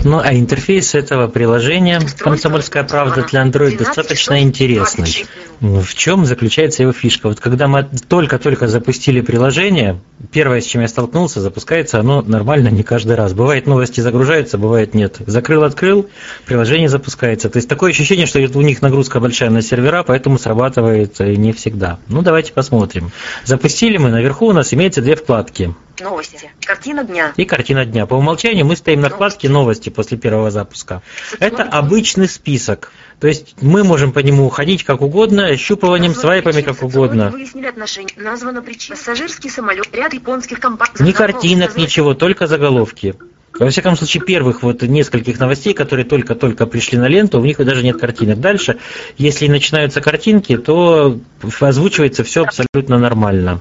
Ну, 0.04 0.18
а 0.18 0.34
интерфейс 0.34 0.94
этого 0.94 1.28
приложения 1.28 2.00
«Комсомольская 2.18 2.84
правда» 2.84 3.26
для 3.30 3.42
Android 3.42 3.76
достаточно 3.76 4.40
интересный. 4.40 5.26
В 5.60 5.94
чем 5.94 6.24
заключается 6.24 6.82
его 6.82 6.92
фишка? 6.92 7.28
Вот 7.28 7.40
когда 7.40 7.68
мы 7.68 7.86
только-только 8.08 8.66
запустили 8.66 9.20
приложение, 9.20 10.00
первое, 10.32 10.62
с 10.62 10.64
чем 10.64 10.80
я 10.80 10.88
столкнулся, 10.88 11.40
запускается 11.40 12.00
оно 12.00 12.22
нормально 12.22 12.68
не 12.68 12.82
каждый 12.82 13.14
раз. 13.14 13.34
Бывает 13.34 13.66
новости 13.66 14.00
загружаются, 14.00 14.56
бывает 14.56 14.94
нет. 14.94 15.18
Закрыл-открыл, 15.26 16.08
приложение 16.46 16.88
запускается. 16.88 17.50
То 17.50 17.58
есть 17.58 17.68
такое 17.68 17.90
ощущение, 17.90 18.26
что 18.26 18.38
у 18.38 18.62
них 18.62 18.80
нагрузка 18.80 19.20
большая 19.20 19.50
на 19.50 19.60
сервера, 19.60 20.02
поэтому 20.02 20.38
срабатывает 20.38 21.18
не 21.20 21.52
всегда. 21.52 21.98
Ну, 22.08 22.22
давайте 22.22 22.52
посмотрим. 22.54 23.12
Запустили 23.44 23.98
мы, 23.98 24.10
наверху 24.10 24.46
у 24.46 24.52
нас 24.52 24.72
имеется 24.72 25.02
две 25.02 25.14
вкладки. 25.14 25.74
Новости. 26.00 26.50
Картина 26.64 27.04
дня. 27.04 27.32
И 27.36 27.44
картина 27.44 27.84
дня. 27.84 28.06
По 28.06 28.14
умолчанию 28.14 28.64
мы 28.64 28.76
стоим 28.76 29.00
на 29.00 29.10
вкладке 29.10 29.48
новости 29.48 29.90
после 29.90 30.16
первого 30.16 30.50
запуска. 30.50 31.02
Это 31.38 31.62
обычный 31.62 32.28
список. 32.28 32.92
То 33.20 33.28
есть 33.28 33.54
мы 33.60 33.84
можем 33.84 34.12
по 34.12 34.20
нему 34.20 34.48
ходить 34.48 34.84
как 34.84 35.02
угодно, 35.02 35.56
щупыванием, 35.56 36.14
свайпами 36.14 36.62
как 36.62 36.82
угодно. 36.82 37.30
Выяснили 37.30 37.66
отношения. 37.66 38.14
Названа 38.16 38.62
причина. 38.62 38.96
Пассажирский 38.96 39.50
самолет. 39.50 39.88
Ряд 39.92 40.14
японских 40.14 40.58
компаний. 40.60 40.94
Ни 41.00 41.12
картинок, 41.12 41.76
ничего, 41.76 42.14
только 42.14 42.46
заголовки. 42.46 43.14
Во 43.58 43.68
всяком 43.68 43.96
случае, 43.96 44.22
первых 44.22 44.62
вот 44.62 44.82
нескольких 44.82 45.38
новостей, 45.38 45.74
которые 45.74 46.06
только-только 46.06 46.66
пришли 46.66 46.98
на 46.98 47.08
ленту, 47.08 47.40
у 47.40 47.44
них 47.44 47.58
даже 47.58 47.82
нет 47.82 48.00
картинок. 48.00 48.40
Дальше, 48.40 48.78
если 49.18 49.48
начинаются 49.48 50.00
картинки, 50.00 50.56
то 50.56 51.18
озвучивается 51.60 52.24
все 52.24 52.44
абсолютно 52.44 52.98
нормально. 52.98 53.60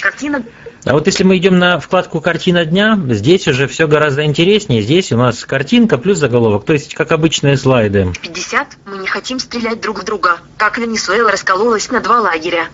Картина 0.00 0.44
а 0.84 0.92
вот 0.92 1.06
если 1.06 1.24
мы 1.24 1.38
идем 1.38 1.58
на 1.58 1.78
вкладку 1.80 2.20
«Картина 2.20 2.64
дня», 2.64 2.98
здесь 3.08 3.48
уже 3.48 3.66
все 3.66 3.88
гораздо 3.88 4.24
интереснее. 4.24 4.82
Здесь 4.82 5.12
у 5.12 5.16
нас 5.16 5.44
картинка 5.44 5.96
плюс 5.96 6.18
заголовок, 6.18 6.64
то 6.64 6.74
есть 6.74 6.94
как 6.94 7.12
обычные 7.12 7.56
слайды. 7.56 8.12
50. 8.20 8.68
Мы 8.86 8.98
не 8.98 9.06
хотим 9.06 9.38
стрелять 9.38 9.80
друг 9.80 10.00
в 10.00 10.04
друга. 10.04 10.38
Как 10.58 10.78
Венесуэла 10.78 11.32
раскололась 11.32 11.90
на 11.90 12.00
два 12.00 12.20
лагеря. 12.20 12.68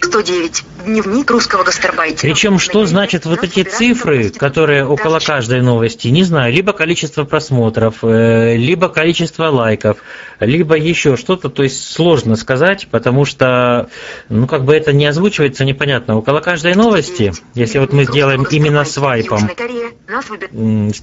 109. 0.00 0.64
Дневник 0.84 1.30
русского 1.30 1.64
гастарбайтера. 1.64 2.30
Причем, 2.30 2.58
что 2.58 2.86
значит 2.86 3.26
вот 3.26 3.42
эти 3.42 3.62
цифры, 3.62 4.30
которые 4.30 4.86
около 4.86 5.18
каждой 5.18 5.60
новости? 5.60 6.08
Не 6.08 6.22
знаю, 6.22 6.52
либо 6.52 6.72
количество 6.72 7.24
просмотров, 7.24 7.96
э, 8.02 8.56
либо 8.56 8.88
количество 8.88 9.46
лайков, 9.48 9.98
либо 10.40 10.76
еще 10.76 11.16
что-то, 11.16 11.48
то 11.48 11.62
есть 11.62 11.90
сложно 11.92 12.36
сказать, 12.36 12.88
потому 12.90 13.24
что, 13.24 13.88
ну, 14.28 14.46
как 14.46 14.64
бы 14.64 14.74
это 14.74 14.92
не 14.92 15.06
озвучивается 15.06 15.64
непонятно. 15.64 16.16
Около 16.16 16.40
каждой 16.40 16.74
новости, 16.74 17.32
если 17.54 17.78
вот 17.78 17.92
мы 17.92 18.04
сделаем 18.04 18.46
именно 18.50 18.84
свайпом 18.84 19.50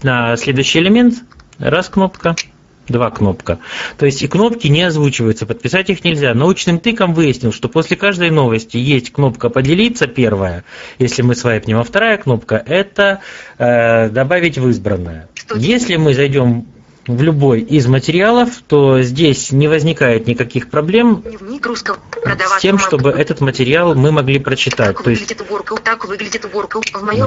на 0.04 0.38
следующий 0.38 0.80
элемент, 0.80 1.16
раз 1.60 1.90
кнопка, 1.90 2.36
Два 2.88 3.10
кнопка. 3.10 3.60
То 3.98 4.06
есть 4.06 4.22
и 4.22 4.28
кнопки 4.28 4.68
не 4.68 4.84
озвучиваются, 4.84 5.46
подписать 5.46 5.90
их 5.90 6.04
нельзя. 6.04 6.34
Научным 6.34 6.80
тыком 6.80 7.14
выяснил, 7.14 7.52
что 7.52 7.68
после 7.68 7.98
каждой 7.98 8.30
новости 8.30 8.78
есть 8.78 9.12
кнопка 9.12 9.50
«Поделиться» 9.50 10.06
первая, 10.08 10.64
если 11.00 11.24
мы 11.24 11.36
свайпнем, 11.36 11.80
а 11.80 11.84
вторая 11.84 12.18
кнопка– 12.18 12.62
это 12.66 13.22
э, 13.58 14.10
«Добавить 14.10 14.58
в 14.58 14.70
избранное». 14.70 15.30
Если 15.56 15.96
мы 15.96 16.14
зайдем 16.14 16.66
в 17.08 17.22
любой 17.22 17.62
из 17.62 17.88
материалов, 17.88 18.50
то 18.68 19.02
здесь 19.02 19.52
не 19.52 19.68
возникает 19.68 20.28
никаких 20.28 20.70
проблем 20.70 21.24
с 22.58 22.62
тем, 22.62 22.80
чтобы 22.80 23.12
этот 23.12 23.42
материал 23.42 23.96
мы 23.96 24.12
могли 24.12 24.40
прочитать. 24.40 24.98
То 24.98 25.10
есть 25.12 25.36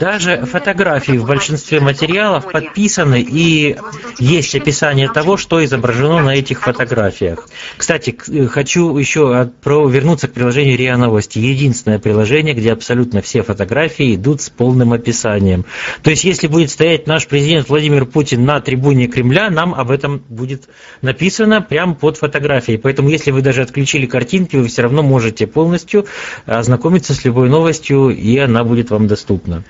даже 0.01 0.45
фотографии 0.47 1.17
в 1.19 1.27
большинстве 1.27 1.81
материалов 1.81 2.51
подписаны 2.51 3.21
и 3.21 3.77
есть 4.19 4.55
описание 4.55 5.09
того, 5.09 5.37
что 5.37 5.65
изображено 5.65 6.23
на 6.23 6.35
этих 6.35 6.61
фотографиях. 6.61 7.49
Кстати, 7.77 8.17
хочу 8.49 8.97
еще 8.97 9.51
вернуться 9.63 10.29
к 10.29 10.33
приложению 10.33 10.77
РИА 10.77 10.97
Новости. 10.97 11.39
Единственное 11.39 11.99
приложение, 11.99 12.55
где 12.55 12.73
абсолютно 12.73 13.23
все 13.23 13.43
фотографии 13.43 14.15
идут 14.17 14.41
с 14.41 14.51
полным 14.51 14.93
описанием. 14.93 15.65
То 16.03 16.11
есть, 16.11 16.25
если 16.25 16.47
будет 16.47 16.71
стоять 16.71 17.07
наш 17.07 17.27
президент 17.27 17.69
Владимир 17.69 18.05
Путин 18.07 18.45
на 18.45 18.61
трибуне 18.61 19.07
Кремля, 19.07 19.51
нам 19.51 19.68
там 19.69 19.75
об 19.79 19.91
этом 19.91 20.23
будет 20.29 20.69
написано 21.03 21.61
прямо 21.61 21.95
под 21.95 22.17
фотографией. 22.17 22.79
Поэтому, 22.79 23.09
если 23.09 23.31
вы 23.31 23.43
даже 23.43 23.63
отключили 23.63 24.07
картинки, 24.07 24.57
вы 24.57 24.69
все 24.69 24.83
равно 24.83 25.03
можете 25.03 25.47
полностью 25.47 26.07
ознакомиться 26.47 27.15
с 27.15 27.25
любой 27.25 27.49
новостью, 27.49 28.11
и 28.11 28.39
она 28.39 28.65
будет 28.65 28.91
вам 28.91 29.07
доступна. 29.07 29.65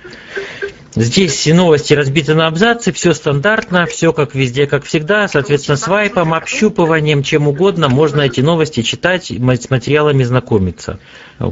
Здесь 0.95 1.33
все 1.33 1.55
новости 1.55 1.95
разбиты 1.95 2.35
на 2.35 2.47
абзацы, 2.47 2.93
все 2.93 3.13
стандартно, 3.13 3.87
все 3.87 4.13
как 4.13 4.35
везде, 4.35 4.67
как 4.67 4.85
всегда. 4.85 5.29
Соответственно, 5.29 5.77
свайпом, 5.77 6.35
общупыванием, 6.35 7.23
чем 7.23 7.47
угодно 7.47 7.89
можно 7.89 8.23
эти 8.23 8.41
новости 8.41 8.83
читать, 8.83 9.31
с 9.31 9.71
материалами 9.71 10.25
знакомиться. 10.25 10.99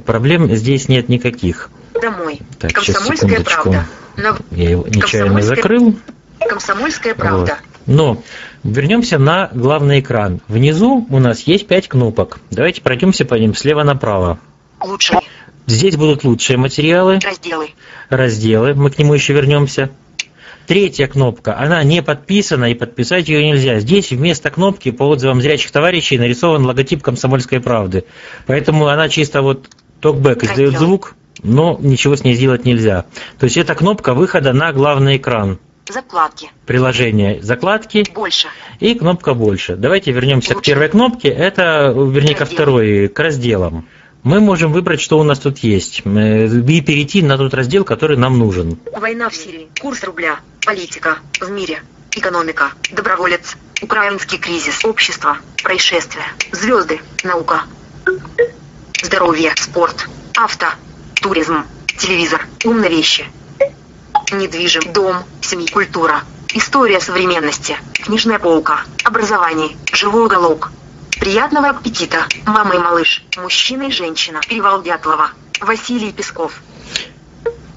Проблем 0.05 0.53
здесь 0.55 0.89
нет 0.89 1.09
никаких. 1.09 1.71
Домой. 2.01 2.41
Так, 2.59 2.79
сейчас, 2.79 3.05
секундочку. 3.05 3.75
Я 4.51 4.71
его 4.71 4.87
нечаянно 4.89 5.43
закрыл. 5.43 5.97
Комсомольская 6.41 7.15
правда. 7.15 7.59
Вот. 7.61 7.76
Но 7.87 8.23
вернемся 8.65 9.19
на 9.19 9.51
главный 9.53 10.01
экран. 10.01 10.41
Внизу 10.49 11.07
у 11.09 11.19
нас 11.19 11.43
есть 11.43 11.67
пять 11.67 11.89
кнопок. 11.89 12.41
Давайте 12.51 12.83
пройдемся 12.83 13.25
по 13.25 13.35
ним 13.35 13.55
слева 13.55 13.85
направо. 13.85 14.39
Лучшие. 14.83 15.21
Здесь 15.67 15.97
будут 15.97 16.25
лучшие 16.25 16.57
материалы. 16.59 17.19
Разделы. 17.23 17.71
Разделы. 18.09 18.75
Мы 18.75 18.91
к 18.91 18.99
нему 18.99 19.15
еще 19.15 19.33
вернемся. 19.33 19.91
Третья 20.67 21.07
кнопка, 21.07 21.57
она 21.57 21.85
не 21.85 22.03
подписана, 22.03 22.73
и 22.73 22.75
подписать 22.75 23.29
ее 23.29 23.47
нельзя. 23.47 23.79
Здесь 23.79 24.11
вместо 24.11 24.51
кнопки 24.51 24.91
по 24.91 25.05
отзывам 25.05 25.41
зрячих 25.41 25.71
товарищей 25.71 26.19
нарисован 26.19 26.67
логотип 26.67 27.05
«Комсомольской 27.05 27.61
правды». 27.61 28.05
Поэтому 28.47 28.89
она 28.89 29.09
чисто 29.09 29.43
вот 29.43 29.69
токбэк 30.01 30.43
издает 30.43 30.77
звук, 30.77 31.15
но 31.45 31.79
ничего 31.81 32.17
с 32.17 32.25
ней 32.25 32.35
сделать 32.35 32.65
нельзя. 32.65 33.05
То 33.39 33.45
есть 33.45 33.57
это 33.57 33.77
кнопка 33.77 34.13
выхода 34.13 34.53
на 34.53 34.73
главный 34.73 35.19
экран. 35.19 35.61
Закладки. 35.89 36.51
Приложение 36.67 37.43
закладки 37.43 38.05
Больше. 38.13 38.49
и 38.81 38.95
кнопка 38.95 39.35
больше. 39.35 39.77
Давайте 39.77 40.13
вернемся 40.13 40.55
к 40.55 40.63
первой 40.63 40.89
кнопке. 40.89 41.29
Это, 41.29 41.93
вернее, 41.97 42.35
ко 42.35 42.41
Раздел. 42.41 42.57
второй, 42.57 43.09
к 43.09 43.19
разделам. 43.19 43.89
Мы 44.23 44.41
можем 44.41 44.73
выбрать, 44.73 45.01
что 45.01 45.19
у 45.21 45.23
нас 45.23 45.39
тут 45.39 45.59
есть, 45.59 46.03
э, 46.05 46.47
и 46.47 46.81
перейти 46.81 47.23
на 47.23 47.39
тот 47.39 47.55
раздел, 47.55 47.85
который 47.85 48.17
нам 48.17 48.37
нужен. 48.39 48.79
Война 48.93 49.29
в 49.29 49.37
Сирии. 49.37 49.69
Курс 49.81 50.03
рубля. 50.03 50.41
Политика. 50.65 51.19
В 51.41 51.49
мире. 51.51 51.81
Экономика. 52.11 52.73
Доброволец. 52.91 53.57
Украинский 53.83 54.39
кризис. 54.39 54.85
Общество. 54.85 55.39
Происшествия. 55.63 56.25
Звезды. 56.51 57.01
Наука. 57.23 57.63
Здоровье. 59.03 59.53
Спорт. 59.57 60.09
Авто. 60.37 60.67
Туризм. 61.21 61.65
Телевизор. 61.99 62.45
Умные 62.65 62.91
вещи. 62.91 63.25
Недвижим. 64.33 64.93
Дом. 64.93 65.17
Семья. 65.41 65.67
Культура. 65.73 66.23
История 66.53 67.01
современности. 67.01 67.77
Книжная 67.95 68.39
полка. 68.39 68.81
Образование. 69.05 69.77
Живой 69.93 70.27
уголок. 70.27 70.73
Приятного 71.21 71.69
аппетита. 71.69 72.27
Мама 72.47 72.75
и 72.75 72.79
малыш. 72.79 73.25
Мужчина 73.37 73.85
и 73.85 73.91
женщина. 73.91 74.41
Перевал 74.49 74.83
Дятлова. 74.83 75.31
Василий 75.61 76.13
Песков. 76.13 76.61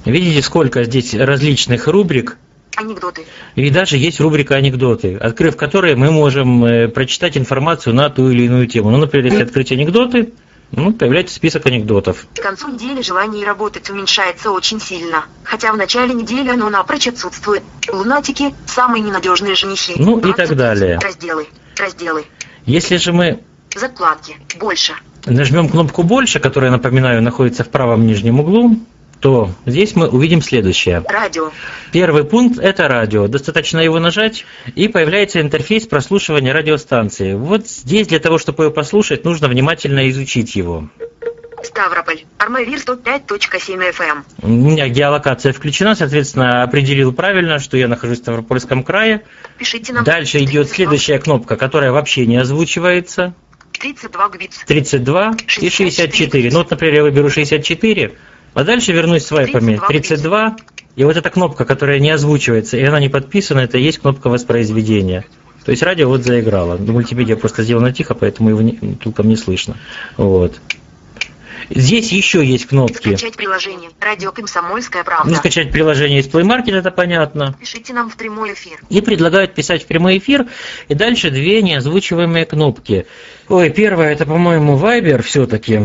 Видите, 0.06 0.42
сколько 0.42 0.84
здесь 0.84 1.14
различных 1.14 1.88
рубрик, 1.88 2.38
Анекдоты. 2.76 3.26
и 3.56 3.70
даже 3.70 3.98
есть 3.98 4.20
рубрика 4.22 4.56
«Анекдоты», 4.56 5.16
открыв 5.16 5.58
которые 5.58 5.96
мы 5.96 6.12
можем 6.12 6.64
э, 6.64 6.88
прочитать 6.88 7.38
информацию 7.38 7.94
на 7.94 8.10
ту 8.10 8.30
или 8.30 8.44
иную 8.44 8.68
тему. 8.68 8.90
Ну, 8.90 8.98
например, 8.98 9.26
если 9.28 9.44
открыть 9.44 9.72
анекдоты, 9.72 10.34
ну, 10.72 10.94
появляется 10.94 11.36
список 11.36 11.66
анекдотов. 11.66 12.28
К 12.36 12.42
концу 12.42 12.70
недели 12.70 13.02
желание 13.02 13.46
работать 13.46 13.90
уменьшается 13.90 14.52
очень 14.52 14.80
сильно, 14.80 15.26
хотя 15.44 15.72
в 15.74 15.78
начале 15.78 16.14
недели 16.14 16.50
оно 16.50 16.70
напрочь 16.70 17.08
отсутствует. 17.08 17.64
Лунатики– 17.92 18.54
самые 18.68 19.02
ненадежные 19.02 19.56
женихи. 19.56 19.94
Ну 19.98 20.20
и 20.20 20.34
так 20.34 20.56
далее. 20.56 21.00
Разделы, 21.00 21.48
разделы, 21.78 22.26
Если 22.66 22.98
же 22.98 23.14
мы 23.14 23.40
закладки, 23.76 24.38
больше, 24.60 24.94
нажмем 25.26 25.70
кнопку 25.70 26.04
«Больше», 26.04 26.40
которая, 26.40 26.72
напоминаю, 26.72 27.22
находится 27.22 27.64
в 27.64 27.70
правом 27.70 28.06
нижнем 28.06 28.40
углу, 28.40 28.78
то 29.20 29.52
здесь 29.66 29.96
мы 29.96 30.08
увидим 30.08 30.42
следующее. 30.42 31.04
радио, 31.08 31.52
Первый 31.92 32.24
пункт– 32.24 32.60
это 32.62 32.88
радио. 32.88 33.28
Достаточно 33.28 33.80
его 33.80 34.00
нажать, 34.00 34.46
и 34.76 34.88
появляется 34.88 35.42
интерфейс 35.42 35.88
прослушивания 35.88 36.54
радиостанции. 36.54 37.34
Вот 37.34 37.68
здесь 37.68 38.08
для 38.08 38.20
того, 38.20 38.38
чтобы 38.38 38.66
его 38.66 38.74
послушать, 38.74 39.26
нужно 39.26 39.48
внимательно 39.48 40.10
изучить 40.10 40.56
его. 40.56 40.90
Ставрополь, 41.64 42.24
Армавир 42.38 42.80
105.7 42.80 43.94
FM, 43.94 44.24
У 44.44 44.48
меня 44.48 44.88
геолокация 44.88 45.52
включена, 45.52 45.94
соответственно, 45.94 46.64
определил 46.64 47.12
правильно, 47.14 47.60
что 47.60 47.76
я 47.76 47.90
нахожусь 47.90 48.20
в 48.20 48.22
Ставропольском 48.22 48.84
крае. 48.84 49.24
пишите 49.58 49.92
нам. 49.92 50.06
Дальше 50.06 50.38
идет 50.40 50.68
32, 50.68 50.76
следующая 50.76 51.20
кнопка, 51.20 51.58
которая 51.58 51.92
вообще 51.92 52.26
не 52.26 52.38
озвучивается. 52.38 53.34
32 53.80 54.30
гбиц, 54.30 54.60
32 54.68 55.36
и 55.60 55.70
64. 55.70 56.52
Ну 56.52 56.58
вот, 56.60 56.70
например, 56.72 56.96
я 56.96 57.04
выберу 57.04 57.30
64, 57.30 58.14
а 58.54 58.64
дальше 58.64 58.92
вернусь 58.92 59.26
свайпами 59.26 59.80
32. 59.88 60.58
И 60.96 61.04
вот 61.04 61.16
эта 61.16 61.30
кнопка, 61.30 61.66
которая 61.66 62.00
не 62.00 62.10
озвучивается, 62.10 62.78
и 62.78 62.84
она 62.84 63.00
не 63.00 63.10
подписана, 63.10 63.60
это 63.60 63.78
и 63.78 63.84
есть 63.84 64.00
кнопка 64.00 64.30
воспроизведения. 64.30 65.26
То 65.64 65.72
есть 65.72 65.84
радио 65.84 66.08
вот 66.10 66.24
заиграло. 66.24 66.78
Мультимедиа 66.78 67.36
просто 67.36 67.64
сделано 67.64 67.94
тихо, 67.94 68.16
поэтому 68.16 68.50
его 68.50 68.62
не, 68.62 68.74
толком 69.02 69.28
не 69.28 69.36
слышно. 69.36 69.78
Вот. 70.18 70.60
Здесь 71.70 72.12
еще 72.12 72.44
есть 72.46 72.66
кнопки. 72.66 73.16
скачать 73.16 73.36
приложение, 73.36 73.92
радио 74.00 74.32
Комсомольская 74.32 75.04
Ну, 75.04 75.06
правда. 75.06 75.36
скачать 75.36 75.72
приложение 75.72 76.20
из 76.20 76.28
Play 76.28 76.44
Market, 76.44 76.76
это 76.76 76.92
понятно. 76.92 77.56
Пишите 77.60 77.94
нам 77.94 78.10
в 78.10 78.16
прямой 78.16 78.54
эфир. 78.54 78.80
И 78.90 79.02
предлагают 79.02 79.54
писать 79.54 79.84
в 79.84 79.86
прямой 79.86 80.18
эфир. 80.18 80.48
И 80.88 80.96
дальше 80.96 81.30
две 81.30 81.62
неозвучиваемые 81.62 82.46
кнопки. 82.46 83.06
Ой, 83.48 83.70
первая, 83.70 84.14
это, 84.14 84.26
по-моему, 84.26 84.78
Viber 84.78 85.22
все-таки. 85.22 85.80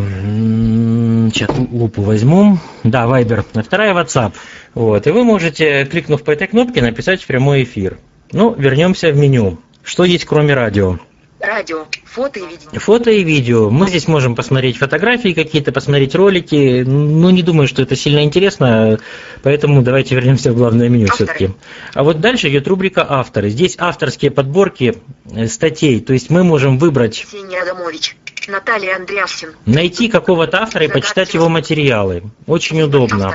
Сейчас 1.33 1.51
лупу 1.71 2.03
возьму. 2.03 2.59
Да, 2.83 3.05
Viber. 3.05 3.45
А 3.55 3.63
вторая 3.63 3.95
WhatsApp. 3.95 4.33
Вот. 4.75 5.07
И 5.07 5.11
вы 5.11 5.25
можете, 5.25 5.85
кликнув 5.85 6.23
по 6.23 6.31
этой 6.31 6.47
кнопке, 6.47 6.83
написать 6.83 7.23
в 7.23 7.27
прямой 7.27 7.65
эфир. 7.65 7.99
Ну, 8.33 8.55
вернемся 8.55 9.11
в 9.11 9.17
меню. 9.17 9.59
Что 9.83 10.05
есть 10.05 10.25
кроме 10.25 10.55
радио? 10.55 10.99
Радио, 11.47 11.87
фото 12.05 12.41
и 12.41 12.47
видео. 12.47 12.81
Фото 12.81 13.11
и 13.11 13.23
видео. 13.23 13.69
Мы 13.71 13.89
здесь 13.89 14.09
можем 14.09 14.35
посмотреть 14.35 14.79
фотографии 14.79 15.35
какие-то, 15.35 15.73
посмотреть 15.73 16.15
ролики. 16.15 16.83
Ну, 16.87 17.29
не 17.31 17.43
думаю, 17.43 17.69
что 17.69 17.83
это 17.83 17.97
сильно 17.97 18.25
интересно, 18.25 18.99
поэтому 19.43 19.83
давайте 19.83 20.15
вернемся 20.15 20.53
в 20.53 20.57
главное 20.57 20.89
меню 20.89 21.07
Авторы. 21.11 21.27
все-таки. 21.27 21.55
А 21.93 22.03
вот 22.03 22.21
дальше 22.21 22.49
идет 22.49 22.67
рубрика 22.67 23.05
«Авторы». 23.09 23.51
Здесь 23.51 23.77
авторские 23.79 24.31
подборки 24.31 24.97
э, 25.31 25.47
статей, 25.47 26.01
то 26.01 26.13
есть 26.15 26.31
мы 26.31 26.45
можем 26.45 26.79
выбрать, 26.79 27.27
Ксения 27.27 27.63
Адамович, 27.63 28.17
Наталья 28.49 28.97
Андреасин, 28.97 29.51
найти 29.67 30.09
какого-то 30.09 30.63
автора 30.63 30.85
и 30.85 30.89
почитать 30.89 31.35
его 31.35 31.49
материалы. 31.49 32.23
Очень 32.47 32.83
удобно. 32.83 33.35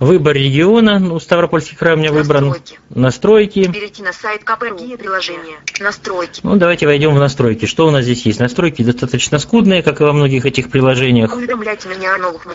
Выбор 0.00 0.34
региона, 0.34 0.98
ну, 0.98 1.20
Ставропольский 1.20 1.76
край 1.76 1.94
у 1.94 1.96
меня 1.96 2.12
выбран. 2.12 2.48
Настройки. 2.48 2.78
Настройки. 2.90 3.72
Перейти 3.72 4.02
на 4.02 4.12
сайт 4.12 4.44
КПРУ. 4.44 4.76
Приложения? 4.98 5.56
Настройки. 5.80 6.40
Ну, 6.42 6.56
давайте 6.56 6.86
войдем 6.86 7.14
в 7.14 7.18
настройки. 7.18 7.66
Что 7.66 7.86
у 7.86 7.90
нас 7.90 8.04
здесь 8.04 8.26
есть? 8.26 8.40
Настройки 8.40 8.82
достаточно 8.82 9.38
скудные, 9.38 9.82
как 9.82 10.00
и 10.00 10.04
во 10.04 10.12
многих 10.12 10.46
этих 10.46 10.70
приложениях. 10.70 11.34
Уведомляйте 11.34 11.88
меня 11.88 12.14
о 12.14 12.18
новых 12.18 12.46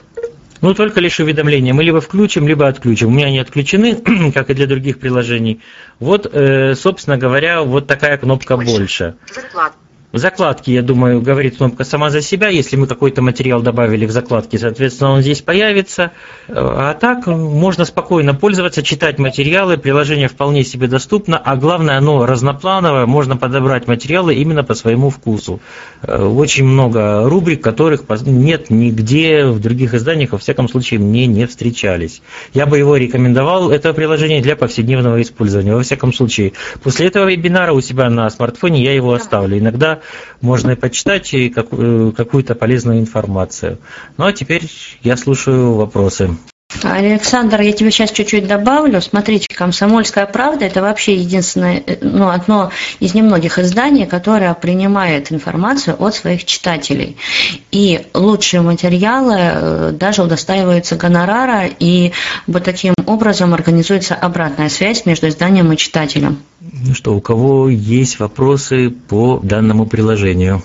Ну, 0.61 0.73
только 0.73 0.99
лишь 0.99 1.19
уведомления. 1.19 1.73
Мы 1.73 1.83
либо 1.83 2.01
включим, 2.01 2.47
либо 2.47 2.67
отключим. 2.67 3.07
У 3.07 3.11
меня 3.11 3.27
они 3.27 3.39
отключены, 3.39 3.95
как 4.33 4.49
и 4.49 4.53
для 4.53 4.67
других 4.67 4.99
приложений. 4.99 5.61
Вот, 5.99 6.29
э, 6.31 6.75
собственно 6.75 7.17
говоря, 7.17 7.63
вот 7.63 7.87
такая 7.87 8.17
кнопка 8.17 8.57
«Больше». 8.57 9.15
заклад. 9.33 9.73
В 10.11 10.17
закладке, 10.17 10.73
я 10.73 10.81
думаю, 10.81 11.21
говорит 11.21 11.57
кнопка 11.57 11.83
сама 11.83 12.09
за 12.09 12.21
себя. 12.21 12.47
Если 12.47 12.75
мы 12.75 12.87
какой-то 12.87 13.21
материал 13.21 13.61
добавили 13.61 14.07
в 14.07 14.11
закладки, 14.11 14.57
соответственно, 14.57 15.11
он 15.11 15.21
здесь 15.21 15.43
появится. 15.43 16.13
Э, 16.47 16.53
А 16.55 16.93
так 16.95 17.27
можно 17.27 17.85
спокойно 17.85 18.33
пользоваться, 18.33 18.81
читать 18.81 19.19
материалы. 19.19 19.77
Приложение 19.77 20.27
вполне 20.27 20.63
себе 20.63 20.87
доступно. 20.87 21.37
А 21.37 21.55
главное, 21.55 21.99
оно 21.99 22.25
разноплановое. 22.25 23.05
Можно 23.05 23.37
подобрать 23.37 23.87
материалы 23.87 24.33
именно 24.33 24.63
по 24.63 24.73
своему 24.73 25.11
вкусу. 25.11 25.59
Э, 26.01 26.25
Очень 26.25 26.65
много 26.65 27.29
рубрик, 27.29 27.61
которых 27.61 28.05
нет 28.25 28.71
нигде 28.71 29.45
в 29.45 29.59
других 29.59 29.93
изданиях, 29.93 30.31
во 30.31 30.39
всяком 30.39 30.69
случае, 30.69 30.99
мне 31.01 31.27
не 31.27 31.45
встречались. 31.45 32.23
Я 32.55 32.65
бы 32.65 32.79
его 32.79 32.95
рекомендовал, 32.95 33.69
это 33.69 33.93
приложение 33.93 34.41
для 34.41 34.55
повседневного 34.55 35.21
использования. 35.21 35.75
Во 35.75 35.83
всяком 35.83 36.13
случае, 36.13 36.53
после 36.81 37.05
этого 37.05 37.29
вебинара 37.29 37.73
у 37.73 37.81
себя 37.81 38.09
на 38.09 38.27
смартфоне 38.31 38.83
я 38.83 38.95
его 38.95 39.13
оставлю. 39.13 39.59
Иногда 39.59 39.98
можно 40.41 40.71
и 40.71 40.75
почитать 40.75 41.33
и 41.33 41.53
э, 41.55 42.11
какую-то 42.15 42.55
полезную 42.55 42.99
информацию. 42.99 43.77
Ну 44.17 44.25
а 44.25 44.33
теперь 44.33 44.69
я 45.03 45.17
слушаю 45.17 45.73
вопросы. 45.73 46.37
Александр, 46.83 47.61
я 47.61 47.73
тебе 47.73 47.89
сейчас 47.89 48.11
чуть-чуть 48.11 48.47
добавлю. 48.47 49.01
Смотрите, 49.01 49.47
«Комсомольская 49.53 50.27
правда»– 50.27 50.65
это 50.65 50.81
вообще 50.81 51.15
единственное, 51.15 51.81
э, 51.85 51.97
ну, 52.01 52.29
одно 52.29 52.71
из 52.99 53.15
немногих 53.15 53.57
изданий, 53.57 54.05
которое 54.05 54.53
принимает 54.53 55.31
информацию 55.31 55.95
от 55.99 56.13
своих 56.13 56.45
читателей. 56.45 57.17
И 57.71 58.05
лучшие 58.13 58.61
материалы 58.61 59.35
э, 59.37 59.91
даже 59.93 60.21
удостаиваются 60.21 60.95
гонорара, 60.95 61.63
и 61.65 62.11
вот 62.45 62.65
таким 62.65 62.93
образом 63.07 63.55
организуется 63.55 64.13
обратная 64.13 64.69
связь 64.69 65.07
между 65.07 65.27
изданием 65.27 65.71
и 65.73 65.77
читателем. 65.77 66.37
Ну 66.71 66.93
что, 66.93 67.15
у 67.15 67.21
кого 67.21 67.69
есть 67.69 68.19
вопросы 68.19 68.89
по 68.89 69.39
данному 69.41 69.85
приложению? 69.85 70.61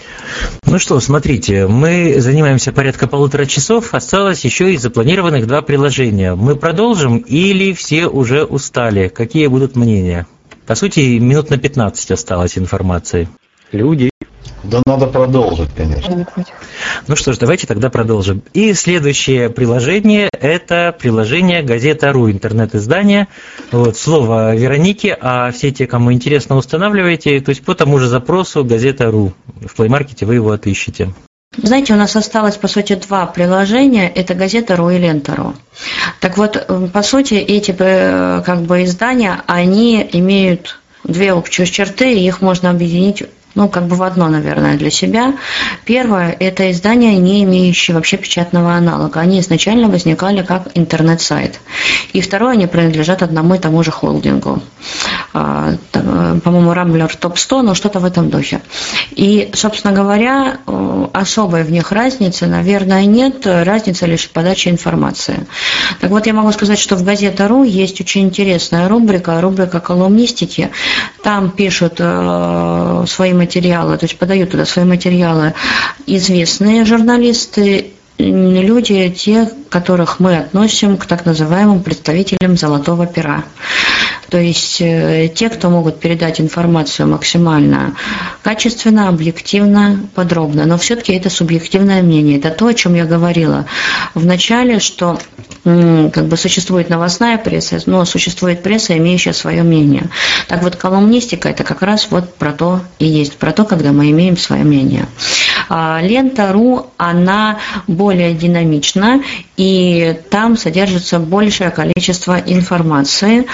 Ну 0.66 0.78
что, 0.78 1.00
смотрите, 1.00 1.66
мы 1.66 2.16
занимаемся 2.18 2.72
порядка 2.72 3.06
полутора 3.06 3.46
часов, 3.46 3.94
осталось 3.94 4.44
еще 4.44 4.74
и 4.74 4.76
запланированных 4.76 5.46
два 5.46 5.62
приложения. 5.62 6.34
Мы 6.34 6.56
продолжим 6.56 7.18
или 7.18 7.72
все 7.72 8.06
уже 8.06 8.44
устали? 8.44 9.08
Какие 9.08 9.46
будут 9.46 9.76
мнения? 9.76 10.26
По 10.66 10.74
сути, 10.74 11.18
минут 11.18 11.50
на 11.50 11.58
15 11.58 12.10
осталось 12.10 12.58
информации. 12.58 13.28
Люди. 13.72 14.10
Да 14.64 14.82
надо 14.86 15.06
продолжить, 15.06 15.70
конечно. 15.76 16.26
Ну 17.06 17.16
что 17.16 17.32
ж, 17.32 17.38
давайте 17.38 17.66
тогда 17.66 17.90
продолжим. 17.90 18.42
И 18.54 18.72
следующее 18.72 19.50
приложение– 19.50 20.30
это 20.40 20.94
приложение 20.98 21.62
«Газета.ру», 21.62 22.30
интернет-издание. 22.30 23.28
Вот, 23.72 23.96
слово 23.96 24.56
Вероники, 24.56 25.16
а 25.20 25.50
все 25.50 25.70
те, 25.70 25.86
кому 25.86 26.12
интересно, 26.12 26.56
устанавливайте. 26.56 27.40
То 27.40 27.50
есть 27.50 27.64
по 27.64 27.74
тому 27.74 27.98
же 27.98 28.08
запросу 28.08 28.64
«Газета.ру». 28.64 29.32
В 29.66 29.76
плеймаркете 29.76 30.24
вы 30.24 30.36
его 30.36 30.50
отыщете. 30.52 31.12
Знаете, 31.56 31.92
у 31.92 31.96
нас 31.96 32.16
осталось, 32.16 32.56
по 32.56 32.66
сути, 32.66 32.94
два 32.94 33.26
приложения. 33.26 34.08
Это 34.08 34.34
газета 34.34 34.76
«Ру» 34.76 34.90
и 34.90 34.98
«Лента 34.98 35.36
.ру». 35.36 35.54
Так 36.20 36.36
вот, 36.36 36.66
по 36.92 37.02
сути, 37.02 37.34
эти 37.34 37.74
э, 37.78 38.42
как 38.44 38.62
бы 38.62 38.84
издания, 38.84 39.42
они 39.46 40.08
имеют 40.12 40.80
две 41.04 41.32
общие 41.32 41.66
черты, 41.66 42.14
и 42.14 42.26
их 42.26 42.40
можно 42.40 42.70
объединить 42.70 43.24
ну, 43.54 43.68
как 43.68 43.86
бы 43.86 43.96
в 43.96 44.02
одно, 44.02 44.28
наверное, 44.28 44.76
для 44.76 44.90
себя. 44.90 45.34
Первое– 45.84 46.36
это 46.40 46.70
издания, 46.70 47.16
не 47.16 47.44
имеющие 47.44 47.94
вообще 47.94 48.16
печатного 48.16 48.74
аналога. 48.74 49.20
Они 49.20 49.40
изначально 49.40 49.88
возникали 49.88 50.42
как 50.42 50.68
интернет-сайт. 50.74 51.60
И 52.12 52.20
второе, 52.20 52.52
они 52.52 52.66
принадлежат 52.66 53.22
одному 53.22 53.54
и 53.54 53.58
тому 53.58 53.82
же 53.82 53.90
холдингу. 53.90 54.62
А, 55.32 55.74
по-моему, 55.92 56.74
Рамблер 56.74 57.14
топ-100, 57.14 57.62
но 57.62 57.74
что-то 57.74 58.00
в 58.00 58.04
этом 58.04 58.30
духе. 58.30 58.60
И, 59.12 59.50
собственно 59.52 59.92
говоря, 59.92 60.58
э, 60.66 61.06
особой 61.12 61.64
в 61.64 61.70
них 61.70 61.92
разницы, 61.92 62.46
наверное, 62.46 63.04
нет. 63.04 63.46
Разница 63.46 64.06
лишь 64.06 64.24
в 64.24 64.30
подаче 64.30 64.70
информации. 64.70 65.46
Так 66.00 66.10
вот, 66.10 66.26
я 66.26 66.34
могу 66.34 66.52
сказать, 66.52 66.78
что 66.78 66.96
в 66.96 67.04
газета.ру 67.04 67.64
есть 67.64 68.00
очень 68.00 68.22
интересная 68.22 68.88
рубрика, 68.88 69.40
рубрика 69.40 69.80
колумнистики. 69.80 70.70
Там 71.22 71.50
пишут 71.50 71.94
э, 71.98 73.04
свои 73.08 73.32
материалы, 73.44 73.98
то 73.98 74.06
есть 74.06 74.18
подают 74.18 74.50
туда 74.50 74.64
свои 74.64 74.84
материалы 74.84 75.54
известные 76.06 76.84
журналисты, 76.84 77.92
люди, 78.18 79.08
те, 79.10 79.50
которых 79.68 80.20
мы 80.20 80.38
относим 80.38 80.96
к 80.96 81.06
так 81.06 81.26
называемым 81.26 81.82
представителям 81.82 82.56
золотого 82.56 83.06
пера. 83.06 83.44
То 84.30 84.38
есть 84.38 84.80
э, 84.80 85.30
те, 85.34 85.48
кто 85.48 85.70
могут 85.70 86.00
передать 86.00 86.40
информацию 86.40 87.08
максимально 87.08 87.94
качественно, 88.42 89.08
объективно, 89.08 90.00
подробно. 90.14 90.64
Но 90.64 90.78
все-таки 90.78 91.12
это 91.12 91.30
субъективное 91.30 92.02
мнение. 92.02 92.38
Это 92.38 92.50
то, 92.50 92.66
о 92.66 92.74
чем 92.74 92.94
я 92.94 93.04
говорила 93.04 93.66
в 94.14 94.24
начале, 94.24 94.80
что 94.80 95.18
как 95.64 96.26
бы 96.26 96.36
существует 96.36 96.90
новостная 96.90 97.38
пресса, 97.38 97.78
но 97.86 98.04
существует 98.04 98.62
пресса, 98.62 98.96
имеющая 98.98 99.32
свое 99.32 99.62
мнение. 99.62 100.10
Так 100.48 100.62
вот, 100.62 100.76
колумнистика 100.76 101.48
это 101.48 101.64
как 101.64 101.82
раз 101.82 102.08
вот 102.10 102.34
про 102.34 102.52
то 102.52 102.80
и 102.98 103.06
есть, 103.06 103.36
про 103.36 103.52
то, 103.52 103.64
когда 103.64 103.92
мы 103.92 104.10
имеем 104.10 104.36
свое 104.36 104.62
мнение. 104.62 105.06
А, 105.68 106.00
Лента.ру, 106.02 106.86
она 106.96 107.58
более 107.86 108.34
динамична, 108.34 109.22
и 109.56 110.16
там 110.30 110.56
содержится 110.56 111.18
большее 111.18 111.70
количество 111.70 112.38
информации. 112.38 113.46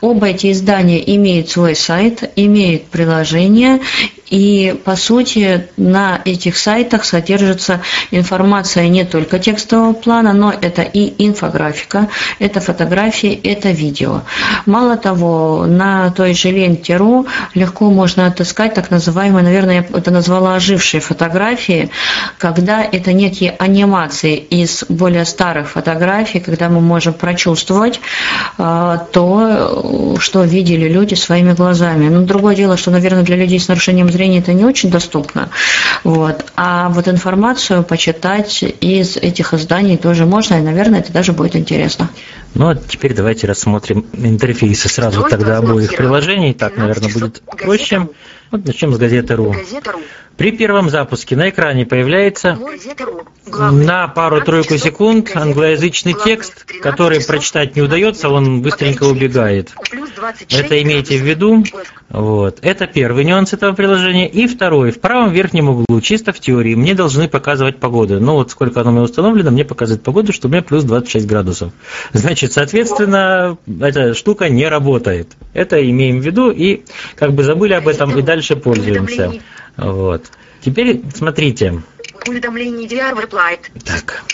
Оба 0.00 0.28
эти 0.28 0.52
издания 0.52 1.02
имеют 1.16 1.50
свой 1.50 1.74
сайт, 1.74 2.30
имеют 2.36 2.86
приложение, 2.86 3.80
и, 4.30 4.78
по 4.84 4.94
сути, 4.96 5.68
на 5.76 6.20
этих 6.24 6.58
сайтах 6.58 7.04
содержится 7.04 7.80
информация 8.10 8.88
не 8.88 9.04
только 9.04 9.38
текстового 9.38 9.94
плана, 9.94 10.32
но 10.32 10.52
это 10.52 10.82
и 10.82 11.14
инфографика, 11.26 12.08
это 12.38 12.60
фотографии, 12.60 13.32
это 13.32 13.70
видео. 13.70 14.22
Мало 14.66 14.96
того, 14.96 15.64
на 15.66 16.10
той 16.10 16.34
же 16.34 16.50
ленте.ру 16.50 17.26
легко 17.54 17.90
можно 17.90 18.26
отыскать 18.26 18.74
так 18.74 18.90
называемые, 18.90 19.44
наверное, 19.44 19.86
я 19.90 19.98
это 19.98 20.10
назвала 20.10 20.56
ожившие 20.56 21.00
фотографии, 21.00 21.90
когда 22.36 22.82
это 22.82 23.12
некие 23.12 23.52
анимации 23.58 24.36
из 24.36 24.84
более 24.88 25.24
старых 25.24 25.47
фотографий, 25.64 26.40
когда 26.40 26.68
мы 26.68 26.80
можем 26.80 27.14
прочувствовать 27.14 28.00
э, 28.58 28.98
то, 29.12 30.16
что 30.20 30.44
видели 30.44 30.88
люди 30.88 31.14
своими 31.14 31.52
глазами. 31.52 32.08
Но 32.08 32.22
другое 32.22 32.54
дело, 32.54 32.76
что, 32.76 32.90
наверное, 32.90 33.22
для 33.22 33.36
людей 33.36 33.58
с 33.60 33.68
нарушением 33.68 34.10
зрения 34.10 34.38
это 34.38 34.52
не 34.52 34.64
очень 34.64 34.90
доступно. 34.90 35.50
Вот. 36.04 36.44
А 36.56 36.88
вот 36.88 37.08
информацию 37.08 37.82
почитать 37.82 38.62
из 38.62 39.16
этих 39.16 39.54
изданий 39.54 39.96
тоже 39.96 40.26
можно, 40.26 40.54
и, 40.54 40.62
наверное, 40.62 41.00
это 41.00 41.12
даже 41.12 41.32
будет 41.32 41.56
интересно. 41.56 42.08
Ну, 42.54 42.70
а 42.70 42.76
теперь 42.76 43.14
давайте 43.14 43.46
рассмотрим 43.46 44.06
интерфейсы 44.12 44.88
сразу 44.88 45.22
тогда 45.28 45.58
обоих 45.58 45.94
приложений. 45.94 46.54
Так, 46.54 46.76
наверное, 46.76 47.12
будет 47.12 47.42
проще. 47.42 48.08
Вот 48.50 48.64
начнем 48.64 48.94
с 48.94 48.98
газеты 48.98 49.36
«Ру». 49.36 49.54
При 50.38 50.52
первом 50.52 50.88
запуске 50.88 51.34
на 51.34 51.50
экране 51.50 51.84
появляется 51.84 52.56
на 53.46 54.06
пару-тройку 54.06 54.78
секунд 54.78 55.32
англоязычный 55.34 56.14
текст, 56.14 56.64
который 56.80 57.24
прочитать 57.24 57.74
не 57.74 57.82
удается, 57.82 58.28
он 58.28 58.62
быстренько 58.62 59.02
убегает. 59.02 59.72
Это 60.48 60.80
имейте 60.80 61.18
в 61.18 61.22
виду. 61.22 61.64
Вот. 62.08 62.58
Это 62.62 62.86
первый 62.86 63.24
нюанс 63.24 63.52
этого 63.52 63.72
приложения. 63.72 64.28
И 64.28 64.46
второй. 64.46 64.92
В 64.92 65.00
правом 65.00 65.32
верхнем 65.32 65.70
углу, 65.70 66.00
чисто 66.00 66.32
в 66.32 66.38
теории, 66.38 66.76
мне 66.76 66.94
должны 66.94 67.28
показывать 67.28 67.78
погоду. 67.78 68.20
Ну 68.20 68.34
вот 68.34 68.52
сколько 68.52 68.80
оно 68.80 68.90
у 68.90 68.92
меня 68.92 69.02
установлено, 69.02 69.50
мне 69.50 69.64
показывает 69.64 70.04
погоду, 70.04 70.32
что 70.32 70.46
у 70.46 70.50
меня 70.50 70.62
плюс 70.62 70.84
26 70.84 71.26
градусов. 71.26 71.72
Значит, 72.12 72.52
соответственно, 72.52 73.58
эта 73.80 74.14
штука 74.14 74.48
не 74.48 74.68
работает. 74.68 75.32
Это 75.52 75.84
имеем 75.90 76.20
в 76.20 76.24
виду 76.24 76.50
и 76.50 76.82
как 77.16 77.32
бы 77.32 77.42
забыли 77.42 77.72
об 77.72 77.88
этом 77.88 78.16
и 78.16 78.22
дальше 78.22 78.54
пользуемся. 78.54 79.32
Вот. 79.78 80.26
Теперь 80.60 81.00
смотрите. 81.14 81.82
Уведомление 82.26 82.88
DR 82.88 83.14
Reply. 83.14 83.58
Так. 83.84 84.24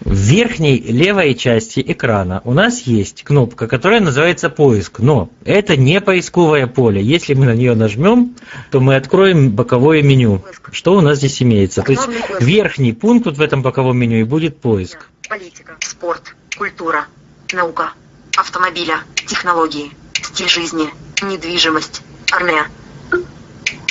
В 0.00 0.14
верхней 0.14 0.80
левой 0.80 1.34
части 1.34 1.84
экрана 1.86 2.40
у 2.44 2.54
нас 2.54 2.80
есть 2.80 3.22
кнопка, 3.22 3.68
которая 3.68 4.00
называется 4.00 4.48
поиск. 4.48 4.98
Но 4.98 5.30
это 5.44 5.76
не 5.76 6.00
поисковое 6.00 6.66
поле. 6.66 7.02
Если 7.02 7.34
мы 7.34 7.44
на 7.44 7.54
нее 7.54 7.74
нажмем, 7.74 8.34
то 8.70 8.80
мы 8.80 8.96
откроем 8.96 9.50
боковое 9.50 10.02
меню. 10.02 10.42
Что 10.72 10.94
у 10.94 11.00
нас 11.02 11.18
здесь 11.18 11.42
имеется? 11.42 11.82
То 11.82 11.92
есть 11.92 12.08
верхний 12.40 12.94
пункт 12.94 13.26
вот 13.26 13.36
в 13.36 13.42
этом 13.42 13.62
боковом 13.62 13.98
меню 13.98 14.20
и 14.20 14.24
будет 14.24 14.58
поиск. 14.60 15.06
Политика, 15.28 15.76
спорт, 15.80 16.34
культура, 16.56 17.06
наука, 17.52 17.92
автомобиля, 18.36 19.00
технологии, 19.26 19.92
стиль 20.14 20.48
жизни, 20.48 20.88
недвижимость, 21.22 22.02
армия, 22.32 22.64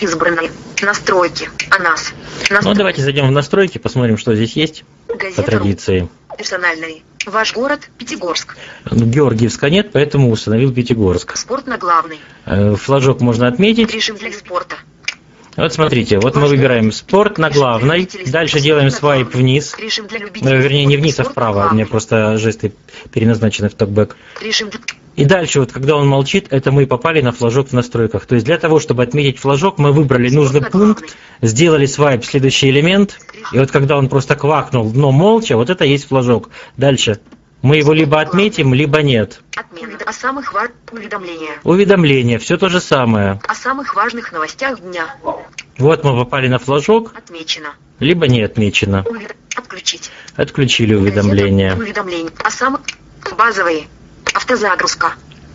избранные. 0.01 0.51
Настройки. 0.81 1.49
О 1.69 1.79
нас. 1.81 2.13
Настро... 2.49 2.69
Ну, 2.69 2.75
давайте 2.75 3.01
зайдем 3.01 3.27
в 3.27 3.31
настройки, 3.31 3.77
посмотрим, 3.77 4.17
что 4.17 4.35
здесь 4.35 4.53
есть 4.53 4.83
Газета. 5.07 5.41
по 5.41 5.51
традиции. 5.51 6.09
Персональный. 6.37 7.03
Ваш 7.25 7.53
город 7.53 7.89
Пятигорск. 7.97 8.55
Георгиевска 8.89 9.69
нет, 9.69 9.89
поэтому 9.91 10.31
установил 10.31 10.73
Пятигорск. 10.73 11.35
Спорт 11.35 11.67
на 11.67 11.77
главный. 11.77 12.19
Э, 12.45 12.75
флажок 12.75 13.21
можно 13.21 13.47
отметить. 13.47 13.93
Режим 13.93 14.15
для 14.17 14.31
спорта. 14.31 14.75
Вот 15.57 15.73
смотрите, 15.73 16.19
вот 16.19 16.35
мы 16.35 16.45
выбираем 16.45 16.91
спорт 16.91 17.39
на 17.39 17.49
главной, 17.49 18.07
дальше 18.27 18.59
делаем 18.59 18.91
свайп 18.91 19.33
вниз, 19.33 19.75
ну, 20.41 20.55
вернее 20.55 20.85
не 20.85 20.97
вниз, 20.97 21.19
а 21.19 21.23
вправо, 21.23 21.69
у 21.71 21.73
меня 21.73 21.87
просто 21.87 22.37
жесты 22.37 22.73
переназначены 23.11 23.67
в 23.67 23.73
токбэк. 23.73 24.15
И 25.17 25.25
дальше, 25.25 25.59
вот 25.59 25.71
когда 25.71 25.95
он 25.95 26.07
молчит, 26.07 26.45
это 26.51 26.71
мы 26.71 26.85
попали 26.85 27.21
на 27.21 27.31
флажок 27.31 27.69
в 27.69 27.73
настройках. 27.73 28.27
То 28.27 28.35
есть 28.35 28.45
для 28.45 28.59
того, 28.59 28.79
чтобы 28.79 29.01
отметить 29.01 29.39
флажок, 29.39 29.79
мы 29.79 29.91
выбрали 29.91 30.29
нужный 30.29 30.61
пункт, 30.61 31.17
сделали 31.41 31.87
свайп 31.87 32.23
следующий 32.23 32.69
элемент, 32.69 33.19
и 33.51 33.57
вот 33.57 33.71
когда 33.71 33.97
он 33.97 34.09
просто 34.09 34.35
квакнул, 34.35 34.93
но 34.93 35.11
молча, 35.11 35.57
вот 35.57 35.71
это 35.71 35.85
есть 35.85 36.07
флажок. 36.07 36.51
Дальше. 36.77 37.19
Мы 37.63 37.77
его 37.77 37.93
либо 37.93 38.21
отметим, 38.21 38.75
либо 38.75 39.01
нет. 39.01 39.41
Отмена 39.55 39.97
о 40.05 40.13
самых 40.13 40.53
важных 40.53 40.77
уведомлениях. 40.91 41.57
Уведомления, 41.63 42.37
все 42.37 42.55
то 42.59 42.69
же 42.69 42.79
самое. 42.79 43.41
О 43.47 43.55
самых 43.55 43.95
важных 43.95 44.31
новостях 44.31 44.79
дня. 44.79 45.15
Вот 45.79 46.03
мы 46.03 46.15
попали 46.15 46.47
на 46.47 46.59
флажок. 46.59 47.13
Отмечено. 47.17 47.69
Либо 47.99 48.27
не 48.27 48.43
отмечено. 48.43 49.03
Отключить. 49.55 50.11
Отключили 50.35 50.93
уведомления. 50.93 51.75
Уведомления. 51.75 52.29
О 52.43 52.51
самых 52.51 52.81
базовые. 53.35 53.87
Автозагрузка. 54.37 55.13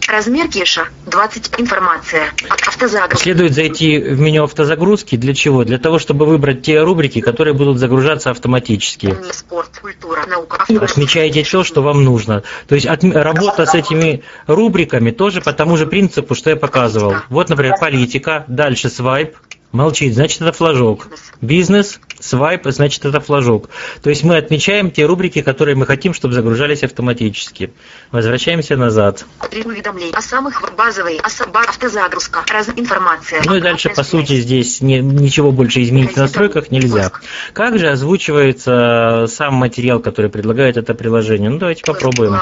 Размер 0.08 0.48
кеша 0.48 0.88
20 1.06 1.60
информация. 1.60 2.32
Автозагрузка. 2.48 3.16
Следует 3.22 3.54
зайти 3.54 3.96
в 3.96 4.18
меню 4.18 4.42
автозагрузки. 4.42 5.14
Для 5.14 5.34
чего? 5.34 5.62
Для 5.62 5.78
того, 5.78 6.00
чтобы 6.00 6.26
выбрать 6.26 6.62
те 6.62 6.82
рубрики, 6.82 7.20
которые 7.20 7.54
будут 7.54 7.78
загружаться 7.78 8.30
автоматически. 8.30 9.16
Спорт, 9.30 9.78
культура, 9.80 10.26
наука. 10.26 10.64
Отмечаете 10.68 11.44
то, 11.44 11.62
что 11.62 11.80
вам 11.80 12.02
нужно. 12.02 12.42
То 12.66 12.74
есть 12.74 12.88
от, 12.88 13.04
работа 13.04 13.66
с 13.66 13.74
этими 13.76 14.24
рубриками 14.48 15.12
тоже 15.12 15.40
по 15.42 15.52
тому 15.52 15.76
же 15.76 15.86
принципу, 15.86 16.34
что 16.34 16.50
я 16.50 16.56
показывал. 16.56 17.14
Вот, 17.28 17.50
например, 17.50 17.76
политика, 17.78 18.44
дальше 18.48 18.90
свайп, 18.90 19.36
Молчит, 19.72 20.14
значит 20.14 20.42
это 20.42 20.52
флажок. 20.52 21.08
Бизнес, 21.40 21.98
свайп, 22.20 22.66
значит 22.66 23.04
это 23.06 23.20
флажок. 23.20 23.70
То 24.02 24.10
есть 24.10 24.22
мы 24.22 24.36
отмечаем 24.36 24.90
те 24.90 25.06
рубрики, 25.06 25.40
которые 25.40 25.76
мы 25.76 25.86
хотим, 25.86 26.12
чтобы 26.12 26.34
загружались 26.34 26.84
автоматически. 26.84 27.72
Возвращаемся 28.10 28.76
назад. 28.76 29.24
Три 29.50 29.62
уведомления 29.62 30.14
о 30.14 30.20
самых 30.20 30.62
базовые, 30.76 31.20
автозагрузка, 31.20 32.44
раз 32.52 32.68
информация. 32.76 33.42
Ну 33.46 33.56
и 33.56 33.60
дальше, 33.60 33.88
по 33.88 34.02
сути, 34.02 34.40
здесь 34.40 34.82
не, 34.82 35.00
ничего 35.00 35.52
больше 35.52 35.82
изменить 35.82 36.12
в 36.12 36.16
настройках 36.16 36.70
нельзя. 36.70 37.10
Как 37.54 37.78
же 37.78 37.88
озвучивается 37.88 39.26
сам 39.28 39.54
материал, 39.54 40.00
который 40.00 40.30
предлагает 40.30 40.76
это 40.76 40.94
приложение? 40.94 41.48
Ну 41.48 41.58
давайте 41.58 41.82
попробуем. 41.84 42.36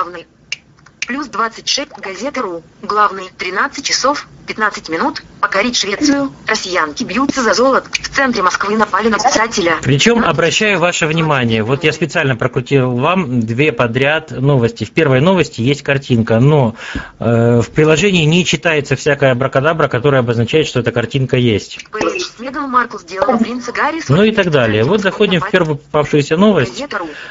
Плюс 1.11 1.27
26. 1.27 1.91
Газета.ру. 1.99 2.63
Главный. 2.83 3.33
13 3.37 3.85
часов 3.85 4.29
15 4.47 4.89
минут. 4.89 5.23
Покорить 5.41 5.77
Швецию. 5.77 6.33
Россиянки 6.47 7.03
бьются 7.03 7.43
за 7.43 7.55
золото. 7.55 7.89
В 7.93 8.09
центре 8.09 8.43
Москвы 8.43 8.77
напали 8.77 9.09
на 9.09 9.17
писателя. 9.17 9.77
Причем 9.83 10.25
обращаю 10.25 10.79
ваше 10.79 11.07
внимание, 11.07 11.63
вот 11.63 11.83
я 11.83 11.93
специально 11.93 12.37
прокрутил 12.37 12.91
вам 12.91 13.41
две 13.41 13.73
подряд 13.73 14.31
новости. 14.31 14.85
В 14.85 14.91
первой 14.91 15.21
новости 15.21 15.63
есть 15.63 15.83
картинка, 15.83 16.41
но 16.41 16.75
э, 17.19 17.61
в 17.61 17.71
приложении 17.71 18.25
не 18.25 18.45
читается 18.45 18.97
всякая 18.97 19.35
бракадабра, 19.35 19.89
которая 19.89 20.21
обозначает, 20.21 20.67
что 20.67 20.81
эта 20.81 20.93
картинка 20.93 21.37
есть. 21.37 21.79
Ну 24.09 24.23
и 24.25 24.33
так 24.33 24.51
далее. 24.51 24.85
Вот 24.85 25.01
заходим 25.01 25.41
в 25.41 25.51
первую 25.51 25.77
попавшуюся 25.77 26.37
новость. 26.37 26.85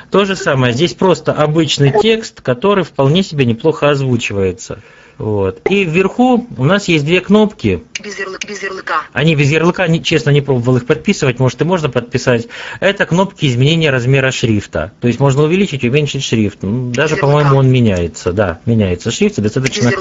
То 0.09 0.25
же 0.25 0.35
самое. 0.35 0.73
Здесь 0.73 0.93
просто 0.93 1.31
обычный 1.33 1.93
текст, 2.01 2.41
который 2.41 2.83
вполне 2.83 3.23
себе 3.23 3.45
неплохо 3.45 3.68
озвучивается. 3.71 4.79
Вот. 5.17 5.59
И 5.69 5.83
вверху 5.83 6.47
у 6.57 6.63
нас 6.63 6.87
есть 6.87 7.03
две 7.03 7.19
кнопки. 7.19 7.83
Без, 8.01 8.17
ярлы- 8.17 8.37
без 8.47 8.63
ярлыка. 8.63 9.01
Они 9.11 9.35
без 9.35 9.51
ярлыка, 9.51 9.85
не- 9.89 10.01
честно, 10.01 10.29
не 10.29 10.39
пробовал 10.39 10.77
их 10.77 10.85
подписывать, 10.85 11.39
может 11.39 11.59
и 11.59 11.65
можно 11.65 11.89
подписать. 11.89 12.47
Это 12.79 13.05
кнопки 13.05 13.45
изменения 13.45 13.89
размера 13.91 14.31
шрифта. 14.31 14.93
То 15.01 15.07
есть 15.09 15.19
можно 15.19 15.43
увеличить, 15.43 15.83
уменьшить 15.83 16.23
шрифт. 16.23 16.59
Ну, 16.61 16.91
Даже, 16.91 17.17
по-моему, 17.17 17.57
он 17.57 17.69
меняется. 17.69 18.31
Да, 18.31 18.59
меняется 18.65 19.11
шрифт, 19.11 19.41
достаточно 19.41 19.91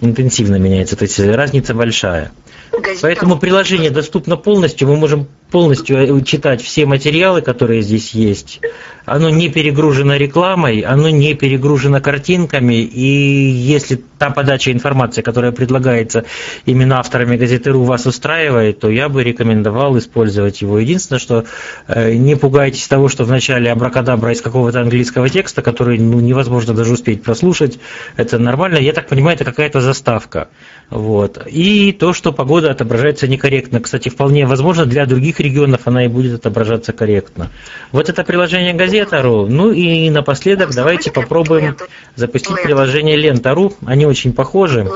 интенсивно 0.00 0.56
меняется. 0.56 0.96
То 0.96 1.04
есть 1.04 1.20
разница 1.20 1.72
большая. 1.72 2.32
Газета. 2.72 3.02
Поэтому 3.02 3.38
приложение 3.38 3.90
доступно 3.90 4.36
полностью, 4.36 4.88
мы 4.88 4.96
можем 4.96 5.28
полностью 5.54 5.96
э, 5.98 6.24
читать 6.24 6.60
все 6.62 6.84
материалы, 6.84 7.40
которые 7.40 7.80
здесь 7.80 8.10
есть. 8.10 8.60
Оно 9.06 9.30
не 9.30 9.48
перегружено 9.48 10.16
рекламой, 10.16 10.80
оно 10.80 11.10
не 11.10 11.34
перегружено 11.34 12.00
картинками, 12.00 12.82
и 12.82 13.06
если 13.06 14.00
та 14.18 14.30
подача 14.30 14.72
информации, 14.72 15.22
которая 15.22 15.52
предлагается 15.52 16.24
именно 16.66 16.98
авторами 16.98 17.36
газеты 17.36 17.70
РУ 17.70 17.84
вас 17.84 18.06
устраивает, 18.06 18.80
то 18.80 18.90
я 18.90 19.08
бы 19.08 19.22
рекомендовал 19.22 19.96
использовать 19.96 20.60
его. 20.60 20.80
Единственное, 20.80 21.20
что 21.20 21.44
э, 21.86 22.14
не 22.14 22.34
пугайтесь 22.34 22.88
того, 22.88 23.08
что 23.08 23.22
вначале 23.22 23.70
абракадабра 23.70 24.32
из 24.32 24.40
какого-то 24.40 24.80
английского 24.80 25.28
текста, 25.28 25.62
который 25.62 25.98
ну, 25.98 26.18
невозможно 26.18 26.74
даже 26.74 26.94
успеть 26.94 27.22
прослушать, 27.22 27.78
это 28.16 28.40
нормально. 28.40 28.78
Я 28.78 28.92
так 28.92 29.06
понимаю, 29.06 29.36
это 29.36 29.44
какая-то 29.44 29.80
заставка. 29.80 30.48
Вот. 30.90 31.46
И 31.46 31.92
то, 31.92 32.12
что 32.12 32.32
погода 32.32 32.72
отображается 32.72 33.28
некорректно. 33.28 33.80
Кстати, 33.80 34.08
вполне 34.08 34.46
возможно, 34.46 34.84
для 34.86 35.06
других 35.06 35.40
регионов 35.44 35.82
она 35.84 36.04
и 36.04 36.08
будет 36.08 36.34
отображаться 36.34 36.92
корректно. 36.92 37.50
Вот 37.92 38.08
это 38.08 38.24
приложение 38.24 38.74
Газета.ру. 38.74 39.46
Ну 39.46 39.70
и 39.70 40.10
напоследок 40.10 40.74
давайте 40.74 41.10
попробуем 41.12 41.76
запустить 42.16 42.62
приложение 42.62 43.16
Лента.ру. 43.16 43.74
Они 43.86 44.06
очень 44.06 44.32
похожи. 44.32 44.88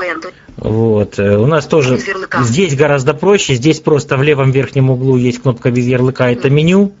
Вот. 0.57 1.17
э, 1.19 1.37
У 1.37 1.45
нас 1.45 1.65
тоже 1.65 1.97
здесь 2.41 2.75
гораздо 2.75 3.13
проще. 3.13 3.53
Здесь 3.55 3.79
просто 3.79 4.17
в 4.17 4.23
левом 4.23 4.51
верхнем 4.51 4.89
углу 4.89 5.15
есть 5.15 5.41
кнопка 5.41 5.71
без 5.71 5.85
ярлыка, 5.85 6.29
это 6.31 6.49
меню. 6.49 6.93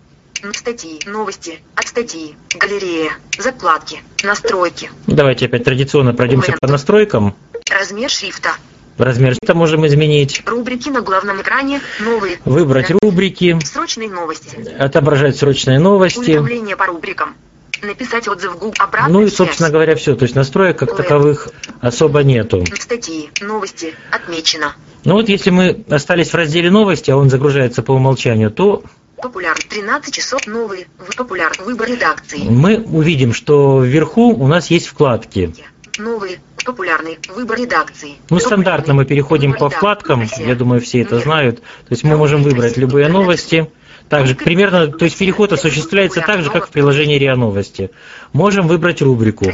Статьи, 0.53 1.01
новости, 1.05 1.59
от 1.75 1.87
статьи, 1.89 2.35
галерея, 2.57 3.11
закладки, 3.37 3.99
настройки, 4.23 4.89
Давайте 5.05 5.47
опять 5.47 5.65
традиционно 5.65 6.13
пройдемся 6.13 6.55
по 6.61 6.67
настройкам. 6.67 7.35
размер 7.69 8.09
шрифта, 8.09 8.51
Размер 8.99 9.31
шрифта 9.33 9.53
можем 9.55 9.87
изменить. 9.87 10.43
рубрики 10.45 10.89
на 10.89 11.01
главном 11.01 11.41
экране, 11.41 11.81
новые, 12.01 12.39
Выбрать 12.43 12.91
рубрики, 13.01 13.57
срочные 13.63 14.09
новости, 14.09 14.57
отображать 14.77 15.37
срочные 15.37 15.79
новости. 15.79 16.19
уведомления 16.19 16.75
по 16.75 16.85
рубрикам, 16.85 17.33
написать 17.81 18.27
отзыв 18.27 18.53
в 18.55 18.59
Google, 18.59 18.73
обратная 18.77 19.13
Ну 19.13 19.21
и, 19.21 19.27
связь. 19.27 19.37
собственно 19.37 19.69
говоря, 19.69 19.95
все. 19.95 20.15
То 20.15 20.23
есть 20.23 20.35
настроек 20.35 20.77
как 20.79 20.95
таковых 20.97 21.47
особо 21.79 22.23
нету. 22.23 22.65
Статьи, 22.77 23.29
новости, 23.41 23.93
отмечено. 24.11 24.75
Ну 25.05 25.13
вот 25.13 25.29
если 25.29 25.49
мы 25.49 25.85
остались 25.89 26.31
в 26.31 26.35
разделе 26.35 26.69
новости, 26.69 27.09
а 27.09 27.15
он 27.15 27.29
загружается 27.29 27.81
по 27.81 27.93
умолчанию, 27.93 28.51
то 28.51 28.83
Популяр. 29.21 29.57
13 29.57 30.13
часов 30.13 30.47
новые. 30.47 30.87
Популяр. 31.17 31.51
Выбор 31.65 31.89
редакции. 31.89 32.39
мы 32.39 32.77
увидим, 32.77 33.33
что 33.33 33.81
вверху 33.81 34.33
у 34.33 34.47
нас 34.47 34.69
есть 34.71 34.87
вкладки. 34.87 35.53
Новые. 35.99 36.39
Популярный. 36.65 37.19
Выбор 37.29 37.57
редакции. 37.57 38.15
Ну, 38.29 38.39
стандартно 38.39 38.93
мы 38.93 39.05
переходим 39.05 39.53
по 39.53 39.69
вкладкам, 39.69 40.27
я 40.37 40.55
думаю, 40.55 40.81
все 40.81 41.01
это 41.01 41.19
знают. 41.19 41.59
То 41.59 41.91
есть 41.91 42.03
мы 42.03 42.17
можем 42.17 42.43
выбрать 42.43 42.77
любые 42.77 43.07
новости. 43.07 43.69
Также 44.09 44.33
примерно, 44.33 44.87
то 44.87 45.05
есть 45.05 45.17
переход 45.17 45.53
осуществляется 45.53 46.21
так 46.21 46.41
же, 46.41 46.49
как 46.49 46.67
в 46.67 46.71
приложении 46.71 47.19
РИА 47.19 47.35
Новости. 47.35 47.91
Можем 48.33 48.67
выбрать 48.67 49.03
рубрику. 49.03 49.45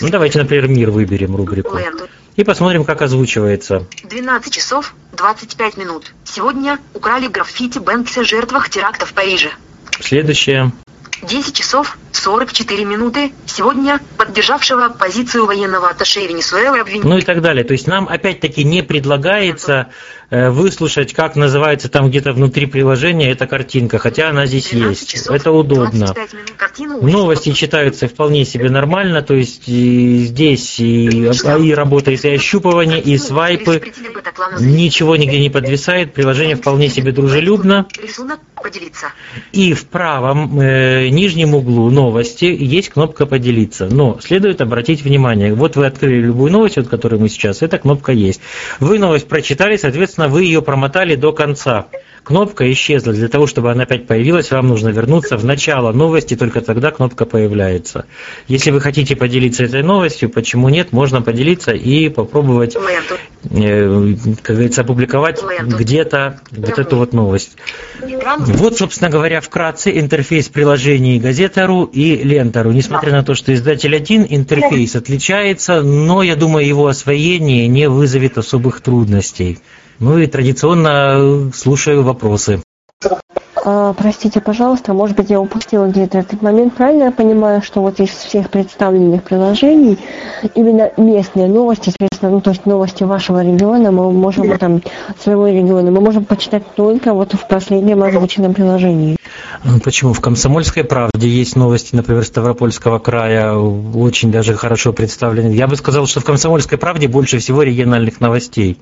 Ну, 0.00 0.08
давайте, 0.08 0.40
например, 0.40 0.66
мир 0.66 0.90
выберем 0.90 1.36
рубрику. 1.36 1.78
И 2.34 2.42
посмотрим, 2.42 2.84
как 2.84 3.02
озвучивается. 3.02 3.86
12 4.02 4.52
часов 4.52 4.94
25 5.16 5.76
минут. 5.76 6.12
Сегодня 6.24 6.78
украли 6.94 7.28
граффити 7.28 7.78
Бэнкси 7.78 8.20
о 8.20 8.24
жертвах 8.24 8.68
теракта 8.68 9.06
в 9.06 9.12
Париже. 9.12 9.50
Следующее. 10.00 10.72
10 11.22 11.54
часов 11.54 11.98
44 12.12 12.84
минуты. 12.84 13.32
Сегодня 13.46 14.00
поддержавшего 14.16 14.88
позицию 14.90 15.46
военного 15.46 15.88
атташе 15.88 16.26
Венесуэлы 16.26 16.80
обвинили. 16.80 17.06
Ну 17.06 17.18
и 17.18 17.22
так 17.22 17.40
далее. 17.40 17.64
То 17.64 17.72
есть 17.72 17.86
нам 17.86 18.08
опять-таки 18.08 18.64
не 18.64 18.82
предлагается 18.82 19.88
э, 20.30 20.50
выслушать, 20.50 21.14
как 21.14 21.36
называется 21.36 21.88
там 21.88 22.08
где-то 22.08 22.32
внутри 22.32 22.66
приложения 22.66 23.30
эта 23.30 23.46
картинка, 23.46 23.98
хотя 23.98 24.30
она 24.30 24.46
здесь 24.46 24.68
13 24.68 25.14
есть. 25.14 25.26
Это 25.26 25.52
удобно. 25.52 26.06
25 26.06 26.32
минут. 26.32 26.50
Картину 26.56 26.96
ужасов. 26.98 27.12
Новости 27.12 27.52
читаются 27.52 28.08
вполне 28.08 28.44
себе 28.44 28.70
нормально, 28.70 29.22
то 29.22 29.34
есть 29.34 29.68
и 29.68 30.24
здесь 30.24 30.80
и, 30.80 31.06
и 31.06 31.74
работает 31.74 32.24
и 32.24 32.34
ощупывание, 32.34 33.00
и 33.00 33.16
свайпы, 33.16 33.92
ничего 34.60 35.16
нигде 35.16 35.40
не 35.40 35.50
подвисает, 35.50 36.14
приложение 36.14 36.56
вполне 36.56 36.88
себе 36.88 37.12
дружелюбно. 37.12 37.86
И 39.52 39.74
в 39.74 39.86
правом 39.86 40.60
э, 40.60 41.08
нижнем 41.12 41.54
углу 41.54 41.90
новости 41.90 42.44
есть 42.44 42.88
кнопка 42.88 43.26
«Поделиться». 43.26 43.88
Но 43.90 44.18
следует 44.20 44.60
обратить 44.60 45.02
внимание, 45.02 45.54
вот 45.54 45.76
вы 45.76 45.86
открыли 45.86 46.22
любую 46.26 46.50
новость, 46.50 46.76
вот 46.76 46.88
которую 46.88 47.20
мы 47.20 47.28
сейчас, 47.28 47.62
эта 47.62 47.78
кнопка 47.78 48.12
есть. 48.12 48.40
Вы 48.80 48.98
новость 48.98 49.28
прочитали, 49.28 49.76
соответственно, 49.76 50.28
вы 50.28 50.44
ее 50.44 50.62
промотали 50.62 51.14
до 51.14 51.32
конца. 51.32 51.86
Кнопка 52.24 52.70
исчезла. 52.70 53.12
Для 53.12 53.28
того, 53.28 53.46
чтобы 53.46 53.72
она 53.72 53.82
опять 53.82 54.06
появилась, 54.06 54.50
вам 54.52 54.68
нужно 54.68 54.90
вернуться 54.90 55.36
в 55.36 55.44
начало 55.44 55.92
новости, 55.92 56.36
только 56.36 56.60
тогда 56.60 56.92
кнопка 56.92 57.26
появляется. 57.26 58.06
Если 58.46 58.70
вы 58.70 58.80
хотите 58.80 59.16
поделиться 59.16 59.64
этой 59.64 59.82
новостью, 59.82 60.30
почему 60.30 60.68
нет, 60.68 60.92
можно 60.92 61.20
поделиться 61.20 61.72
и 61.72 62.08
попробовать, 62.08 62.76
э, 63.50 64.14
как 64.42 64.56
говорится, 64.56 64.82
опубликовать 64.82 65.42
где-то 65.62 66.40
вот 66.52 66.78
эту 66.78 66.96
вот 66.96 67.12
новость. 67.12 67.56
Вот, 68.38 68.78
собственно 68.78 69.10
говоря, 69.10 69.40
вкратце 69.40 69.98
интерфейс 69.98 70.48
приложений 70.48 71.18
Газета.ру 71.18 71.84
и 71.84 72.22
Лента.ру. 72.22 72.70
Несмотря 72.70 73.10
на 73.10 73.24
то, 73.24 73.34
что 73.34 73.52
издатель 73.52 73.96
один, 73.96 74.24
интерфейс 74.28 74.94
отличается, 74.94 75.82
но, 75.82 76.22
я 76.22 76.36
думаю, 76.36 76.66
его 76.66 76.86
освоение 76.86 77.66
не 77.66 77.88
вызовет 77.88 78.38
особых 78.38 78.80
трудностей. 78.80 79.58
Ну 79.98 80.18
и 80.18 80.26
традиционно 80.26 81.14
э, 81.16 81.50
слушаю 81.54 82.02
вопросы. 82.02 82.60
А, 83.64 83.92
простите, 83.92 84.40
пожалуйста, 84.40 84.92
может 84.92 85.16
быть, 85.16 85.30
я 85.30 85.40
упустила 85.40 85.86
где-то 85.86 86.18
этот 86.18 86.42
момент. 86.42 86.74
Правильно 86.74 87.04
я 87.04 87.12
понимаю, 87.12 87.62
что 87.62 87.80
вот 87.80 88.00
из 88.00 88.08
всех 88.08 88.50
представленных 88.50 89.22
приложений 89.22 89.98
именно 90.56 90.90
местные 90.96 91.46
новости, 91.46 91.90
соответственно, 91.90 92.32
ну, 92.32 92.40
то 92.40 92.50
есть 92.50 92.66
новости 92.66 93.04
вашего 93.04 93.42
региона, 93.44 93.92
мы 93.92 94.10
можем 94.10 94.58
там 94.58 94.82
своего 95.22 95.46
региона, 95.46 95.92
мы 95.92 96.00
можем 96.00 96.24
почитать 96.24 96.64
только 96.74 97.14
вот 97.14 97.34
в 97.34 97.46
последнем 97.46 98.02
озвученном 98.02 98.52
приложении. 98.52 99.16
Почему? 99.84 100.12
В 100.12 100.20
«Комсомольской 100.20 100.82
правде» 100.82 101.28
есть 101.28 101.54
новости, 101.54 101.94
например, 101.94 102.24
Ставропольского 102.24 102.98
края, 102.98 103.54
очень 103.54 104.32
даже 104.32 104.54
хорошо 104.54 104.92
представлены. 104.92 105.52
Я 105.52 105.68
бы 105.68 105.76
сказал, 105.76 106.06
что 106.06 106.18
в 106.18 106.24
«Комсомольской 106.24 106.78
правде» 106.78 107.06
больше 107.06 107.38
всего 107.38 107.62
региональных 107.62 108.20
новостей. 108.20 108.78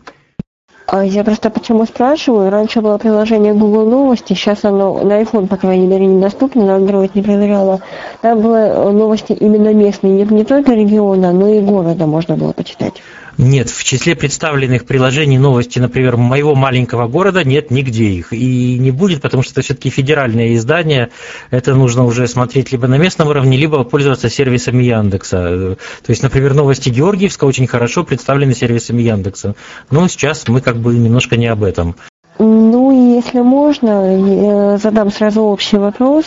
А 0.92 1.04
я 1.04 1.22
просто 1.22 1.50
почему 1.50 1.86
спрашиваю, 1.86 2.50
раньше 2.50 2.80
было 2.80 2.98
приложение 2.98 3.54
Google 3.54 3.88
Новости, 3.88 4.32
сейчас 4.32 4.64
оно 4.64 4.98
на 5.04 5.22
iPhone, 5.22 5.46
по 5.46 5.56
крайней 5.56 5.86
мере, 5.86 6.04
недоступно, 6.04 6.64
на 6.64 6.82
Android 6.82 7.12
не 7.14 7.22
проверяла. 7.22 7.78
Там 8.22 8.40
было 8.40 8.56
э, 8.56 8.90
новости 8.90 9.30
именно 9.30 9.72
местные, 9.72 10.24
не, 10.24 10.34
не 10.34 10.44
только 10.44 10.72
региона, 10.72 11.30
но 11.30 11.46
и 11.46 11.60
города 11.60 12.06
можно 12.06 12.36
было 12.36 12.50
почитать. 12.50 12.94
Нет, 13.42 13.70
в 13.70 13.84
числе 13.84 14.14
представленных 14.14 14.84
приложений 14.84 15.38
новости, 15.38 15.78
например, 15.78 16.18
моего 16.18 16.54
маленького 16.54 17.08
города 17.08 17.42
нет 17.42 17.70
нигде 17.70 18.04
их. 18.04 18.34
И 18.34 18.78
не 18.78 18.90
будет, 18.90 19.22
потому 19.22 19.42
что 19.42 19.52
это 19.52 19.62
все-таки 19.62 19.88
федеральное 19.88 20.54
издание. 20.56 21.08
Это 21.50 21.74
нужно 21.74 22.04
уже 22.04 22.28
смотреть 22.28 22.70
либо 22.70 22.86
на 22.86 22.98
местном 22.98 23.28
уровне, 23.28 23.56
либо 23.56 23.82
пользоваться 23.82 24.28
сервисами 24.28 24.82
Яндекса. 24.82 25.38
Э, 25.38 25.76
То 26.04 26.10
есть, 26.10 26.22
например, 26.22 26.52
новости 26.52 26.90
Георгиевска 26.90 27.46
очень 27.46 27.66
хорошо 27.66 28.04
представлены 28.04 28.54
сервисами 28.54 29.00
Яндекса. 29.00 29.54
Но 29.90 30.06
сейчас 30.08 30.46
мы 30.46 30.60
как 30.60 30.76
бы 30.76 30.92
немножко 30.92 31.38
не 31.38 31.46
об 31.46 31.62
этом. 31.62 31.96
Ну 32.38 32.92
и 32.92 33.16
если 33.16 33.40
можно, 33.40 34.72
я 34.72 34.76
задам 34.76 35.10
сразу 35.10 35.44
общий 35.44 35.78
вопрос. 35.78 36.26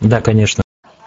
Да, 0.00 0.20
конечно. 0.20 0.61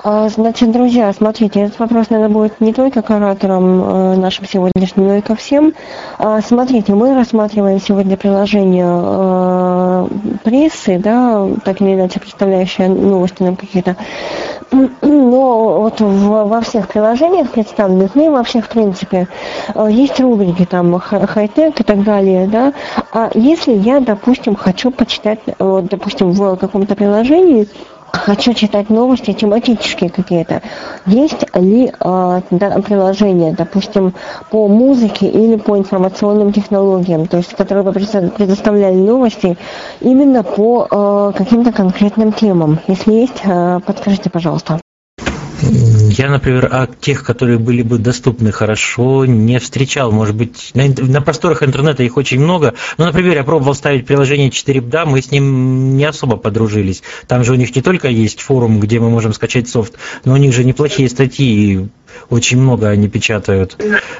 А, 0.07 0.29
значит, 0.29 0.71
друзья, 0.71 1.11
смотрите, 1.13 1.61
этот 1.61 1.79
вопрос, 1.79 2.11
наверное, 2.11 2.31
будет 2.31 2.61
не 2.61 2.73
только 2.73 3.01
к 3.01 3.09
ораторам 3.09 3.83
э, 3.83 4.15
нашим 4.17 4.45
сегодняшним, 4.45 5.07
но 5.07 5.15
и 5.15 5.21
ко 5.21 5.33
всем. 5.33 5.73
А, 6.19 6.41
смотрите, 6.41 6.93
мы 6.93 7.15
рассматриваем 7.15 7.81
сегодня 7.81 8.15
приложение 8.15 8.85
э, 8.87 10.07
прессы, 10.43 10.99
да, 10.99 11.47
так 11.63 11.81
или 11.81 11.95
иначе 11.95 12.19
представляющие 12.19 12.87
новости 12.87 13.41
нам 13.41 13.55
какие-то. 13.55 13.95
Но 15.01 15.81
вот 15.81 15.99
во 15.99 16.61
всех 16.61 16.87
приложениях 16.87 17.49
представленных, 17.49 18.13
ну 18.13 18.27
и 18.27 18.29
во 18.29 18.43
всех, 18.43 18.65
в 18.65 18.69
принципе, 18.69 19.27
э, 19.73 19.87
есть 19.89 20.19
рубрики 20.19 20.65
там 20.65 20.99
хай-тек 20.99 21.79
и 21.79 21.83
так 21.83 22.03
далее, 22.03 22.45
да. 22.45 22.73
А 23.11 23.31
если 23.33 23.73
я, 23.73 24.01
допустим, 24.01 24.53
хочу 24.53 24.91
почитать, 24.91 25.39
вот, 25.57 25.85
допустим, 25.85 26.31
в 26.31 26.57
каком-то 26.57 26.93
приложении, 26.93 27.67
хочу 28.17 28.53
читать 28.53 28.89
новости 28.89 29.33
тематические 29.33 30.09
какие-то. 30.09 30.61
Есть 31.05 31.45
ли 31.55 31.87
э, 31.87 32.41
приложения, 32.49 33.53
допустим, 33.53 34.13
по 34.51 34.67
музыке 34.67 35.27
или 35.27 35.55
по 35.55 35.77
информационным 35.77 36.51
технологиям, 36.51 37.27
то 37.27 37.37
есть 37.37 37.55
которые 37.55 37.83
бы 37.83 37.91
предоставляли 37.91 38.95
новости 38.95 39.57
именно 40.01 40.43
по 40.43 40.87
э, 40.89 41.37
каким-то 41.37 41.71
конкретным 41.71 42.33
темам? 42.33 42.79
Если 42.87 43.13
есть, 43.13 43.41
э, 43.43 43.79
подскажите, 43.85 44.29
пожалуйста. 44.29 44.79
Я, 45.61 46.29
например, 46.29 46.69
о 46.71 46.87
тех, 46.87 47.23
которые 47.23 47.57
были 47.57 47.81
бы 47.81 47.97
доступны 47.97 48.51
хорошо, 48.51 49.25
не 49.25 49.59
встречал. 49.59 50.11
Может 50.11 50.35
быть, 50.35 50.71
на, 50.73 50.87
на 50.87 51.21
просторах 51.21 51.63
интернета 51.63 52.03
их 52.03 52.17
очень 52.17 52.39
много. 52.39 52.73
Ну, 52.97 53.05
например, 53.05 53.35
я 53.35 53.43
пробовал 53.43 53.73
ставить 53.73 54.05
приложение 54.05 54.49
4BDA, 54.49 55.05
мы 55.05 55.21
с 55.21 55.31
ним 55.31 55.97
не 55.97 56.05
особо 56.05 56.37
подружились. 56.37 57.03
Там 57.27 57.43
же 57.43 57.53
у 57.53 57.55
них 57.55 57.75
не 57.75 57.81
только 57.81 58.07
есть 58.07 58.41
форум, 58.41 58.79
где 58.79 58.99
мы 58.99 59.09
можем 59.09 59.33
скачать 59.33 59.69
софт, 59.69 59.93
но 60.25 60.33
у 60.33 60.37
них 60.37 60.53
же 60.53 60.63
неплохие 60.63 61.09
статьи, 61.09 61.89
очень 62.29 62.59
много 62.59 62.89
они 62.89 63.07
печатают. 63.07 63.77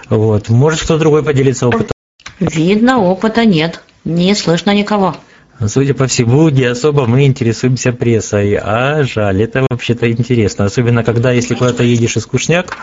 Вот. 0.09 0.49
Может, 0.49 0.81
кто 0.81 0.97
другой 0.97 1.23
поделится 1.23 1.67
опытом? 1.67 1.91
Видно, 2.39 2.99
опыта 2.99 3.45
нет. 3.45 3.81
Не 4.03 4.35
слышно 4.35 4.73
никого. 4.73 5.15
Судя 5.67 5.93
по 5.93 6.05
всему, 6.07 6.49
не 6.49 6.65
особо 6.65 7.05
мы 7.05 7.25
интересуемся 7.25 7.93
прессой, 7.93 8.59
а 8.61 9.03
жаль, 9.03 9.41
это 9.41 9.65
вообще-то 9.69 10.11
интересно, 10.11 10.65
особенно 10.65 11.01
когда, 11.01 11.31
если 11.31 11.55
куда-то 11.55 11.81
едешь 11.81 12.17
и 12.17 12.19
скучняк, 12.19 12.77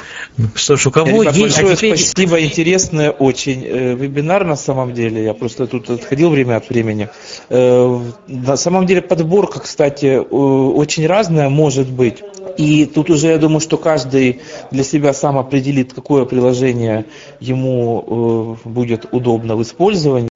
что 0.55 0.77
ж, 0.77 0.87
у 0.87 0.91
кого 0.91 1.23
Ребят, 1.23 1.37
есть... 1.37 1.57
Большое 1.57 1.75
а 1.75 1.77
теперь... 1.77 1.99
спасибо, 1.99 2.41
интересный 2.41 3.11
очень 3.11 3.63
э, 3.65 3.95
вебинар 3.95 4.47
на 4.47 4.57
самом 4.57 4.95
деле, 4.95 5.23
я 5.23 5.35
просто 5.35 5.67
тут 5.67 5.91
отходил 5.91 6.31
время 6.31 6.57
от 6.57 6.71
времени. 6.71 7.11
Э, 7.51 8.01
на 8.27 8.57
самом 8.57 8.87
деле 8.87 9.03
подборка, 9.03 9.61
кстати, 9.61 10.07
э, 10.07 10.19
очень 10.21 11.07
разная 11.07 11.51
может 11.51 11.91
быть, 11.91 12.23
и 12.57 12.87
тут 12.87 13.11
уже 13.11 13.29
я 13.29 13.39
думаю, 13.39 13.61
что 13.61 13.77
каждый 13.77 14.41
для 14.71 14.83
себя 14.83 15.13
сам 15.13 15.37
определит, 15.37 15.93
какое 15.93 16.25
приложение 16.25 17.05
ему 17.39 18.57
будет 18.65 19.07
удобно 19.13 19.57
в 19.57 19.63
использовании, 19.63 20.32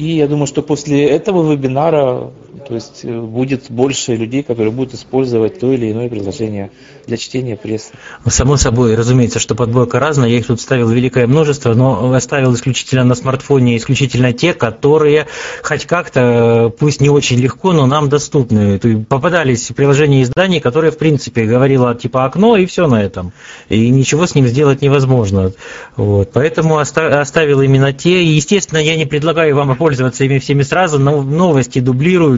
и 0.00 0.16
я 0.16 0.26
думаю, 0.26 0.46
что 0.46 0.62
после 0.62 1.04
этого 1.04 1.52
вебинара 1.52 2.30
то 2.66 2.74
есть 2.74 3.00
э, 3.04 3.20
будет 3.20 3.70
больше 3.70 4.14
людей, 4.14 4.42
которые 4.42 4.72
будут 4.72 4.94
использовать 4.94 5.60
то 5.60 5.72
или 5.72 5.92
иное 5.92 6.08
приложение 6.08 6.70
для 7.06 7.16
чтения 7.16 7.56
прессы. 7.56 7.92
Само 8.26 8.56
собой, 8.56 8.94
разумеется, 8.94 9.38
что 9.38 9.54
подборка 9.54 10.00
разная. 10.00 10.28
Я 10.28 10.38
их 10.38 10.46
тут 10.46 10.60
ставил 10.60 10.88
великое 10.88 11.26
множество, 11.26 11.74
но 11.74 12.12
оставил 12.12 12.54
исключительно 12.54 13.04
на 13.04 13.14
смартфоне, 13.14 13.76
исключительно 13.76 14.32
те, 14.32 14.54
которые 14.54 15.26
хоть 15.62 15.86
как-то, 15.86 16.72
пусть 16.78 17.00
не 17.00 17.08
очень 17.08 17.38
легко, 17.38 17.72
но 17.72 17.86
нам 17.86 18.08
доступны. 18.08 18.78
Попадались 19.08 19.70
приложения 19.74 20.22
изданий, 20.22 20.60
которые, 20.60 20.90
в 20.90 20.98
принципе, 20.98 21.44
говорило 21.44 21.94
типа 21.94 22.24
окно 22.24 22.56
и 22.56 22.66
все 22.66 22.86
на 22.86 23.02
этом. 23.02 23.32
И 23.68 23.88
ничего 23.90 24.26
с 24.26 24.34
ним 24.34 24.46
сделать 24.46 24.82
невозможно. 24.82 25.52
Вот. 25.96 26.30
Поэтому 26.32 26.78
оставил 26.78 27.60
именно 27.60 27.92
те. 27.92 28.22
И, 28.22 28.28
естественно, 28.28 28.78
я 28.78 28.96
не 28.96 29.06
предлагаю 29.06 29.56
вам 29.56 29.76
пользоваться 29.76 30.24
ими 30.24 30.38
всеми 30.38 30.62
сразу, 30.62 30.98
но 30.98 31.22
новости 31.22 31.80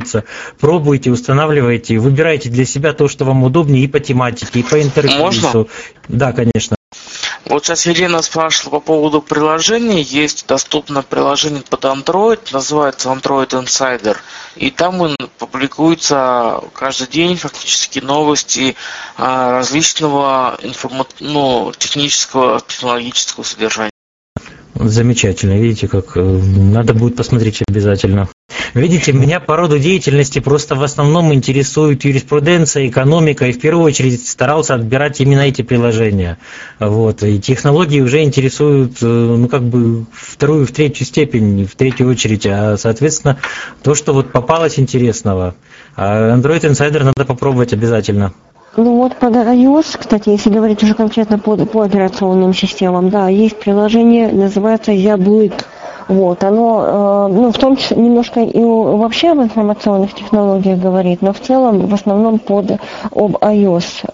дублируются. 0.02 0.24
Пробуйте, 0.60 1.10
устанавливайте, 1.10 1.98
выбирайте 1.98 2.48
для 2.48 2.64
себя 2.64 2.92
то, 2.92 3.08
что 3.08 3.24
вам 3.24 3.44
удобнее 3.44 3.84
и 3.84 3.88
по 3.88 4.00
тематике, 4.00 4.60
и 4.60 4.62
по 4.62 4.80
интерфейсу. 4.82 5.18
Можно? 5.18 5.66
Да, 6.08 6.32
конечно. 6.32 6.76
Вот 7.46 7.64
сейчас 7.64 7.86
Елена 7.86 8.22
спрашивала 8.22 8.78
по 8.78 8.80
поводу 8.80 9.20
приложений. 9.20 10.02
Есть 10.02 10.46
доступное 10.46 11.02
приложение 11.02 11.62
под 11.68 11.84
Android, 11.84 12.40
называется 12.52 13.08
Android 13.08 13.48
Insider. 13.48 14.16
И 14.56 14.70
там 14.70 15.16
публикуются 15.38 16.62
каждый 16.74 17.08
день 17.08 17.36
фактически 17.36 17.98
новости 17.98 18.76
а, 19.16 19.52
различного 19.52 20.58
информа... 20.62 21.06
ну, 21.20 21.72
технического, 21.76 22.60
технологического 22.60 23.42
содержания. 23.42 23.91
Замечательно. 24.84 25.58
Видите, 25.58 25.88
как 25.88 26.16
э, 26.16 26.20
надо 26.20 26.94
будет 26.94 27.16
посмотреть 27.16 27.62
обязательно. 27.68 28.28
Видите, 28.74 29.12
меня 29.12 29.38
по 29.38 29.56
роду 29.56 29.78
деятельности 29.78 30.38
просто 30.38 30.74
в 30.74 30.82
основном 30.82 31.32
интересует 31.34 32.04
юриспруденция, 32.04 32.88
экономика, 32.88 33.46
и 33.46 33.52
в 33.52 33.60
первую 33.60 33.84
очередь 33.84 34.26
старался 34.26 34.74
отбирать 34.74 35.20
именно 35.20 35.40
эти 35.40 35.62
приложения. 35.62 36.38
Вот. 36.78 37.22
И 37.22 37.38
технологии 37.38 38.00
уже 38.00 38.22
интересуют, 38.22 38.98
э, 39.02 39.06
ну, 39.06 39.48
как 39.48 39.62
бы, 39.62 40.06
вторую, 40.12 40.66
в 40.66 40.72
третью 40.72 41.06
степень, 41.06 41.66
в 41.66 41.74
третью 41.76 42.08
очередь, 42.08 42.46
а, 42.46 42.76
соответственно, 42.78 43.38
то, 43.82 43.94
что 43.94 44.14
вот 44.14 44.32
попалось 44.32 44.78
интересного. 44.78 45.54
А 45.94 46.34
Android 46.34 46.62
Insider 46.62 47.04
надо 47.04 47.24
попробовать 47.26 47.72
обязательно. 47.72 48.32
Ну 48.74 48.96
вот 48.96 49.16
под 49.16 49.34
iOS, 49.34 49.98
кстати, 49.98 50.30
если 50.30 50.48
говорить 50.48 50.82
уже 50.82 50.94
конкретно 50.94 51.38
по, 51.38 51.56
по 51.58 51.82
операционным 51.82 52.54
системам, 52.54 53.10
да, 53.10 53.28
есть 53.28 53.58
приложение, 53.58 54.32
называется 54.32 54.92
Яблык. 54.92 55.52
Вот, 56.08 56.42
оно, 56.42 57.28
э, 57.28 57.32
ну, 57.34 57.52
в 57.52 57.58
том 57.58 57.76
числе 57.76 57.98
немножко 57.98 58.40
и 58.40 58.62
вообще 58.62 59.32
об 59.32 59.40
информационных 59.40 60.14
технологиях 60.14 60.78
говорит, 60.78 61.20
но 61.20 61.34
в 61.34 61.40
целом 61.40 61.86
в 61.86 61.92
основном 61.92 62.38
под 62.38 62.72
об 63.14 63.36
iOS 63.36 64.04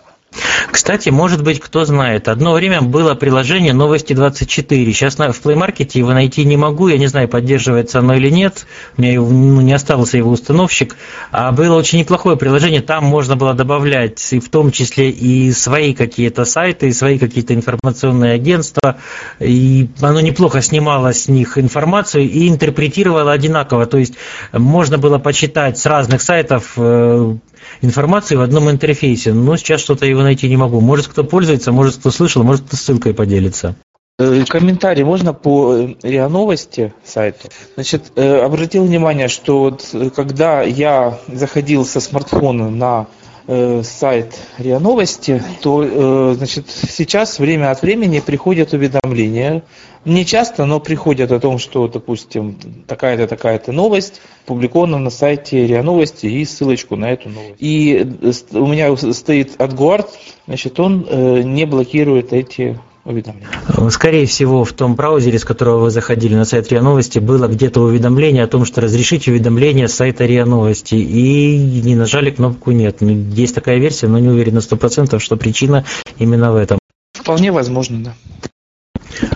кстати, 0.70 1.08
может 1.08 1.42
быть, 1.42 1.60
кто 1.60 1.84
знает, 1.84 2.28
одно 2.28 2.52
время 2.52 2.82
было 2.82 3.14
приложение 3.14 3.72
«Новости 3.72 4.12
24». 4.12 4.92
Сейчас 4.92 5.16
в 5.16 5.18
Play 5.18 5.54
Market 5.54 5.90
его 5.94 6.12
найти 6.12 6.44
не 6.44 6.56
могу, 6.56 6.88
я 6.88 6.98
не 6.98 7.06
знаю, 7.06 7.28
поддерживается 7.28 7.98
оно 7.98 8.14
или 8.14 8.30
нет, 8.30 8.66
у 8.96 9.02
меня 9.02 9.20
ну, 9.20 9.60
не 9.60 9.72
остался 9.72 10.18
его 10.18 10.30
установщик, 10.30 10.96
а 11.30 11.52
было 11.52 11.76
очень 11.76 11.98
неплохое 11.98 12.36
приложение, 12.36 12.80
там 12.80 13.04
можно 13.04 13.36
было 13.36 13.54
добавлять 13.54 14.32
и 14.32 14.40
в 14.40 14.48
том 14.50 14.70
числе 14.70 15.10
и 15.10 15.52
свои 15.52 15.94
какие-то 15.94 16.44
сайты, 16.44 16.88
и 16.88 16.92
свои 16.92 17.18
какие-то 17.18 17.54
информационные 17.54 18.34
агентства, 18.34 18.98
и 19.40 19.88
оно 20.00 20.20
неплохо 20.20 20.60
снимало 20.62 21.12
с 21.12 21.28
них 21.28 21.58
информацию 21.58 22.24
и 22.24 22.48
интерпретировало 22.48 23.32
одинаково, 23.32 23.86
то 23.86 23.98
есть 23.98 24.14
можно 24.52 24.98
было 24.98 25.18
почитать 25.18 25.78
с 25.78 25.86
разных 25.86 26.22
сайтов 26.22 26.72
э, 26.76 27.36
информацию 27.82 28.38
в 28.38 28.42
одном 28.42 28.70
интерфейсе, 28.70 29.32
но 29.32 29.56
сейчас 29.56 29.80
что-то 29.80 30.06
его 30.06 30.17
найти 30.22 30.48
не 30.48 30.56
могу. 30.56 30.80
Может, 30.80 31.08
кто 31.08 31.24
пользуется, 31.24 31.72
может, 31.72 31.96
кто 31.96 32.10
слышал, 32.10 32.42
может, 32.42 32.66
кто 32.66 32.76
ссылкой 32.76 33.14
поделится. 33.14 33.74
Э, 34.20 34.44
комментарий 34.48 35.04
можно 35.04 35.32
по 35.32 35.76
э, 35.76 35.94
РИА 36.02 36.28
Новости 36.28 36.92
сайту? 37.04 37.48
Значит, 37.74 38.12
э, 38.16 38.40
обратил 38.40 38.84
внимание, 38.84 39.28
что 39.28 39.60
вот 39.60 40.12
когда 40.14 40.62
я 40.62 41.18
заходил 41.28 41.84
со 41.84 42.00
смартфона 42.00 42.68
на 42.68 43.06
сайт 43.48 44.38
РИА 44.58 44.78
Новости, 44.78 45.42
то 45.62 46.34
значит, 46.34 46.66
сейчас 46.68 47.38
время 47.38 47.70
от 47.70 47.80
времени 47.80 48.20
приходят 48.20 48.74
уведомления 48.74 49.62
не 50.04 50.24
часто, 50.24 50.64
но 50.64 50.80
приходят 50.80 51.32
о 51.32 51.40
том, 51.40 51.58
что, 51.58 51.88
допустим, 51.88 52.56
такая-то, 52.86 53.26
такая-то 53.26 53.72
новость 53.72 54.20
публикована 54.46 54.98
на 54.98 55.10
сайте 55.10 55.66
РИА 55.66 55.82
Новости 55.82 56.26
и 56.26 56.44
ссылочку 56.44 56.96
на 56.96 57.10
эту 57.12 57.28
новость. 57.28 57.56
И 57.58 58.06
у 58.52 58.66
меня 58.66 58.94
стоит 58.96 59.56
AdGuard, 59.56 60.08
значит, 60.46 60.78
он 60.80 61.06
э, 61.08 61.42
не 61.42 61.66
блокирует 61.66 62.32
эти 62.32 62.78
уведомления. 63.08 63.90
Скорее 63.90 64.26
всего, 64.26 64.64
в 64.64 64.72
том 64.72 64.94
браузере, 64.94 65.38
с 65.38 65.44
которого 65.44 65.84
вы 65.84 65.90
заходили 65.90 66.34
на 66.34 66.44
сайт 66.44 66.70
РИА 66.70 66.82
Новости, 66.82 67.18
было 67.18 67.48
где-то 67.48 67.80
уведомление 67.80 68.44
о 68.44 68.46
том, 68.46 68.64
что 68.64 68.80
разрешить 68.80 69.26
уведомление 69.28 69.88
с 69.88 69.94
сайта 69.94 70.26
РИА 70.26 70.44
Новости, 70.44 70.94
и 70.94 71.82
не 71.82 71.96
нажали 71.96 72.30
кнопку 72.30 72.70
«Нет». 72.70 72.98
Есть 73.00 73.54
такая 73.54 73.78
версия, 73.78 74.08
но 74.08 74.18
не 74.18 74.28
уверен 74.28 74.54
на 74.54 74.58
100%, 74.58 75.18
что 75.18 75.36
причина 75.36 75.84
именно 76.18 76.52
в 76.52 76.56
этом. 76.56 76.78
Вполне 77.14 77.50
возможно, 77.50 78.04
да. 78.04 78.14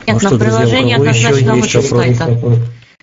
Нет, 0.07 0.23
ну, 0.23 0.31
но 0.31 0.39
приложение 0.39 0.97
однозначно 0.97 1.55
лучше 1.57 1.83
сайта. 1.83 2.39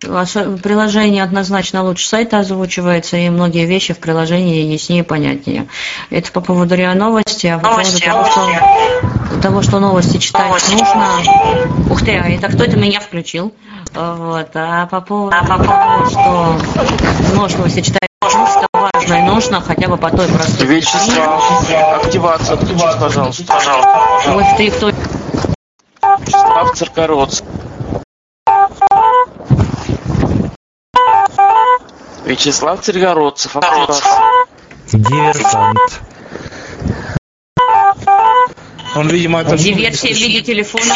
Приложение 0.02 1.24
однозначно 1.24 1.84
лучше 1.84 2.08
сайта 2.08 2.40
озвучивается, 2.40 3.18
и 3.18 3.30
многие 3.30 3.66
вещи 3.66 3.94
в 3.94 4.00
приложении 4.00 4.72
яснее 4.72 5.02
и 5.02 5.06
понятнее. 5.06 5.68
Это 6.10 6.32
по 6.32 6.42
поводу 6.42 6.76
РИА 6.76 6.94
Новости, 6.94 7.48
а 7.48 7.60
по 7.60 7.70
поводу 7.70 8.00
того, 8.00 8.26
что, 8.26 9.42
того, 9.42 9.62
что 9.62 9.80
новости 9.80 10.18
читать 10.18 10.52
нужно. 10.72 11.08
Ух 11.90 12.02
ты, 12.04 12.18
а 12.18 12.30
это 12.30 12.48
кто-то 12.48 12.78
меня 12.78 13.02
включил. 13.02 13.54
Вот. 13.94 14.50
А 14.54 14.86
по 14.86 15.02
поводу 15.02 15.36
того, 15.36 16.10
что 16.10 16.58
новости 17.36 17.82
читать 17.82 18.10
нужно, 18.24 18.68
важной 18.72 19.22
нужно 19.24 19.62
хотя 19.62 19.88
бы 19.88 19.98
по 19.98 20.10
той 20.12 20.28
простой 20.28 20.68
Вячеслав, 20.68 21.72
активация 22.04 22.56
включить, 22.56 23.00
пожалуйста. 23.00 23.44
Пожалуйста. 23.46 24.00
Ой, 24.28 24.46
ты 24.58 24.72
кто? 24.72 24.92
Вячеслав 26.02 26.78
Циркородцев. 26.78 27.46
Вячеслав 32.26 32.82
Циргородцев, 32.82 33.58
активация. 33.58 34.12
Диверсант. 34.94 36.02
Он, 38.96 39.08
видимо, 39.08 39.42
это... 39.42 39.58
Диверсия 39.58 40.14
в 40.14 40.18
виде 40.18 40.42
телефона. 40.42 40.96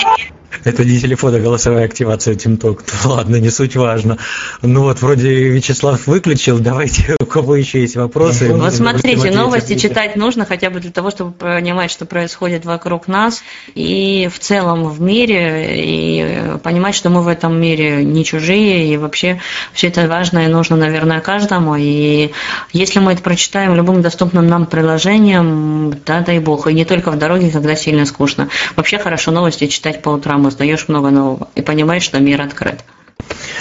Это 0.63 0.85
не 0.85 0.99
телефон, 0.99 1.35
а 1.35 1.39
голосовая 1.39 1.85
активация 1.85 2.35
TeamTalk. 2.35 2.81
Ладно, 3.05 3.37
не 3.37 3.49
суть 3.49 3.75
важно. 3.75 4.17
Ну 4.61 4.83
вот, 4.83 5.01
вроде 5.01 5.49
Вячеслав 5.49 6.07
выключил. 6.07 6.59
Давайте, 6.59 7.15
у 7.19 7.25
кого 7.25 7.55
еще 7.55 7.81
есть 7.81 7.95
вопросы? 7.95 8.49
Вот 8.49 8.59
Можем 8.59 8.77
смотрите, 8.77 9.31
новости 9.31 9.75
читать 9.77 10.15
нужно 10.15 10.45
хотя 10.45 10.69
бы 10.69 10.79
для 10.79 10.91
того, 10.91 11.11
чтобы 11.11 11.31
понимать, 11.31 11.91
что 11.91 12.05
происходит 12.05 12.65
вокруг 12.65 13.07
нас 13.07 13.43
и 13.75 14.29
в 14.33 14.39
целом 14.39 14.89
в 14.89 15.01
мире, 15.01 15.75
и 15.75 16.57
понимать, 16.59 16.95
что 16.95 17.09
мы 17.09 17.21
в 17.21 17.27
этом 17.27 17.59
мире 17.59 18.03
не 18.03 18.23
чужие, 18.23 18.93
и 18.93 18.97
вообще 18.97 19.41
все 19.73 19.87
это 19.87 20.07
важно 20.07 20.45
и 20.45 20.47
нужно, 20.47 20.75
наверное, 20.75 21.21
каждому. 21.21 21.75
И 21.77 22.31
если 22.71 22.99
мы 22.99 23.13
это 23.13 23.21
прочитаем 23.21 23.75
любым 23.75 24.01
доступным 24.01 24.47
нам 24.47 24.65
приложением, 24.65 25.95
да, 26.05 26.21
дай 26.21 26.39
бог, 26.39 26.67
и 26.67 26.73
не 26.73 26.85
только 26.85 27.11
в 27.11 27.17
дороге, 27.17 27.51
когда 27.51 27.75
сильно 27.75 28.05
скучно. 28.05 28.49
Вообще 28.75 28.97
хорошо 28.97 29.31
новости 29.31 29.67
читать 29.67 30.01
по 30.01 30.09
утрам, 30.09 30.42
узнаешь 30.45 30.87
много 30.87 31.09
нового 31.09 31.47
и 31.55 31.61
понимаешь, 31.61 32.03
что 32.03 32.19
мир 32.19 32.41
открыт. 32.41 32.83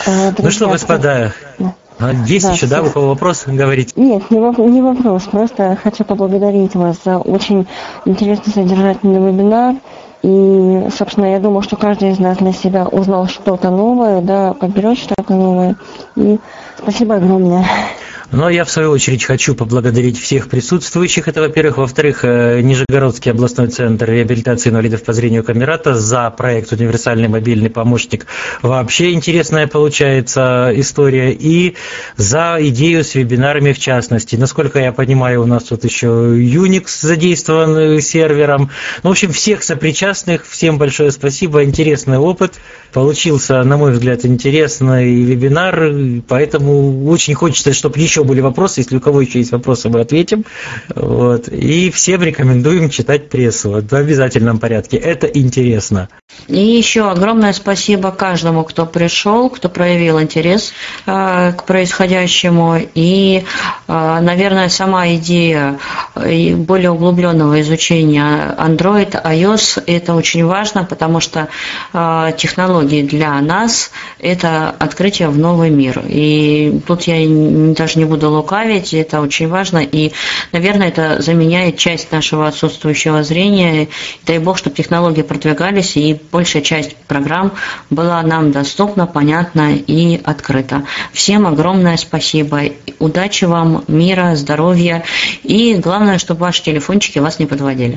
А, 0.06 0.32
Ну 0.38 0.50
что, 0.50 0.68
господа, 0.68 1.32
Да. 1.58 1.74
а 1.98 2.12
есть 2.26 2.46
Да, 2.46 2.52
еще, 2.52 2.66
да, 2.66 2.82
у 2.82 2.90
кого 2.90 3.08
вопрос 3.08 3.44
говорить? 3.46 3.96
Нет, 3.96 4.30
не, 4.30 4.38
воп- 4.38 4.64
не 4.68 4.80
вопрос. 4.82 5.22
Просто 5.24 5.78
хочу 5.82 6.04
поблагодарить 6.04 6.74
вас 6.74 6.96
за 7.04 7.18
очень 7.18 7.66
интересный 8.04 8.52
содержательный 8.52 9.20
вебинар. 9.32 9.76
И, 10.22 10.88
собственно, 10.96 11.26
я 11.32 11.40
думаю, 11.40 11.62
что 11.62 11.74
каждый 11.76 12.10
из 12.12 12.18
нас 12.20 12.38
для 12.38 12.52
себя 12.52 12.86
узнал 12.86 13.26
что-то 13.26 13.70
новое, 13.70 14.20
да, 14.20 14.52
подберет 14.54 14.96
что-то 14.98 15.34
новое. 15.34 15.74
И 16.16 16.38
спасибо 16.78 17.16
огромное. 17.16 17.66
Но 18.32 18.48
я, 18.48 18.64
в 18.64 18.70
свою 18.70 18.90
очередь, 18.90 19.24
хочу 19.24 19.54
поблагодарить 19.54 20.18
всех 20.18 20.48
присутствующих. 20.48 21.28
Это, 21.28 21.42
во-первых. 21.42 21.76
Во-вторых, 21.76 22.24
э, 22.24 22.62
Нижегородский 22.62 23.30
областной 23.30 23.68
центр 23.68 24.10
реабилитации 24.10 24.70
инвалидов 24.70 25.02
по 25.02 25.12
зрению 25.12 25.44
Камерата 25.44 25.94
за 25.94 26.30
проект 26.30 26.72
«Универсальный 26.72 27.28
мобильный 27.28 27.68
помощник». 27.68 28.26
Вообще 28.62 29.12
интересная 29.12 29.66
получается 29.66 30.72
история. 30.74 31.32
И 31.32 31.76
за 32.16 32.56
идею 32.58 33.04
с 33.04 33.14
вебинарами 33.14 33.74
в 33.74 33.78
частности. 33.78 34.36
Насколько 34.36 34.78
я 34.78 34.92
понимаю, 34.92 35.42
у 35.42 35.46
нас 35.46 35.64
тут 35.64 35.84
еще 35.84 36.06
Unix 36.06 36.84
задействован 37.02 37.76
э, 37.76 38.00
сервером. 38.00 38.70
Ну, 39.02 39.10
в 39.10 39.12
общем, 39.12 39.30
всех 39.32 39.62
сопричастных, 39.62 40.46
всем 40.48 40.78
большое 40.78 41.10
спасибо. 41.10 41.64
Интересный 41.64 42.16
опыт. 42.16 42.54
Получился, 42.94 43.62
на 43.62 43.76
мой 43.76 43.92
взгляд, 43.92 44.24
интересный 44.24 45.22
вебинар. 45.22 45.92
Поэтому 46.28 47.06
очень 47.08 47.34
хочется, 47.34 47.74
чтобы 47.74 47.98
еще 47.98 48.21
были 48.24 48.40
вопросы. 48.40 48.80
Если 48.80 48.96
у 48.96 49.00
кого 49.00 49.20
еще 49.20 49.38
есть 49.38 49.52
вопросы, 49.52 49.88
мы 49.88 50.00
ответим. 50.00 50.44
Вот. 50.94 51.48
И 51.48 51.90
всем 51.90 52.22
рекомендуем 52.22 52.90
читать 52.90 53.28
прессу 53.28 53.70
в 53.70 53.94
обязательном 53.94 54.58
порядке. 54.58 54.96
Это 54.96 55.26
интересно. 55.26 56.08
И 56.48 56.58
еще 56.58 57.10
огромное 57.10 57.52
спасибо 57.52 58.10
каждому, 58.10 58.64
кто 58.64 58.86
пришел, 58.86 59.48
кто 59.50 59.68
проявил 59.68 60.20
интерес 60.20 60.72
э, 61.06 61.52
к 61.52 61.64
происходящему. 61.64 62.80
И, 62.94 63.44
э, 63.88 64.18
наверное, 64.20 64.68
сама 64.68 65.14
идея 65.14 65.78
э, 66.14 66.54
более 66.54 66.90
углубленного 66.90 67.60
изучения 67.60 68.54
Android, 68.58 69.10
iOS, 69.22 69.82
это 69.86 70.14
очень 70.14 70.44
важно, 70.44 70.84
потому 70.84 71.20
что 71.20 71.48
э, 71.92 72.32
технологии 72.36 73.02
для 73.02 73.40
нас– 73.40 73.90
это 74.18 74.74
открытие 74.78 75.28
в 75.28 75.38
новый 75.38 75.70
мир. 75.70 76.02
И 76.06 76.80
тут 76.86 77.02
я 77.02 77.16
даже 77.74 77.98
не 78.02 78.08
буду 78.08 78.30
лукавить, 78.30 78.92
это 78.94 79.20
очень 79.20 79.48
важно. 79.48 79.78
И, 79.78 80.12
наверное, 80.50 80.88
это 80.88 81.22
заменяет 81.22 81.78
часть 81.78 82.10
нашего 82.10 82.48
отсутствующего 82.48 83.22
зрения. 83.22 83.84
И 83.84 83.88
дай 84.26 84.38
бог, 84.38 84.58
чтобы 84.58 84.76
технологии 84.76 85.22
продвигались, 85.22 85.96
и 85.96 86.18
большая 86.32 86.62
часть 86.62 86.96
программ 87.06 87.52
была 87.90 88.22
нам 88.22 88.50
доступна, 88.50 89.06
понятна 89.06 89.74
и 89.74 90.20
открыта. 90.24 90.84
Всем 91.12 91.46
огромное 91.46 91.96
спасибо. 91.96 92.62
Удачи 92.98 93.44
вам, 93.44 93.84
мира, 93.88 94.34
здоровья. 94.34 95.04
И 95.44 95.74
главное, 95.74 96.18
чтобы 96.18 96.40
ваши 96.40 96.62
телефончики 96.62 97.20
вас 97.20 97.38
не 97.38 97.46
подводили. 97.46 97.90